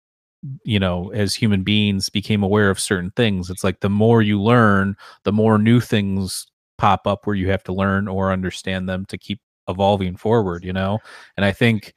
you 0.63 0.79
know 0.79 1.11
as 1.11 1.33
human 1.33 1.63
beings 1.63 2.09
became 2.09 2.43
aware 2.43 2.69
of 2.69 2.79
certain 2.79 3.11
things 3.11 3.49
it's 3.49 3.63
like 3.63 3.79
the 3.79 3.89
more 3.89 4.21
you 4.21 4.41
learn 4.41 4.95
the 5.23 5.31
more 5.31 5.57
new 5.57 5.79
things 5.79 6.47
pop 6.77 7.07
up 7.07 7.25
where 7.25 7.35
you 7.35 7.49
have 7.49 7.63
to 7.63 7.73
learn 7.73 8.07
or 8.07 8.31
understand 8.31 8.87
them 8.87 9.05
to 9.05 9.17
keep 9.17 9.39
evolving 9.69 10.15
forward 10.15 10.63
you 10.63 10.73
know 10.73 10.99
and 11.37 11.45
i 11.45 11.51
think 11.51 11.93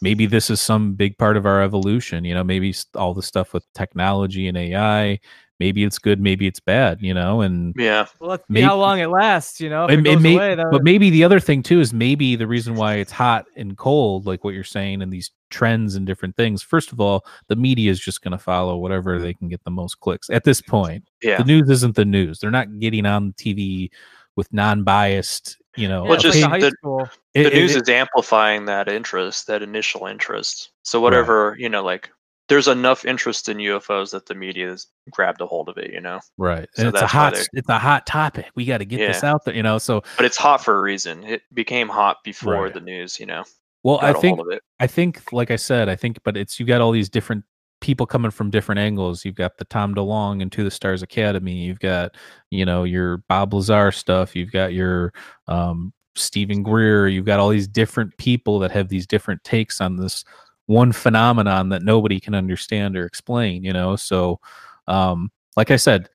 maybe 0.00 0.26
this 0.26 0.50
is 0.50 0.60
some 0.60 0.94
big 0.94 1.16
part 1.18 1.36
of 1.36 1.46
our 1.46 1.62
evolution 1.62 2.24
you 2.24 2.34
know 2.34 2.44
maybe 2.44 2.74
all 2.94 3.14
the 3.14 3.22
stuff 3.22 3.52
with 3.52 3.64
technology 3.72 4.46
and 4.46 4.56
ai 4.56 5.18
maybe 5.58 5.82
it's 5.84 5.98
good 5.98 6.20
maybe 6.20 6.46
it's 6.46 6.60
bad 6.60 6.98
you 7.00 7.12
know 7.12 7.40
and 7.40 7.74
yeah 7.76 8.06
well, 8.20 8.30
let's 8.30 8.44
see 8.52 8.60
how 8.60 8.76
long 8.76 8.98
it 9.00 9.08
lasts. 9.08 9.60
You 9.60 9.70
know, 9.70 9.86
if 9.86 9.98
it, 9.98 10.06
it, 10.06 10.12
it 10.14 10.20
may- 10.20 10.34
away, 10.36 10.54
then 10.54 10.66
but 10.70 10.82
maybe 10.84 11.10
the 11.10 11.24
other 11.24 11.40
thing 11.40 11.62
too 11.62 11.80
is 11.80 11.92
maybe 11.92 12.36
the 12.36 12.46
reason 12.46 12.74
why 12.74 12.94
it's 12.96 13.12
hot 13.12 13.46
and 13.56 13.76
cold, 13.76 14.26
like 14.26 14.44
what 14.44 14.54
you're 14.54 14.64
saying, 14.64 15.02
and 15.02 15.12
these 15.12 15.30
trends 15.50 15.94
and 15.94 16.06
different 16.06 16.36
things. 16.36 16.62
First 16.62 16.92
of 16.92 17.00
all, 17.00 17.24
the 17.48 17.56
media 17.56 17.90
is 17.90 17.98
just 17.98 18.22
going 18.22 18.32
to 18.32 18.38
follow 18.38 18.76
whatever 18.76 19.18
they 19.18 19.34
can 19.34 19.48
get 19.48 19.62
the 19.64 19.70
most 19.70 19.98
clicks 20.00 20.28
at 20.30 20.44
this 20.44 20.60
point. 20.60 21.04
yeah 21.22 21.38
The 21.38 21.44
news 21.44 21.68
isn't 21.70 21.94
the 21.96 22.04
news; 22.04 22.38
they're 22.40 22.50
not 22.50 22.78
getting 22.78 23.06
on 23.06 23.32
TV 23.32 23.90
with 24.36 24.52
non-biased. 24.52 25.56
You 25.76 25.86
know, 25.88 26.02
Well, 26.04 26.14
it's 26.14 26.24
like 26.24 26.60
just 26.60 26.76
the 26.82 26.88
the- 26.88 27.10
it- 27.34 27.42
the 27.44 27.56
it- 27.56 27.60
news 27.60 27.76
it- 27.76 27.82
is 27.82 27.88
amplifying 27.88 28.64
that 28.66 28.88
interest, 28.88 29.46
that 29.46 29.62
initial 29.62 30.06
interest. 30.06 30.70
So 30.82 31.00
whatever, 31.00 31.54
you 31.58 31.68
know, 31.68 31.84
like 31.84 32.10
there's 32.48 32.68
enough 32.68 33.04
interest 33.04 33.48
in 33.48 33.58
UFOs 33.58 34.10
that 34.12 34.26
the 34.26 34.34
media 34.34 34.70
has 34.70 34.86
grabbed 35.10 35.40
a 35.40 35.46
hold 35.46 35.68
of 35.68 35.76
it, 35.76 35.92
you 35.92 36.00
know. 36.00 36.20
right. 36.38 36.68
so 36.74 36.86
And 36.86 36.94
it's 36.94 37.02
a 37.02 37.06
hot, 37.06 37.34
it's 37.52 37.68
a 37.68 37.78
hot 37.78 38.06
topic. 38.06 38.46
We 38.54 38.64
got 38.64 38.78
to 38.78 38.84
get 38.84 38.98
this 38.98 39.22
out 39.22 39.44
there. 39.44 39.54
You 39.54 39.62
know, 39.62 39.78
so 39.78 40.02
But 40.16 40.26
it's 40.26 40.36
hot 40.36 40.64
for 40.64 40.76
a 40.78 40.80
reason. 40.80 41.24
It 41.24 41.42
became 41.52 41.88
hot 41.88 42.18
before 42.24 42.64
Right. 42.64 42.74
the 42.74 42.80
news, 42.80 43.20
you 43.20 43.26
know. 43.26 43.44
well, 43.82 43.98
I 44.00 44.12
think 44.12 44.38
hold 44.38 44.48
of 44.48 44.56
it. 44.56 44.62
I 44.80 44.86
think, 44.86 45.32
like 45.32 45.50
I 45.50 45.56
said, 45.56 45.88
I 45.88 45.96
think, 45.96 46.18
but 46.24 46.36
it's 46.36 46.58
you 46.58 46.66
got 46.66 46.80
all 46.80 46.92
these 46.92 47.10
different 47.10 47.44
people 47.80 48.06
coming 48.06 48.30
from 48.30 48.50
different 48.50 48.80
angles. 48.80 49.24
You've 49.24 49.36
got 49.36 49.58
the 49.58 49.64
Tom 49.64 49.94
DeLonge 49.94 50.42
and 50.42 50.50
To 50.52 50.64
the 50.64 50.70
Stars 50.70 51.02
Academy. 51.02 51.54
You've 51.54 51.78
got, 51.78 52.16
you 52.50 52.64
know, 52.64 52.84
your 52.84 53.18
Bob 53.28 53.54
Lazar 53.54 53.92
stuff. 53.92 54.34
You've 54.34 54.50
got 54.50 54.72
your 54.72 55.12
um, 55.46 55.92
Steven 56.18 56.62
Greer, 56.62 57.08
you've 57.08 57.24
got 57.24 57.40
all 57.40 57.48
these 57.48 57.68
different 57.68 58.16
people 58.18 58.58
that 58.58 58.70
have 58.70 58.88
these 58.88 59.06
different 59.06 59.42
takes 59.44 59.80
on 59.80 59.96
this 59.96 60.24
one 60.68 60.92
phenomenon 60.92 61.70
that 61.70 61.82
nobody 61.82 62.20
can 62.20 62.34
understand 62.34 62.96
or 62.96 63.06
explain, 63.06 63.64
you 63.64 63.72
know? 63.72 63.96
So, 63.96 64.38
um, 64.86 65.32
like 65.56 65.70
I 65.70 65.76
said, 65.76 66.10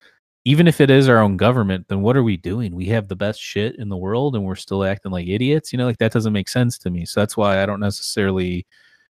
even 0.45 0.67
if 0.67 0.79
it 0.79 0.91
is 0.91 1.09
our 1.09 1.17
own 1.19 1.37
government, 1.37 1.87
then 1.87 2.01
what 2.03 2.15
are 2.15 2.23
we 2.23 2.37
doing? 2.37 2.75
We 2.75 2.85
have 2.87 3.07
the 3.07 3.15
best 3.15 3.41
shit 3.41 3.77
in 3.77 3.89
the 3.89 3.97
world 3.97 4.35
and 4.35 4.45
we're 4.45 4.55
still 4.55 4.83
acting 4.83 5.11
like 5.11 5.27
idiots, 5.27 5.73
you 5.73 5.77
know? 5.77 5.85
Like 5.85 5.97
that 5.97 6.11
doesn't 6.11 6.33
make 6.33 6.47
sense 6.47 6.77
to 6.79 6.91
me. 6.91 7.03
So 7.03 7.19
that's 7.19 7.35
why 7.35 7.63
I 7.63 7.65
don't 7.65 7.79
necessarily 7.79 8.67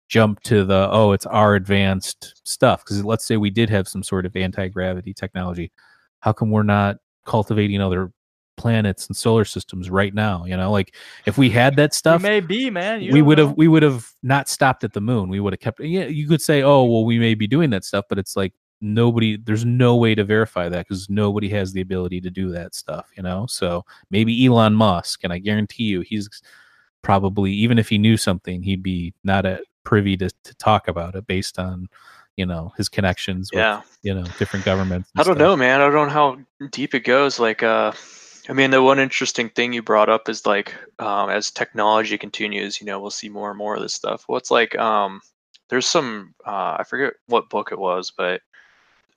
jump 0.09 0.41
to 0.45 0.65
the, 0.65 0.89
oh, 0.91 1.13
it's 1.13 1.27
our 1.27 1.55
advanced 1.55 2.41
stuff. 2.49 2.83
Because 2.83 3.05
let's 3.05 3.27
say 3.27 3.37
we 3.37 3.51
did 3.51 3.69
have 3.69 3.89
some 3.89 4.03
sort 4.03 4.25
of 4.25 4.35
anti 4.37 4.69
gravity 4.69 5.13
technology. 5.13 5.71
How 6.21 6.33
come 6.33 6.51
we're 6.51 6.63
not 6.63 6.97
cultivating 7.27 7.83
other 7.83 8.11
planets 8.57 9.07
and 9.07 9.17
solar 9.17 9.45
systems 9.45 9.91
right 9.91 10.15
now 10.15 10.45
you 10.47 10.57
know 10.57 10.71
like 10.71 10.95
if 11.27 11.37
we 11.37 11.51
had 11.51 11.77
that 11.77 11.93
stuff 11.93 12.23
may 12.23 12.41
be, 12.41 12.71
man. 12.71 13.01
You 13.03 13.13
we 13.13 13.23
would 13.23 13.39
have 13.39 13.57
we 13.57 13.69
would 13.69 13.83
have 13.83 14.11
not 14.23 14.49
stopped 14.49 14.83
at 14.85 14.93
the 14.95 15.01
moon 15.01 15.29
we 15.29 15.41
would 15.41 15.53
have 15.53 15.61
kept 15.61 15.81
yeah 15.81 16.05
you 16.07 16.27
could 16.27 16.41
say 16.41 16.63
oh 16.63 16.85
well 16.85 17.05
we 17.05 17.19
may 17.19 17.35
be 17.35 17.47
doing 17.47 17.71
that 17.71 17.85
stuff 17.85 18.07
but 18.09 18.19
it's 18.19 18.35
like 18.37 18.53
nobody 18.81 19.37
there's 19.37 19.65
no 19.65 19.97
way 19.97 20.15
to 20.15 20.23
verify 20.25 20.69
that 20.69 20.87
because 20.87 21.09
nobody 21.09 21.49
has 21.49 21.73
the 21.73 21.81
ability 21.81 22.21
to 22.21 22.31
do 22.31 22.51
that 22.51 22.75
stuff 22.75 23.11
you 23.17 23.23
know 23.23 23.47
so 23.47 23.85
maybe 24.11 24.45
elon 24.47 24.75
musk 24.75 25.25
and 25.25 25.33
i 25.33 25.39
guarantee 25.39 25.85
you 25.85 26.01
he's 26.03 26.29
probably 27.03 27.53
even 27.53 27.79
if 27.79 27.89
he 27.89 27.99
knew 27.99 28.17
something 28.17 28.63
he'd 28.63 28.83
be 28.83 29.15
not 29.25 29.47
at 29.47 29.63
privy 29.85 30.17
to, 30.17 30.29
to 30.45 30.55
talk 30.57 30.89
about 30.89 31.15
it 31.15 31.27
based 31.27 31.59
on 31.59 31.89
you 32.37 32.45
know 32.45 32.73
his 32.77 32.89
connections 32.89 33.51
with 33.53 33.61
Yeah. 33.61 33.81
you 34.03 34.13
know 34.13 34.25
different 34.39 34.65
governments 34.65 35.11
I 35.17 35.23
don't 35.23 35.37
stuff. 35.37 35.39
know, 35.39 35.57
man. 35.57 35.81
I 35.81 35.89
don't 35.89 36.09
know 36.09 36.13
how 36.13 36.39
deep 36.71 36.95
it 36.95 37.05
goes. 37.05 37.39
Like, 37.41 37.63
uh, 37.63 37.93
I 38.49 38.53
mean, 38.53 38.71
the 38.71 38.83
one 38.83 38.99
interesting 38.99 39.49
thing 39.51 39.73
you 39.73 39.83
brought 39.83 40.09
up 40.09 40.29
is 40.29 40.47
like, 40.47 40.75
um, 40.99 41.31
as 41.31 41.51
technology 41.51 42.17
continues, 42.19 42.81
you 42.81 42.87
know, 42.87 43.01
we'll 43.01 43.11
see 43.11 43.29
more 43.29 43.51
and 43.51 43.59
more 43.59 43.75
of 43.75 43.83
this 43.83 43.95
stuff. 43.95 44.25
What's 44.29 44.51
like, 44.51 44.77
um, 44.79 45.21
there's 45.69 45.87
some, 45.87 46.35
uh, 46.47 46.77
I 46.79 46.85
forget 46.85 47.15
what 47.27 47.51
book 47.51 47.73
it 47.73 47.79
was, 47.79 48.13
but 48.17 48.41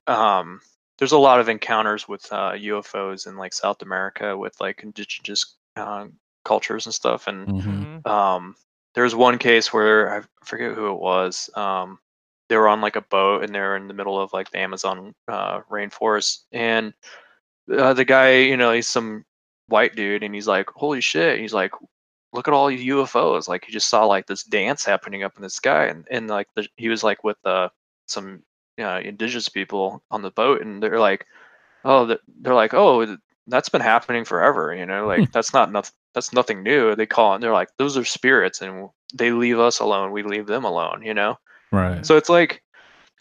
um, 0.08 0.62
there's 0.98 1.12
a 1.12 1.18
lot 1.18 1.40
of 1.40 1.50
encounters 1.50 2.08
with 2.08 2.26
uh, 2.32 2.54
UFOs 2.54 3.28
in 3.28 3.38
like 3.38 3.54
South 3.54 3.82
America 3.82 4.38
with 4.38 4.60
like 4.60 4.82
indigenous 4.84 5.56
uh, 5.76 6.08
cultures 6.44 6.86
and 6.86 6.96
stuff, 6.96 7.28
and 7.28 7.48
Mhm. 7.48 8.02
Mhm. 8.04 8.10
um, 8.10 8.56
there 8.96 9.04
was 9.04 9.16
one 9.16 9.38
case 9.38 9.72
where 9.72 10.20
I 10.20 10.24
forget 10.44 10.74
who 10.74 10.92
it 10.92 11.00
was. 11.00 11.50
Um, 11.56 12.00
they 12.48 12.58
were 12.58 12.68
on 12.68 12.82
like 12.82 12.96
a 12.96 13.02
boat 13.02 13.44
and 13.44 13.54
they're 13.54 13.76
in 13.76 13.88
the 13.88 13.94
middle 13.94 14.20
of 14.20 14.34
like 14.34 14.50
the 14.50 14.60
Amazon 14.60 15.14
uh, 15.28 15.62
rainforest, 15.70 16.46
and 16.52 16.94
uh, 17.72 17.93
the 17.93 18.05
guy, 18.05 18.38
you 18.38 18.57
know, 18.57 18.72
he's 18.72 18.88
some 18.88 19.26
white 19.67 19.95
dude, 19.95 20.24
and 20.24 20.34
he's 20.34 20.47
like, 20.47 20.70
"Holy 20.70 21.01
shit!" 21.01 21.39
He's 21.39 21.53
like, 21.53 21.72
"Look 22.34 22.47
at 22.47 22.53
all 22.53 22.67
these 22.67 22.88
UFOs!" 22.88 23.47
Like 23.47 23.65
he 23.65 23.72
just 23.72 23.89
saw 23.89 24.05
like 24.05 24.28
this 24.28 24.43
dance 24.43 24.84
happening 24.84 25.24
up 25.24 25.36
in 25.38 25.43
the 25.43 25.49
sky, 25.49 25.86
and 25.86 26.05
and 26.11 26.28
like 26.28 26.47
the, 26.55 26.67
he 26.78 26.89
was 26.89 27.03
like 27.03 27.24
with 27.24 27.38
uh, 27.45 27.70
some 28.07 28.43
uh, 28.80 29.01
indigenous 29.03 29.49
people 29.49 30.03
on 30.11 30.22
the 30.22 30.32
boat, 30.32 30.61
and 30.61 30.82
they're 30.82 30.99
like, 30.99 31.26
"Oh, 31.86 32.17
they're 32.41 32.53
like, 32.55 32.74
oh, 32.74 33.17
that's 33.47 33.70
been 33.70 33.82
happening 33.82 34.26
forever," 34.26 34.74
you 34.74 34.86
know, 34.86 35.07
like 35.07 35.32
that's 35.34 35.53
not 35.53 35.72
nothing. 35.72 35.93
That's 36.15 36.34
nothing 36.34 36.63
new. 36.63 36.95
They 36.95 37.05
call 37.05 37.36
it. 37.36 37.41
They're 37.41 37.53
like, 37.53 37.70
those 37.78 37.95
are 37.95 38.05
spirits, 38.05 38.61
and 38.61 38.89
they 39.13 39.32
leave 39.32 39.59
us 39.59 39.80
alone. 39.80 40.11
We 40.11 40.24
leave 40.24 40.47
them 40.47 40.65
alone. 40.65 41.03
You 41.03 41.13
know. 41.13 41.38
right 41.72 42.05
So 42.05 42.17
it's 42.17 42.30
like 42.30 42.63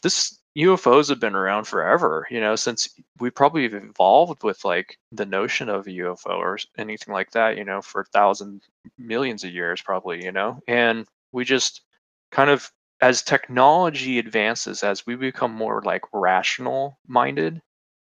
this 0.02 0.37
UFOs 0.58 1.08
have 1.10 1.20
been 1.20 1.34
around 1.36 1.64
forever, 1.66 2.26
you 2.30 2.40
know, 2.40 2.56
since 2.56 2.88
we 3.20 3.30
probably 3.30 3.62
have 3.64 3.74
evolved 3.74 4.42
with 4.44 4.64
like 4.64 4.98
the 5.12 5.26
notion 5.26 5.68
of 5.68 5.86
a 5.86 5.90
UFO 5.90 6.38
or 6.38 6.58
anything 6.78 7.14
like 7.14 7.30
that, 7.32 7.56
you 7.56 7.64
know, 7.64 7.82
for 7.82 8.04
thousands, 8.12 8.64
millions 8.98 9.44
of 9.44 9.52
years, 9.52 9.82
probably, 9.82 10.24
you 10.24 10.32
know, 10.32 10.60
and 10.68 11.06
we 11.32 11.44
just 11.44 11.82
kind 12.32 12.50
of, 12.50 12.70
as 13.00 13.22
technology 13.22 14.18
advances, 14.18 14.82
as 14.82 15.06
we 15.06 15.14
become 15.16 15.52
more 15.52 15.82
like 15.84 16.02
rational 16.12 16.98
minded, 17.06 17.62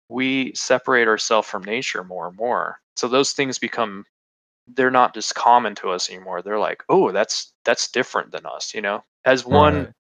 we 0.10 0.54
separate 0.56 1.08
ourselves 1.08 1.48
from 1.48 1.64
nature 1.64 2.04
more 2.04 2.28
and 2.28 2.38
more. 2.38 2.80
So 2.96 3.08
those 3.08 3.34
things 3.34 3.60
become 3.60 4.06
they're 4.68 4.92
not 4.92 5.14
just 5.14 5.36
common 5.36 5.76
to 5.76 5.90
us 5.92 6.10
anymore. 6.10 6.42
They're 6.42 6.60
like, 6.60 6.84
oh, 6.90 7.12
that's 7.12 7.54
that's 7.66 7.92
different 7.92 8.32
than 8.32 8.46
us, 8.46 8.74
you 8.74 8.82
know. 8.82 9.04
As 9.26 9.46
one 9.46 9.88
Right. 9.88 9.94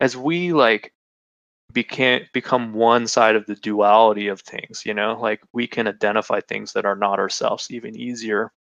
as 0.00 0.16
we 0.16 0.52
like 0.52 0.92
became 1.72 2.22
become 2.32 2.72
one 2.74 3.06
side 3.06 3.36
of 3.36 3.46
the 3.46 3.54
duality 3.56 4.28
of 4.28 4.40
things 4.40 4.82
you 4.84 4.94
know? 4.94 5.18
Like 5.20 5.40
we 5.52 5.66
can 5.66 5.88
identify 5.88 6.40
things 6.40 6.72
that 6.72 6.84
are 6.84 6.96
not 6.96 7.18
ourselves 7.18 7.68
even 7.70 7.96
easier. 7.96 8.52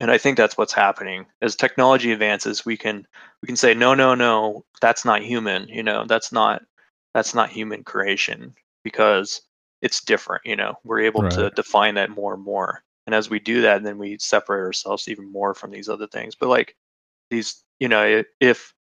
And 0.00 0.10
i 0.10 0.18
think 0.18 0.36
that's 0.36 0.56
what's 0.58 0.72
happening. 0.72 1.26
As 1.42 1.56
technology 1.56 2.12
advances 2.12 2.64
we 2.64 2.76
can 2.76 3.06
we 3.42 3.46
can 3.46 3.56
say 3.56 3.74
no 3.74 3.94
no 3.94 4.14
no 4.14 4.64
that's 4.80 5.04
not 5.04 5.22
human 5.22 5.68
you 5.68 5.82
know? 5.82 6.04
That's 6.06 6.32
not 6.32 6.62
that's 7.14 7.34
not 7.34 7.50
human 7.50 7.84
creation 7.84 8.54
because 8.84 9.42
it's 9.82 10.02
different 10.04 10.42
you 10.44 10.56
know? 10.56 10.74
We're 10.84 11.00
able 11.00 11.28
to 11.30 11.50
define 11.50 11.94
that 11.96 12.10
more 12.10 12.34
and 12.34 12.42
more. 12.42 12.82
And 13.06 13.14
as 13.14 13.30
we 13.30 13.38
do 13.40 13.62
that 13.62 13.82
then 13.82 13.98
we 13.98 14.18
separate 14.20 14.60
ourselves 14.60 15.08
even 15.08 15.30
more 15.32 15.54
from 15.54 15.70
these 15.70 15.88
other 15.88 16.06
things. 16.06 16.34
But 16.34 16.48
like 16.48 16.76
these 17.30 17.64
you 17.80 17.88
know 17.88 18.22
if 18.40 18.74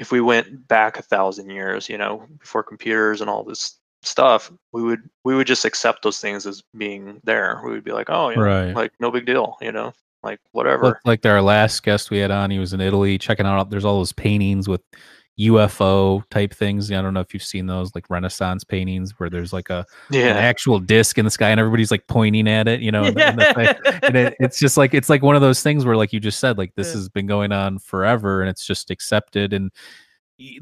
if 0.00 0.10
we 0.10 0.20
went 0.20 0.66
back 0.66 0.98
a 0.98 1.02
thousand 1.02 1.50
years, 1.50 1.88
you 1.88 1.98
know, 1.98 2.26
before 2.40 2.62
computers 2.62 3.20
and 3.20 3.28
all 3.28 3.44
this 3.44 3.78
stuff, 4.02 4.50
we 4.72 4.82
would 4.82 5.08
we 5.24 5.36
would 5.36 5.46
just 5.46 5.66
accept 5.66 6.02
those 6.02 6.18
things 6.18 6.46
as 6.46 6.62
being 6.76 7.20
there. 7.22 7.60
We 7.62 7.70
would 7.72 7.84
be 7.84 7.92
like, 7.92 8.08
oh, 8.08 8.30
yeah, 8.30 8.40
Right. 8.40 8.74
like 8.74 8.92
no 8.98 9.10
big 9.10 9.26
deal, 9.26 9.58
you 9.60 9.70
know, 9.70 9.92
like 10.22 10.40
whatever. 10.52 10.98
like 11.04 11.24
our 11.26 11.42
last 11.42 11.82
guest 11.82 12.10
we 12.10 12.16
had 12.18 12.30
on, 12.30 12.50
he 12.50 12.58
was 12.58 12.72
in 12.72 12.80
Italy 12.80 13.18
checking 13.18 13.44
out. 13.46 13.68
There's 13.68 13.84
all 13.84 13.98
those 13.98 14.12
paintings 14.12 14.66
with 14.68 14.80
UFO 15.40 16.22
type 16.30 16.52
things. 16.52 16.90
I 16.92 17.00
don't 17.02 17.14
know 17.14 17.20
if 17.20 17.32
you've 17.34 17.42
seen 17.42 17.66
those, 17.66 17.94
like 17.94 18.08
Renaissance 18.10 18.64
paintings, 18.64 19.18
where 19.18 19.30
there's 19.30 19.52
like 19.52 19.70
a 19.70 19.86
an 20.30 20.36
actual 20.36 20.78
disc 20.78 21.18
in 21.18 21.24
the 21.24 21.30
sky 21.30 21.50
and 21.50 21.58
everybody's 21.60 21.90
like 21.90 22.06
pointing 22.06 22.48
at 22.48 22.68
it. 22.68 22.80
You 22.80 22.92
know, 22.92 23.04
and, 23.04 23.18
and 23.20 23.38
the 23.38 24.00
and 24.04 24.16
it, 24.16 24.36
it's 24.40 24.58
just 24.58 24.76
like 24.76 24.94
it's 24.94 25.08
like 25.08 25.22
one 25.22 25.34
of 25.36 25.42
those 25.42 25.62
things 25.62 25.84
where, 25.84 25.96
like 25.96 26.12
you 26.12 26.20
just 26.20 26.38
said, 26.40 26.58
like 26.58 26.74
this 26.74 26.88
Yeah. 26.88 26.94
has 26.94 27.08
been 27.08 27.26
going 27.26 27.52
on 27.52 27.78
forever, 27.78 28.40
and 28.42 28.50
it's 28.50 28.64
just 28.66 28.90
accepted. 28.90 29.52
And 29.52 29.70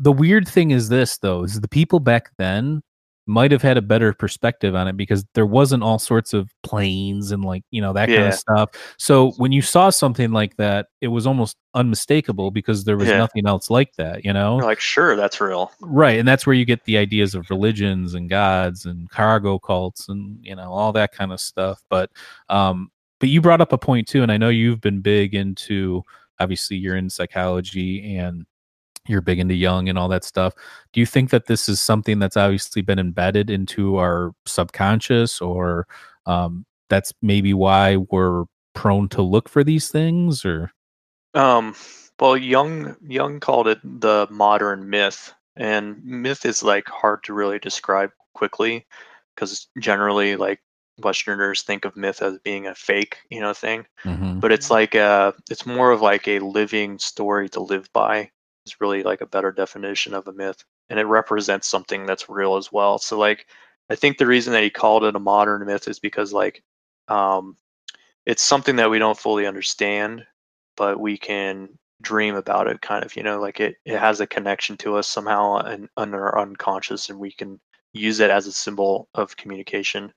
the 0.00 0.12
weird 0.12 0.48
thing 0.48 0.70
is 0.72 0.88
this, 0.88 1.18
though, 1.18 1.44
is 1.44 1.60
the 1.60 1.68
people 1.68 2.00
back 2.00 2.30
then 2.36 2.82
might 3.28 3.52
have 3.52 3.62
had 3.62 3.76
a 3.76 3.82
better 3.82 4.12
perspective 4.12 4.74
on 4.74 4.88
it 4.88 4.96
because 4.96 5.24
there 5.34 5.46
wasn't 5.46 5.82
all 5.82 5.98
sorts 5.98 6.32
of 6.32 6.50
planes 6.62 7.30
and 7.30 7.44
like 7.44 7.62
you 7.70 7.80
know 7.80 7.92
that 7.92 8.08
kind 8.08 8.26
of 8.28 8.34
stuff 8.34 8.70
so 8.98 9.32
when 9.32 9.52
you 9.52 9.60
saw 9.62 9.90
something 9.90 10.32
like 10.32 10.56
that 10.56 10.86
it 11.00 11.08
was 11.08 11.26
almost 11.26 11.56
unmistakable 11.74 12.50
because 12.50 12.84
there 12.84 12.96
was 12.96 13.08
Yeah. 13.08 13.18
nothing 13.18 13.46
else 13.46 13.70
like 13.70 13.94
that 13.96 14.24
you 14.24 14.32
know 14.32 14.56
We're 14.56 14.64
like 14.64 14.80
sure, 14.80 15.14
that's 15.14 15.40
real. 15.40 15.70
right 15.80 16.18
and 16.18 16.26
that's 16.26 16.46
where 16.46 16.54
you 16.54 16.64
get 16.64 16.84
the 16.84 16.96
ideas 16.98 17.34
of 17.34 17.48
religions 17.50 18.14
and 18.14 18.28
gods 18.30 18.86
and 18.86 19.08
cargo 19.10 19.58
cults 19.58 20.08
and 20.08 20.38
you 20.42 20.56
know 20.56 20.72
all 20.72 20.92
that 20.94 21.12
kind 21.12 21.32
of 21.32 21.40
stuff 21.40 21.82
but 21.90 22.10
um 22.48 22.90
but 23.20 23.28
you 23.28 23.40
brought 23.40 23.60
up 23.60 23.72
a 23.72 23.78
point 23.78 24.08
too 24.08 24.22
and 24.22 24.32
i 24.32 24.36
know 24.38 24.48
you've 24.48 24.80
been 24.80 25.00
big 25.00 25.34
into 25.34 26.02
obviously 26.40 26.76
you're 26.76 26.96
in 26.96 27.10
psychology 27.10 28.16
and 28.16 28.46
you're 29.08 29.20
big 29.20 29.38
into 29.38 29.54
Jung 29.54 29.88
and 29.88 29.98
all 29.98 30.08
that 30.08 30.24
stuff 30.24 30.54
do 30.92 31.00
you 31.00 31.06
think 31.06 31.30
that 31.30 31.46
this 31.46 31.68
is 31.68 31.80
something 31.80 32.18
that's 32.18 32.36
obviously 32.36 32.82
been 32.82 32.98
embedded 32.98 33.50
into 33.50 33.96
our 33.96 34.32
subconscious 34.46 35.40
or 35.40 35.86
um 36.26 36.64
that's 36.88 37.12
maybe 37.22 37.52
why 37.52 37.96
we're 37.96 38.44
prone 38.74 39.08
to 39.08 39.22
look 39.22 39.48
for 39.48 39.64
these 39.64 39.88
things 39.88 40.44
or 40.44 40.72
Um, 41.34 41.74
well, 42.20 42.36
Jung 42.36 42.96
Jung 43.06 43.40
called 43.40 43.68
it 43.68 43.80
the 43.82 44.26
modern 44.30 44.88
myth, 44.88 45.32
and 45.56 46.02
myth 46.04 46.44
is 46.44 46.62
like 46.62 46.88
hard 46.88 47.22
to 47.24 47.34
really 47.34 47.58
describe 47.58 48.10
quickly 48.34 48.86
because 49.34 49.68
generally, 49.78 50.36
like 50.36 50.60
Westerners 51.02 51.62
think 51.62 51.84
of 51.84 51.96
myth 51.96 52.22
as 52.22 52.38
being 52.38 52.66
a 52.66 52.74
fake, 52.74 53.18
you 53.30 53.40
know, 53.40 53.52
thing. 53.52 53.86
Mhm. 54.04 54.40
but 54.40 54.52
it's 54.52 54.70
like 54.70 54.94
uh 54.94 55.32
it's 55.50 55.66
more 55.66 55.90
of 55.92 56.00
like 56.00 56.26
a 56.28 56.38
living 56.40 56.98
story 56.98 57.48
to 57.50 57.60
live 57.60 57.88
by 57.92 58.30
it's 58.68 58.80
really 58.80 59.02
like 59.02 59.20
a 59.20 59.26
better 59.26 59.52
definition 59.52 60.14
of 60.14 60.28
a 60.28 60.32
myth 60.32 60.64
and 60.88 60.98
it 60.98 61.04
represents 61.04 61.68
something 61.68 62.06
that's 62.06 62.28
real 62.28 62.56
as 62.56 62.72
well. 62.72 62.98
So 62.98 63.18
like 63.18 63.46
i 63.90 63.94
think 63.94 64.18
the 64.18 64.26
reason 64.26 64.52
that 64.52 64.62
he 64.62 64.70
called 64.70 65.04
it 65.04 65.16
a 65.16 65.18
modern 65.18 65.64
myth 65.66 65.88
is 65.88 65.98
because 65.98 66.32
like 66.32 66.62
um 67.08 67.56
it's 68.26 68.42
something 68.42 68.76
that 68.76 68.90
we 68.90 68.98
don't 68.98 69.18
fully 69.18 69.46
understand 69.46 70.26
but 70.76 71.00
we 71.00 71.16
can 71.16 71.68
dream 72.02 72.34
about 72.34 72.68
it 72.68 72.80
kind 72.82 73.04
of 73.04 73.16
you 73.16 73.22
know 73.22 73.40
like 73.40 73.60
it, 73.60 73.76
it 73.86 73.98
has 73.98 74.20
a 74.20 74.26
connection 74.26 74.76
to 74.76 74.96
us 74.96 75.08
somehow 75.08 75.56
and 75.56 75.88
our 75.96 76.38
unconscious 76.38 77.08
and 77.08 77.18
we 77.18 77.32
can 77.32 77.58
use 77.92 78.20
it 78.20 78.30
as 78.30 78.46
a 78.46 78.52
symbol 78.52 79.08
of 79.14 79.36
communication. 79.36 80.12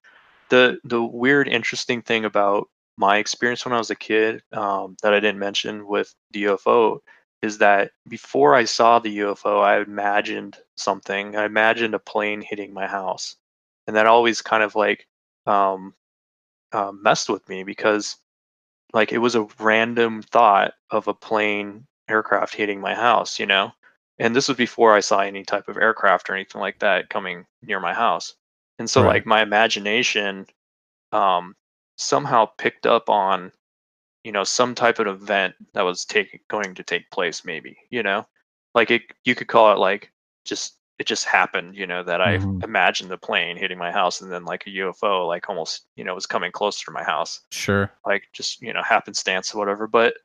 The 0.49 0.79
the 0.83 1.01
weird 1.01 1.47
interesting 1.47 2.01
thing 2.01 2.25
about 2.25 2.67
my 2.97 3.17
experience 3.17 3.65
when 3.65 3.73
I 3.73 3.77
was 3.77 3.89
a 3.89 3.95
kid 3.95 4.43
um, 4.51 4.97
that 5.01 5.13
I 5.13 5.19
didn't 5.19 5.39
mention 5.39 5.87
with 5.87 6.13
UFO 6.35 6.99
is 7.41 7.57
that 7.59 7.91
before 8.07 8.55
I 8.55 8.65
saw 8.65 8.99
the 8.99 9.09
UFO, 9.17 9.61
I 9.61 9.81
imagined 9.81 10.57
something. 10.75 11.35
I 11.35 11.45
imagined 11.45 11.93
a 11.95 11.99
plane 11.99 12.41
hitting 12.41 12.73
my 12.73 12.87
house, 12.87 13.35
and 13.87 13.95
that 13.95 14.07
always 14.07 14.41
kind 14.41 14.63
of 14.63 14.75
like 14.75 15.07
um, 15.47 15.93
uh, 16.71 16.91
messed 16.93 17.29
with 17.29 17.47
me 17.49 17.63
because 17.63 18.17
like 18.93 19.11
it 19.11 19.17
was 19.19 19.35
a 19.35 19.47
random 19.59 20.21
thought 20.21 20.73
of 20.91 21.07
a 21.07 21.13
plane 21.13 21.85
aircraft 22.09 22.55
hitting 22.55 22.81
my 22.81 22.93
house, 22.95 23.39
you 23.39 23.45
know. 23.45 23.71
And 24.19 24.35
this 24.35 24.47
was 24.47 24.57
before 24.57 24.93
I 24.95 24.99
saw 24.99 25.19
any 25.19 25.43
type 25.43 25.67
of 25.67 25.77
aircraft 25.77 26.29
or 26.29 26.35
anything 26.35 26.61
like 26.61 26.79
that 26.79 27.09
coming 27.09 27.45
near 27.63 27.79
my 27.79 27.93
house. 27.93 28.35
And 28.79 28.89
so 28.89 29.03
Right. 29.03 29.13
like 29.13 29.25
my 29.25 29.41
imagination 29.41 30.47
um 31.11 31.55
somehow 31.97 32.45
picked 32.57 32.85
up 32.85 33.09
on 33.09 33.51
you 34.23 34.31
know 34.31 34.43
some 34.43 34.75
type 34.75 34.99
of 34.99 35.07
event 35.07 35.55
that 35.73 35.81
was 35.83 36.05
taking 36.05 36.39
going 36.49 36.75
to 36.75 36.83
take 36.83 37.09
place 37.11 37.45
maybe, 37.45 37.77
you 37.89 38.03
know. 38.03 38.25
Like 38.75 38.91
it 38.91 39.03
you 39.25 39.35
could 39.35 39.47
call 39.47 39.71
it 39.73 39.79
like 39.79 40.11
just 40.45 40.77
it 40.99 41.07
just 41.07 41.25
happened, 41.25 41.75
you 41.75 41.87
know, 41.87 42.03
that 42.03 42.21
I 42.21 42.37
Mhm. 42.37 42.63
imagined 42.63 43.09
the 43.11 43.17
plane 43.17 43.57
hitting 43.57 43.77
my 43.77 43.91
house 43.91 44.21
and 44.21 44.31
then 44.31 44.45
like 44.45 44.65
a 44.67 44.71
UFO 44.71 45.27
like 45.27 45.49
almost, 45.49 45.87
you 45.95 46.03
know, 46.03 46.15
was 46.15 46.25
coming 46.27 46.51
closer 46.51 46.85
to 46.85 46.91
my 46.91 47.03
house 47.03 47.41
Sure. 47.51 47.91
like 48.05 48.23
just 48.33 48.61
you 48.61 48.73
know 48.73 48.81
happenstance 48.83 49.53
or 49.53 49.59
whatever 49.59 49.87
but 49.87 50.15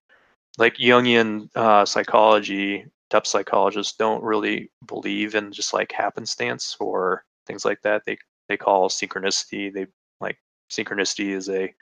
like 0.58 0.76
jungian 0.76 1.48
uh, 1.56 1.84
psychology 1.84 2.86
depth 3.10 3.26
psychologists 3.26 3.96
don't 3.96 4.22
really 4.22 4.70
believe 4.86 5.34
in 5.34 5.52
just 5.52 5.72
like 5.74 5.92
happenstance 5.92 6.76
or 6.80 7.24
things 7.46 7.64
like 7.64 7.80
that 7.82 8.02
they 8.06 8.16
they 8.48 8.56
call 8.56 8.88
synchronicity 8.88 9.72
they 9.72 9.86
like 10.20 10.38
synchronicity 10.70 11.30
is 11.30 11.48
a 11.50 11.72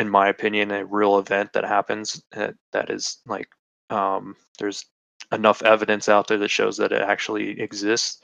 in 0.00 0.08
my 0.08 0.28
opinion 0.28 0.70
a 0.70 0.84
real 0.84 1.18
event 1.18 1.52
that 1.52 1.64
happens 1.64 2.22
that, 2.32 2.54
that 2.72 2.90
is 2.90 3.18
like 3.26 3.48
um, 3.90 4.34
there's 4.58 4.84
enough 5.32 5.62
evidence 5.62 6.08
out 6.08 6.26
there 6.26 6.38
that 6.38 6.50
shows 6.50 6.76
that 6.76 6.92
it 6.92 7.02
actually 7.02 7.60
exists 7.60 8.20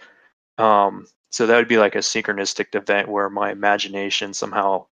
um, 0.59 1.07
so 1.31 1.47
that 1.47 1.57
would 1.57 1.69
be 1.69 1.79
like 1.79 1.95
a 1.95 1.99
synchronistic 1.99 2.75
event 2.75 3.09
where 3.09 3.29
my 3.29 3.51
imagination 3.51 4.33
somehow 4.33 4.87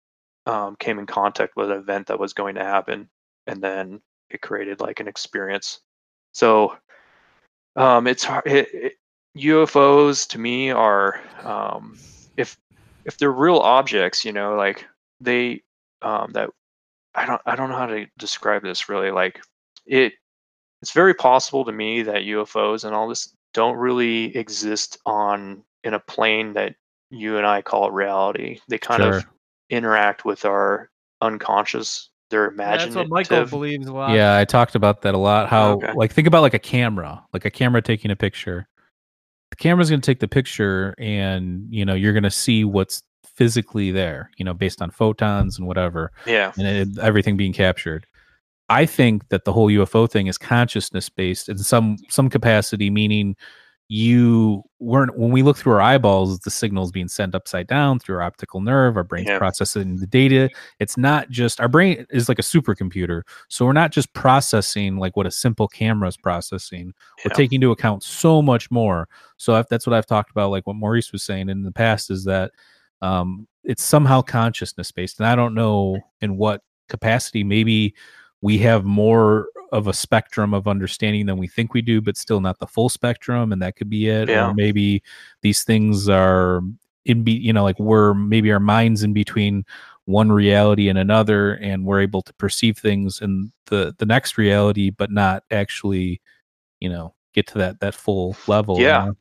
um, 0.45 0.75
came 0.77 0.99
in 0.99 1.05
contact 1.05 1.55
with 1.55 1.71
an 1.71 1.77
event 1.77 2.07
that 2.07 2.19
was 2.19 2.33
going 2.33 2.55
to 2.55 2.63
happen, 2.63 3.09
and 3.47 3.61
then 3.61 4.01
it 4.29 4.41
created 4.41 4.81
like 4.81 4.99
an 4.99 5.07
experience. 5.07 5.79
So 6.33 6.77
um, 7.75 8.07
it's 8.07 8.23
hard. 8.23 8.45
It, 8.45 8.73
it, 8.73 8.93
UFOs 9.37 10.27
to 10.29 10.37
me 10.39 10.69
are 10.69 11.21
um, 11.43 11.97
if 12.37 12.57
if 13.05 13.17
they're 13.17 13.31
real 13.31 13.57
objects, 13.57 14.25
you 14.25 14.31
know, 14.31 14.55
like 14.55 14.85
they 15.21 15.63
um, 16.01 16.31
that 16.33 16.49
I 17.15 17.25
don't 17.25 17.41
I 17.45 17.55
don't 17.55 17.69
know 17.69 17.77
how 17.77 17.85
to 17.85 18.05
describe 18.17 18.63
this 18.63 18.89
really. 18.89 19.11
Like 19.11 19.41
it 19.85 20.13
it's 20.81 20.91
very 20.91 21.13
possible 21.13 21.63
to 21.65 21.71
me 21.71 22.01
that 22.03 22.23
UFOs 22.23 22.83
and 22.83 22.93
all 22.93 23.07
this 23.07 23.33
don't 23.53 23.77
really 23.77 24.35
exist 24.35 24.97
on 25.05 25.63
in 25.83 25.93
a 25.93 25.99
plane 25.99 26.53
that 26.53 26.75
you 27.09 27.37
and 27.37 27.45
I 27.45 27.61
call 27.61 27.91
reality. 27.91 28.59
They 28.67 28.77
kind 28.77 29.03
of 29.03 29.25
interact 29.69 30.25
with 30.25 30.45
our 30.45 30.89
unconscious, 31.21 32.09
their 32.29 32.51
Yeah, 32.57 32.77
That's 32.77 32.95
what 32.95 33.09
Michael 33.09 33.45
believes 33.45 33.87
a 33.87 33.93
lot. 33.93 34.15
Yeah, 34.15 34.37
I 34.37 34.45
talked 34.45 34.75
about 34.75 35.01
that 35.03 35.13
a 35.13 35.17
lot. 35.17 35.49
How 35.49 35.73
Okay. 35.73 35.93
like 35.93 36.11
think 36.11 36.27
about 36.27 36.41
like 36.41 36.53
a 36.53 36.59
camera, 36.59 37.23
like 37.33 37.45
a 37.45 37.51
camera 37.51 37.81
taking 37.81 38.11
a 38.11 38.15
picture. 38.15 38.67
The 39.51 39.57
camera's 39.57 39.89
going 39.89 40.01
to 40.01 40.05
take 40.05 40.19
the 40.19 40.27
picture, 40.27 40.95
and 40.97 41.67
you 41.69 41.85
know 41.85 41.93
you're 41.93 42.13
going 42.13 42.23
to 42.23 42.31
see 42.31 42.63
what's 42.65 43.03
physically 43.35 43.91
there. 43.91 44.29
You 44.37 44.45
know, 44.45 44.53
based 44.53 44.81
on 44.81 44.91
photons 44.91 45.57
and 45.57 45.67
whatever, 45.67 46.11
Yeah, 46.25 46.51
and 46.57 46.67
it, 46.67 46.99
everything 46.99 47.37
being 47.37 47.53
captured. 47.53 48.05
I 48.69 48.85
think 48.85 49.27
that 49.29 49.43
the 49.45 49.53
whole 49.53 49.67
UFO 49.69 50.09
thing 50.09 50.27
is 50.27 50.37
consciousness 50.37 51.09
based 51.09 51.49
in 51.49 51.57
some 51.57 51.97
some 52.09 52.29
capacity, 52.29 52.89
meaning 52.89 53.35
you 53.89 54.63
weren't 54.79 55.17
when 55.19 55.29
we 55.31 55.43
look 55.43 55.57
through 55.57 55.73
our 55.73 55.81
eyeballs, 55.81 56.39
the 56.39 56.49
signals 56.49 56.89
being 56.91 57.09
sent 57.09 57.35
upside 57.35 57.67
down 57.67 57.99
through 57.99 58.15
our 58.15 58.21
optical 58.21 58.61
nerve, 58.61 58.95
our 58.95 59.03
brain's 59.03 59.27
Yeah. 59.29 59.37
processing 59.37 59.97
the 59.97 60.07
data. 60.07 60.49
It's 60.79 60.97
not 60.97 61.29
just 61.29 61.59
our 61.59 61.67
brain 61.67 62.05
is 62.09 62.29
like 62.29 62.39
a 62.39 62.43
supercomputer. 62.43 63.23
So 63.49 63.65
we're 63.65 63.73
not 63.73 63.91
just 63.91 64.11
processing 64.13 64.97
like 64.97 65.17
what 65.17 65.27
a 65.27 65.31
simple 65.31 65.67
camera 65.67 66.07
is 66.07 66.17
processing. 66.17 66.93
We're 67.23 67.35
taking 67.35 67.57
into 67.57 67.71
account 67.71 68.03
so 68.03 68.41
much 68.41 68.71
more. 68.71 69.09
So 69.37 69.55
if 69.57 69.67
that's 69.67 69.85
what 69.85 69.93
I've 69.93 70.07
talked 70.07 70.31
about, 70.31 70.49
like 70.49 70.65
what 70.65 70.77
Maurice 70.77 71.11
was 71.11 71.21
saying 71.21 71.49
in 71.49 71.63
the 71.63 71.71
past, 71.71 72.09
is 72.09 72.23
that 72.23 72.51
um, 73.03 73.47
it's 73.63 73.83
somehow 73.83 74.21
consciousness 74.21 74.91
based, 74.91 75.19
and 75.19 75.27
I 75.27 75.35
don't 75.35 75.53
know 75.53 75.99
in 76.21 76.37
what 76.37 76.61
capacity. 76.89 77.43
Maybe 77.43 77.95
we 78.41 78.57
have 78.59 78.85
more 78.85 79.47
of 79.71 79.87
a 79.87 79.93
spectrum 79.93 80.53
of 80.53 80.67
understanding 80.67 81.25
than 81.25 81.37
we 81.37 81.47
think 81.47 81.73
we 81.73 81.81
do, 81.81 81.99
but 81.99 82.15
still 82.15 82.39
not 82.39 82.59
the 82.59 82.67
full 82.67 82.89
spectrum, 82.89 83.51
and 83.51 83.61
that 83.61 83.75
could 83.75 83.89
be 83.89 84.07
it. 84.07 84.29
Yeah. 84.29 84.49
Or 84.49 84.53
maybe 84.53 85.03
these 85.41 85.63
things 85.63 86.07
are 86.07 86.61
in 87.05 87.23
be 87.23 87.33
you 87.33 87.51
know 87.51 87.63
like 87.63 87.77
we're 87.79 88.13
maybe 88.13 88.51
our 88.51 88.59
minds 88.59 89.03
in 89.03 89.11
between 89.11 89.65
one 90.05 90.31
reality 90.31 90.87
and 90.89 90.97
another 90.97 91.55
and 91.55 91.85
we're 91.85 91.99
able 91.99 92.21
to 92.21 92.33
perceive 92.35 92.77
things 92.77 93.21
in 93.21 93.51
the 93.65 93.93
the 93.97 94.05
next 94.05 94.37
reality 94.37 94.89
but 94.89 95.11
not 95.11 95.43
actually 95.51 96.21
you 96.79 96.87
know 96.87 97.13
get 97.33 97.47
to 97.47 97.57
that 97.59 97.79
that 97.79 97.95
full 97.95 98.37
level 98.47 98.89
you 98.91 98.91
Yeah. 98.91 99.01
know? 99.01 99.15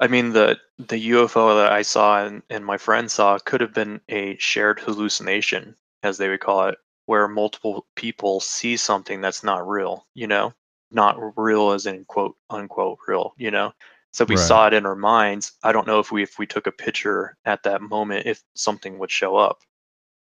I 0.00 0.08
mean 0.08 0.32
the 0.32 0.60
the 0.78 0.98
UFO 0.98 1.54
that 1.56 1.72
I 1.72 1.82
saw 1.82 2.24
and, 2.26 2.42
and 2.50 2.64
my 2.66 2.78
friend 2.78 3.10
saw 3.10 3.38
could 3.38 3.60
have 3.62 3.74
been 3.74 4.00
a 4.10 4.36
shared 4.38 4.80
hallucination, 4.80 5.76
as 6.02 6.18
they 6.18 6.28
would 6.28 6.40
call 6.40 6.68
it, 6.68 6.78
where 7.06 7.28
multiple 7.28 7.86
people 7.96 8.40
see 8.40 8.76
something 8.76 9.20
that's 9.20 9.44
not 9.44 9.68
real. 9.68 10.06
You 10.14 10.26
know, 10.28 10.54
not 10.90 11.16
real 11.38 11.72
as 11.72 11.86
in 11.86 12.04
quote 12.06 12.36
unquote 12.50 12.98
real. 13.08 13.34
You 13.38 13.50
know, 13.52 13.72
so 14.12 14.24
we 14.26 14.36
Right. 14.36 14.38
saw 14.38 14.66
it 14.68 14.74
in 14.74 14.86
our 14.86 14.96
minds. 14.96 15.52
I 15.62 15.72
don't 15.72 15.86
know 15.86 16.00
if 16.00 16.12
we 16.12 16.22
if 16.24 16.38
we 16.38 16.46
took 16.46 16.66
a 16.66 16.72
picture 16.72 17.36
at 17.46 17.62
that 17.64 17.82
moment 17.82 18.26
if 18.26 18.42
something 18.54 18.98
would 18.98 19.10
show 19.12 19.36
up, 19.36 19.60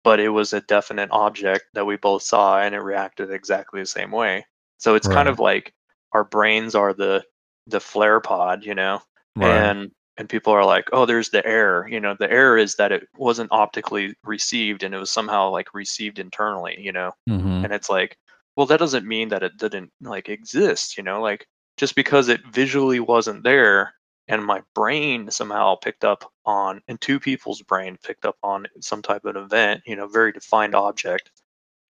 but 0.04 0.20
it 0.20 0.28
was 0.30 0.52
a 0.52 0.60
definite 0.62 1.08
object 1.12 1.66
that 1.74 1.86
we 1.86 1.96
both 1.96 2.22
saw 2.22 2.60
and 2.60 2.74
it 2.74 2.80
reacted 2.80 3.30
exactly 3.30 3.80
the 3.80 3.86
same 3.86 4.10
way. 4.10 4.46
So 4.78 4.94
it's 4.94 5.08
kind 5.08 5.28
of 5.28 5.38
like 5.38 5.74
our 6.12 6.24
brains 6.24 6.74
are 6.74 6.92
the 6.94 7.24
the 7.66 7.78
FLIR 7.78 8.22
pod, 8.22 8.64
you 8.64 8.74
know? 8.74 9.00
Right. 9.36 9.50
And 9.50 9.90
and 10.16 10.28
people 10.28 10.52
are 10.52 10.64
like 10.64 10.88
oh 10.92 11.06
there's 11.06 11.30
the 11.30 11.44
error. 11.46 11.88
You 11.88 12.00
know 12.00 12.14
the 12.18 12.30
error 12.30 12.58
is 12.58 12.74
that 12.76 12.92
it 12.92 13.08
wasn't 13.16 13.52
optically 13.52 14.14
received 14.24 14.82
and 14.82 14.94
it 14.94 14.98
was 14.98 15.10
somehow 15.10 15.48
like 15.50 15.72
received 15.74 16.18
internally 16.18 16.76
you 16.78 16.92
know? 16.92 17.12
Mhm. 17.28 17.64
and 17.64 17.72
it's 17.72 17.88
like 17.90 18.16
well 18.56 18.66
that 18.66 18.80
doesn't 18.80 19.06
mean 19.06 19.28
that 19.30 19.42
it 19.42 19.56
didn't 19.56 19.90
like 20.02 20.28
exist 20.28 20.96
you 20.96 21.02
know? 21.02 21.20
Like 21.22 21.46
just 21.76 21.94
because 21.94 22.28
it 22.28 22.40
visually 22.52 23.00
wasn't 23.00 23.44
there 23.44 23.94
and 24.28 24.44
my 24.44 24.60
brain 24.74 25.30
somehow 25.30 25.74
picked 25.76 26.04
up 26.04 26.30
on 26.44 26.82
and 26.88 27.00
two 27.00 27.18
people's 27.18 27.62
brain 27.62 27.96
picked 28.02 28.24
up 28.26 28.36
on 28.42 28.66
some 28.80 29.00
type 29.02 29.24
of 29.24 29.36
event 29.36 29.80
you 29.86 29.96
know 29.96 30.06
very 30.06 30.32
defined 30.32 30.74
object 30.74 31.30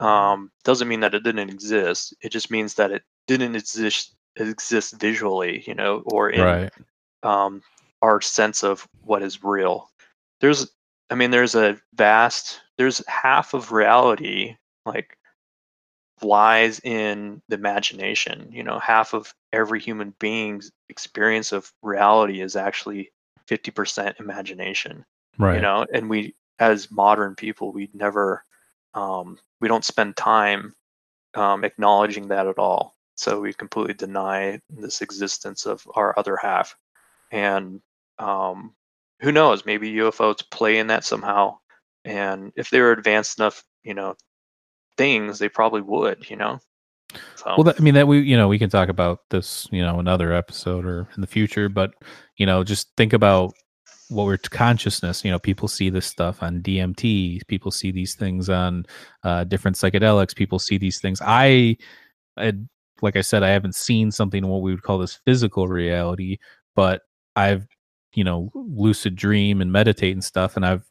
um 0.01 0.51
doesn't 0.65 0.89
mean 0.89 1.01
that 1.01 1.15
it 1.15 1.25
didn't 1.25 1.51
exist. 1.51 2.15
It 2.23 2.31
just 2.31 2.51
means 2.51 2.75
that 2.75 2.91
it 2.91 3.03
didn't 3.27 3.55
exist 3.57 4.15
exist 4.37 4.99
visually 5.01 5.63
you 5.67 5.75
know 5.75 6.03
or 6.07 6.31
in 6.31 6.41
right 6.41 6.73
um, 7.23 7.63
our 8.03 8.21
sense 8.21 8.63
of 8.63 8.87
what 9.05 9.23
is 9.23 9.45
real. 9.45 9.91
There's, 10.41 10.71
I 11.11 11.15
mean, 11.15 11.31
there's 11.31 11.55
a 11.55 11.79
vast, 11.95 12.61
there's 12.79 13.07
half 13.07 13.55
of 13.55 13.73
reality 13.73 14.57
like 14.87 15.17
lies 16.23 16.81
in 16.81 17.43
the 17.49 17.57
imagination. 17.57 18.49
You 18.51 18.63
know, 18.63 18.79
half 18.79 19.15
of 19.15 19.35
every 19.53 19.81
human 19.81 20.15
being's 20.19 20.71
experience 20.89 21.53
of 21.53 21.73
reality 21.83 22.41
is 22.41 22.57
actually 22.57 23.11
50% 23.49 24.19
imagination. 24.21 25.05
right 25.39 25.57
You 25.57 25.63
know, 25.63 25.87
and 25.93 26.09
we, 26.09 26.35
as 26.59 26.91
modern 26.91 27.35
people, 27.35 27.73
we 27.73 27.91
never, 27.93 28.45
um, 28.95 29.39
we 29.61 29.69
don't 29.69 29.85
spend 29.85 30.17
time 30.17 30.75
um, 31.35 31.65
acknowledging 31.65 32.29
that 32.29 32.47
at 32.47 32.59
all. 32.59 32.97
So 33.17 33.41
we 33.41 33.53
completely 33.53 33.95
deny 33.95 34.61
this 34.71 35.03
existence 35.03 35.67
of 35.67 35.87
our 35.95 36.19
other 36.19 36.37
half. 36.37 36.75
And 37.31 37.81
um, 38.19 38.75
who 39.21 39.33
knows? 39.33 39.67
Maybe 39.67 39.93
ufos 39.95 40.43
play 40.51 40.79
in 40.79 40.89
that 40.89 41.05
somehow. 41.05 41.59
And 42.05 42.53
if 42.57 42.71
they 42.71 42.81
were 42.81 42.93
advanced 42.93 43.39
enough 43.39 43.63
you 43.83 43.95
know 43.95 44.15
things 44.97 45.39
they 45.39 45.49
probably 45.49 45.81
would 45.81 46.29
you 46.31 46.37
know? 46.37 46.59
So 47.37 47.55
well 47.59 47.75
i 47.77 47.81
mean 47.83 47.95
that 47.95 48.07
we 48.07 48.21
you 48.21 48.37
know 48.37 48.47
we 48.47 48.59
can 48.59 48.71
talk 48.71 48.89
about 48.89 49.21
this 49.31 49.67
you 49.73 49.83
know 49.83 49.99
another 49.99 50.33
episode 50.33 50.85
or 50.85 51.09
in 51.17 51.21
the 51.21 51.27
future 51.27 51.69
but 51.69 51.91
you 52.37 52.47
know 52.47 52.63
just 52.63 52.89
think 52.97 53.13
about 53.13 53.53
what 54.11 54.27
we're 54.27 54.37
consciousness 54.37 55.25
you 55.25 55.31
know 55.31 55.39
people 55.41 55.67
see 55.67 55.91
this 55.91 56.07
stuff 56.07 56.41
on 56.41 56.63
dmt 56.63 57.41
people 57.49 57.73
see 57.73 57.91
these 57.91 58.15
things 58.15 58.49
on 58.49 58.87
uh, 59.25 59.43
different 59.45 59.77
psychedelics 59.77 60.37
people 60.37 60.59
see 60.61 60.79
these 60.79 61.01
things. 61.01 61.21
I 61.25 61.77
I 62.37 62.53
like 63.03 63.17
i 63.17 63.21
said 63.21 63.43
i 63.43 63.49
haven't 63.49 63.75
seen 63.75 64.11
something 64.11 64.47
what 64.47 64.63
we 64.63 64.73
would 64.73 64.83
call 64.83 64.99
this 64.99 65.21
physical 65.25 65.69
reality 65.69 66.39
but 66.75 67.03
i've 67.37 67.67
you 68.15 68.25
know 68.25 68.51
lucid 68.55 69.15
dream 69.15 69.61
and 69.61 69.73
meditate 69.73 70.13
and 70.13 70.25
stuff 70.25 70.57
and 70.57 70.67
i've 70.67 70.85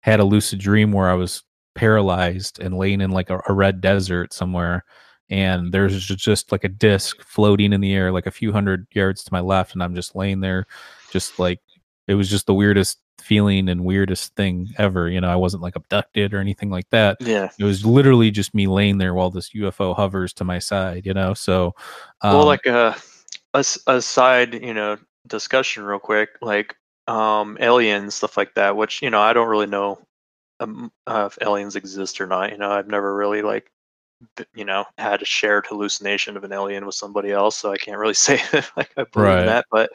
had 0.00 0.20
a 0.20 0.24
lucid 0.24 0.58
dream 0.58 0.92
where 0.92 1.10
i 1.10 1.14
was 1.14 1.42
paralyzed 1.74 2.60
and 2.60 2.76
laying 2.76 3.00
in 3.00 3.10
like 3.10 3.30
a, 3.30 3.40
a 3.48 3.52
red 3.52 3.80
desert 3.80 4.32
somewhere 4.32 4.84
and 5.30 5.72
there's 5.72 6.06
just 6.06 6.52
like 6.52 6.64
a 6.64 6.68
disc 6.68 7.22
floating 7.22 7.72
in 7.72 7.80
the 7.80 7.94
air 7.94 8.12
like 8.12 8.26
a 8.26 8.30
few 8.30 8.52
hundred 8.52 8.86
yards 8.92 9.24
to 9.24 9.32
my 9.32 9.40
left 9.40 9.72
and 9.72 9.82
i'm 9.82 9.94
just 9.94 10.14
laying 10.14 10.40
there 10.40 10.66
just 11.10 11.38
like 11.38 11.60
it 12.08 12.14
was 12.14 12.28
just 12.28 12.46
the 12.46 12.54
weirdest 12.54 12.98
feeling 13.20 13.68
and 13.68 13.84
weirdest 13.84 14.34
thing 14.34 14.70
ever. 14.78 15.08
You 15.08 15.20
know, 15.20 15.30
I 15.30 15.36
wasn't 15.36 15.62
like 15.62 15.76
abducted 15.76 16.34
or 16.34 16.38
anything 16.38 16.70
like 16.70 16.88
that. 16.90 17.18
Yeah. 17.20 17.48
It 17.58 17.64
was 17.64 17.84
literally 17.84 18.30
just 18.30 18.54
me 18.54 18.66
laying 18.66 18.98
there 18.98 19.14
while 19.14 19.30
this 19.30 19.50
UFO 19.50 19.94
hovers 19.94 20.32
to 20.34 20.44
my 20.44 20.58
side. 20.58 21.06
You 21.06 21.14
know, 21.14 21.34
so 21.34 21.74
um, 22.22 22.34
well, 22.36 22.46
like 22.46 22.66
a 22.66 22.96
a, 23.54 23.64
a 23.86 24.02
side, 24.02 24.54
you 24.54 24.74
know, 24.74 24.98
discussion 25.26 25.84
real 25.84 25.98
quick, 25.98 26.30
like 26.40 26.76
um, 27.08 27.56
aliens, 27.60 28.14
stuff 28.14 28.36
like 28.36 28.54
that. 28.54 28.76
Which 28.76 29.02
you 29.02 29.10
know, 29.10 29.20
I 29.20 29.32
don't 29.32 29.48
really 29.48 29.66
know 29.66 29.98
um, 30.60 30.92
uh, 31.06 31.28
if 31.30 31.38
aliens 31.42 31.76
exist 31.76 32.20
or 32.20 32.26
not. 32.26 32.50
You 32.52 32.58
know, 32.58 32.70
I've 32.70 32.88
never 32.88 33.14
really 33.14 33.42
like, 33.42 33.70
you 34.54 34.64
know, 34.64 34.84
had 34.98 35.22
a 35.22 35.24
shared 35.26 35.66
hallucination 35.66 36.36
of 36.36 36.44
an 36.44 36.52
alien 36.52 36.86
with 36.86 36.94
somebody 36.94 37.30
else, 37.32 37.56
so 37.56 37.72
I 37.72 37.76
can't 37.76 37.98
really 37.98 38.14
say 38.14 38.40
like 38.76 38.92
I 38.96 39.04
believe 39.12 39.14
Right. 39.14 39.46
that. 39.46 39.66
But 39.70 39.90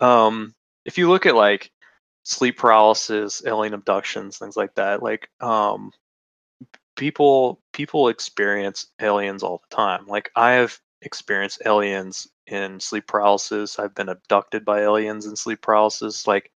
um, 0.00 0.54
if 0.84 0.98
you 0.98 1.08
look 1.08 1.26
at 1.26 1.34
like 1.34 1.70
sleep 2.22 2.58
paralysis, 2.58 3.42
alien 3.46 3.74
abductions, 3.74 4.38
things 4.38 4.56
like 4.56 4.74
that, 4.74 5.02
like 5.02 5.28
um, 5.40 5.92
people 6.96 7.60
people 7.72 8.08
experience 8.08 8.86
aliens 9.00 9.42
all 9.42 9.62
the 9.68 9.74
time. 9.74 10.06
Like 10.06 10.30
I 10.36 10.52
have 10.52 10.78
experienced 11.02 11.62
aliens 11.64 12.28
in 12.46 12.80
sleep 12.80 13.06
paralysis. 13.06 13.78
I've 13.78 13.94
been 13.94 14.08
abducted 14.08 14.64
by 14.64 14.82
aliens 14.82 15.26
in 15.26 15.36
sleep 15.36 15.62
paralysis. 15.62 16.26
Like 16.26 16.50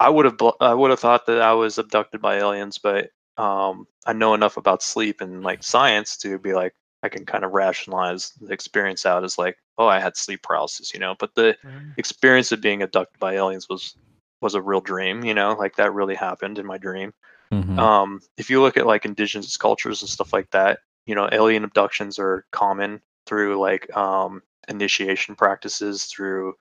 I 0.00 0.08
would 0.08 0.24
have 0.24 0.36
I 0.60 0.74
would 0.74 0.90
have 0.90 1.00
thought 1.00 1.26
that 1.26 1.40
I 1.40 1.52
was 1.52 1.78
abducted 1.78 2.20
by 2.20 2.38
aliens, 2.38 2.78
but 2.78 3.10
um, 3.36 3.86
I 4.06 4.12
know 4.12 4.34
enough 4.34 4.56
about 4.56 4.82
sleep 4.82 5.20
and 5.20 5.42
like 5.42 5.62
science 5.62 6.16
to 6.18 6.38
be 6.38 6.54
like 6.54 6.74
I 7.02 7.08
can 7.08 7.26
kind 7.26 7.44
of 7.44 7.52
rationalize 7.52 8.32
the 8.40 8.52
experience 8.52 9.04
out 9.04 9.24
as 9.24 9.36
like, 9.36 9.58
oh, 9.76 9.86
I 9.86 10.00
had 10.00 10.16
sleep 10.16 10.42
paralysis, 10.42 10.94
you 10.94 11.00
know. 11.00 11.14
But 11.18 11.34
the 11.34 11.56
experience 11.98 12.50
of 12.50 12.60
being 12.62 12.82
abducted 12.82 13.20
by 13.20 13.34
aliens 13.34 13.68
was 13.68 13.96
was 14.44 14.54
a 14.54 14.62
real 14.62 14.80
dream, 14.80 15.24
you 15.24 15.34
know, 15.34 15.54
like 15.54 15.74
that 15.76 15.92
really 15.92 16.14
happened 16.14 16.60
in 16.60 16.66
my 16.66 16.78
dream 16.78 17.12
mhm. 17.54 17.78
um, 17.78 18.20
if 18.36 18.50
you 18.50 18.60
look 18.60 18.76
at 18.76 18.86
like 18.86 19.04
indigenous 19.04 19.56
cultures 19.56 20.02
and 20.02 20.10
stuff 20.10 20.32
like 20.32 20.50
that, 20.50 20.80
you 21.06 21.14
know, 21.14 21.28
alien 21.32 21.64
abductions 21.64 22.18
are 22.18 22.44
common 22.50 23.00
through 23.26 23.58
like 23.60 23.94
um, 23.96 24.42
initiation 24.68 25.34
practices, 25.34 26.04
through 26.04 26.54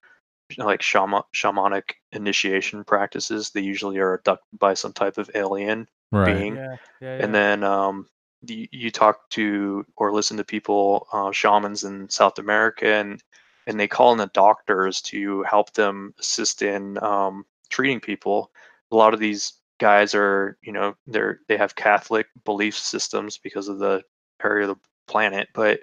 like 0.57 0.81
shama- 0.81 1.25
shamanic 1.33 1.93
initiation 2.11 2.83
practices. 2.83 3.51
They 3.51 3.61
usually 3.61 3.97
are 3.99 4.15
abducted 4.15 4.59
by 4.59 4.73
some 4.73 4.93
type 4.93 5.17
of 5.17 5.31
alien 5.35 5.87
right. 6.11 6.25
being. 6.25 6.55
Yeah, 6.55 6.75
yeah, 7.01 7.17
yeah. 7.17 7.23
And 7.23 7.33
then 7.33 7.63
um, 7.63 8.07
you, 8.45 8.67
you 8.71 8.91
talk 8.91 9.29
to 9.31 9.85
or 9.95 10.11
listen 10.11 10.37
to 10.37 10.43
people, 10.43 11.07
uh, 11.13 11.31
shamans 11.31 11.83
in 11.83 12.09
South 12.09 12.39
America, 12.39 12.87
and 12.87 13.23
and 13.65 13.79
they 13.79 13.87
call 13.87 14.11
in 14.11 14.17
the 14.17 14.27
doctors 14.33 15.01
to 15.01 15.41
help 15.43 15.71
them 15.71 16.13
assist 16.19 16.61
in 16.61 17.01
um, 17.01 17.45
treating 17.73 17.99
people. 17.99 18.51
A 18.91 18.95
lot 18.95 19.13
of 19.13 19.19
these 19.19 19.53
guys 19.79 20.13
are, 20.13 20.57
you 20.61 20.71
know, 20.71 20.95
they're 21.07 21.39
they 21.47 21.57
have 21.57 21.75
Catholic 21.75 22.27
belief 22.45 22.77
systems 22.77 23.37
because 23.37 23.67
of 23.67 23.79
the 23.79 24.03
area 24.43 24.69
of 24.69 24.75
the 24.75 24.81
planet, 25.07 25.47
but 25.53 25.79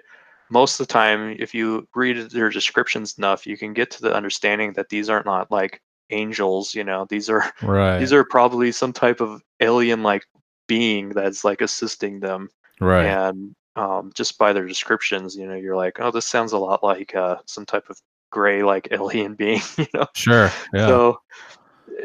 most 0.49 0.79
of 0.79 0.87
the 0.87 0.93
time, 0.93 1.35
if 1.39 1.53
you 1.53 1.87
read 1.95 2.17
their 2.31 2.49
descriptions 2.49 3.17
enough, 3.17 3.47
you 3.47 3.57
can 3.57 3.73
get 3.73 3.89
to 3.91 4.01
the 4.01 4.13
understanding 4.13 4.73
that 4.73 4.89
these 4.89 5.09
are 5.09 5.23
not 5.25 5.49
like 5.49 5.81
angels. 6.09 6.73
You 6.75 6.83
know, 6.83 7.05
these 7.09 7.29
are 7.29 7.43
Right. 7.61 7.99
these 7.99 8.13
are 8.13 8.23
probably 8.23 8.71
some 8.71 8.93
type 8.93 9.21
of 9.21 9.41
alien 9.59 10.03
like 10.03 10.25
being 10.67 11.09
that's 11.09 11.43
like 11.43 11.59
assisting 11.59 12.21
them 12.21 12.49
right. 12.79 13.05
and 13.05 13.53
um, 13.75 14.11
just 14.15 14.37
by 14.37 14.53
their 14.53 14.67
descriptions 14.67 15.35
you 15.35 15.45
know 15.45 15.55
you're 15.55 15.75
like 15.75 15.99
oh 15.99 16.11
this 16.11 16.25
sounds 16.25 16.53
a 16.53 16.57
lot 16.57 16.81
like 16.81 17.13
uh, 17.13 17.35
some 17.45 17.65
type 17.65 17.89
of 17.89 17.99
gray 18.31 18.63
like 18.63 18.87
alien 18.91 19.35
being 19.35 19.61
you 19.77 19.87
know 19.93 20.05
Sure. 20.15 20.49
Yeah. 20.73 20.87
so 20.87 21.19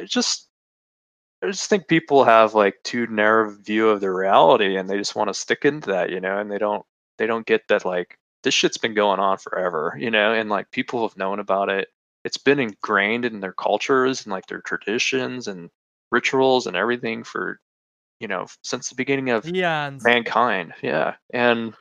just 0.04 0.48
i 1.42 1.46
just 1.46 1.68
think 1.68 1.88
people 1.88 2.24
have 2.24 2.54
like 2.54 2.76
too 2.82 3.06
narrow 3.08 3.50
view 3.50 3.88
of 3.88 4.00
the 4.00 4.10
reality 4.10 4.76
and 4.76 4.88
they 4.88 4.96
just 4.96 5.16
want 5.16 5.28
to 5.28 5.34
stick 5.34 5.64
into 5.64 5.90
that 5.90 6.10
you 6.10 6.20
know 6.20 6.38
and 6.38 6.50
they 6.50 6.58
don't 6.58 6.84
they 7.18 7.26
don't 7.26 7.46
get 7.46 7.66
that 7.68 7.84
like 7.84 8.18
this 8.42 8.54
shit's 8.54 8.78
been 8.78 8.94
going 8.94 9.20
on 9.20 9.38
forever 9.38 9.96
you 9.98 10.10
know 10.10 10.32
and 10.32 10.48
like 10.48 10.70
people 10.70 11.06
have 11.06 11.16
known 11.16 11.38
about 11.38 11.68
it 11.68 11.88
it's 12.24 12.38
been 12.38 12.58
ingrained 12.58 13.24
in 13.24 13.40
their 13.40 13.52
cultures 13.52 14.24
and 14.24 14.32
like 14.32 14.46
their 14.46 14.60
traditions 14.60 15.46
and 15.46 15.70
rituals 16.10 16.66
and 16.66 16.76
everything 16.76 17.22
for 17.22 17.60
you 18.20 18.28
know 18.28 18.46
since 18.62 18.88
the 18.88 18.94
beginning 18.94 19.30
of 19.30 19.46
Eons. 19.46 20.04
mankind 20.04 20.72
yeah 20.82 21.14
and 21.32 21.74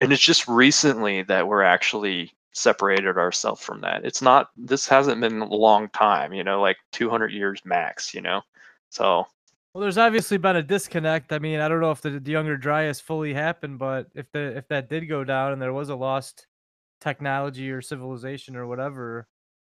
and 0.00 0.12
it's 0.12 0.22
just 0.22 0.48
recently 0.48 1.22
that 1.22 1.46
we're 1.46 1.62
actually 1.62 2.32
separated 2.52 3.16
ourselves 3.16 3.62
from 3.62 3.80
that 3.80 4.04
it's 4.04 4.20
not 4.22 4.48
this 4.56 4.88
hasn't 4.88 5.20
been 5.20 5.40
a 5.40 5.54
long 5.54 5.88
time 5.90 6.32
you 6.32 6.42
know 6.42 6.60
like 6.60 6.76
200 6.92 7.32
years 7.32 7.60
max 7.64 8.12
you 8.12 8.20
know 8.20 8.42
so 8.90 9.24
Well, 9.72 9.82
there's 9.82 9.98
obviously 9.98 10.36
been 10.36 10.56
a 10.56 10.62
disconnect. 10.62 11.32
I 11.32 11.38
mean, 11.38 11.60
I 11.60 11.68
don't 11.68 11.80
know 11.80 11.92
if 11.92 12.00
the, 12.00 12.18
the 12.18 12.32
younger 12.32 12.56
Dryas 12.56 13.00
fully 13.00 13.32
happened, 13.32 13.78
but 13.78 14.08
if 14.14 14.26
the 14.32 14.56
if 14.56 14.66
that 14.68 14.88
did 14.88 15.08
go 15.08 15.22
down 15.22 15.52
and 15.52 15.62
there 15.62 15.72
was 15.72 15.90
a 15.90 15.94
lost 15.94 16.48
technology 17.00 17.70
or 17.70 17.80
civilization 17.80 18.56
or 18.56 18.66
whatever, 18.66 19.28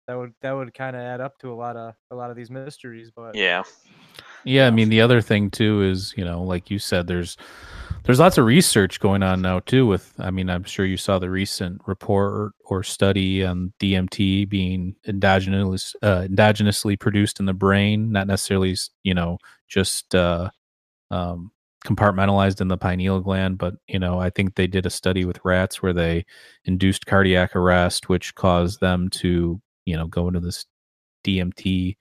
that 0.06 0.16
would 0.16 0.32
that 0.42 0.52
would 0.52 0.74
kind 0.74 0.94
of 0.94 1.02
add 1.02 1.20
up 1.20 1.38
to 1.38 1.52
a 1.52 1.54
lot 1.54 1.76
of 1.76 1.94
a 2.10 2.14
lot 2.14 2.30
of 2.30 2.36
these 2.36 2.50
mysteries. 2.50 3.10
But 3.14 3.34
yeah 3.34 3.62
Yeah, 4.44 4.66
I 4.66 4.70
mean 4.70 4.88
the 4.88 5.00
other 5.00 5.20
thing 5.20 5.50
too 5.50 5.82
is, 5.82 6.14
you 6.16 6.24
know, 6.24 6.42
like 6.42 6.70
you 6.70 6.78
said, 6.78 7.06
there's 7.06 7.36
there's 8.04 8.18
lots 8.20 8.38
of 8.38 8.44
research 8.44 9.00
going 9.00 9.22
on 9.22 9.42
now 9.42 9.60
too 9.60 9.86
with 9.86 10.12
I 10.18 10.30
mean, 10.30 10.48
I'm 10.50 10.64
sure 10.64 10.86
you 10.86 10.96
saw 10.96 11.18
the 11.18 11.30
recent 11.30 11.80
report 11.86 12.52
or 12.64 12.82
study 12.82 13.44
on 13.44 13.72
DMT 13.80 14.48
being 14.48 14.96
endogenous 15.06 15.94
uh, 16.02 16.22
endogenously 16.22 16.98
produced 16.98 17.40
in 17.40 17.46
the 17.46 17.52
brain, 17.54 18.10
not 18.12 18.26
necessarily, 18.26 18.76
you 19.02 19.14
know, 19.14 19.38
just 19.68 20.14
uh 20.14 20.50
um 21.10 21.50
compartmentalized 21.86 22.60
in 22.60 22.68
the 22.68 22.76
pineal 22.78 23.20
gland, 23.20 23.58
but 23.58 23.74
you 23.88 23.98
know, 23.98 24.18
I 24.20 24.30
think 24.30 24.54
they 24.54 24.66
did 24.66 24.86
a 24.86 24.90
study 24.90 25.24
with 25.24 25.40
rats 25.44 25.82
where 25.82 25.92
they 25.94 26.24
induced 26.64 27.06
cardiac 27.06 27.56
arrest 27.56 28.08
which 28.08 28.34
caused 28.34 28.80
them 28.80 29.08
to, 29.10 29.60
you 29.86 29.96
know, 29.96 30.06
go 30.06 30.28
into 30.28 30.40
this 30.40 30.66
DMT 31.24 31.96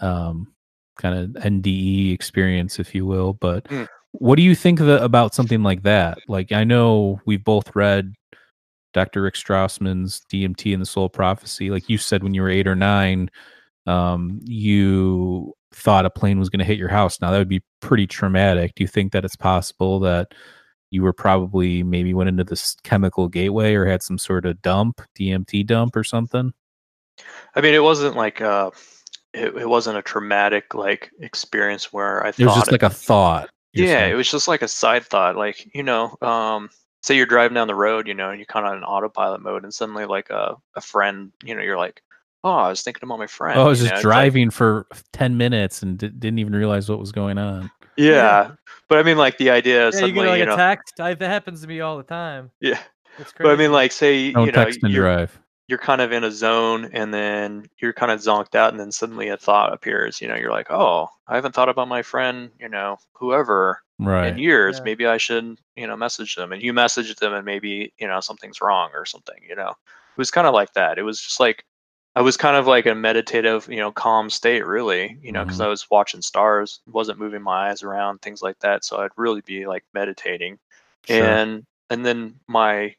um 0.00 0.54
kind 0.98 1.36
of 1.36 1.42
NDE 1.44 2.12
experience, 2.12 2.78
if 2.78 2.94
you 2.94 3.06
will. 3.06 3.32
But 3.34 3.64
Mm. 3.64 3.88
What 4.12 4.36
do 4.36 4.42
you 4.42 4.54
think 4.54 4.78
the, 4.78 5.02
about 5.02 5.34
something 5.34 5.62
like 5.62 5.82
that? 5.82 6.18
Like, 6.28 6.52
I 6.52 6.64
know 6.64 7.20
we've 7.26 7.44
both 7.44 7.74
read 7.76 8.14
Dr. 8.92 9.22
Rick 9.22 9.34
Strassman's 9.34 10.22
DMT 10.32 10.72
and 10.72 10.82
the 10.82 10.86
Soul 10.86 11.08
Prophecy. 11.08 11.70
Like 11.70 11.88
you 11.88 11.98
said, 11.98 12.22
when 12.22 12.34
you 12.34 12.42
were 12.42 12.50
eight 12.50 12.66
or 12.66 12.74
nine, 12.74 13.30
um, 13.86 14.40
you 14.44 15.54
thought 15.72 16.06
a 16.06 16.10
plane 16.10 16.38
was 16.38 16.48
going 16.48 16.58
to 16.58 16.64
hit 16.64 16.78
your 16.78 16.88
house. 16.88 17.20
Now 17.20 17.30
that 17.30 17.38
would 17.38 17.48
be 17.48 17.62
pretty 17.80 18.06
traumatic. 18.06 18.74
Do 18.74 18.82
you 18.82 18.88
think 18.88 19.12
that 19.12 19.24
it's 19.24 19.36
possible 19.36 20.00
that 20.00 20.34
you 20.90 21.02
were 21.02 21.12
probably 21.12 21.84
maybe 21.84 22.12
went 22.12 22.28
into 22.28 22.42
this 22.42 22.74
chemical 22.82 23.28
gateway 23.28 23.74
or 23.74 23.86
had 23.86 24.02
some 24.02 24.18
sort 24.18 24.44
of 24.44 24.60
dump, 24.60 25.00
DMT 25.18 25.66
dump 25.66 25.94
or 25.96 26.04
something? 26.04 26.52
i 27.54 27.60
mean 27.60 27.74
it 27.74 27.82
wasn't 27.82 28.16
like 28.16 28.40
uh 28.40 28.70
it, 29.34 29.54
it 29.54 29.68
wasn't 29.68 29.94
a 29.94 30.00
traumatic 30.00 30.72
like 30.74 31.10
experience 31.20 31.92
where 31.92 32.24
i 32.24 32.32
thought 32.32 32.40
It 32.40 32.46
was 32.46 32.54
just 32.54 32.68
it- 32.68 32.72
like 32.72 32.82
a 32.82 32.88
thought. 32.88 33.50
You're 33.72 33.86
yeah 33.86 34.00
saying. 34.00 34.12
it 34.12 34.16
was 34.16 34.30
just 34.30 34.48
like 34.48 34.62
a 34.62 34.68
side 34.68 35.04
thought 35.04 35.36
like 35.36 35.68
you 35.74 35.82
know 35.82 36.16
um 36.22 36.68
say 37.02 37.16
you're 37.16 37.26
driving 37.26 37.54
down 37.54 37.68
the 37.68 37.74
road 37.74 38.06
you 38.08 38.14
know 38.14 38.30
and 38.30 38.38
you're 38.38 38.46
kind 38.46 38.66
of 38.66 38.74
in 38.74 38.82
autopilot 38.84 39.40
mode 39.42 39.62
and 39.64 39.72
suddenly 39.72 40.04
like 40.06 40.28
a, 40.30 40.54
a 40.76 40.80
friend 40.80 41.32
you 41.44 41.54
know 41.54 41.62
you're 41.62 41.78
like 41.78 42.02
oh 42.44 42.50
i 42.50 42.68
was 42.68 42.82
thinking 42.82 43.00
about 43.04 43.18
my 43.18 43.26
friend 43.26 43.58
Oh, 43.58 43.64
I 43.66 43.68
was 43.68 43.78
just 43.80 43.90
know, 43.90 43.96
it's 43.96 44.04
like- 44.04 44.12
driving 44.14 44.50
for 44.50 44.86
10 45.12 45.36
minutes 45.36 45.82
and 45.82 45.98
di- 45.98 46.08
didn't 46.08 46.38
even 46.38 46.54
realize 46.54 46.88
what 46.88 46.98
was 46.98 47.12
going 47.12 47.38
on. 47.38 47.70
yeah 47.96 48.52
but 48.88 48.98
i 48.98 49.02
mean 49.02 49.16
like 49.18 49.38
the 49.38 49.50
idea 49.50 49.88
of 49.88 49.94
yeah, 49.94 50.04
you 50.06 50.12
get 50.12 50.26
like 50.26 50.36
you 50.38 50.42
a 50.44 50.46
know 50.46 50.56
text. 50.56 51.00
I, 51.00 51.14
that 51.14 51.28
happens 51.28 51.60
to 51.62 51.66
me 51.68 51.80
all 51.80 51.96
the 51.96 52.02
time. 52.02 52.50
yeah 52.60 52.80
It's 53.18 53.32
but 53.36 53.46
i 53.48 53.56
mean 53.56 53.72
like 53.72 53.92
say 53.92 54.32
Don't 54.32 54.46
you 54.46 54.52
know 54.52 54.64
text 54.64 54.80
and 54.82 54.92
you're, 54.92 55.04
drive. 55.04 55.38
You're 55.70 55.78
kind 55.78 56.02
of 56.02 56.12
in 56.12 56.24
a 56.24 56.32
zone 56.32 56.90
and 56.92 57.14
then 57.14 57.66
you're 57.80 57.94
kind 57.94 58.12
of 58.12 58.20
zonked 58.20 58.56
out 58.56 58.72
and 58.72 58.80
then 58.80 58.92
suddenly 58.92 59.28
a 59.30 59.38
thought 59.38 59.72
appears 59.74 60.20
you 60.20 60.28
know 60.28 60.36
you're 60.36 60.50
like 60.52 60.70
oh 60.70 61.08
i 61.28 61.36
haven't 61.36 61.54
thought 61.54 61.70
about 61.70 61.88
my 61.88 62.02
friend 62.02 62.50
you 62.60 62.68
know 62.68 62.98
whoever 63.14 63.82
Right. 63.98 64.28
in 64.28 64.38
years 64.38 64.80
Yeah. 64.80 64.84
maybe 64.84 65.06
i 65.06 65.18
should 65.18 65.58
you 65.76 65.86
know 65.86 65.96
message 65.96 66.36
them 66.36 66.52
and 66.52 66.62
you 66.62 66.74
message 66.74 67.14
them 67.16 67.34
and 67.34 67.46
maybe 67.46 67.94
you 68.00 68.08
know 68.08 68.20
something's 68.20 68.60
wrong 68.60 68.90
or 68.94 69.06
something 69.06 69.36
you 69.48 69.56
know 69.56 69.70
it 69.70 70.18
was 70.18 70.32
kind 70.32 70.48
of 70.48 70.54
like 70.54 70.72
that 70.74 70.98
it 70.98 71.02
was 71.04 71.20
just 71.20 71.40
like 71.40 71.64
i 72.16 72.20
was 72.22 72.36
kind 72.36 72.56
of 72.56 72.66
like 72.66 72.86
a 72.86 72.94
meditative 72.94 73.68
you 73.70 73.78
know 73.78 73.92
calm 73.92 74.30
state 74.30 74.66
really 74.66 75.18
you 75.22 75.32
know 75.32 75.44
because 75.44 75.60
Mhm. 75.60 75.64
i 75.64 75.68
was 75.68 75.88
watching 75.90 76.22
stars 76.22 76.80
wasn't 76.86 77.18
moving 77.18 77.42
my 77.42 77.70
eyes 77.70 77.82
around 77.82 78.20
things 78.22 78.42
like 78.42 78.58
that 78.60 78.84
so 78.84 78.98
i'd 78.98 79.10
really 79.16 79.42
be 79.42 79.66
like 79.66 79.84
meditating 79.94 80.58
Sure. 81.04 81.42
and 81.42 81.64
and 81.90 82.04
then 82.06 82.34
my 82.48 82.94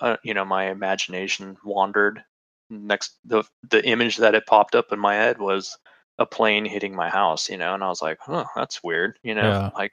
uh, 0.00 0.16
you 0.22 0.34
know 0.34 0.44
my 0.44 0.64
imagination 0.70 1.56
wandered 1.64 2.22
next 2.70 3.18
the 3.24 3.44
the 3.70 3.84
image 3.86 4.16
that 4.18 4.34
had 4.34 4.46
popped 4.46 4.74
up 4.74 4.92
in 4.92 4.98
my 4.98 5.14
head 5.14 5.38
was 5.38 5.76
a 6.18 6.26
plane 6.26 6.64
hitting 6.64 6.94
my 6.94 7.08
house 7.10 7.48
you 7.48 7.56
know 7.56 7.74
and 7.74 7.82
i 7.84 7.88
was 7.88 8.02
like 8.02 8.18
huh 8.20 8.44
that's 8.56 8.82
weird 8.82 9.18
you 9.22 9.34
know 9.34 9.54
Yeah. 9.54 9.72
like 9.76 9.92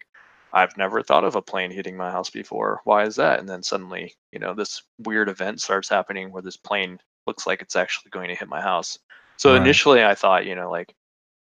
i've 0.54 0.76
never 0.78 1.02
thought 1.04 1.24
of 1.26 1.36
a 1.36 1.42
plane 1.42 1.72
hitting 1.72 1.98
my 1.98 2.10
house 2.12 2.30
before 2.30 2.82
why 2.86 3.04
is 3.06 3.16
that 3.18 3.40
and 3.40 3.48
then 3.50 3.64
suddenly 3.64 4.14
you 4.32 4.40
know 4.40 4.54
this 4.54 4.84
weird 5.00 5.30
event 5.30 5.62
starts 5.62 5.90
happening 5.90 6.32
where 6.32 6.42
this 6.44 6.58
plane 6.58 7.00
looks 7.28 7.46
like 7.48 7.62
it's 7.62 7.76
actually 7.76 8.10
going 8.12 8.30
to 8.30 8.36
hit 8.36 8.48
my 8.50 8.62
house 8.62 8.98
so 9.38 9.54
Right. 9.54 9.56
initially 9.56 10.04
i 10.04 10.16
thought 10.16 10.46
you 10.46 10.56
know 10.56 10.70
like 10.72 10.94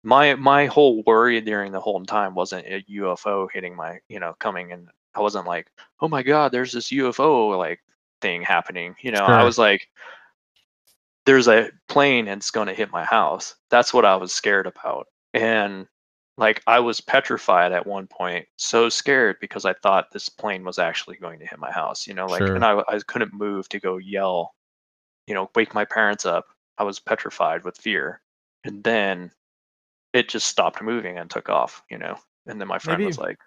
my 0.04 0.34
my 0.34 0.66
whole 0.66 1.02
worry 1.06 1.40
during 1.40 1.72
the 1.72 1.80
whole 1.80 2.02
time 2.04 2.34
wasn't 2.34 2.66
a 2.66 2.82
UFO 2.88 3.48
hitting 3.52 3.74
my 3.76 3.98
you 4.08 4.20
know 4.20 4.34
coming 4.38 4.72
and 4.72 4.88
I 5.14 5.20
wasn't 5.20 5.46
like 5.46 5.68
oh 6.00 6.08
my 6.08 6.22
god 6.22 6.52
there's 6.52 6.72
this 6.72 6.92
UFO 6.92 7.48
like 7.58 7.80
thing 8.26 8.42
happening 8.42 8.94
you 9.00 9.10
know 9.10 9.24
I 9.24 9.44
was 9.44 9.58
like 9.58 9.88
there's 11.24 11.48
a 11.48 11.70
plane 11.88 12.28
and 12.28 12.40
it's 12.40 12.50
going 12.50 12.68
to 12.68 12.74
hit 12.74 12.90
my 12.90 13.04
house 13.04 13.54
that's 13.70 13.92
what 13.94 14.04
I 14.04 14.16
was 14.16 14.32
scared 14.32 14.66
about 14.66 15.06
and 15.34 15.86
like 16.38 16.62
I 16.66 16.80
was 16.80 17.00
petrified 17.00 17.72
at 17.72 17.86
one 17.86 18.06
point 18.06 18.46
so 18.56 18.88
scared 18.88 19.36
because 19.40 19.64
I 19.64 19.72
thought 19.72 20.12
this 20.12 20.28
plane 20.28 20.64
was 20.64 20.78
actually 20.78 21.16
going 21.16 21.38
to 21.38 21.46
hit 21.46 21.58
my 21.58 21.70
house 21.70 22.06
you 22.06 22.14
know 22.14 22.26
like 22.26 22.40
Sure. 22.40 22.54
and 22.54 22.64
I 22.64 22.82
I 22.88 23.00
couldn't 23.06 23.32
move 23.32 23.68
to 23.70 23.80
go 23.80 23.96
yell 23.98 24.54
you 25.26 25.34
know 25.34 25.50
wake 25.54 25.74
my 25.74 25.84
parents 25.84 26.26
up 26.26 26.46
I 26.78 26.84
was 26.84 27.00
petrified 27.00 27.64
with 27.64 27.78
fear 27.78 28.20
and 28.64 28.82
then 28.82 29.30
it 30.12 30.28
just 30.28 30.48
stopped 30.48 30.82
moving 30.82 31.18
and 31.18 31.30
took 31.30 31.48
off, 31.48 31.82
you 31.90 31.98
know. 31.98 32.16
And 32.46 32.60
then 32.60 32.68
my 32.68 32.78
friend 32.78 33.04
was 33.04 33.18
like, 33.18 33.38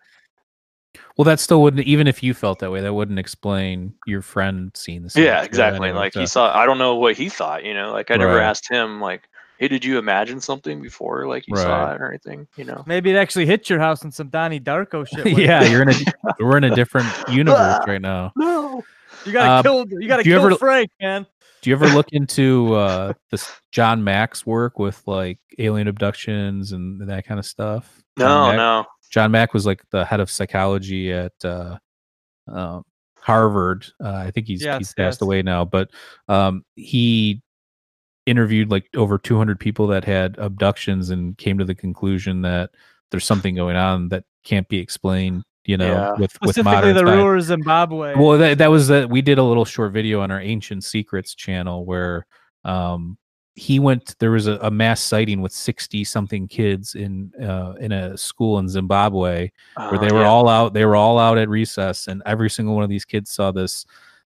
Well, 1.18 1.26
that 1.26 1.40
still 1.40 1.62
wouldn't 1.62 1.86
even 1.86 2.08
if 2.08 2.24
you 2.24 2.34
felt 2.34 2.60
that 2.60 2.72
way, 2.72 2.82
that 2.82 2.94
wouldn't 2.94 3.20
explain 3.20 3.94
your 4.08 4.22
friend 4.22 4.72
seeing 4.74 5.04
the 5.04 5.10
same. 5.10 5.26
"Yeah, 5.26 5.44
exactly." 5.44 5.90
anyway, 5.90 6.00
Like 6.00 6.14
he 6.14 6.26
saw. 6.26 6.56
I 6.58 6.66
don't 6.66 6.78
know 6.78 6.96
what 6.96 7.16
he 7.16 7.30
thought, 7.30 7.64
you 7.64 7.74
know. 7.74 7.92
Like 7.92 8.10
I 8.12 8.16
never 8.16 8.36
Right. 8.36 8.44
asked 8.44 8.70
him, 8.72 9.00
like, 9.02 9.24
"Hey, 9.60 9.68
did 9.68 9.84
you 9.86 10.00
imagine 10.00 10.40
something 10.42 10.82
before, 10.82 11.28
like 11.28 11.44
you 11.48 11.56
saw 11.58 11.94
it 11.94 12.02
or 12.02 12.10
anything?" 12.10 12.48
You 12.56 12.64
know. 12.66 12.84
Maybe 12.88 13.12
it 13.12 13.16
actually 13.18 13.46
hit 13.46 13.70
your 13.70 13.80
house 13.80 14.02
and 14.04 14.14
some 14.14 14.30
Donnie 14.30 14.60
Darko 14.60 15.06
shit. 15.08 15.26
yeah, 15.38 15.64
you're 15.64 15.82
in 15.84 15.90
a 15.90 15.94
we're 16.40 16.58
in 16.58 16.64
a 16.64 16.74
different 16.76 17.08
universe 17.30 17.80
right 17.86 18.02
now. 18.02 18.32
No. 18.36 18.84
You 19.26 19.34
gotta 19.34 19.52
Um, 19.52 19.64
kill. 19.64 20.02
You 20.02 20.08
gotta 20.08 20.24
do 20.24 20.30
you 20.30 20.38
kill 20.38 20.46
ever- 20.48 20.56
Frank, 20.56 20.90
man. 21.02 21.26
Do 21.62 21.70
you 21.70 21.76
ever 21.76 21.88
look 21.90 22.08
into 22.14 22.74
uh 22.76 23.14
this 23.32 23.52
John 23.74 24.02
Mack's 24.04 24.46
work 24.46 24.80
with 24.80 25.02
like 25.06 25.40
alien 25.58 25.90
abductions 25.90 26.72
and 26.72 27.08
that 27.10 27.26
kind 27.28 27.38
of 27.38 27.46
stuff? 27.46 28.02
No, 28.18 28.56
no. 28.56 28.86
John 29.10 29.32
Mack 29.32 29.54
was 29.54 29.66
like 29.66 29.82
the 29.90 30.06
head 30.06 30.20
of 30.20 30.30
psychology 30.30 31.12
at 31.12 31.34
uh, 31.44 31.78
um 32.48 32.84
Harvard. 33.22 33.86
Uh, 34.04 34.14
I 34.16 34.32
think 34.32 34.48
he's 34.48 34.62
he's 34.62 34.94
passed 34.94 34.98
yes. 34.98 35.22
away 35.22 35.42
now, 35.42 35.66
but 35.66 35.90
um, 36.28 36.64
he 36.76 37.42
interviewed 38.26 38.70
like 38.70 38.88
over 38.96 39.18
200 39.18 39.60
people 39.60 39.88
that 39.88 40.06
had 40.06 40.38
abductions 40.38 41.10
and 41.10 41.38
came 41.38 41.58
to 41.58 41.66
the 41.66 41.76
conclusion 41.76 42.42
that 42.42 42.72
there's 43.12 43.26
something 43.26 43.56
going 43.56 43.76
on 43.76 44.10
that 44.10 44.24
can't 44.44 44.68
be 44.68 44.78
explained. 44.78 45.44
You 45.66 45.78
know, 45.78 45.88
Yeah. 45.88 46.12
with 46.12 46.22
with 46.42 46.56
Specifically, 46.56 46.64
modern 46.64 46.94
the 46.96 47.00
science. 47.02 47.22
Ruwa 47.22 47.42
Zimbabwe. 47.42 48.16
Well, 48.16 48.38
that 48.38 48.58
that 48.60 48.72
was 48.72 48.88
that 48.88 49.10
we 49.10 49.22
did 49.22 49.38
a 49.38 49.44
little 49.44 49.66
short 49.66 49.92
video 49.92 50.22
on 50.22 50.32
our 50.32 50.42
Ancient 50.42 50.84
Secrets 50.84 51.36
channel 51.36 51.86
where 51.86 52.26
um 52.64 53.18
he 53.60 53.78
went 53.80 54.16
there 54.20 54.32
was 54.32 54.48
a, 54.48 54.58
a 54.62 54.72
mass 54.72 55.02
sighting 55.02 55.42
with 55.42 55.52
60 55.52 56.04
something 56.06 56.48
kids 56.48 56.96
in 56.96 57.32
uh 57.42 57.74
in 57.80 57.92
a 57.92 58.16
school 58.18 58.58
in 58.60 58.68
Zimbabwe 58.70 59.50
where 59.76 59.96
Uh, 59.96 59.98
they 59.98 60.14
were 60.14 60.22
yeah. 60.22 60.28
all 60.34 60.48
out 60.48 60.74
they 60.74 60.86
were 60.86 60.96
all 60.96 61.18
out 61.20 61.38
at 61.38 61.50
recess 61.50 62.08
and 62.08 62.22
every 62.26 62.50
single 62.50 62.74
one 62.76 62.84
of 62.84 62.90
these 62.90 63.06
kids 63.06 63.30
saw 63.32 63.52
this 63.52 63.86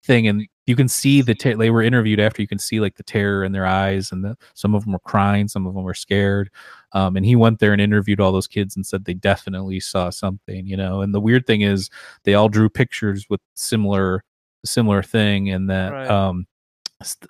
thing 0.04 0.28
and 0.28 0.46
you 0.66 0.76
can 0.76 0.88
see 0.88 1.22
the 1.22 1.34
ter- 1.34 1.56
they 1.56 1.70
were 1.70 1.82
interviewed 1.82 2.20
after 2.20 2.40
you 2.40 2.48
can 2.48 2.58
see 2.58 2.78
like 2.80 2.96
the 2.96 3.02
terror 3.02 3.42
in 3.44 3.52
their 3.52 3.66
eyes 3.66 4.12
and 4.12 4.24
the, 4.24 4.36
some 4.54 4.74
of 4.74 4.84
them 4.84 4.92
were 4.92 4.98
crying 5.12 5.48
some 5.48 5.66
of 5.66 5.74
them 5.74 5.82
were 5.84 5.94
scared 6.06 6.48
um, 6.92 7.16
and 7.16 7.26
he 7.26 7.36
went 7.36 7.58
there 7.58 7.72
and 7.72 7.82
interviewed 7.82 8.20
all 8.20 8.32
those 8.32 8.46
kids 8.46 8.76
and 8.76 8.86
said 8.86 9.04
they 9.04 9.14
definitely 9.14 9.80
saw 9.80 10.08
something 10.10 10.66
you 10.66 10.76
know 10.76 11.02
and 11.02 11.12
the 11.14 11.20
weird 11.20 11.44
thing 11.46 11.62
is 11.62 11.90
they 12.24 12.34
all 12.34 12.48
drew 12.48 12.68
pictures 12.68 13.26
with 13.28 13.40
similar 13.54 14.22
similar 14.64 15.02
thing 15.02 15.50
and 15.50 15.68
that 15.68 15.92
Right. 15.92 16.10
um 16.10 16.46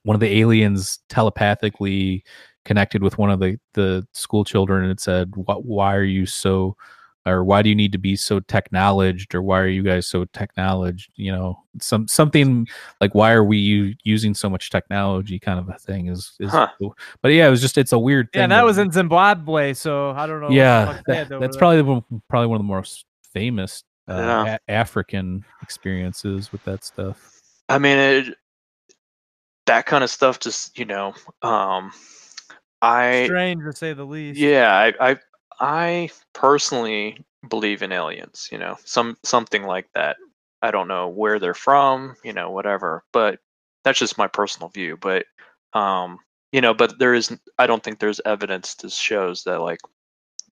one 0.02 0.14
of 0.14 0.20
the 0.20 0.38
aliens 0.40 0.98
telepathically 1.08 2.24
connected 2.64 3.02
with 3.02 3.18
one 3.18 3.30
of 3.30 3.40
the 3.40 3.58
the 3.74 4.06
school 4.12 4.44
children 4.44 4.82
and 4.82 4.92
it 4.92 5.00
said 5.00 5.30
what 5.36 5.64
why 5.64 5.94
are 5.94 6.02
you 6.04 6.26
so 6.26 6.76
or 7.26 7.44
why 7.44 7.60
do 7.62 7.68
you 7.68 7.74
need 7.74 7.92
to 7.92 7.98
be 7.98 8.14
so 8.16 8.40
technologed 8.40 9.34
or 9.34 9.42
why 9.42 9.58
are 9.60 9.68
you 9.68 9.82
guys 9.82 10.06
so 10.06 10.24
technologed 10.26 11.10
you 11.16 11.30
know 11.32 11.58
some 11.80 12.06
something 12.08 12.66
like 13.00 13.14
why 13.14 13.32
are 13.32 13.44
we 13.44 13.56
u- 13.58 13.94
using 14.04 14.34
so 14.34 14.48
much 14.50 14.70
technology 14.70 15.38
kind 15.38 15.58
of 15.58 15.68
a 15.68 15.78
thing 15.78 16.08
is 16.08 16.34
is 16.40 16.50
Huh. 16.50 16.68
but 17.22 17.28
yeah 17.28 17.46
it 17.46 17.50
was 17.50 17.60
just 17.60 17.78
it's 17.78 17.92
a 17.92 17.98
weird 17.98 18.30
thing 18.32 18.40
yeah, 18.40 18.44
and 18.44 18.52
that 18.52 18.58
that- 18.58 18.64
was 18.64 18.78
in 18.78 18.90
Zimbabwe, 18.90 19.72
so 19.74 20.10
I 20.10 20.26
don't 20.26 20.40
know. 20.40 20.50
yeah 20.50 21.00
that- 21.06 21.28
that's 21.28 21.28
there. 21.28 21.58
probably 21.58 21.76
the 21.78 21.84
one, 21.84 22.02
probably 22.28 22.46
one 22.48 22.56
of 22.56 22.66
the 22.66 22.72
most 22.72 23.04
famous 23.32 23.82
uh, 24.08 24.14
Yeah. 24.14 24.56
a- 24.66 24.70
african 24.70 25.44
experiences 25.62 26.52
with 26.52 26.64
that 26.64 26.84
stuff 26.84 27.34
I 27.70 27.76
mean, 27.78 27.98
it, 27.98 28.34
that 29.68 29.86
kind 29.86 30.04
of 30.04 30.10
stuff 30.10 30.40
just, 30.40 30.78
you 30.78 30.86
know, 30.86 31.14
um, 31.42 31.92
I 32.82 33.34
strange 33.38 33.62
to 33.64 33.72
say 33.72 33.92
the 33.92 34.04
least. 34.04 34.48
Yeah, 34.50 34.72
I, 35.00 35.10
I 35.12 35.16
I 35.60 36.10
personally 36.34 37.24
believe 37.48 37.82
in 37.82 37.92
aliens, 37.92 38.48
you 38.52 38.58
know, 38.58 38.76
some 38.84 39.16
something 39.24 39.64
like 39.64 39.88
that. 39.94 40.18
I 40.62 40.70
don't 40.72 40.88
know 40.88 41.08
where 41.08 41.38
they're 41.40 41.54
from, 41.54 42.16
you 42.24 42.32
know, 42.34 42.50
whatever, 42.50 43.04
but 43.12 43.40
that's 43.84 43.98
just 43.98 44.18
my 44.18 44.28
personal 44.28 44.68
view. 44.70 44.96
But 44.98 45.26
um, 45.74 46.20
you 46.52 46.60
know, 46.62 46.74
but 46.74 46.98
there 46.98 47.14
is 47.14 47.36
I 47.58 47.66
don't 47.66 47.82
think 47.84 48.00
there's 48.00 48.20
evidence 48.26 48.74
that 48.76 48.92
shows 48.92 49.44
that 49.44 49.60
like 49.60 49.80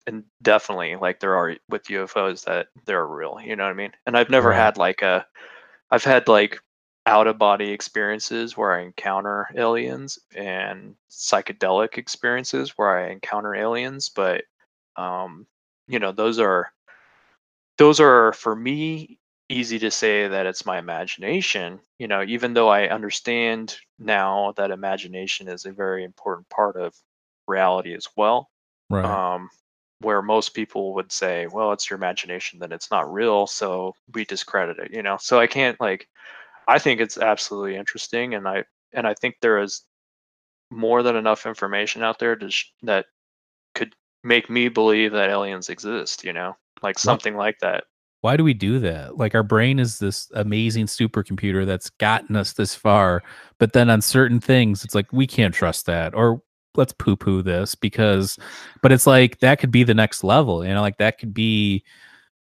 and 0.06 0.24
definitely 0.42 0.96
like 0.96 1.20
there 1.20 1.36
are 1.36 1.56
with 1.70 1.90
UFOs 1.90 2.44
that 2.44 2.68
they're 2.86 3.06
real, 3.06 3.38
you 3.44 3.56
know 3.56 3.64
what 3.64 3.70
I 3.70 3.74
mean? 3.74 3.92
And 4.06 4.16
I've 4.18 4.30
never 4.30 4.52
Right. 4.52 4.54
had 4.54 4.78
like 4.78 5.02
a 5.02 5.26
I've 5.92 6.04
had 6.04 6.28
like 6.28 6.60
out 7.08 7.26
of 7.26 7.38
body 7.38 7.70
experiences 7.70 8.54
where 8.54 8.72
I 8.72 8.82
encounter 8.82 9.48
aliens 9.56 10.18
and 10.36 10.94
psychedelic 11.10 11.96
experiences 11.96 12.74
where 12.76 12.98
I 12.98 13.10
encounter 13.10 13.54
aliens, 13.54 14.10
but 14.10 14.44
um, 14.94 15.46
you 15.86 15.98
know, 16.00 16.12
those 16.12 16.38
are 16.38 16.70
those 17.78 17.98
are 17.98 18.34
for 18.34 18.54
me 18.54 19.18
easy 19.48 19.78
to 19.78 19.90
say 19.90 20.28
that 20.28 20.44
it's 20.44 20.66
my 20.66 20.78
imagination, 20.78 21.80
you 21.98 22.08
know, 22.08 22.22
even 22.24 22.52
though 22.52 22.68
I 22.68 22.88
understand 22.88 23.78
now 23.98 24.52
that 24.58 24.70
imagination 24.70 25.48
is 25.48 25.64
a 25.64 25.72
very 25.72 26.04
important 26.04 26.46
part 26.50 26.76
of 26.76 26.94
reality 27.46 27.94
as 27.94 28.06
well. 28.18 28.50
right 28.90 29.06
Um, 29.06 29.48
where 30.00 30.20
most 30.20 30.50
people 30.50 30.94
would 30.94 31.10
say, 31.10 31.46
well, 31.46 31.72
it's 31.72 31.88
your 31.88 31.96
imagination, 31.96 32.58
then 32.58 32.70
it's 32.70 32.90
not 32.90 33.10
real, 33.10 33.46
so 33.46 33.94
we 34.12 34.26
discredit 34.26 34.78
it, 34.78 34.92
you 34.92 35.02
know. 35.02 35.16
So 35.18 35.40
I 35.40 35.46
can't 35.46 35.80
like 35.80 36.06
I 36.68 36.78
think 36.78 37.00
it's 37.00 37.18
absolutely 37.18 37.74
interesting 37.76 38.34
and 38.34 38.46
I 38.46 38.64
and 38.92 39.06
I 39.06 39.14
think 39.14 39.36
there 39.40 39.58
is 39.58 39.82
more 40.70 41.02
than 41.02 41.16
enough 41.16 41.46
information 41.46 42.02
out 42.04 42.18
there 42.18 42.36
to 42.36 42.50
sh- 42.50 42.66
that 42.82 43.06
could 43.74 43.94
make 44.22 44.50
me 44.50 44.68
believe 44.68 45.12
that 45.12 45.30
aliens 45.30 45.68
exist, 45.70 46.24
you 46.24 46.32
know, 46.32 46.54
like 46.82 46.98
something 46.98 47.36
like 47.36 47.58
that. 47.60 47.84
why 48.20 48.36
do 48.36 48.44
we 48.44 48.52
do 48.54 48.78
that? 48.80 49.16
Like 49.16 49.34
our 49.34 49.42
brain 49.42 49.78
is 49.78 49.98
this 49.98 50.30
amazing 50.34 50.86
supercomputer 50.86 51.64
that's 51.64 51.88
gotten 51.90 52.36
us 52.36 52.52
this 52.52 52.74
far 52.74 53.22
but 53.58 53.72
then 53.72 53.88
on 53.90 54.00
certain 54.02 54.40
things 54.40 54.84
it's 54.84 54.94
like 54.94 55.12
we 55.12 55.26
can't 55.26 55.54
trust 55.54 55.86
that 55.86 56.14
or 56.14 56.42
let's 56.74 56.92
poo 56.92 57.16
poo 57.16 57.42
this 57.42 57.74
because 57.74 58.38
but 58.82 58.92
it's 58.92 59.06
like 59.06 59.38
that 59.40 59.58
could 59.58 59.70
be 59.70 59.84
the 59.84 59.94
next 59.94 60.22
level 60.22 60.64
you 60.64 60.72
know? 60.74 60.80
Like 60.82 60.98
that 60.98 61.18
could 61.18 61.32
be 61.32 61.82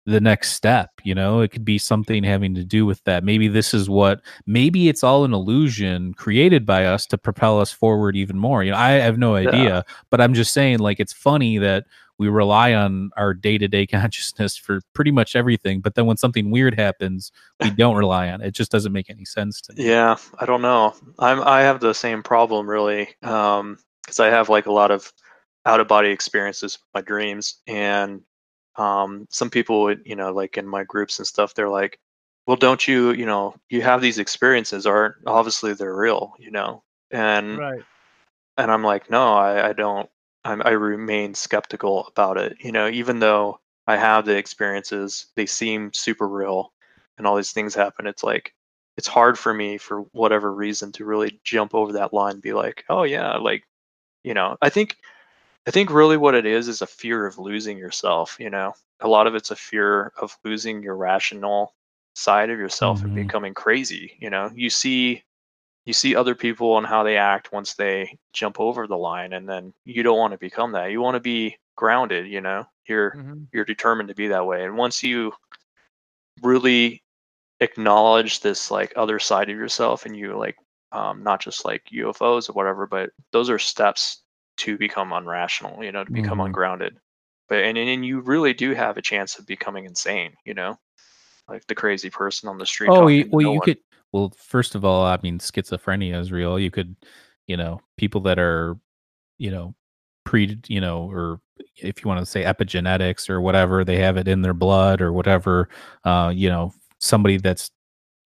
the 0.05 0.19
next 0.21 0.51
step 0.53 0.89
you 1.03 1.15
know? 1.15 1.41
It 1.41 1.49
could 1.51 1.65
be 1.65 1.77
something 1.77 2.23
having 2.23 2.55
to 2.55 2.63
do 2.63 2.85
with 2.85 3.03
that. 3.05 3.23
Maybe 3.23 3.47
this 3.47 3.73
is 3.73 3.89
what 3.89 4.21
maybe 4.45 4.89
it's 4.89 5.03
all 5.03 5.23
an 5.25 5.33
illusion 5.33 6.13
created 6.13 6.65
by 6.65 6.85
us 6.85 7.05
to 7.07 7.17
propel 7.17 7.59
us 7.59 7.71
forward 7.71 8.15
even 8.15 8.37
more. 8.37 8.63
You 8.63 8.71
know 8.71 8.77
i 8.77 8.91
have 8.91 9.17
no 9.17 9.35
Yeah. 9.35 9.49
idea 9.49 9.85
but 10.09 10.19
i'm 10.21 10.33
just 10.33 10.53
saying 10.53 10.79
like 10.79 10.99
it's 10.99 11.13
funny 11.13 11.57
that 11.57 11.85
we 12.19 12.29
rely 12.29 12.73
on 12.73 13.09
our 13.17 13.33
day-to-day 13.33 13.87
consciousness 13.97 14.55
for 14.55 14.81
pretty 14.93 15.11
much 15.11 15.35
everything 15.35 15.81
but 15.81 15.95
then 15.95 16.05
when 16.05 16.17
something 16.17 16.51
weird 16.51 16.75
happens 16.75 17.31
we 17.61 17.69
don't 17.83 17.95
rely 17.95 18.29
on 18.29 18.41
it. 18.41 18.47
It 18.47 18.51
just 18.53 18.71
doesn't 18.71 18.91
make 18.93 19.09
any 19.09 19.25
sense 19.25 19.61
to 19.61 19.73
me. 19.73 19.85
Yeah, 19.87 20.15
I 20.39 20.45
don't 20.45 20.61
know. 20.61 20.93
I'm 21.19 21.41
I 21.41 21.61
have 21.61 21.79
the 21.79 21.93
same 21.93 22.21
problem 22.23 22.69
really, 22.69 23.09
um, 23.23 23.77
because 24.03 24.19
I 24.19 24.27
have 24.27 24.49
like 24.49 24.65
a 24.67 24.71
lot 24.71 24.91
of 24.91 25.11
out 25.65 25.79
of 25.79 25.87
body 25.87 26.09
experiences 26.09 26.77
my 26.93 27.01
dreams, 27.01 27.61
and 27.67 28.21
um, 28.77 29.27
some 29.29 29.49
people 29.49 29.83
would, 29.83 30.01
you 30.05 30.15
know, 30.15 30.33
like 30.33 30.57
in 30.57 30.67
my 30.67 30.83
groups 30.83 31.19
and 31.19 31.27
stuff, 31.27 31.53
they're 31.53 31.69
like, 31.69 31.99
"Well, 32.47 32.57
don't 32.57 32.87
you, 32.87 33.11
you 33.13 33.25
know, 33.25 33.55
you 33.69 33.81
have 33.81 34.01
these 34.01 34.19
experiences, 34.19 34.85
aren't 34.87 35.15
obviously 35.27 35.73
they're 35.73 35.95
real, 35.95 36.33
you 36.39 36.51
know?" 36.51 36.83
And 37.11 37.57
Right. 37.59 37.83
and 38.57 38.71
I'm 38.71 38.83
like, 38.83 39.09
no, 39.09 39.33
I, 39.33 39.69
I 39.69 39.73
don't. 39.73 40.09
I'm, 40.45 40.61
I 40.65 40.71
remain 40.71 41.33
skeptical 41.33 42.07
about 42.07 42.37
it. 42.37 42.57
You 42.59 42.71
know, 42.71 42.87
even 42.89 43.19
though 43.19 43.59
I 43.87 43.95
have 43.97 44.25
the 44.25 44.35
experiences, 44.35 45.27
they 45.35 45.45
seem 45.45 45.93
super 45.93 46.27
real, 46.27 46.73
and 47.17 47.25
all 47.25 47.35
these 47.37 47.51
things 47.53 47.73
happen. 47.75 48.07
It's 48.07 48.23
like 48.23 48.53
it's 48.97 49.07
hard 49.07 49.39
for 49.39 49.53
me 49.53 49.77
for 49.77 50.01
whatever 50.11 50.53
reason 50.53 50.91
to 50.93 51.05
really 51.05 51.39
jump 51.43 51.73
over 51.73 51.93
that 51.93 52.13
line 52.13 52.33
and 52.33 52.41
be 52.41 52.53
like, 52.53 52.83
oh 52.89 53.03
yeah, 53.03 53.37
like 53.37 53.63
you 54.23 54.33
know. 54.33 54.57
I 54.61 54.69
think 54.69 54.97
I 55.67 55.71
think 55.71 55.91
really 55.91 56.17
what 56.17 56.35
it 56.35 56.45
is 56.45 56.67
is 56.67 56.81
a 56.81 56.87
fear 56.87 57.25
of 57.25 57.37
losing 57.37 57.77
yourself. 57.77 58.37
You 58.39 58.49
know, 58.49 58.73
a 58.99 59.07
lot 59.07 59.27
of 59.27 59.35
it's 59.35 59.51
a 59.51 59.55
fear 59.55 60.11
of 60.17 60.37
losing 60.43 60.83
your 60.83 60.95
rational 60.97 61.73
side 62.15 62.49
of 62.49 62.59
yourself 62.59 63.03
and 63.03 63.13
Mhm. 63.13 63.15
becoming 63.15 63.53
crazy. 63.53 64.17
You 64.19 64.29
know, 64.29 64.51
you 64.53 64.69
see 64.69 65.23
you 65.85 65.93
see 65.93 66.15
other 66.15 66.35
people 66.35 66.77
and 66.77 66.87
how 66.87 67.03
they 67.03 67.17
act 67.17 67.51
once 67.53 67.73
they 67.75 68.17
jump 68.33 68.59
over 68.59 68.87
the 68.87 68.97
line 68.97 69.33
and 69.33 69.49
then 69.49 69.73
you 69.85 70.03
don't 70.03 70.17
want 70.19 70.33
to 70.33 70.37
become 70.37 70.71
that 70.73 70.91
you 70.91 71.01
want 71.01 71.15
to 71.15 71.21
be 71.21 71.57
grounded. 71.75 72.27
You 72.27 72.41
know, 72.41 72.65
you're 72.87 73.17
Mhm. 73.17 73.47
you're 73.53 73.65
determined 73.65 74.09
to 74.09 74.15
be 74.15 74.27
that 74.29 74.45
way, 74.45 74.65
and 74.65 74.77
once 74.77 75.03
you 75.03 75.33
really 76.41 77.03
acknowledge 77.61 78.41
this 78.41 78.71
like 78.71 78.93
other 78.95 79.19
side 79.19 79.49
of 79.49 79.57
yourself, 79.57 80.05
and 80.05 80.17
you 80.17 80.37
like 80.37 80.57
um, 80.93 81.23
not 81.23 81.41
just 81.41 81.65
like 81.65 81.83
UFOs 81.91 82.49
or 82.49 82.53
whatever, 82.53 82.87
but 82.87 83.11
those 83.31 83.49
are 83.49 83.59
steps 83.59 84.22
to 84.57 84.77
become 84.77 85.09
unrational. 85.09 85.83
You 85.83 85.91
know, 85.91 86.03
to 86.03 86.11
become 86.11 86.39
Mhm. 86.39 86.45
ungrounded. 86.45 86.97
But 87.49 87.59
and 87.59 87.77
and 87.77 88.05
you 88.05 88.21
really 88.21 88.53
do 88.53 88.73
have 88.73 88.97
a 88.97 89.01
chance 89.01 89.37
of 89.37 89.45
becoming 89.45 89.85
insane. 89.85 90.33
You 90.45 90.53
know, 90.53 90.79
like 91.47 91.65
the 91.67 91.75
crazy 91.75 92.09
person 92.09 92.49
on 92.49 92.57
the 92.57 92.65
street. 92.65 92.89
Oh, 92.91 93.07
you, 93.07 93.27
well, 93.31 93.41
no 93.41 93.51
you 93.51 93.59
one. 93.59 93.65
could. 93.65 93.77
Well, 94.11 94.33
first 94.37 94.75
of 94.75 94.85
all, 94.85 95.03
I 95.05 95.17
mean, 95.23 95.39
schizophrenia 95.39 96.19
is 96.19 96.31
real. 96.31 96.59
You 96.59 96.69
could, 96.69 96.95
you 97.47 97.57
know, 97.57 97.81
people 97.97 98.21
that 98.21 98.37
are, 98.37 98.77
you 99.39 99.49
know, 99.49 99.73
pre, 100.23 100.59
you 100.67 100.79
know, 100.79 101.09
or 101.11 101.41
if 101.75 102.03
you 102.03 102.07
want 102.07 102.19
to 102.19 102.25
say 102.25 102.43
epigenetics 102.43 103.27
or 103.29 103.41
whatever, 103.41 103.83
they 103.83 103.97
have 103.97 104.17
it 104.17 104.27
in 104.27 104.43
their 104.43 104.53
blood 104.53 105.01
or 105.01 105.11
whatever. 105.11 105.67
Uh, 106.03 106.31
you 106.33 106.47
know, 106.47 106.71
somebody 106.99 107.37
that's, 107.37 107.71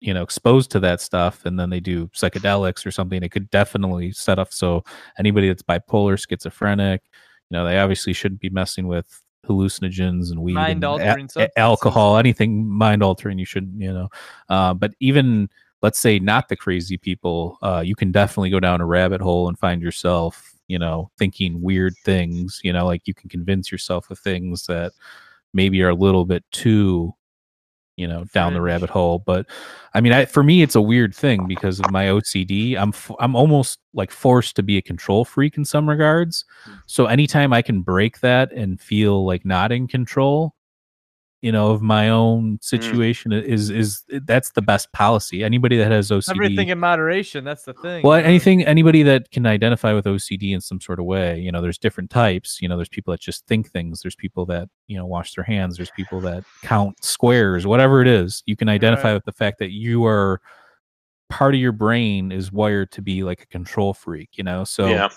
you 0.00 0.14
know, 0.14 0.22
exposed 0.22 0.70
to 0.72 0.80
that 0.80 1.00
stuff, 1.00 1.44
and 1.44 1.58
then 1.58 1.70
they 1.70 1.80
do 1.80 2.06
psychedelics 2.08 2.86
or 2.86 2.90
something. 2.90 3.22
It 3.22 3.30
could 3.30 3.50
definitely 3.50 4.12
set 4.12 4.38
up 4.38 4.52
so 4.52 4.84
anybody 5.18 5.48
that's 5.48 5.62
bipolar, 5.62 6.18
schizophrenic, 6.18 7.02
you 7.50 7.56
know, 7.56 7.64
they 7.64 7.78
obviously 7.78 8.12
shouldn't 8.12 8.40
be 8.40 8.50
messing 8.50 8.86
with 8.86 9.22
hallucinogens 9.46 10.30
and 10.30 10.42
weed, 10.42 10.54
Mind-altering 10.54 11.28
a- 11.36 11.58
alcohol, 11.58 12.18
anything 12.18 12.68
mind 12.68 13.02
altering. 13.02 13.38
You 13.38 13.46
shouldn't, 13.46 13.80
you 13.80 13.92
know. 13.92 14.08
Uh, 14.48 14.74
but 14.74 14.94
even 15.00 15.48
let's 15.80 15.98
say 15.98 16.18
not 16.18 16.48
the 16.48 16.56
crazy 16.56 16.98
people, 16.98 17.58
uh, 17.62 17.82
you 17.84 17.94
can 17.96 18.12
definitely 18.12 18.50
go 18.50 18.60
down 18.60 18.80
a 18.80 18.86
rabbit 18.86 19.20
hole 19.20 19.48
and 19.48 19.58
find 19.58 19.80
yourself, 19.80 20.54
you 20.66 20.78
know, 20.78 21.10
thinking 21.18 21.62
weird 21.62 21.94
things. 22.04 22.60
You 22.62 22.72
know, 22.72 22.84
like 22.84 23.06
you 23.06 23.14
can 23.14 23.30
convince 23.30 23.72
yourself 23.72 24.10
of 24.10 24.18
things 24.18 24.66
that 24.66 24.92
maybe 25.54 25.82
are 25.82 25.88
a 25.88 25.94
little 25.94 26.26
bit 26.26 26.44
too 26.52 27.14
you 27.98 28.06
know 28.06 28.24
down 28.32 28.54
the 28.54 28.60
rabbit 28.60 28.88
hole 28.88 29.18
but 29.18 29.46
i 29.94 30.00
mean 30.00 30.12
I, 30.12 30.24
for 30.24 30.42
me 30.42 30.62
it's 30.62 30.76
a 30.76 30.80
weird 30.80 31.14
thing 31.14 31.46
because 31.46 31.80
of 31.80 31.90
my 31.90 32.06
ocd 32.06 32.76
i'm 32.76 32.90
f- 32.90 33.10
i'm 33.18 33.34
almost 33.34 33.80
like 33.92 34.10
forced 34.10 34.56
to 34.56 34.62
be 34.62 34.76
a 34.76 34.82
control 34.82 35.24
freak 35.24 35.56
in 35.56 35.64
some 35.64 35.88
regards. 35.88 36.44
Hmm. 36.64 36.72
So 36.86 37.06
anytime 37.06 37.52
i 37.52 37.60
can 37.60 37.82
break 37.82 38.20
that 38.20 38.52
and 38.52 38.80
feel 38.80 39.26
like 39.26 39.44
not 39.44 39.72
in 39.72 39.88
control 39.88 40.54
you 41.40 41.52
know 41.52 41.70
of 41.70 41.80
my 41.82 42.08
own 42.08 42.54
mm. 42.58 42.64
situation 42.64 43.32
is 43.32 43.70
is 43.70 44.02
that's 44.24 44.50
the 44.52 44.62
best 44.62 44.90
policy 44.92 45.44
anybody 45.44 45.76
that 45.76 45.90
has 45.90 46.10
ocd 46.10 46.30
Everything 46.30 46.68
in 46.70 46.78
moderation. 46.80 47.44
That's 47.44 47.62
the 47.64 47.74
thing. 47.74 48.02
well 48.02 48.14
anything 48.14 48.64
anybody 48.64 49.04
that 49.04 49.30
can 49.30 49.46
identify 49.46 49.92
with 49.92 50.04
ocd 50.06 50.42
in 50.52 50.60
some 50.60 50.80
sort 50.80 50.98
of 50.98 51.04
way 51.04 51.38
you 51.38 51.52
know 51.52 51.60
there's 51.62 51.78
different 51.78 52.10
types 52.10 52.60
you 52.60 52.68
know 52.68 52.76
there's 52.76 52.88
people 52.88 53.12
that 53.12 53.20
just 53.20 53.46
think 53.46 53.70
things 53.70 54.02
there's 54.02 54.16
people 54.16 54.46
that 54.46 54.68
you 54.88 54.96
know 54.96 55.06
wash 55.06 55.34
their 55.34 55.44
hands 55.44 55.76
there's 55.76 55.92
people 55.92 56.20
that 56.20 56.42
count 56.62 57.02
squares 57.04 57.66
whatever 57.66 58.02
it 58.02 58.08
is 58.08 58.42
you 58.46 58.56
can 58.56 58.68
identify 58.68 59.08
Right. 59.08 59.14
with 59.14 59.24
the 59.24 59.32
fact 59.32 59.58
that 59.60 59.70
you 59.70 60.04
are 60.06 60.40
part 61.30 61.54
of 61.54 61.60
your 61.60 61.72
brain 61.72 62.32
is 62.32 62.50
wired 62.50 62.90
to 62.92 63.02
be 63.02 63.22
like 63.22 63.42
a 63.42 63.46
control 63.46 63.94
freak 63.94 64.30
you 64.36 64.42
know 64.42 64.64
so 64.64 64.88
yeah. 64.88 65.08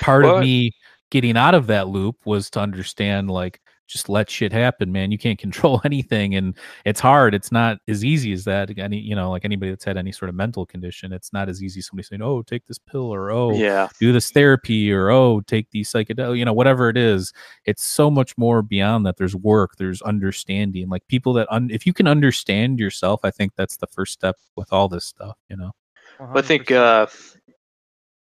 part 0.00 0.24
Well, 0.24 0.36
of 0.36 0.42
me 0.42 0.72
getting 1.10 1.36
out 1.36 1.54
of 1.54 1.68
that 1.68 1.88
loop 1.88 2.16
was 2.26 2.50
to 2.50 2.60
understand 2.60 3.30
like 3.30 3.60
just 3.86 4.08
let 4.08 4.28
shit 4.30 4.52
happen 4.52 4.92
man. 4.92 5.10
You 5.10 5.18
can't 5.18 5.38
control 5.46 5.80
anything 5.84 6.34
and 6.34 6.56
it's 6.84 7.00
hard. 7.00 7.34
It's 7.34 7.52
not 7.52 7.78
as 7.88 8.04
easy 8.04 8.32
as 8.32 8.44
that 8.44 8.76
any 8.78 8.98
you 8.98 9.14
know 9.14 9.30
like 9.30 9.44
anybody 9.44 9.70
that's 9.70 9.84
had 9.84 9.96
any 9.96 10.12
sort 10.12 10.28
of 10.28 10.34
mental 10.34 10.66
condition 10.66 11.12
it's 11.12 11.32
not 11.32 11.48
as 11.48 11.62
easy 11.62 11.78
as 11.80 11.86
somebody 11.86 12.06
saying 12.06 12.22
oh 12.22 12.42
take 12.42 12.66
this 12.66 12.78
pill 12.78 13.12
or 13.14 13.30
oh 13.30 13.52
Yeah. 13.52 13.88
do 14.00 14.12
this 14.12 14.30
therapy 14.30 14.92
or 14.92 15.10
oh 15.10 15.40
take 15.42 15.70
these 15.70 15.90
psychedelic 15.90 16.38
you 16.38 16.44
know 16.44 16.52
whatever 16.52 16.88
it 16.88 16.96
is. 16.96 17.32
It's 17.64 17.84
so 17.84 18.10
much 18.10 18.36
more 18.36 18.62
beyond 18.62 19.06
that. 19.06 19.16
There's 19.16 19.36
work 19.36 19.72
there's 19.78 20.02
understanding. 20.02 20.88
Like 20.88 21.06
people 21.08 21.32
that 21.34 21.46
un- 21.50 21.70
if 21.70 21.86
you 21.86 21.92
can 21.92 22.06
understand 22.06 22.78
yourself 22.78 23.20
i 23.24 23.30
think 23.30 23.52
that's 23.56 23.76
the 23.76 23.86
first 23.86 24.12
step 24.12 24.36
with 24.56 24.72
all 24.72 24.88
this 24.88 25.04
stuff 25.04 25.36
you 25.48 25.56
know? 25.56 25.72
I 26.20 26.42
think 26.42 26.70
uh, 26.70 27.06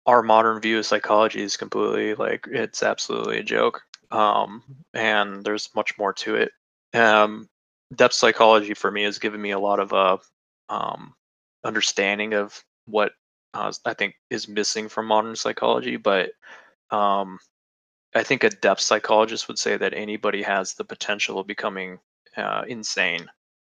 our 0.05 0.21
modern 0.21 0.59
view 0.61 0.79
of 0.79 0.85
psychology 0.85 1.41
is 1.41 1.57
completely 1.57 2.13
like 2.15 2.45
it's 2.51 2.83
absolutely 2.83 3.39
a 3.39 3.43
joke. 3.43 3.81
Um, 4.15 4.63
and 4.93 5.43
there's 5.43 5.69
much 5.75 5.97
more 5.97 6.13
to 6.13 6.35
it. 6.35 6.51
Um, 6.93 7.49
depth 7.93 8.13
psychology 8.13 8.73
for 8.73 8.89
me 8.89 9.03
has 9.03 9.19
given 9.19 9.41
me 9.41 9.51
a 9.51 9.59
lot 9.59 9.79
of 9.79 9.93
uh, 9.93 10.17
um, 10.69 11.13
understanding 11.63 12.33
of 12.33 12.63
what 12.85 13.11
uh, 13.53 13.71
I 13.85 13.93
think 13.93 14.15
is 14.29 14.47
missing 14.47 14.89
from 14.89 15.07
modern 15.07 15.35
psychology. 15.35 15.97
But 15.97 16.31
um, 16.91 17.39
I 18.13 18.23
think 18.23 18.43
a 18.43 18.49
depth 18.49 18.81
psychologist 18.81 19.47
would 19.47 19.59
say 19.59 19.75
that 19.75 19.93
anybody 19.93 20.41
has 20.43 20.73
the 20.73 20.85
potential 20.85 21.39
of 21.39 21.47
becoming 21.47 21.99
uh, 22.37 22.63
insane 22.67 23.27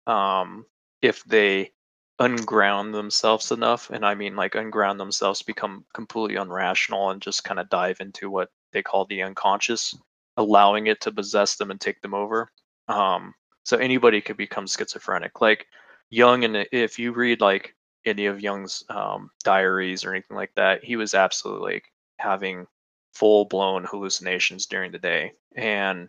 um, 0.07 0.65
if 1.03 1.23
they 1.25 1.73
unground 2.21 2.93
themselves 2.93 3.53
enough 3.53 3.91
and 3.91 4.05
i 4.05 4.13
mean 4.13 4.35
like 4.35 4.57
unground 4.57 4.99
themselves 4.99 5.41
become 5.43 5.85
completely 5.95 6.35
unrational 6.35 7.13
and 7.13 7.23
just 7.23 7.45
kind 7.45 7.61
of 7.61 7.69
dive 7.69 8.01
into 8.01 8.29
what 8.29 8.51
they 8.73 8.83
call 8.83 9.05
the 9.05 9.23
unconscious 9.23 9.95
allowing 10.39 10.87
it 10.87 11.01
to 11.03 11.13
possess 11.13 11.57
them 11.57 11.71
and 11.71 11.81
take 11.81 12.01
them 12.01 12.15
over. 12.15 12.51
Um 12.89 13.35
so 13.65 13.77
anybody 13.77 14.23
could 14.23 14.39
become 14.39 14.67
schizophrenic. 14.67 15.41
Like 15.41 15.67
Jung 16.11 16.45
and 16.45 16.67
if 16.73 16.99
you 16.99 17.13
read 17.13 17.43
like 17.43 17.75
any 18.07 18.27
of 18.27 18.41
Jung's 18.41 18.83
um, 18.89 19.31
diaries 19.45 20.05
or 20.05 20.13
anything 20.13 20.37
like 20.37 20.55
that 20.55 20.83
he 20.83 20.97
was 20.97 21.13
absolutely 21.13 21.75
like 21.75 21.93
having 22.19 22.67
full 23.13 23.45
blown 23.45 23.85
hallucinations 23.85 24.67
during 24.67 24.93
the 24.93 24.99
day. 24.99 25.33
And 25.57 26.09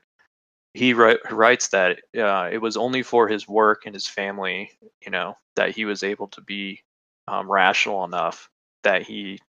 he 0.73 0.93
wri- 0.93 1.19
writes 1.31 1.69
that 1.69 1.99
uh, 2.18 2.49
it 2.51 2.60
was 2.60 2.77
only 2.77 3.03
for 3.03 3.27
his 3.27 3.47
work 3.47 3.84
and 3.85 3.95
his 3.95 4.07
family, 4.07 4.72
you 5.03 5.11
know, 5.11 5.35
that 5.56 5.72
he 5.72 5.85
was 5.85 6.03
able 6.03 6.27
to 6.30 6.41
be 6.41 6.81
um, 7.27 7.51
rational 7.51 8.06
enough 8.06 8.49
that 8.84 9.01
he 9.03 9.39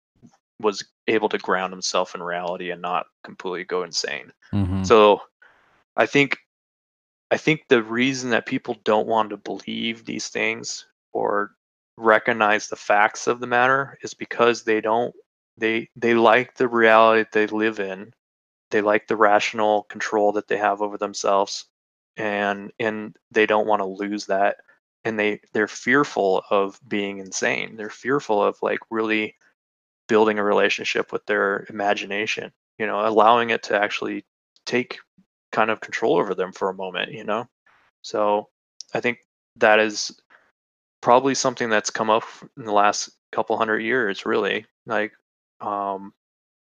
was 0.61 0.83
able 1.07 1.29
to 1.29 1.37
ground 1.37 1.73
himself 1.73 2.15
in 2.15 2.23
reality 2.23 2.71
and 2.71 2.81
not 2.81 3.07
completely 3.23 3.63
go 3.65 3.83
insane. 3.83 4.31
Mhm. 4.53 4.85
So 4.85 5.21
I 5.95 6.05
think 6.05 6.37
I 7.31 7.37
think 7.37 7.67
the 7.67 7.81
reason 7.81 8.29
that 8.31 8.45
people 8.45 8.77
don't 8.83 9.07
want 9.07 9.29
to 9.29 9.37
believe 9.37 10.03
these 10.03 10.27
things 10.27 10.85
or 11.13 11.51
recognize 11.97 12.67
the 12.67 12.75
facts 12.75 13.27
of 13.27 13.39
the 13.39 13.47
matter 13.47 13.97
is 14.01 14.13
because 14.13 14.63
they 14.63 14.81
don't 14.81 15.13
they 15.57 15.89
they 15.95 16.13
like 16.13 16.55
the 16.55 16.67
reality 16.67 17.21
that 17.21 17.31
they 17.31 17.47
live 17.47 17.79
in 17.79 18.13
they 18.71 18.81
like 18.81 19.07
the 19.07 19.15
rational 19.15 19.83
control 19.83 20.31
that 20.31 20.47
they 20.47 20.57
have 20.57 20.81
over 20.81 20.97
themselves 20.97 21.65
and 22.17 22.71
and 22.79 23.15
they 23.29 23.45
don't 23.45 23.67
want 23.67 23.81
to 23.81 23.85
lose 23.85 24.25
that 24.25 24.57
and 25.05 25.19
they 25.19 25.39
they're 25.53 25.67
fearful 25.67 26.43
of 26.49 26.79
being 26.87 27.19
insane 27.19 27.75
they're 27.75 27.89
fearful 27.89 28.43
of 28.43 28.57
like 28.61 28.79
really 28.89 29.35
building 30.11 30.39
a 30.39 30.43
relationship 30.43 31.13
with 31.13 31.25
their 31.25 31.65
imagination 31.69 32.51
you 32.77 32.85
know 32.85 33.07
allowing 33.07 33.49
it 33.49 33.63
to 33.63 33.81
actually 33.81 34.25
take 34.65 34.99
kind 35.53 35.71
of 35.71 35.79
control 35.79 36.17
over 36.17 36.35
them 36.35 36.51
for 36.51 36.69
a 36.69 36.73
moment 36.73 37.13
you 37.13 37.23
know 37.23 37.47
so 38.01 38.49
i 38.93 38.99
think 38.99 39.19
that 39.55 39.79
is 39.79 40.19
probably 41.01 41.33
something 41.33 41.69
that's 41.69 41.89
come 41.89 42.09
up 42.09 42.23
in 42.57 42.65
the 42.65 42.73
last 42.73 43.09
couple 43.31 43.57
hundred 43.57 43.79
years 43.79 44.25
really 44.25 44.65
like 44.85 45.13
um 45.61 46.13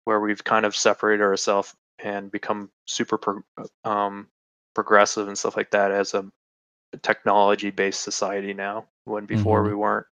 where 0.03 0.19
we've 0.19 0.43
kind 0.43 0.65
of 0.65 0.75
separated 0.75 1.23
ourselves 1.23 1.73
and 1.99 2.31
become 2.31 2.69
super 2.85 3.17
pro- 3.17 3.43
um, 3.85 4.27
progressive 4.75 5.27
and 5.29 5.37
stuff 5.37 5.57
like 5.57 5.71
that 5.71 5.91
as 5.91 6.13
a 6.13 6.25
technology 7.01 7.69
based 7.71 8.01
society 8.01 8.53
now 8.53 8.85
when 9.05 9.25
before 9.25 9.63
Mhm. 9.63 9.67
we 9.69 9.75
weren't 9.75 10.07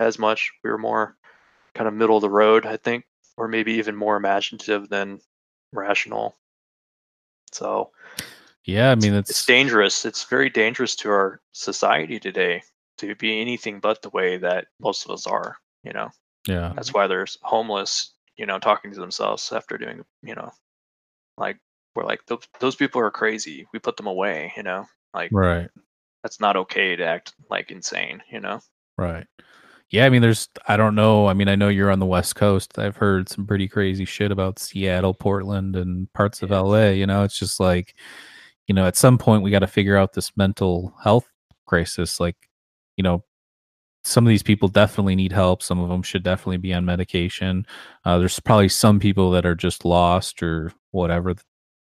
as 0.00 0.18
much 0.18 0.52
we 0.64 0.70
were 0.70 0.78
more 0.78 1.16
kind 1.74 1.88
of 1.88 1.94
middle 1.94 2.16
of 2.16 2.22
the 2.22 2.30
road 2.30 2.66
i 2.66 2.76
think 2.76 3.04
or 3.36 3.48
maybe 3.48 3.72
even 3.74 3.96
more 3.96 4.16
imaginative 4.16 4.88
than 4.88 5.20
rational. 5.72 6.36
So 7.52 7.90
yeah 8.64 8.90
i 8.90 8.94
mean 8.94 9.14
it's 9.14 9.30
it's 9.30 9.46
dangerous. 9.46 10.04
It's 10.04 10.24
very 10.24 10.48
dangerous 10.48 10.96
to 10.96 11.10
our 11.10 11.40
society 11.52 12.18
today 12.18 12.62
to 12.98 13.14
be 13.16 13.40
anything 13.40 13.80
but 13.80 14.02
the 14.02 14.10
way 14.10 14.38
that 14.38 14.66
most 14.80 15.04
of 15.04 15.10
us 15.10 15.26
are 15.26 15.56
you 15.82 15.92
know? 15.92 16.10
Yeah. 16.46 16.72
That's 16.74 16.94
why 16.94 17.06
there's 17.06 17.38
homeless 17.42 18.12
you 18.36 18.46
know 18.46 18.58
talking 18.58 18.92
to 18.92 19.00
themselves 19.00 19.52
after 19.52 19.78
doing 19.78 20.04
you 20.22 20.34
know 20.34 20.50
like 21.36 21.58
we're 21.94 22.04
like 22.04 22.26
those, 22.26 22.42
those 22.58 22.74
people 22.76 23.00
are 23.00 23.10
crazy. 23.10 23.66
We 23.72 23.78
put 23.78 23.96
them 23.96 24.06
away 24.06 24.52
you 24.56 24.62
know? 24.62 24.86
Like 25.12 25.30
right. 25.32 25.68
that's 26.22 26.40
not 26.40 26.56
okay 26.56 26.96
to 26.96 27.04
act 27.04 27.34
like 27.50 27.70
insane 27.70 28.22
you 28.30 28.40
know? 28.40 28.60
Right. 28.96 29.26
Yeah, 29.94 30.06
I 30.06 30.10
mean 30.10 30.22
there's 30.22 30.48
I 30.66 30.76
don't 30.76 30.96
know. 30.96 31.28
I 31.28 31.34
mean, 31.34 31.48
I 31.48 31.54
know 31.54 31.68
you're 31.68 31.90
on 31.92 32.00
the 32.00 32.06
West 32.06 32.34
Coast. 32.34 32.78
I've 32.80 32.96
heard 32.96 33.28
some 33.28 33.46
pretty 33.46 33.68
crazy 33.68 34.04
shit 34.04 34.32
about 34.32 34.58
Seattle, 34.58 35.14
Portland, 35.14 35.76
and 35.76 36.12
parts 36.14 36.42
of. 36.42 36.50
LA. 36.50 36.88
You 36.88 37.06
know, 37.06 37.22
it's 37.22 37.38
just 37.38 37.60
like, 37.60 37.94
you 38.66 38.74
know, 38.74 38.86
at 38.86 38.96
some 38.96 39.18
point 39.18 39.44
we 39.44 39.52
got 39.52 39.60
to 39.60 39.68
figure 39.68 39.96
out 39.96 40.12
this 40.12 40.32
mental 40.36 40.94
health 41.04 41.28
crisis. 41.66 42.18
Like, 42.18 42.36
you 42.96 43.04
know, 43.04 43.22
some 44.04 44.26
of 44.26 44.30
these 44.30 44.42
people 44.42 44.68
definitely 44.68 45.16
need 45.16 45.32
help. 45.32 45.62
Some 45.62 45.80
of 45.80 45.88
them 45.90 46.02
should 46.02 46.24
definitely 46.24 46.58
be 46.58 46.74
on 46.74 46.84
medication. 46.84 47.66
Uh, 48.04 48.18
there's 48.18 48.40
probably 48.40 48.68
some 48.70 49.00
people 49.00 49.30
that 49.32 49.46
are 49.46 49.54
just 49.56 49.84
lost 49.84 50.42
or 50.42 50.72
whatever. 50.92 51.34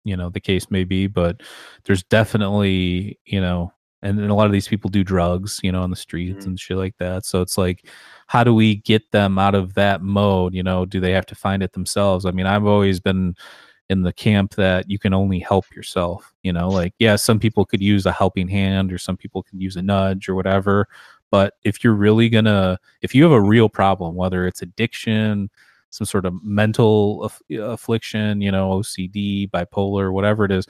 you 0.06 0.18
know 0.18 0.30
the 0.30 0.40
case 0.41 0.72
may 0.72 0.84
be 0.86 1.07
but 1.07 1.41
there's 1.86 2.03
definitely 2.06 3.19
you 3.26 3.41
know 3.41 3.73
and, 4.01 4.19
and 4.19 4.30
a 4.31 4.34
lot 4.34 4.45
of 4.45 4.51
these 4.53 4.67
people 4.67 4.89
do 4.89 5.03
drugs 5.03 5.59
you 5.63 5.71
know 5.71 5.81
on 5.81 5.89
the 5.89 5.95
streets 5.95 6.45
Mhm. 6.45 6.49
and 6.49 6.59
shit 6.59 6.77
like 6.77 6.97
that. 6.97 7.26
So 7.26 7.41
it's 7.41 7.57
like 7.57 7.88
how 8.27 8.43
do 8.43 8.53
we 8.53 8.76
get 8.77 9.11
them 9.11 9.38
out 9.39 9.55
of 9.55 9.73
that 9.76 10.01
mode 10.01 10.53
you 10.53 10.63
know? 10.63 10.85
Do 10.85 10.99
they 10.99 11.11
have 11.13 11.26
to 11.27 11.35
find 11.35 11.61
it 11.63 11.73
themselves? 11.73 12.26
I 12.26 12.31
mean 12.31 12.45
i've 12.45 12.65
always 12.65 12.99
been 12.99 13.35
in 13.89 14.03
the 14.03 14.13
camp 14.13 14.53
that 14.55 14.88
you 14.89 14.99
can 14.99 15.13
only 15.13 15.39
help 15.39 15.65
yourself 15.76 16.34
you 16.43 16.53
know? 16.53 16.69
Like 16.69 16.93
yeah 16.99 17.15
some 17.17 17.39
people 17.39 17.65
could 17.65 17.81
use 17.81 18.05
a 18.05 18.11
helping 18.11 18.47
hand 18.47 18.91
or 18.93 18.97
some 18.97 19.17
people 19.17 19.43
could 19.43 19.61
use 19.61 19.76
a 19.76 19.81
nudge 19.81 20.30
or 20.30 20.35
whatever 20.35 20.88
but 21.31 21.55
if 21.63 21.84
you're 21.84 21.93
really 21.95 22.30
gonna 22.30 22.80
if 23.01 23.13
you 23.15 23.23
have 23.23 23.31
a 23.34 23.41
real 23.41 23.69
problem 23.69 24.15
whether 24.15 24.45
it's 24.47 24.61
addiction 24.61 25.49
some 25.91 26.05
sort 26.05 26.26
of 26.26 26.34
mental 26.43 27.26
aff- 27.26 27.41
affliction 27.59 28.41
you 28.41 28.51
know 28.51 28.69
ocd 28.80 29.49
bipolar 29.51 30.11
whatever 30.13 30.45
it 30.45 30.51
is 30.51 30.67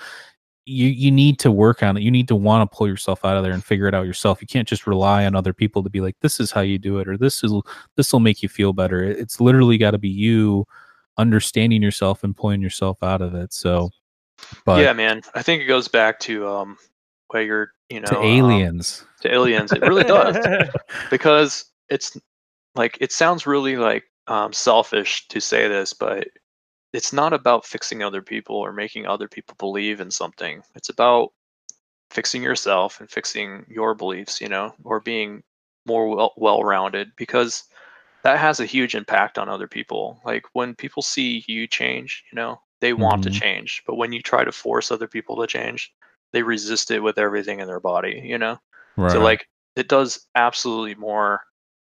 you 0.70 0.88
you 0.88 1.12
need 1.12 1.40
to 1.40 1.52
work 1.52 1.84
on 1.84 1.98
it. 1.98 2.04
You 2.04 2.12
need 2.12 2.28
to 2.28 2.36
want 2.36 2.70
to 2.70 2.78
pull 2.78 2.88
yourself 2.88 3.26
out 3.26 3.38
of 3.38 3.44
there 3.44 3.54
and 3.54 3.64
figure 3.64 3.88
it 3.88 3.96
out 3.96 4.06
yourself. 4.06 4.41
You 4.41 4.48
can't 4.48 4.68
just 4.68 4.88
rely 4.88 5.26
on 5.26 5.36
other 5.36 5.54
people 5.54 5.84
to 5.84 5.90
be 5.90 6.02
like 6.02 6.16
this 6.22 6.40
is 6.40 6.52
how 6.52 6.62
you 6.62 6.78
do 6.78 7.00
it 7.00 7.08
or 7.08 7.18
this 7.18 7.44
is 7.44 7.54
this 7.96 8.14
will 8.14 8.20
make 8.20 8.44
you 8.44 8.50
feel 8.50 8.74
better. 8.74 9.04
It's 9.04 9.41
literally 9.41 9.78
got 9.78 9.91
to 9.91 9.98
be 9.98 10.10
you 10.10 10.66
understanding 11.18 11.82
yourself 11.82 12.24
and 12.24 12.36
pulling 12.36 12.62
yourself 12.62 13.04
out 13.04 13.22
of 13.22 13.36
it 13.36 13.52
so 13.52 13.90
but 14.66 14.82
yeah, 14.82 14.94
man. 14.94 15.22
I 15.36 15.41
think 15.41 15.62
it 15.62 15.66
goes 15.66 15.88
back 15.88 16.20
to 16.22 16.48
um, 16.48 16.78
where 17.30 17.44
you're, 17.44 17.72
you 17.90 18.00
know, 18.00 18.08
to 18.08 18.18
um, 18.18 18.26
aliens. 18.26 19.06
to 19.22 19.34
aliens. 19.34 19.72
It 19.72 19.82
really 19.82 20.04
does. 20.04 20.38
Because 21.10 21.66
it's 21.90 22.18
like 22.76 22.98
it 23.02 23.12
sounds 23.12 23.48
really 23.48 23.78
like 23.78 24.04
um, 24.28 24.54
selfish 24.54 25.28
to 25.30 25.40
say 25.40 25.68
this, 25.68 25.94
but 25.94 26.28
it's 26.94 27.14
not 27.14 27.34
about 27.34 27.66
fixing 27.66 28.03
other 28.03 28.22
people 28.22 28.56
or 28.57 28.72
making 28.74 29.06
other 29.07 29.28
people 29.28 29.56
believe 29.60 30.02
in 30.02 30.11
something. 30.11 30.64
It's 30.76 30.90
about 30.90 31.30
fixing 32.11 32.44
yourself 32.44 32.99
and 32.99 33.10
fixing 33.10 33.66
your 33.70 33.95
beliefs, 33.95 34.41
you 34.41 34.49
know, 34.49 34.74
or 34.84 34.99
being 34.99 35.44
more 35.86 36.10
well 36.16 36.34
well-rounded 36.38 37.11
because 37.18 37.64
that 38.24 38.40
has 38.40 38.60
a 38.60 38.66
huge 38.66 38.95
impact 38.95 39.38
on 39.38 39.49
other 39.49 39.68
people. 39.68 40.22
Like 40.26 40.44
when 40.53 40.76
people 40.76 41.03
see 41.03 41.44
you 41.48 41.68
change, 41.68 42.24
you 42.32 42.36
know, 42.36 42.61
they 42.82 42.94
want 42.94 43.24
to 43.24 43.30
Mhm. 43.30 43.32
change, 43.32 43.84
but 43.88 43.95
when 43.95 44.11
you 44.14 44.22
try 44.22 44.44
to 44.44 44.52
force 44.52 44.91
other 44.91 45.07
people 45.07 45.38
to 45.41 45.48
change, 45.48 45.94
they 46.34 46.44
resist 46.44 46.91
it 46.91 47.02
with 47.02 47.18
everything 47.20 47.60
in 47.60 47.68
their 47.68 47.80
body, 47.80 48.22
you 48.26 48.38
know. 48.38 48.57
right 48.98 49.07
So 49.07 49.22
like 49.22 49.48
it 49.76 49.88
does 49.90 50.28
absolutely 50.36 50.95
more 50.95 51.41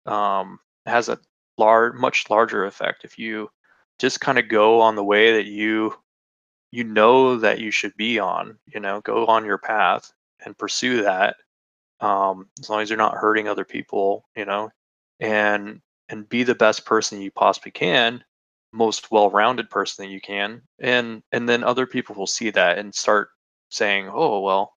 um 0.06 0.59
has 0.86 1.09
a 1.09 1.18
large 1.59 1.94
much 1.94 2.28
larger 2.31 2.64
effect 2.66 3.05
if 3.05 3.18
you 3.18 3.48
just 3.98 4.20
kind 4.20 4.38
of 4.38 4.48
go 4.48 4.80
on 4.80 4.96
the 4.96 5.04
way 5.04 5.32
that 5.34 5.46
you 5.46 5.94
you 6.72 6.84
know 6.84 7.36
that 7.36 7.60
you 7.60 7.70
should 7.70 7.96
be 7.96 8.18
on, 8.18 8.58
you 8.66 8.80
know, 8.80 9.00
go 9.02 9.26
on 9.26 9.44
your 9.44 9.58
path 9.58 10.12
and 10.44 10.58
pursue 10.58 11.02
that. 11.02 11.36
Um 12.00 12.48
as 12.60 12.68
long 12.68 12.80
as 12.82 12.90
you're 12.90 12.96
not 12.98 13.14
hurting 13.16 13.48
other 13.48 13.64
people, 13.64 14.28
you 14.36 14.44
know, 14.44 14.70
and 15.20 15.80
and 16.08 16.28
be 16.28 16.42
the 16.42 16.54
best 16.54 16.84
person 16.84 17.20
you 17.22 17.30
possibly 17.30 17.70
can, 17.72 18.22
most 18.72 19.10
well-rounded 19.10 19.70
person 19.70 20.04
that 20.04 20.10
you 20.12 20.20
can. 20.20 20.62
And 20.80 21.22
and 21.32 21.48
then 21.48 21.64
other 21.64 21.86
people 21.86 22.14
will 22.16 22.26
see 22.26 22.50
that 22.50 22.78
and 22.78 22.94
start 22.94 23.28
saying, 23.70 24.08
"Oh, 24.12 24.40
well, 24.40 24.74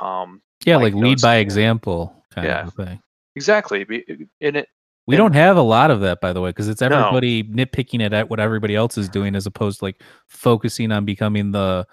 um 0.00 0.42
yeah 0.64 0.76
like, 0.76 0.94
like 0.94 1.02
lead 1.02 1.20
by 1.20 1.36
example 1.36 2.24
kind 2.30 2.48
Yeah. 2.48 2.66
of 2.66 2.74
thing 2.74 3.00
exactly." 3.36 3.84
be- 3.84 4.28
And 4.40 4.56
it 4.56 4.68
We 5.06 5.16
And- 5.16 5.20
don't 5.22 5.34
have 5.34 5.56
a 5.56 5.62
lot 5.62 5.90
of 5.90 6.00
that, 6.00 6.20
by 6.20 6.32
the 6.32 6.40
way, 6.40 6.50
because 6.50 6.68
it's 6.68 6.80
No. 6.80 6.86
everybody 6.88 7.42
nitpicking 7.44 8.00
it 8.00 8.12
at 8.12 8.30
what 8.30 8.40
everybody 8.40 8.74
else 8.74 8.96
is 8.96 9.08
doing, 9.08 9.34
as 9.36 9.46
opposed 9.46 9.80
to 9.80 9.84
like 9.84 10.02
focusing 10.28 10.92
on 10.92 11.04
becoming 11.04 11.52
the 11.52 11.86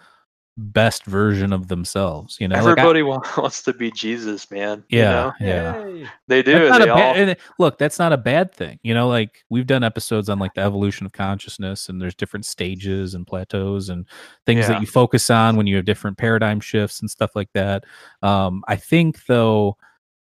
best 0.58 1.06
version 1.06 1.54
of 1.54 1.70
themselves. 1.70 2.38
You 2.40 2.48
know, 2.48 2.56
Like, 2.64 2.78
I- 2.78 2.82
Everybody 2.82 3.02
wants 3.38 3.64
to 3.64 3.74
be 3.74 3.90
Jesus, 3.92 4.52
man. 4.52 4.84
you 4.90 5.00
yeah, 5.00 5.12
know? 5.12 5.34
yeah. 5.40 5.86
Yay. 5.88 6.08
they 6.28 6.44
do. 6.44 6.52
That's 6.70 6.78
They 6.84 6.90
a 6.90 6.94
all, 6.94 6.98
bad, 7.00 7.18
and 7.30 7.38
look, 7.58 7.78
that's 7.78 7.98
not 7.98 8.12
a 8.14 8.18
bad 8.18 8.54
thing. 8.54 8.78
You 8.84 8.94
know, 8.94 9.08
like 9.08 9.44
we've 9.50 9.66
done 9.66 9.84
episodes 9.84 10.30
on 10.30 10.40
like 10.40 10.54
the 10.54 10.62
evolution 10.62 11.06
of 11.06 11.14
consciousness, 11.14 11.88
and 11.90 12.02
there's 12.02 12.16
different 12.16 12.46
stages 12.46 13.14
and 13.14 13.26
plateaus 13.26 13.90
and 13.90 14.06
things 14.46 14.62
Yeah. 14.62 14.74
that 14.74 14.82
you 14.82 14.88
focus 14.88 15.30
on 15.30 15.56
when 15.56 15.68
you 15.68 15.78
have 15.78 15.86
different 15.86 16.18
paradigm 16.18 16.60
shifts 16.60 17.00
and 17.02 17.10
stuff 17.10 17.32
like 17.34 17.50
that. 17.54 17.86
Um, 18.22 18.62
I 18.68 18.76
think 18.76 19.26
though, 19.26 19.78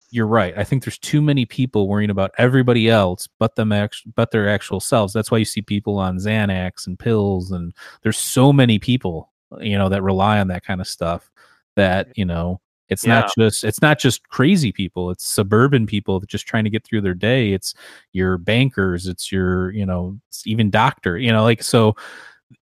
you're 0.10 0.28
right. 0.28 0.58
I 0.58 0.64
think 0.64 0.84
there's 0.84 0.98
too 0.98 1.22
many 1.22 1.46
people 1.46 1.88
worrying 1.88 2.10
about 2.10 2.32
everybody 2.38 2.90
else 2.90 3.28
but 3.40 3.56
them 3.56 3.72
act- 3.72 4.04
but 4.16 4.32
their 4.32 4.50
actual 4.50 4.80
selves. 4.80 5.14
That's 5.14 5.32
why 5.32 5.38
you 5.38 5.46
see 5.46 5.62
people 5.62 5.98
on 5.98 6.18
Xanax 6.18 6.88
and 6.88 6.98
pills, 6.98 7.52
and 7.52 7.74
there's 8.04 8.18
so 8.18 8.54
many 8.54 8.80
people, 8.80 9.32
you 9.60 9.78
know, 9.78 9.90
that 9.90 10.04
rely 10.04 10.40
on 10.40 10.48
that 10.48 10.64
kind 10.64 10.82
of 10.82 10.88
stuff. 10.88 11.30
That 11.76 12.08
you 12.16 12.26
know, 12.26 12.62
it's 12.90 13.06
not 13.06 13.32
just 13.38 13.64
it's 13.64 13.82
not 13.82 14.00
just 14.00 14.28
crazy 14.30 14.72
people. 14.72 15.12
It's 15.12 15.28
suburban 15.28 15.86
people 15.86 16.20
that 16.20 16.30
just 16.30 16.48
trying 16.48 16.64
to 16.64 16.70
get 16.70 16.86
through 16.86 17.02
their 17.02 17.14
day. 17.14 17.52
It's 17.52 17.74
your 18.14 18.38
bankers. 18.38 19.08
It's 19.08 19.32
your 19.32 19.72
you 19.72 19.86
know, 19.86 20.18
it's 20.30 20.48
even 20.48 20.70
doctor. 20.70 21.18
You 21.18 21.32
know, 21.32 21.44
like 21.44 21.64
so. 21.64 21.96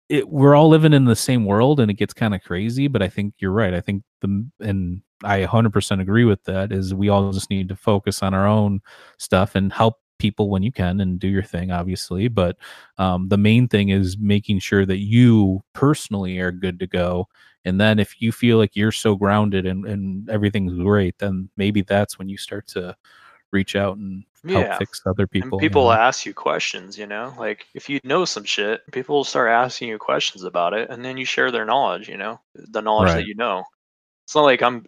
It, 0.10 0.30
we're 0.30 0.54
all 0.54 0.68
living 0.68 0.94
in 0.94 1.06
the 1.06 1.16
same 1.16 1.46
world 1.46 1.80
and 1.80 1.90
it 1.90 1.96
gets 1.96 2.14
kind 2.14 2.36
of 2.36 2.44
crazy 2.44 2.88
but 2.88 3.02
i 3.02 3.08
think 3.08 3.34
you're 3.40 3.52
right 3.52 3.74
i 3.74 3.80
think 3.80 4.04
the 4.20 4.46
and 4.60 5.02
i 5.26 5.42
100% 5.42 6.02
agree 6.02 6.26
with 6.26 6.44
that 6.46 6.72
is 6.72 6.94
we 6.94 7.10
all 7.10 7.32
just 7.32 7.50
need 7.50 7.70
to 7.70 7.76
focus 7.76 8.24
on 8.24 8.34
our 8.34 8.48
own 8.48 8.82
stuff 9.18 9.56
and 9.56 9.72
help 9.74 10.00
people 10.20 10.50
when 10.50 10.64
you 10.64 10.72
can 10.72 11.02
and 11.02 11.20
do 11.20 11.28
your 11.28 11.44
thing 11.44 11.72
obviously 11.72 12.28
but 12.28 12.58
um, 12.98 13.28
the 13.30 13.38
main 13.38 13.68
thing 13.68 13.90
is 13.90 14.18
making 14.18 14.60
sure 14.60 14.86
that 14.86 15.00
you 15.00 15.62
personally 15.74 16.40
are 16.40 16.52
good 16.52 16.80
to 16.80 16.88
go 16.88 17.28
and 17.66 17.80
then 17.80 18.00
if 18.00 18.22
you 18.22 18.32
feel 18.32 18.58
like 18.58 18.76
you're 18.76 18.92
so 18.92 19.16
grounded 19.16 19.66
and, 19.66 19.86
and 19.86 20.30
everything's 20.30 20.74
great 20.74 21.18
then 21.20 21.50
maybe 21.58 21.82
that's 21.82 22.18
when 22.18 22.30
you 22.30 22.38
start 22.38 22.66
to 22.68 22.96
reach 23.52 23.76
out 23.76 23.98
and 23.98 24.24
help 24.46 24.68
Yeah. 24.70 24.78
fix 24.78 25.02
other 25.06 25.28
people 25.28 25.60
and 25.60 25.64
you 25.64 25.70
people 25.70 25.92
know? 25.92 26.00
ask 26.00 26.26
you 26.26 26.34
questions, 26.34 26.98
you 26.98 27.08
know, 27.08 27.34
like 27.38 27.68
if 27.74 27.90
you 27.90 28.00
know 28.04 28.26
some 28.26 28.44
shit, 28.44 28.82
people 28.92 29.16
will 29.18 29.24
start 29.24 29.50
asking 29.50 29.90
you 29.90 29.98
questions 29.98 30.44
about 30.44 30.74
it, 30.74 30.90
and 30.90 31.04
then 31.04 31.18
you 31.18 31.26
share 31.26 31.52
their 31.52 31.66
knowledge, 31.66 32.10
you 32.10 32.18
know, 32.18 32.40
the 32.56 32.82
knowledge 32.82 33.14
Right. 33.14 33.16
that 33.16 33.26
you 33.28 33.36
know. 33.36 33.64
It's 34.26 34.36
not 34.36 34.44
like 34.44 34.62
I'm 34.64 34.86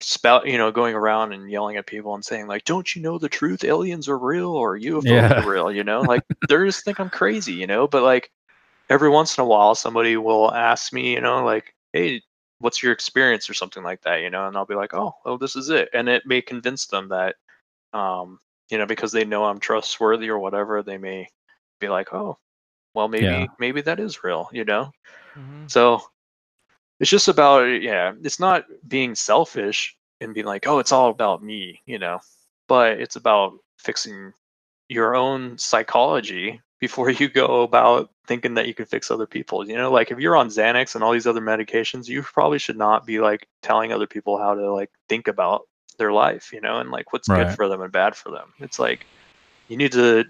spout, 0.00 0.46
you 0.46 0.58
know, 0.58 0.70
going 0.72 0.94
around 0.94 1.32
and 1.32 1.50
yelling 1.50 1.76
at 1.76 1.86
people 1.86 2.14
and 2.14 2.24
saying 2.24 2.46
like, 2.48 2.64
"Don't 2.64 2.94
you 2.96 3.02
know 3.02 3.18
the 3.18 3.28
truth? 3.28 3.64
Aliens 3.64 4.08
are 4.08 4.18
real, 4.18 4.50
or 4.50 4.76
UFOs 4.76 5.04
Yeah. 5.04 5.40
are 5.40 5.42
real." 5.42 5.72
You 5.72 5.84
know, 5.84 6.04
like 6.04 6.24
they 6.48 6.56
just 6.66 6.84
think 6.84 6.98
I'm 7.00 7.10
crazy, 7.10 7.54
you 7.54 7.66
know. 7.66 7.88
But 7.88 8.02
like 8.04 8.30
every 8.90 9.10
once 9.10 9.38
in 9.38 9.42
a 9.44 9.46
while, 9.46 9.74
somebody 9.74 10.16
will 10.16 10.52
ask 10.54 10.92
me, 10.92 11.14
you 11.14 11.20
know, 11.22 11.44
like, 11.44 11.74
"Hey, 11.92 12.22
what's 12.60 12.82
your 12.82 12.92
experience?" 12.92 13.50
or 13.50 13.54
something 13.54 13.82
like 13.84 14.02
that, 14.02 14.22
you 14.22 14.30
know, 14.30 14.48
and 14.48 14.56
I'll 14.56 14.66
be 14.66 14.74
like, 14.76 14.94
"Oh, 14.94 15.14
well, 15.24 15.38
this 15.38 15.56
is 15.56 15.70
it," 15.70 15.88
and 15.94 16.08
it 16.08 16.24
may 16.26 16.42
convince 16.42 16.86
them 16.88 17.08
that, 17.10 17.36
um, 17.94 18.40
you 18.70 18.78
know, 18.78 18.86
because 18.86 19.12
they 19.12 19.24
know 19.26 19.44
I'm 19.46 19.60
trustworthy 19.60 20.30
or 20.30 20.38
whatever, 20.40 20.82
they 20.82 20.98
may 20.98 21.28
be 21.80 21.88
like, 21.90 22.12
"Oh, 22.14 22.38
well, 22.94 23.08
maybe 23.08 23.48
Yeah. 23.48 23.58
maybe 23.60 23.82
that 23.82 24.00
is 24.00 24.24
real," 24.24 24.48
you 24.52 24.64
know. 24.66 24.92
Mhm. 25.34 25.68
So 25.68 26.02
it's 27.00 27.10
just 27.10 27.28
about 27.28 27.64
yeah, 27.66 28.12
it's 28.22 28.40
not 28.40 28.64
being 28.86 29.14
selfish 29.14 29.96
and 30.20 30.34
being 30.34 30.46
like, 30.46 30.66
oh, 30.66 30.78
it's 30.78 30.92
all 30.92 31.10
about 31.10 31.42
me, 31.42 31.80
you 31.86 31.98
know, 31.98 32.20
but 32.66 33.00
it's 33.00 33.16
about 33.16 33.54
fixing 33.78 34.32
your 34.88 35.14
own 35.14 35.58
psychology 35.58 36.60
before 36.80 37.10
you 37.10 37.28
go 37.28 37.62
about 37.62 38.10
thinking 38.26 38.54
that 38.54 38.66
you 38.66 38.74
can 38.74 38.86
fix 38.86 39.10
other 39.10 39.26
people. 39.26 39.68
You 39.68 39.76
know, 39.76 39.90
like 39.90 40.10
if 40.10 40.18
you're 40.18 40.36
on 40.36 40.48
Xanax 40.48 40.94
and 40.94 41.04
all 41.04 41.12
these 41.12 41.26
other 41.26 41.40
medications, 41.40 42.08
you 42.08 42.22
probably 42.22 42.58
should 42.58 42.78
not 42.78 43.06
be 43.06 43.20
like 43.20 43.48
telling 43.62 43.92
other 43.92 44.06
people 44.06 44.38
how 44.38 44.54
to 44.54 44.72
like 44.72 44.90
think 45.08 45.28
about 45.28 45.62
their 45.98 46.12
life, 46.12 46.52
you 46.52 46.60
know, 46.60 46.78
and 46.78 46.90
like 46.90 47.12
what's 47.12 47.28
good 47.28 47.50
for 47.50 47.68
them 47.68 47.82
and 47.82 47.92
bad 47.92 48.14
for 48.14 48.30
them. 48.30 48.52
It's 48.60 48.78
like 48.78 49.06
you 49.68 49.76
need 49.76 49.92
to 49.92 50.24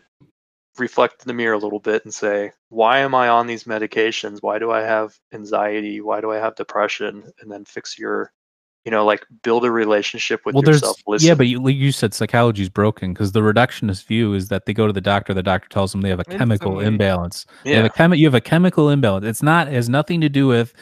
reflect 0.79 1.23
in 1.23 1.29
the 1.29 1.35
mirror 1.35 1.55
a 1.55 1.59
little 1.59 1.81
bit 1.81 2.05
and 2.05 2.15
say, 2.15 2.53
why 2.69 2.99
am 2.99 3.15
I 3.15 3.29
on 3.29 3.47
these 3.47 3.65
medications? 3.65 4.39
Why 4.41 4.59
do 4.59 4.71
I 4.71 4.83
have 4.83 5.19
anxiety? 5.33 6.01
Why 6.01 6.21
do 6.21 6.31
I 6.31 6.37
have 6.37 6.55
depression? 6.57 7.25
And 7.41 7.51
then 7.51 7.65
fix 7.65 7.99
your, 7.99 8.33
you 8.85 8.91
know, 8.91 9.05
like 9.05 9.25
build 9.43 9.65
a 9.65 9.71
relationship 9.71 10.41
with 10.45 10.55
well, 10.55 10.65
yourself. 10.65 11.01
Listen. 11.07 11.29
yeah, 11.29 11.35
but 11.35 11.47
you, 11.47 11.67
you 11.69 11.93
said 11.93 12.15
psychology 12.15 12.63
is 12.63 12.69
broken 12.69 13.13
because 13.13 13.33
the 13.33 13.41
reductionist 13.41 14.07
view 14.07 14.35
is 14.35 14.49
that 14.49 14.67
they 14.67 14.75
go 14.75 14.87
to 14.87 14.93
the 14.93 15.01
doctor, 15.01 15.35
the 15.35 15.43
doctor 15.43 15.69
tells 15.69 15.93
them 15.93 16.01
they 16.01 16.09
have 16.09 16.21
a 16.21 16.25
chemical 16.25 16.81
imbalance. 16.81 17.47
You 17.65 17.75
have 17.75 17.85
yeah, 17.85 17.87
a 17.87 17.91
chemi- 17.91 18.19
you 18.19 18.27
have 18.27 18.35
a 18.35 18.41
chemical 18.41 18.91
imbalance. 18.91 19.27
It's 19.27 19.43
not 19.43 19.69
it 19.69 19.75
has 19.75 19.89
nothing 19.89 20.21
to 20.21 20.29
do 20.29 20.47
with, 20.47 20.73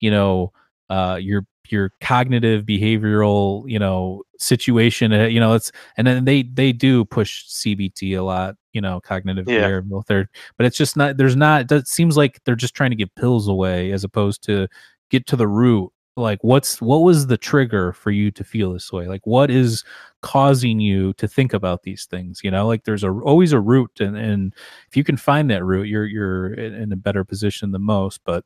you 0.00 0.10
know, 0.10 0.52
uh, 0.90 1.18
your 1.20 1.46
your 1.70 1.92
cognitive 2.00 2.64
behavioral, 2.64 3.64
you 3.66 3.78
know, 3.78 4.22
situation. 4.38 5.12
uh, 5.12 5.24
You 5.24 5.40
know, 5.40 5.54
it's 5.54 5.72
and 5.96 6.06
then 6.06 6.24
they 6.24 6.42
they 6.42 6.72
do 6.72 7.04
push 7.04 7.44
CBT 7.48 8.16
a 8.16 8.22
lot. 8.22 8.56
You 8.76 8.82
know, 8.82 9.00
cognitive 9.00 9.48
Yeah. 9.48 9.80
therapy, 10.06 10.30
but 10.58 10.66
it's 10.66 10.76
just 10.76 10.98
not. 10.98 11.16
There's 11.16 11.34
not. 11.34 11.72
It 11.72 11.88
seems 11.88 12.14
like 12.14 12.40
they're 12.44 12.54
just 12.54 12.74
trying 12.74 12.90
to 12.90 12.96
give 12.96 13.14
pills 13.14 13.48
away 13.48 13.90
as 13.90 14.04
opposed 14.04 14.42
to 14.44 14.68
get 15.10 15.26
to 15.28 15.36
the 15.36 15.48
root. 15.48 15.90
Like, 16.18 16.38
what's 16.42 16.80
what 16.82 16.98
was 16.98 17.26
the 17.26 17.38
trigger 17.38 17.94
for 17.94 18.10
you 18.10 18.30
to 18.32 18.44
feel 18.44 18.72
this 18.74 18.92
way? 18.92 19.06
Like, 19.06 19.26
what 19.26 19.50
is 19.50 19.82
causing 20.20 20.78
you 20.78 21.14
to 21.14 21.26
think 21.26 21.54
about 21.54 21.84
these 21.84 22.04
things? 22.04 22.40
You 22.44 22.50
know, 22.50 22.66
like 22.66 22.84
there's 22.84 23.04
a 23.04 23.10
always 23.10 23.52
a 23.52 23.60
root, 23.60 23.92
and 24.00 24.16
and 24.16 24.54
if 24.90 24.96
you 24.96 25.04
can 25.04 25.16
find 25.16 25.50
that 25.50 25.64
root, 25.64 25.88
you're 25.88 26.06
you're 26.06 26.52
in, 26.54 26.74
in 26.74 26.92
a 26.92 26.96
better 26.96 27.24
position 27.24 27.72
than 27.72 27.82
most. 27.82 28.20
But 28.26 28.44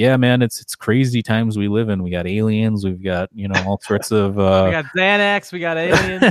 yeah, 0.00 0.16
man, 0.16 0.40
it's 0.40 0.62
it's 0.62 0.74
crazy 0.74 1.22
times 1.22 1.58
we 1.58 1.68
live 1.68 1.90
in. 1.90 2.02
We 2.02 2.10
got 2.10 2.26
aliens, 2.26 2.86
we've 2.86 3.02
got 3.02 3.28
you 3.34 3.48
know 3.48 3.62
all 3.66 3.80
sorts 3.82 4.10
of. 4.10 4.38
Uh, 4.40 4.64
we 4.64 4.70
got 4.70 4.84
Xanax, 4.96 5.52
we 5.52 5.60
got 5.60 5.76
aliens. 5.76 6.22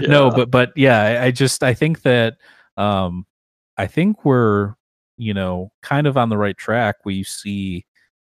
no, 0.08 0.30
but 0.30 0.50
but 0.50 0.72
yeah, 0.74 1.02
I, 1.02 1.24
I 1.26 1.30
just 1.32 1.62
I 1.62 1.74
think 1.74 2.00
that 2.02 2.38
um 2.78 3.26
I 3.76 3.86
think 3.86 4.24
we're 4.24 4.74
you 5.18 5.34
know 5.34 5.70
kind 5.82 6.06
of 6.06 6.16
on 6.16 6.30
the 6.30 6.38
right 6.38 6.56
track. 6.56 6.96
We 7.04 7.24
see 7.24 7.84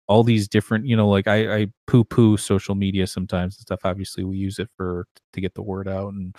all 0.08 0.24
these 0.24 0.48
different 0.48 0.86
you 0.86 0.96
know 0.96 1.08
like 1.08 1.28
I 1.28 1.58
I 1.58 1.66
poo 1.86 2.02
poo 2.02 2.36
social 2.36 2.74
media 2.74 3.06
sometimes 3.06 3.56
and 3.56 3.62
stuff. 3.62 3.80
Obviously, 3.84 4.24
we 4.24 4.38
use 4.38 4.58
it 4.58 4.70
for 4.76 5.06
to 5.34 5.40
get 5.40 5.54
the 5.54 5.62
word 5.62 5.86
out 5.86 6.12
and 6.12 6.34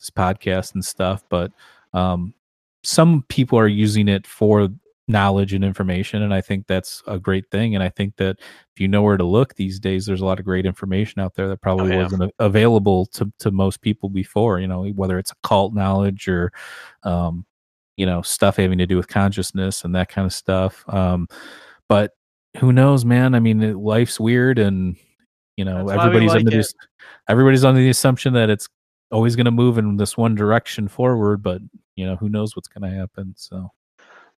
this 0.00 0.10
podcast 0.10 0.74
and 0.74 0.84
stuff, 0.84 1.22
but 1.28 1.52
um 1.92 2.34
some 2.82 3.24
people 3.28 3.56
are 3.56 3.68
using 3.68 4.08
it 4.08 4.26
for 4.26 4.68
knowledge 5.08 5.52
and 5.52 5.64
information 5.64 6.22
and 6.22 6.32
i 6.32 6.40
think 6.40 6.66
that's 6.66 7.02
a 7.08 7.18
great 7.18 7.50
thing 7.50 7.74
and 7.74 7.82
i 7.82 7.88
think 7.88 8.16
that 8.16 8.38
if 8.38 8.80
you 8.80 8.86
know 8.86 9.02
where 9.02 9.16
to 9.16 9.24
look 9.24 9.54
these 9.54 9.80
days 9.80 10.06
there's 10.06 10.20
a 10.20 10.24
lot 10.24 10.38
of 10.38 10.44
great 10.44 10.64
information 10.64 11.20
out 11.20 11.34
there 11.34 11.48
that 11.48 11.60
probably 11.60 11.90
yeah. 11.90 12.02
wasn't 12.02 12.32
available 12.38 13.06
to, 13.06 13.30
to 13.38 13.50
most 13.50 13.80
people 13.80 14.08
before 14.08 14.60
you 14.60 14.66
know 14.66 14.86
whether 14.90 15.18
it's 15.18 15.32
occult 15.32 15.74
knowledge 15.74 16.28
or 16.28 16.52
um 17.02 17.44
you 17.96 18.06
know 18.06 18.22
stuff 18.22 18.56
having 18.56 18.78
to 18.78 18.86
do 18.86 18.96
with 18.96 19.08
consciousness 19.08 19.84
and 19.84 19.94
that 19.94 20.08
kind 20.08 20.24
of 20.24 20.32
stuff 20.32 20.84
um 20.88 21.26
but 21.88 22.12
who 22.58 22.72
knows 22.72 23.04
man 23.04 23.34
i 23.34 23.40
mean 23.40 23.76
life's 23.76 24.20
weird 24.20 24.58
and 24.58 24.96
you 25.56 25.64
know 25.64 25.86
That's 25.86 26.00
everybody's 26.00 26.30
like 26.30 26.40
under 26.40 26.52
it. 26.52 26.56
this 26.58 26.74
everybody's 27.28 27.64
under 27.64 27.80
the 27.80 27.90
assumption 27.90 28.34
that 28.34 28.50
it's 28.50 28.68
always 29.10 29.36
going 29.36 29.46
to 29.46 29.50
move 29.50 29.78
in 29.78 29.96
this 29.96 30.16
one 30.16 30.34
direction 30.34 30.86
forward 30.86 31.42
but 31.42 31.60
you 31.96 32.06
know 32.06 32.16
who 32.16 32.28
knows 32.28 32.56
what's 32.56 32.68
going 32.68 32.88
to 32.88 32.96
happen 32.96 33.34
so 33.36 33.70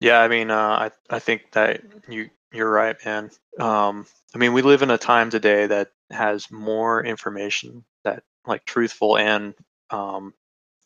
Yeah, 0.03 0.19
I 0.19 0.27
mean, 0.27 0.51
uh, 0.51 0.57
I 0.57 0.91
I 1.09 1.21
think 1.21 1.53
that 1.53 1.81
you 2.09 2.29
you're 2.53 2.71
right, 2.71 2.97
man. 3.05 3.31
Um, 3.61 4.05
I 4.35 4.39
mean, 4.39 4.53
we 4.53 4.61
live 4.61 4.83
in 4.83 4.91
a 4.91 4.99
time 4.99 5.31
today 5.31 5.69
that 5.69 5.93
has 6.11 6.51
more 6.51 7.05
information 7.05 7.85
that 8.03 8.25
like 8.45 8.65
truthful 8.65 9.17
and 9.17 9.55
um, 9.91 10.35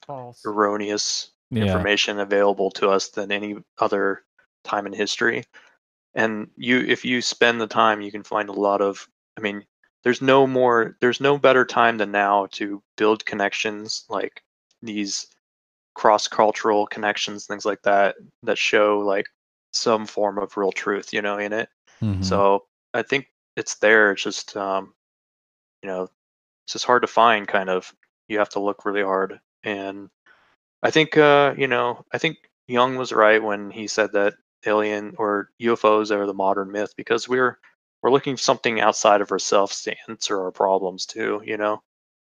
False. 0.06 0.42
erroneous 0.44 1.30
yeah 1.50 1.62
information 1.62 2.20
available 2.20 2.70
to 2.72 2.90
us 2.90 3.08
than 3.08 3.32
any 3.32 3.56
other 3.78 4.22
time 4.64 4.86
in 4.86 4.92
history. 4.92 5.44
And 6.14 6.48
you, 6.56 6.80
if 6.80 7.04
you 7.04 7.22
spend 7.22 7.58
the 7.60 7.66
time, 7.66 8.02
you 8.02 8.12
can 8.12 8.22
find 8.22 8.50
a 8.50 8.52
lot 8.52 8.82
of. 8.82 9.08
I 9.38 9.40
mean, 9.40 9.64
there's 10.04 10.20
no 10.20 10.46
more, 10.46 10.96
there's 11.00 11.22
no 11.22 11.38
better 11.38 11.64
time 11.64 11.96
than 11.96 12.10
now 12.10 12.48
to 12.52 12.82
build 12.98 13.24
connections 13.24 14.04
like 14.10 14.42
these 14.82 15.26
cross-cultural 15.96 16.86
connections, 16.88 17.46
things 17.46 17.64
like 17.64 17.80
that, 17.82 18.16
that 18.42 18.58
show 18.58 18.98
like 18.98 19.24
some 19.72 20.06
form 20.06 20.38
of 20.38 20.54
real 20.56 20.70
truth, 20.70 21.10
you 21.10 21.22
know, 21.22 21.38
in 21.38 21.54
it. 21.54 21.70
Mhm. 22.02 22.22
So 22.22 22.66
I 22.92 23.00
think 23.00 23.28
it's 23.56 23.76
there. 23.76 24.12
It's 24.12 24.22
just, 24.22 24.54
um, 24.58 24.92
you 25.82 25.88
know, 25.88 26.02
it's 26.64 26.74
just 26.74 26.84
hard 26.84 27.00
to 27.02 27.08
find. 27.08 27.48
Kind 27.48 27.70
of, 27.70 27.90
you 28.28 28.38
have 28.38 28.50
to 28.50 28.60
look 28.60 28.84
really 28.84 29.02
hard. 29.02 29.40
And 29.64 30.10
I 30.82 30.90
think, 30.90 31.16
uh, 31.16 31.54
you 31.56 31.66
know, 31.66 32.04
I 32.12 32.18
think 32.18 32.36
Jung 32.68 32.96
was 32.96 33.12
right 33.12 33.42
when 33.42 33.70
he 33.70 33.86
said 33.88 34.12
that 34.12 34.34
alien 34.66 35.14
or 35.16 35.48
UFOs 35.62 36.10
are 36.10 36.26
the 36.26 36.34
modern 36.34 36.70
myth 36.70 36.92
because 36.96 37.26
we're 37.26 37.58
we're 38.02 38.10
looking 38.10 38.36
for 38.36 38.42
something 38.42 38.80
outside 38.82 39.22
of 39.22 39.32
ourselves 39.32 39.82
to 39.82 39.96
answer 40.08 40.42
our 40.42 40.52
problems 40.52 41.06
too. 41.06 41.40
You 41.42 41.56
know, 41.56 41.82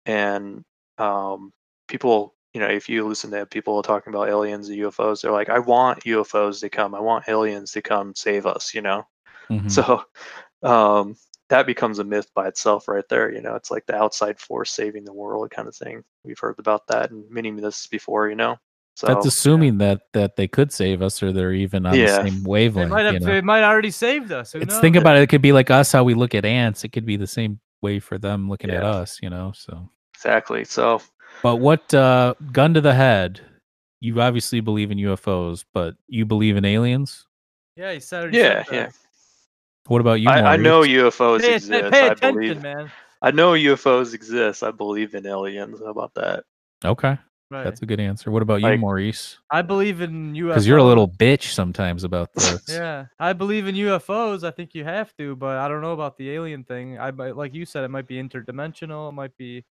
and 0.05 0.63
um, 0.97 1.51
people, 1.89 2.33
you 2.57 2.63
know, 2.63 2.69
if 2.73 2.89
you 2.89 3.07
listen 3.07 3.29
to 3.29 3.45
people 3.45 3.83
talking 3.83 4.11
about 4.11 4.29
aliens 4.29 4.67
and 4.67 4.79
UFOs, 4.79 5.21
they're 5.21 5.31
like, 5.31 5.47
I 5.47 5.59
want 5.59 6.03
UFOs 6.05 6.59
to 6.61 6.69
come. 6.69 6.95
I 6.95 6.99
want 6.99 7.29
aliens 7.29 7.71
to 7.73 7.83
come 7.83 8.15
save 8.15 8.47
us. 8.47 8.73
You 8.73 8.81
know. 8.81 9.05
Mhm. 9.51 9.69
So 9.69 10.03
um, 10.63 11.15
that 11.49 11.67
becomes 11.67 11.99
a 11.99 12.03
myth 12.03 12.31
by 12.33 12.47
itself, 12.47 12.87
right 12.87 13.07
there. 13.09 13.31
You 13.31 13.41
know, 13.43 13.53
it's 13.53 13.69
like 13.69 13.85
the 13.85 13.95
outside 13.95 14.39
force 14.39 14.71
saving 14.71 15.05
the 15.05 15.13
world 15.13 15.51
kind 15.51 15.67
of 15.67 15.75
thing. 15.75 16.03
We've 16.23 16.39
heard 16.39 16.57
about 16.57 16.87
that 16.87 17.11
in 17.11 17.25
many 17.29 17.51
myths 17.51 17.85
before. 17.85 18.27
You 18.27 18.35
know, 18.35 18.57
so 18.95 19.05
that's 19.05 19.27
assuming 19.27 19.77
that 19.77 20.01
that 20.13 20.35
they 20.35 20.47
could 20.47 20.71
save 20.71 21.03
us 21.03 21.21
or 21.21 21.31
they're 21.31 21.53
even 21.53 21.85
on 21.85 21.93
Yeah. 21.93 22.23
the 22.23 22.29
same 22.31 22.41
They 22.43 22.49
wavelength 22.49 22.89
might 22.89 23.05
have. 23.05 23.13
you 23.13 23.19
know? 23.19 23.27
They 23.27 23.41
might 23.41 23.63
already 23.63 23.91
saved 23.91 24.31
us. 24.31 24.53
Who 24.53 24.61
it's 24.61 24.73
knows? 24.73 24.81
think 24.81 24.95
about 24.95 25.15
it 25.17 25.21
it 25.21 25.27
could 25.29 25.43
be 25.43 25.53
like 25.53 25.69
us 25.69 25.91
how 25.91 26.03
we 26.03 26.15
look 26.15 26.33
at 26.33 26.43
ants 26.43 26.83
it 26.83 26.89
could 26.89 27.05
be 27.05 27.17
the 27.17 27.27
same 27.27 27.59
way 27.83 27.99
for 27.99 28.17
them 28.17 28.49
looking 28.49 28.71
at 28.71 28.83
us 28.83 29.19
you 29.21 29.29
know 29.29 29.51
so 29.55 29.87
exactly. 30.15 30.63
So 30.65 30.99
but 31.43 31.57
what 31.57 31.93
uh 31.93 32.33
gun 32.51 32.73
to 32.73 32.81
the 32.81 32.93
head 32.93 33.41
you 33.99 34.19
obviously 34.21 34.59
believe 34.59 34.91
in 34.91 34.97
ufos 34.99 35.63
but 35.73 35.95
you 36.07 36.25
believe 36.25 36.55
in 36.57 36.65
aliens 36.65 37.25
Yeah, 37.75 37.93
he 37.93 37.99
said. 37.99 38.33
yeah, 38.33 38.63
said 38.63 38.73
yeah. 38.75 38.89
what 39.87 40.01
about 40.01 40.19
you 40.21 40.29
I, 40.29 40.53
I 40.53 40.57
know 40.57 40.81
UFOs 40.81 41.41
Pay, 41.41 41.55
exist. 41.55 41.71
atten- 41.71 41.91
pay 41.91 42.01
I 42.03 42.07
attention, 42.11 42.35
believe. 42.39 42.61
man. 42.61 42.91
I 43.21 43.31
know 43.31 43.53
UFOs 43.53 44.13
exist. 44.13 44.61
I 44.61 44.69
believe 44.71 45.15
in 45.15 45.25
aliens. 45.25 45.79
How 45.79 45.87
about 45.91 46.13
that? 46.15 46.43
okay 46.85 47.17
Right. 47.49 47.63
that's 47.63 47.81
a 47.81 47.85
good 47.85 48.01
answer 48.01 48.29
what 48.29 48.41
about 48.41 48.59
you 48.59 48.67
Like- 48.67 48.79
Maurice 48.81 49.37
I 49.49 49.61
believe 49.61 50.01
in 50.01 50.33
UFOs. 50.33 50.47
because 50.49 50.67
you're 50.67 50.77
a 50.79 50.83
little 50.83 51.07
bitch 51.07 51.53
sometimes 51.53 52.03
about 52.03 52.33
this 52.33 52.65
Yeah, 52.69 53.05
I 53.19 53.31
believe 53.33 53.67
in 53.67 53.75
UFOs. 53.75 54.43
I 54.43 54.51
think 54.51 54.75
you 54.75 54.83
have 54.83 55.15
to, 55.15 55.33
but 55.37 55.55
I 55.57 55.69
don't 55.69 55.79
know 55.81 55.93
about 55.93 56.17
the 56.17 56.29
alien 56.31 56.65
thing. 56.65 56.99
I 56.99 57.11
might, 57.11 57.37
like 57.37 57.53
you 57.55 57.65
said, 57.65 57.85
it 57.85 57.87
might 57.89 58.05
be 58.05 58.21
interdimensional. 58.21 59.07
It 59.07 59.13
might 59.13 59.35
be, 59.37 59.63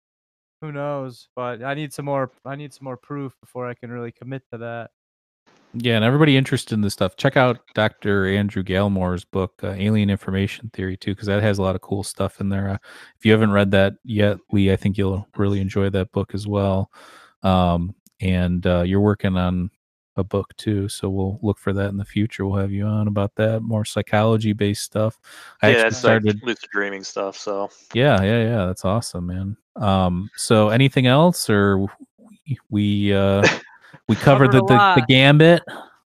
who 0.66 0.72
knows? 0.72 1.30
But 1.36 1.64
I 1.64 1.74
need 1.74 1.94
some 1.94 2.06
more. 2.06 2.32
I 2.44 2.56
need 2.56 2.74
some 2.74 2.86
more 2.86 2.98
proof 2.98 3.34
before 3.40 3.68
I 3.68 3.74
can 3.74 3.92
really 3.92 4.12
commit 4.12 4.44
to 4.52 4.58
that. 4.60 4.92
Yeah, 5.78 5.98
and 5.98 6.06
everybody 6.06 6.38
interested 6.38 6.74
in 6.74 6.82
this 6.82 6.94
stuff, 6.94 7.18
check 7.18 7.36
out 7.36 7.60
Dr. 7.74 8.28
Andrew 8.28 8.64
Gallimore's 8.64 9.26
book, 9.26 9.60
uh, 9.62 9.72
Alien 9.72 10.10
Information 10.10 10.70
Theory, 10.74 10.96
too, 10.96 11.12
because 11.12 11.28
that 11.28 11.44
has 11.44 11.58
a 11.58 11.62
lot 11.62 11.76
of 11.76 11.82
cool 11.82 12.02
stuff 12.02 12.40
in 12.40 12.48
there. 12.48 12.70
Uh, 12.70 12.78
if 13.18 13.26
you 13.26 13.34
haven't 13.34 13.52
read 13.52 13.72
that 13.72 13.96
yet, 14.06 14.38
Lee, 14.54 14.72
I 14.72 14.78
think 14.78 14.98
you'll 14.98 15.28
really 15.36 15.60
enjoy 15.60 15.90
that 15.90 16.14
book 16.14 16.34
as 16.34 16.48
well. 16.48 16.92
Um, 17.44 17.94
and 18.22 18.66
uh, 18.66 18.84
you're 18.84 19.02
working 19.02 19.36
on 19.36 19.70
a 20.16 20.24
book 20.24 20.56
too, 20.56 20.88
so 20.88 21.10
we'll 21.10 21.40
look 21.42 21.60
for 21.60 21.74
that 21.74 21.90
in 21.90 21.98
the 21.98 22.06
future. 22.06 22.46
We'll 22.46 22.60
have 22.60 22.72
you 22.72 22.86
on 22.86 23.10
about 23.10 23.36
that, 23.36 23.62
more 23.62 23.84
psychology 23.84 24.54
based 24.54 24.84
stuff. 24.84 25.20
I 25.62 25.72
yeah, 25.72 25.74
actually 25.74 25.88
it's 25.88 25.98
started. 25.98 26.36
like 26.36 26.44
lucid 26.44 26.70
dreaming 26.72 27.04
stuff. 27.04 27.38
So 27.38 27.70
Yeah, 27.94 28.22
yeah, 28.24 28.44
yeah. 28.44 28.66
That's 28.68 28.86
awesome, 28.86 29.28
man. 29.28 29.58
Um, 29.76 30.30
so 30.36 30.70
anything 30.70 31.08
else, 31.08 31.50
or 31.50 31.80
we- 31.80 31.90
we 32.70 33.14
uh, 33.14 33.46
we 34.08 34.16
covered, 34.16 34.52
Covered 34.52 34.68
the, 34.68 34.94
the 34.96 35.02
the 35.02 35.06
gambit? 35.08 35.64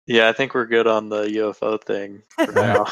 yeah, 0.07 0.30
I 0.30 0.34
think 0.34 0.53
we're 0.53 0.65
good 0.65 0.88
on 0.88 1.10
the 1.10 1.23
UFO 1.23 1.84
thing 1.84 2.23
for 2.30 2.52
now. 2.53 2.85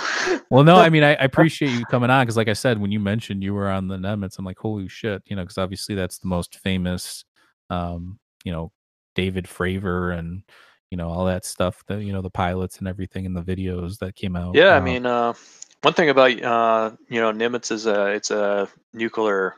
Well, 0.50 0.66
no, 0.66 0.76
I 0.76 0.90
mean, 0.90 1.04
I, 1.04 1.12
I 1.16 1.24
appreciate 1.24 1.72
you 1.72 1.86
coming 1.86 2.10
on 2.10 2.26
because, 2.26 2.38
like 2.38 2.50
I 2.50 2.54
said, 2.54 2.80
when 2.80 2.92
you 2.92 3.00
mentioned 3.00 3.42
you 3.42 3.54
were 3.54 3.70
on 3.70 3.88
the 3.88 3.96
Nimitz, 3.96 4.38
I'm 4.38 4.46
like, 4.46 4.60
holy 4.60 4.90
shit, 4.90 5.24
you 5.26 5.36
know, 5.36 5.44
because 5.44 5.58
obviously 5.58 5.96
that's 5.96 6.18
the 6.18 6.28
most 6.28 6.60
famous, 6.60 7.24
um, 7.70 8.20
you 8.44 8.52
know, 8.52 8.72
David 9.16 9.46
Fravor 9.46 10.18
and 10.18 10.44
you 10.92 10.98
know 10.98 11.10
all 11.10 11.26
that 11.26 11.46
stuff, 11.46 11.84
the 11.88 12.04
you 12.04 12.12
know 12.12 12.22
the 12.22 12.30
pilots 12.30 12.80
and 12.80 12.88
everything 12.88 13.26
in 13.26 13.34
the 13.34 13.42
videos 13.42 13.98
that 14.00 14.16
came 14.16 14.36
out. 14.36 14.56
Yeah, 14.56 14.74
I 14.74 14.78
uh, 14.78 14.82
mean, 14.82 15.06
uh, 15.06 15.34
one 15.82 15.94
thing 15.94 16.10
about 16.10 16.42
uh, 16.44 16.92
you 17.10 17.22
know 17.22 17.32
Nimitz 17.32 17.72
is 17.72 17.86
a 17.86 18.08
it's 18.08 18.30
a 18.30 18.68
nuclear 18.94 19.56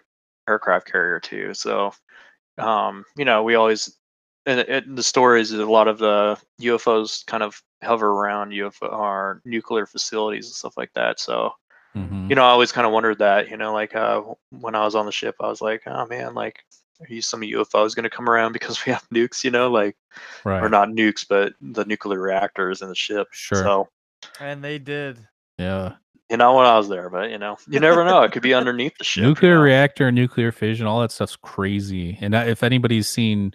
aircraft 0.47 0.91
carrier 0.91 1.19
too. 1.19 1.53
So, 1.53 1.91
um, 2.57 3.03
you 3.17 3.25
know, 3.25 3.43
we 3.43 3.55
always 3.55 3.97
in, 4.45 4.59
in 4.59 4.95
the 4.95 5.03
stories 5.03 5.51
is 5.51 5.59
a 5.59 5.65
lot 5.65 5.87
of 5.87 5.99
the 5.99 6.37
UFOs 6.61 7.25
kind 7.25 7.43
of 7.43 7.61
hover 7.83 8.07
around 8.07 8.51
UFO 8.51 8.91
or 8.91 9.41
nuclear 9.45 9.85
facilities 9.85 10.45
and 10.47 10.55
stuff 10.55 10.77
like 10.77 10.91
that. 10.95 11.19
So, 11.19 11.51
mhm. 11.95 12.29
you 12.29 12.35
know, 12.35 12.43
I 12.43 12.49
always 12.49 12.71
kind 12.71 12.87
of 12.87 12.93
wondered 12.93 13.19
that. 13.19 13.49
You 13.49 13.57
know, 13.57 13.73
like 13.73 13.95
uh, 13.95 14.21
when 14.51 14.73
I 14.73 14.85
was 14.85 14.95
on 14.95 15.05
the 15.05 15.11
ship, 15.11 15.35
I 15.41 15.47
was 15.47 15.61
like, 15.61 15.83
oh 15.85 16.05
man, 16.07 16.33
like. 16.33 16.63
Are 16.99 17.13
you 17.13 17.21
some 17.21 17.41
UFOs 17.41 17.95
going 17.95 18.05
to 18.05 18.09
come 18.09 18.27
around 18.27 18.53
because 18.53 18.83
we 18.83 18.91
have 18.91 19.07
nukes? 19.13 19.43
You 19.43 19.51
know, 19.51 19.69
like 19.69 19.95
right, 20.43 20.63
or 20.63 20.67
not 20.67 20.89
nukes, 20.89 21.23
but 21.29 21.53
the 21.61 21.85
nuclear 21.85 22.19
reactors 22.19 22.81
in 22.81 22.89
the 22.89 22.95
ship. 22.95 23.27
Sure. 23.29 23.61
So 23.61 23.87
And 24.39 24.63
they 24.63 24.79
did. 24.79 25.19
yeah, 25.59 25.97
you 26.29 26.37
know 26.37 26.55
when 26.55 26.65
I 26.65 26.77
was 26.77 26.89
there, 26.89 27.09
but 27.09 27.29
you 27.29 27.37
know, 27.37 27.57
you 27.67 27.79
never 27.79 28.03
know. 28.03 28.21
It 28.23 28.31
could 28.31 28.41
be 28.43 28.53
underneath 28.53 28.97
the 28.97 29.03
ship. 29.03 29.21
you 29.21 29.27
nuclear 29.29 29.55
know? 29.55 29.61
reactor, 29.61 30.11
nuclear 30.11 30.51
fission, 30.51 30.85
all 30.85 31.01
that 31.01 31.11
stuff's 31.11 31.35
crazy. 31.37 32.17
And 32.21 32.33
if 32.35 32.63
anybody's 32.63 33.07
seen, 33.07 33.53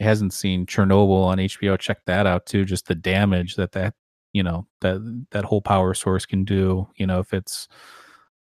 hasn't 0.00 0.32
seen 0.32 0.66
Chernobyl 0.66 1.24
on 1.24 1.38
HBO, 1.38 1.78
check 1.78 1.98
that 2.06 2.26
out 2.26 2.46
too. 2.46 2.64
Just 2.64 2.86
the 2.86 2.94
damage 2.94 3.56
that 3.56 3.72
that 3.72 3.94
you 4.32 4.42
know 4.42 4.66
that 4.80 5.24
that 5.30 5.44
whole 5.44 5.62
power 5.62 5.94
source 5.94 6.26
can 6.26 6.44
do. 6.44 6.88
You 6.96 7.06
know, 7.06 7.20
if 7.20 7.32
it's 7.32 7.68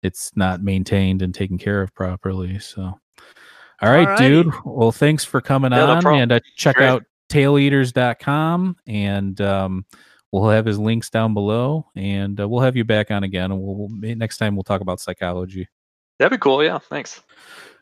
it's 0.03 0.31
not 0.37 0.63
maintained 0.63 1.23
and 1.23 1.35
taken 1.35 1.59
care 1.59 1.83
of 1.83 1.93
properly. 1.95 2.59
So, 2.61 2.83
all 2.83 3.91
right, 3.93 4.17
dude. 4.19 4.53
Well, 4.65 4.93
thanks 4.93 5.25
for 5.25 5.41
coming 5.41 5.73
Yeah, 5.73 5.85
on, 5.85 6.03
problem. 6.03 6.23
and 6.23 6.33
uh, 6.33 6.41
check 6.57 6.77
Great. 6.77 6.87
out 6.89 7.05
taileaters.com 7.31 8.77
and 8.87 9.41
um, 9.41 9.85
we'll 10.33 10.49
have 10.49 10.67
his 10.67 10.79
links 10.79 11.11
down 11.11 11.35
below 11.35 11.87
and 11.97 12.41
uh, 12.41 12.49
we'll 12.49 12.61
have 12.61 12.77
you 12.77 12.85
back 12.85 13.11
on 13.11 13.25
again 13.25 13.51
and 13.51 13.61
we'll, 13.61 13.75
we'll 13.75 14.17
next 14.17 14.39
time 14.39 14.55
we'll 14.55 14.65
talk 14.65 14.81
about 14.81 15.01
psychology 15.01 15.69
That'd 16.19 16.39
be 16.39 16.43
cool. 16.43 16.65
Yeah. 16.65 16.79
Thanks. 16.79 17.23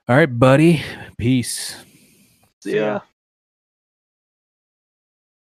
all 0.08 0.16
right, 0.16 0.26
buddy. 0.26 0.82
Peace. 1.16 1.76
See 2.60 2.76
ya. 2.76 3.00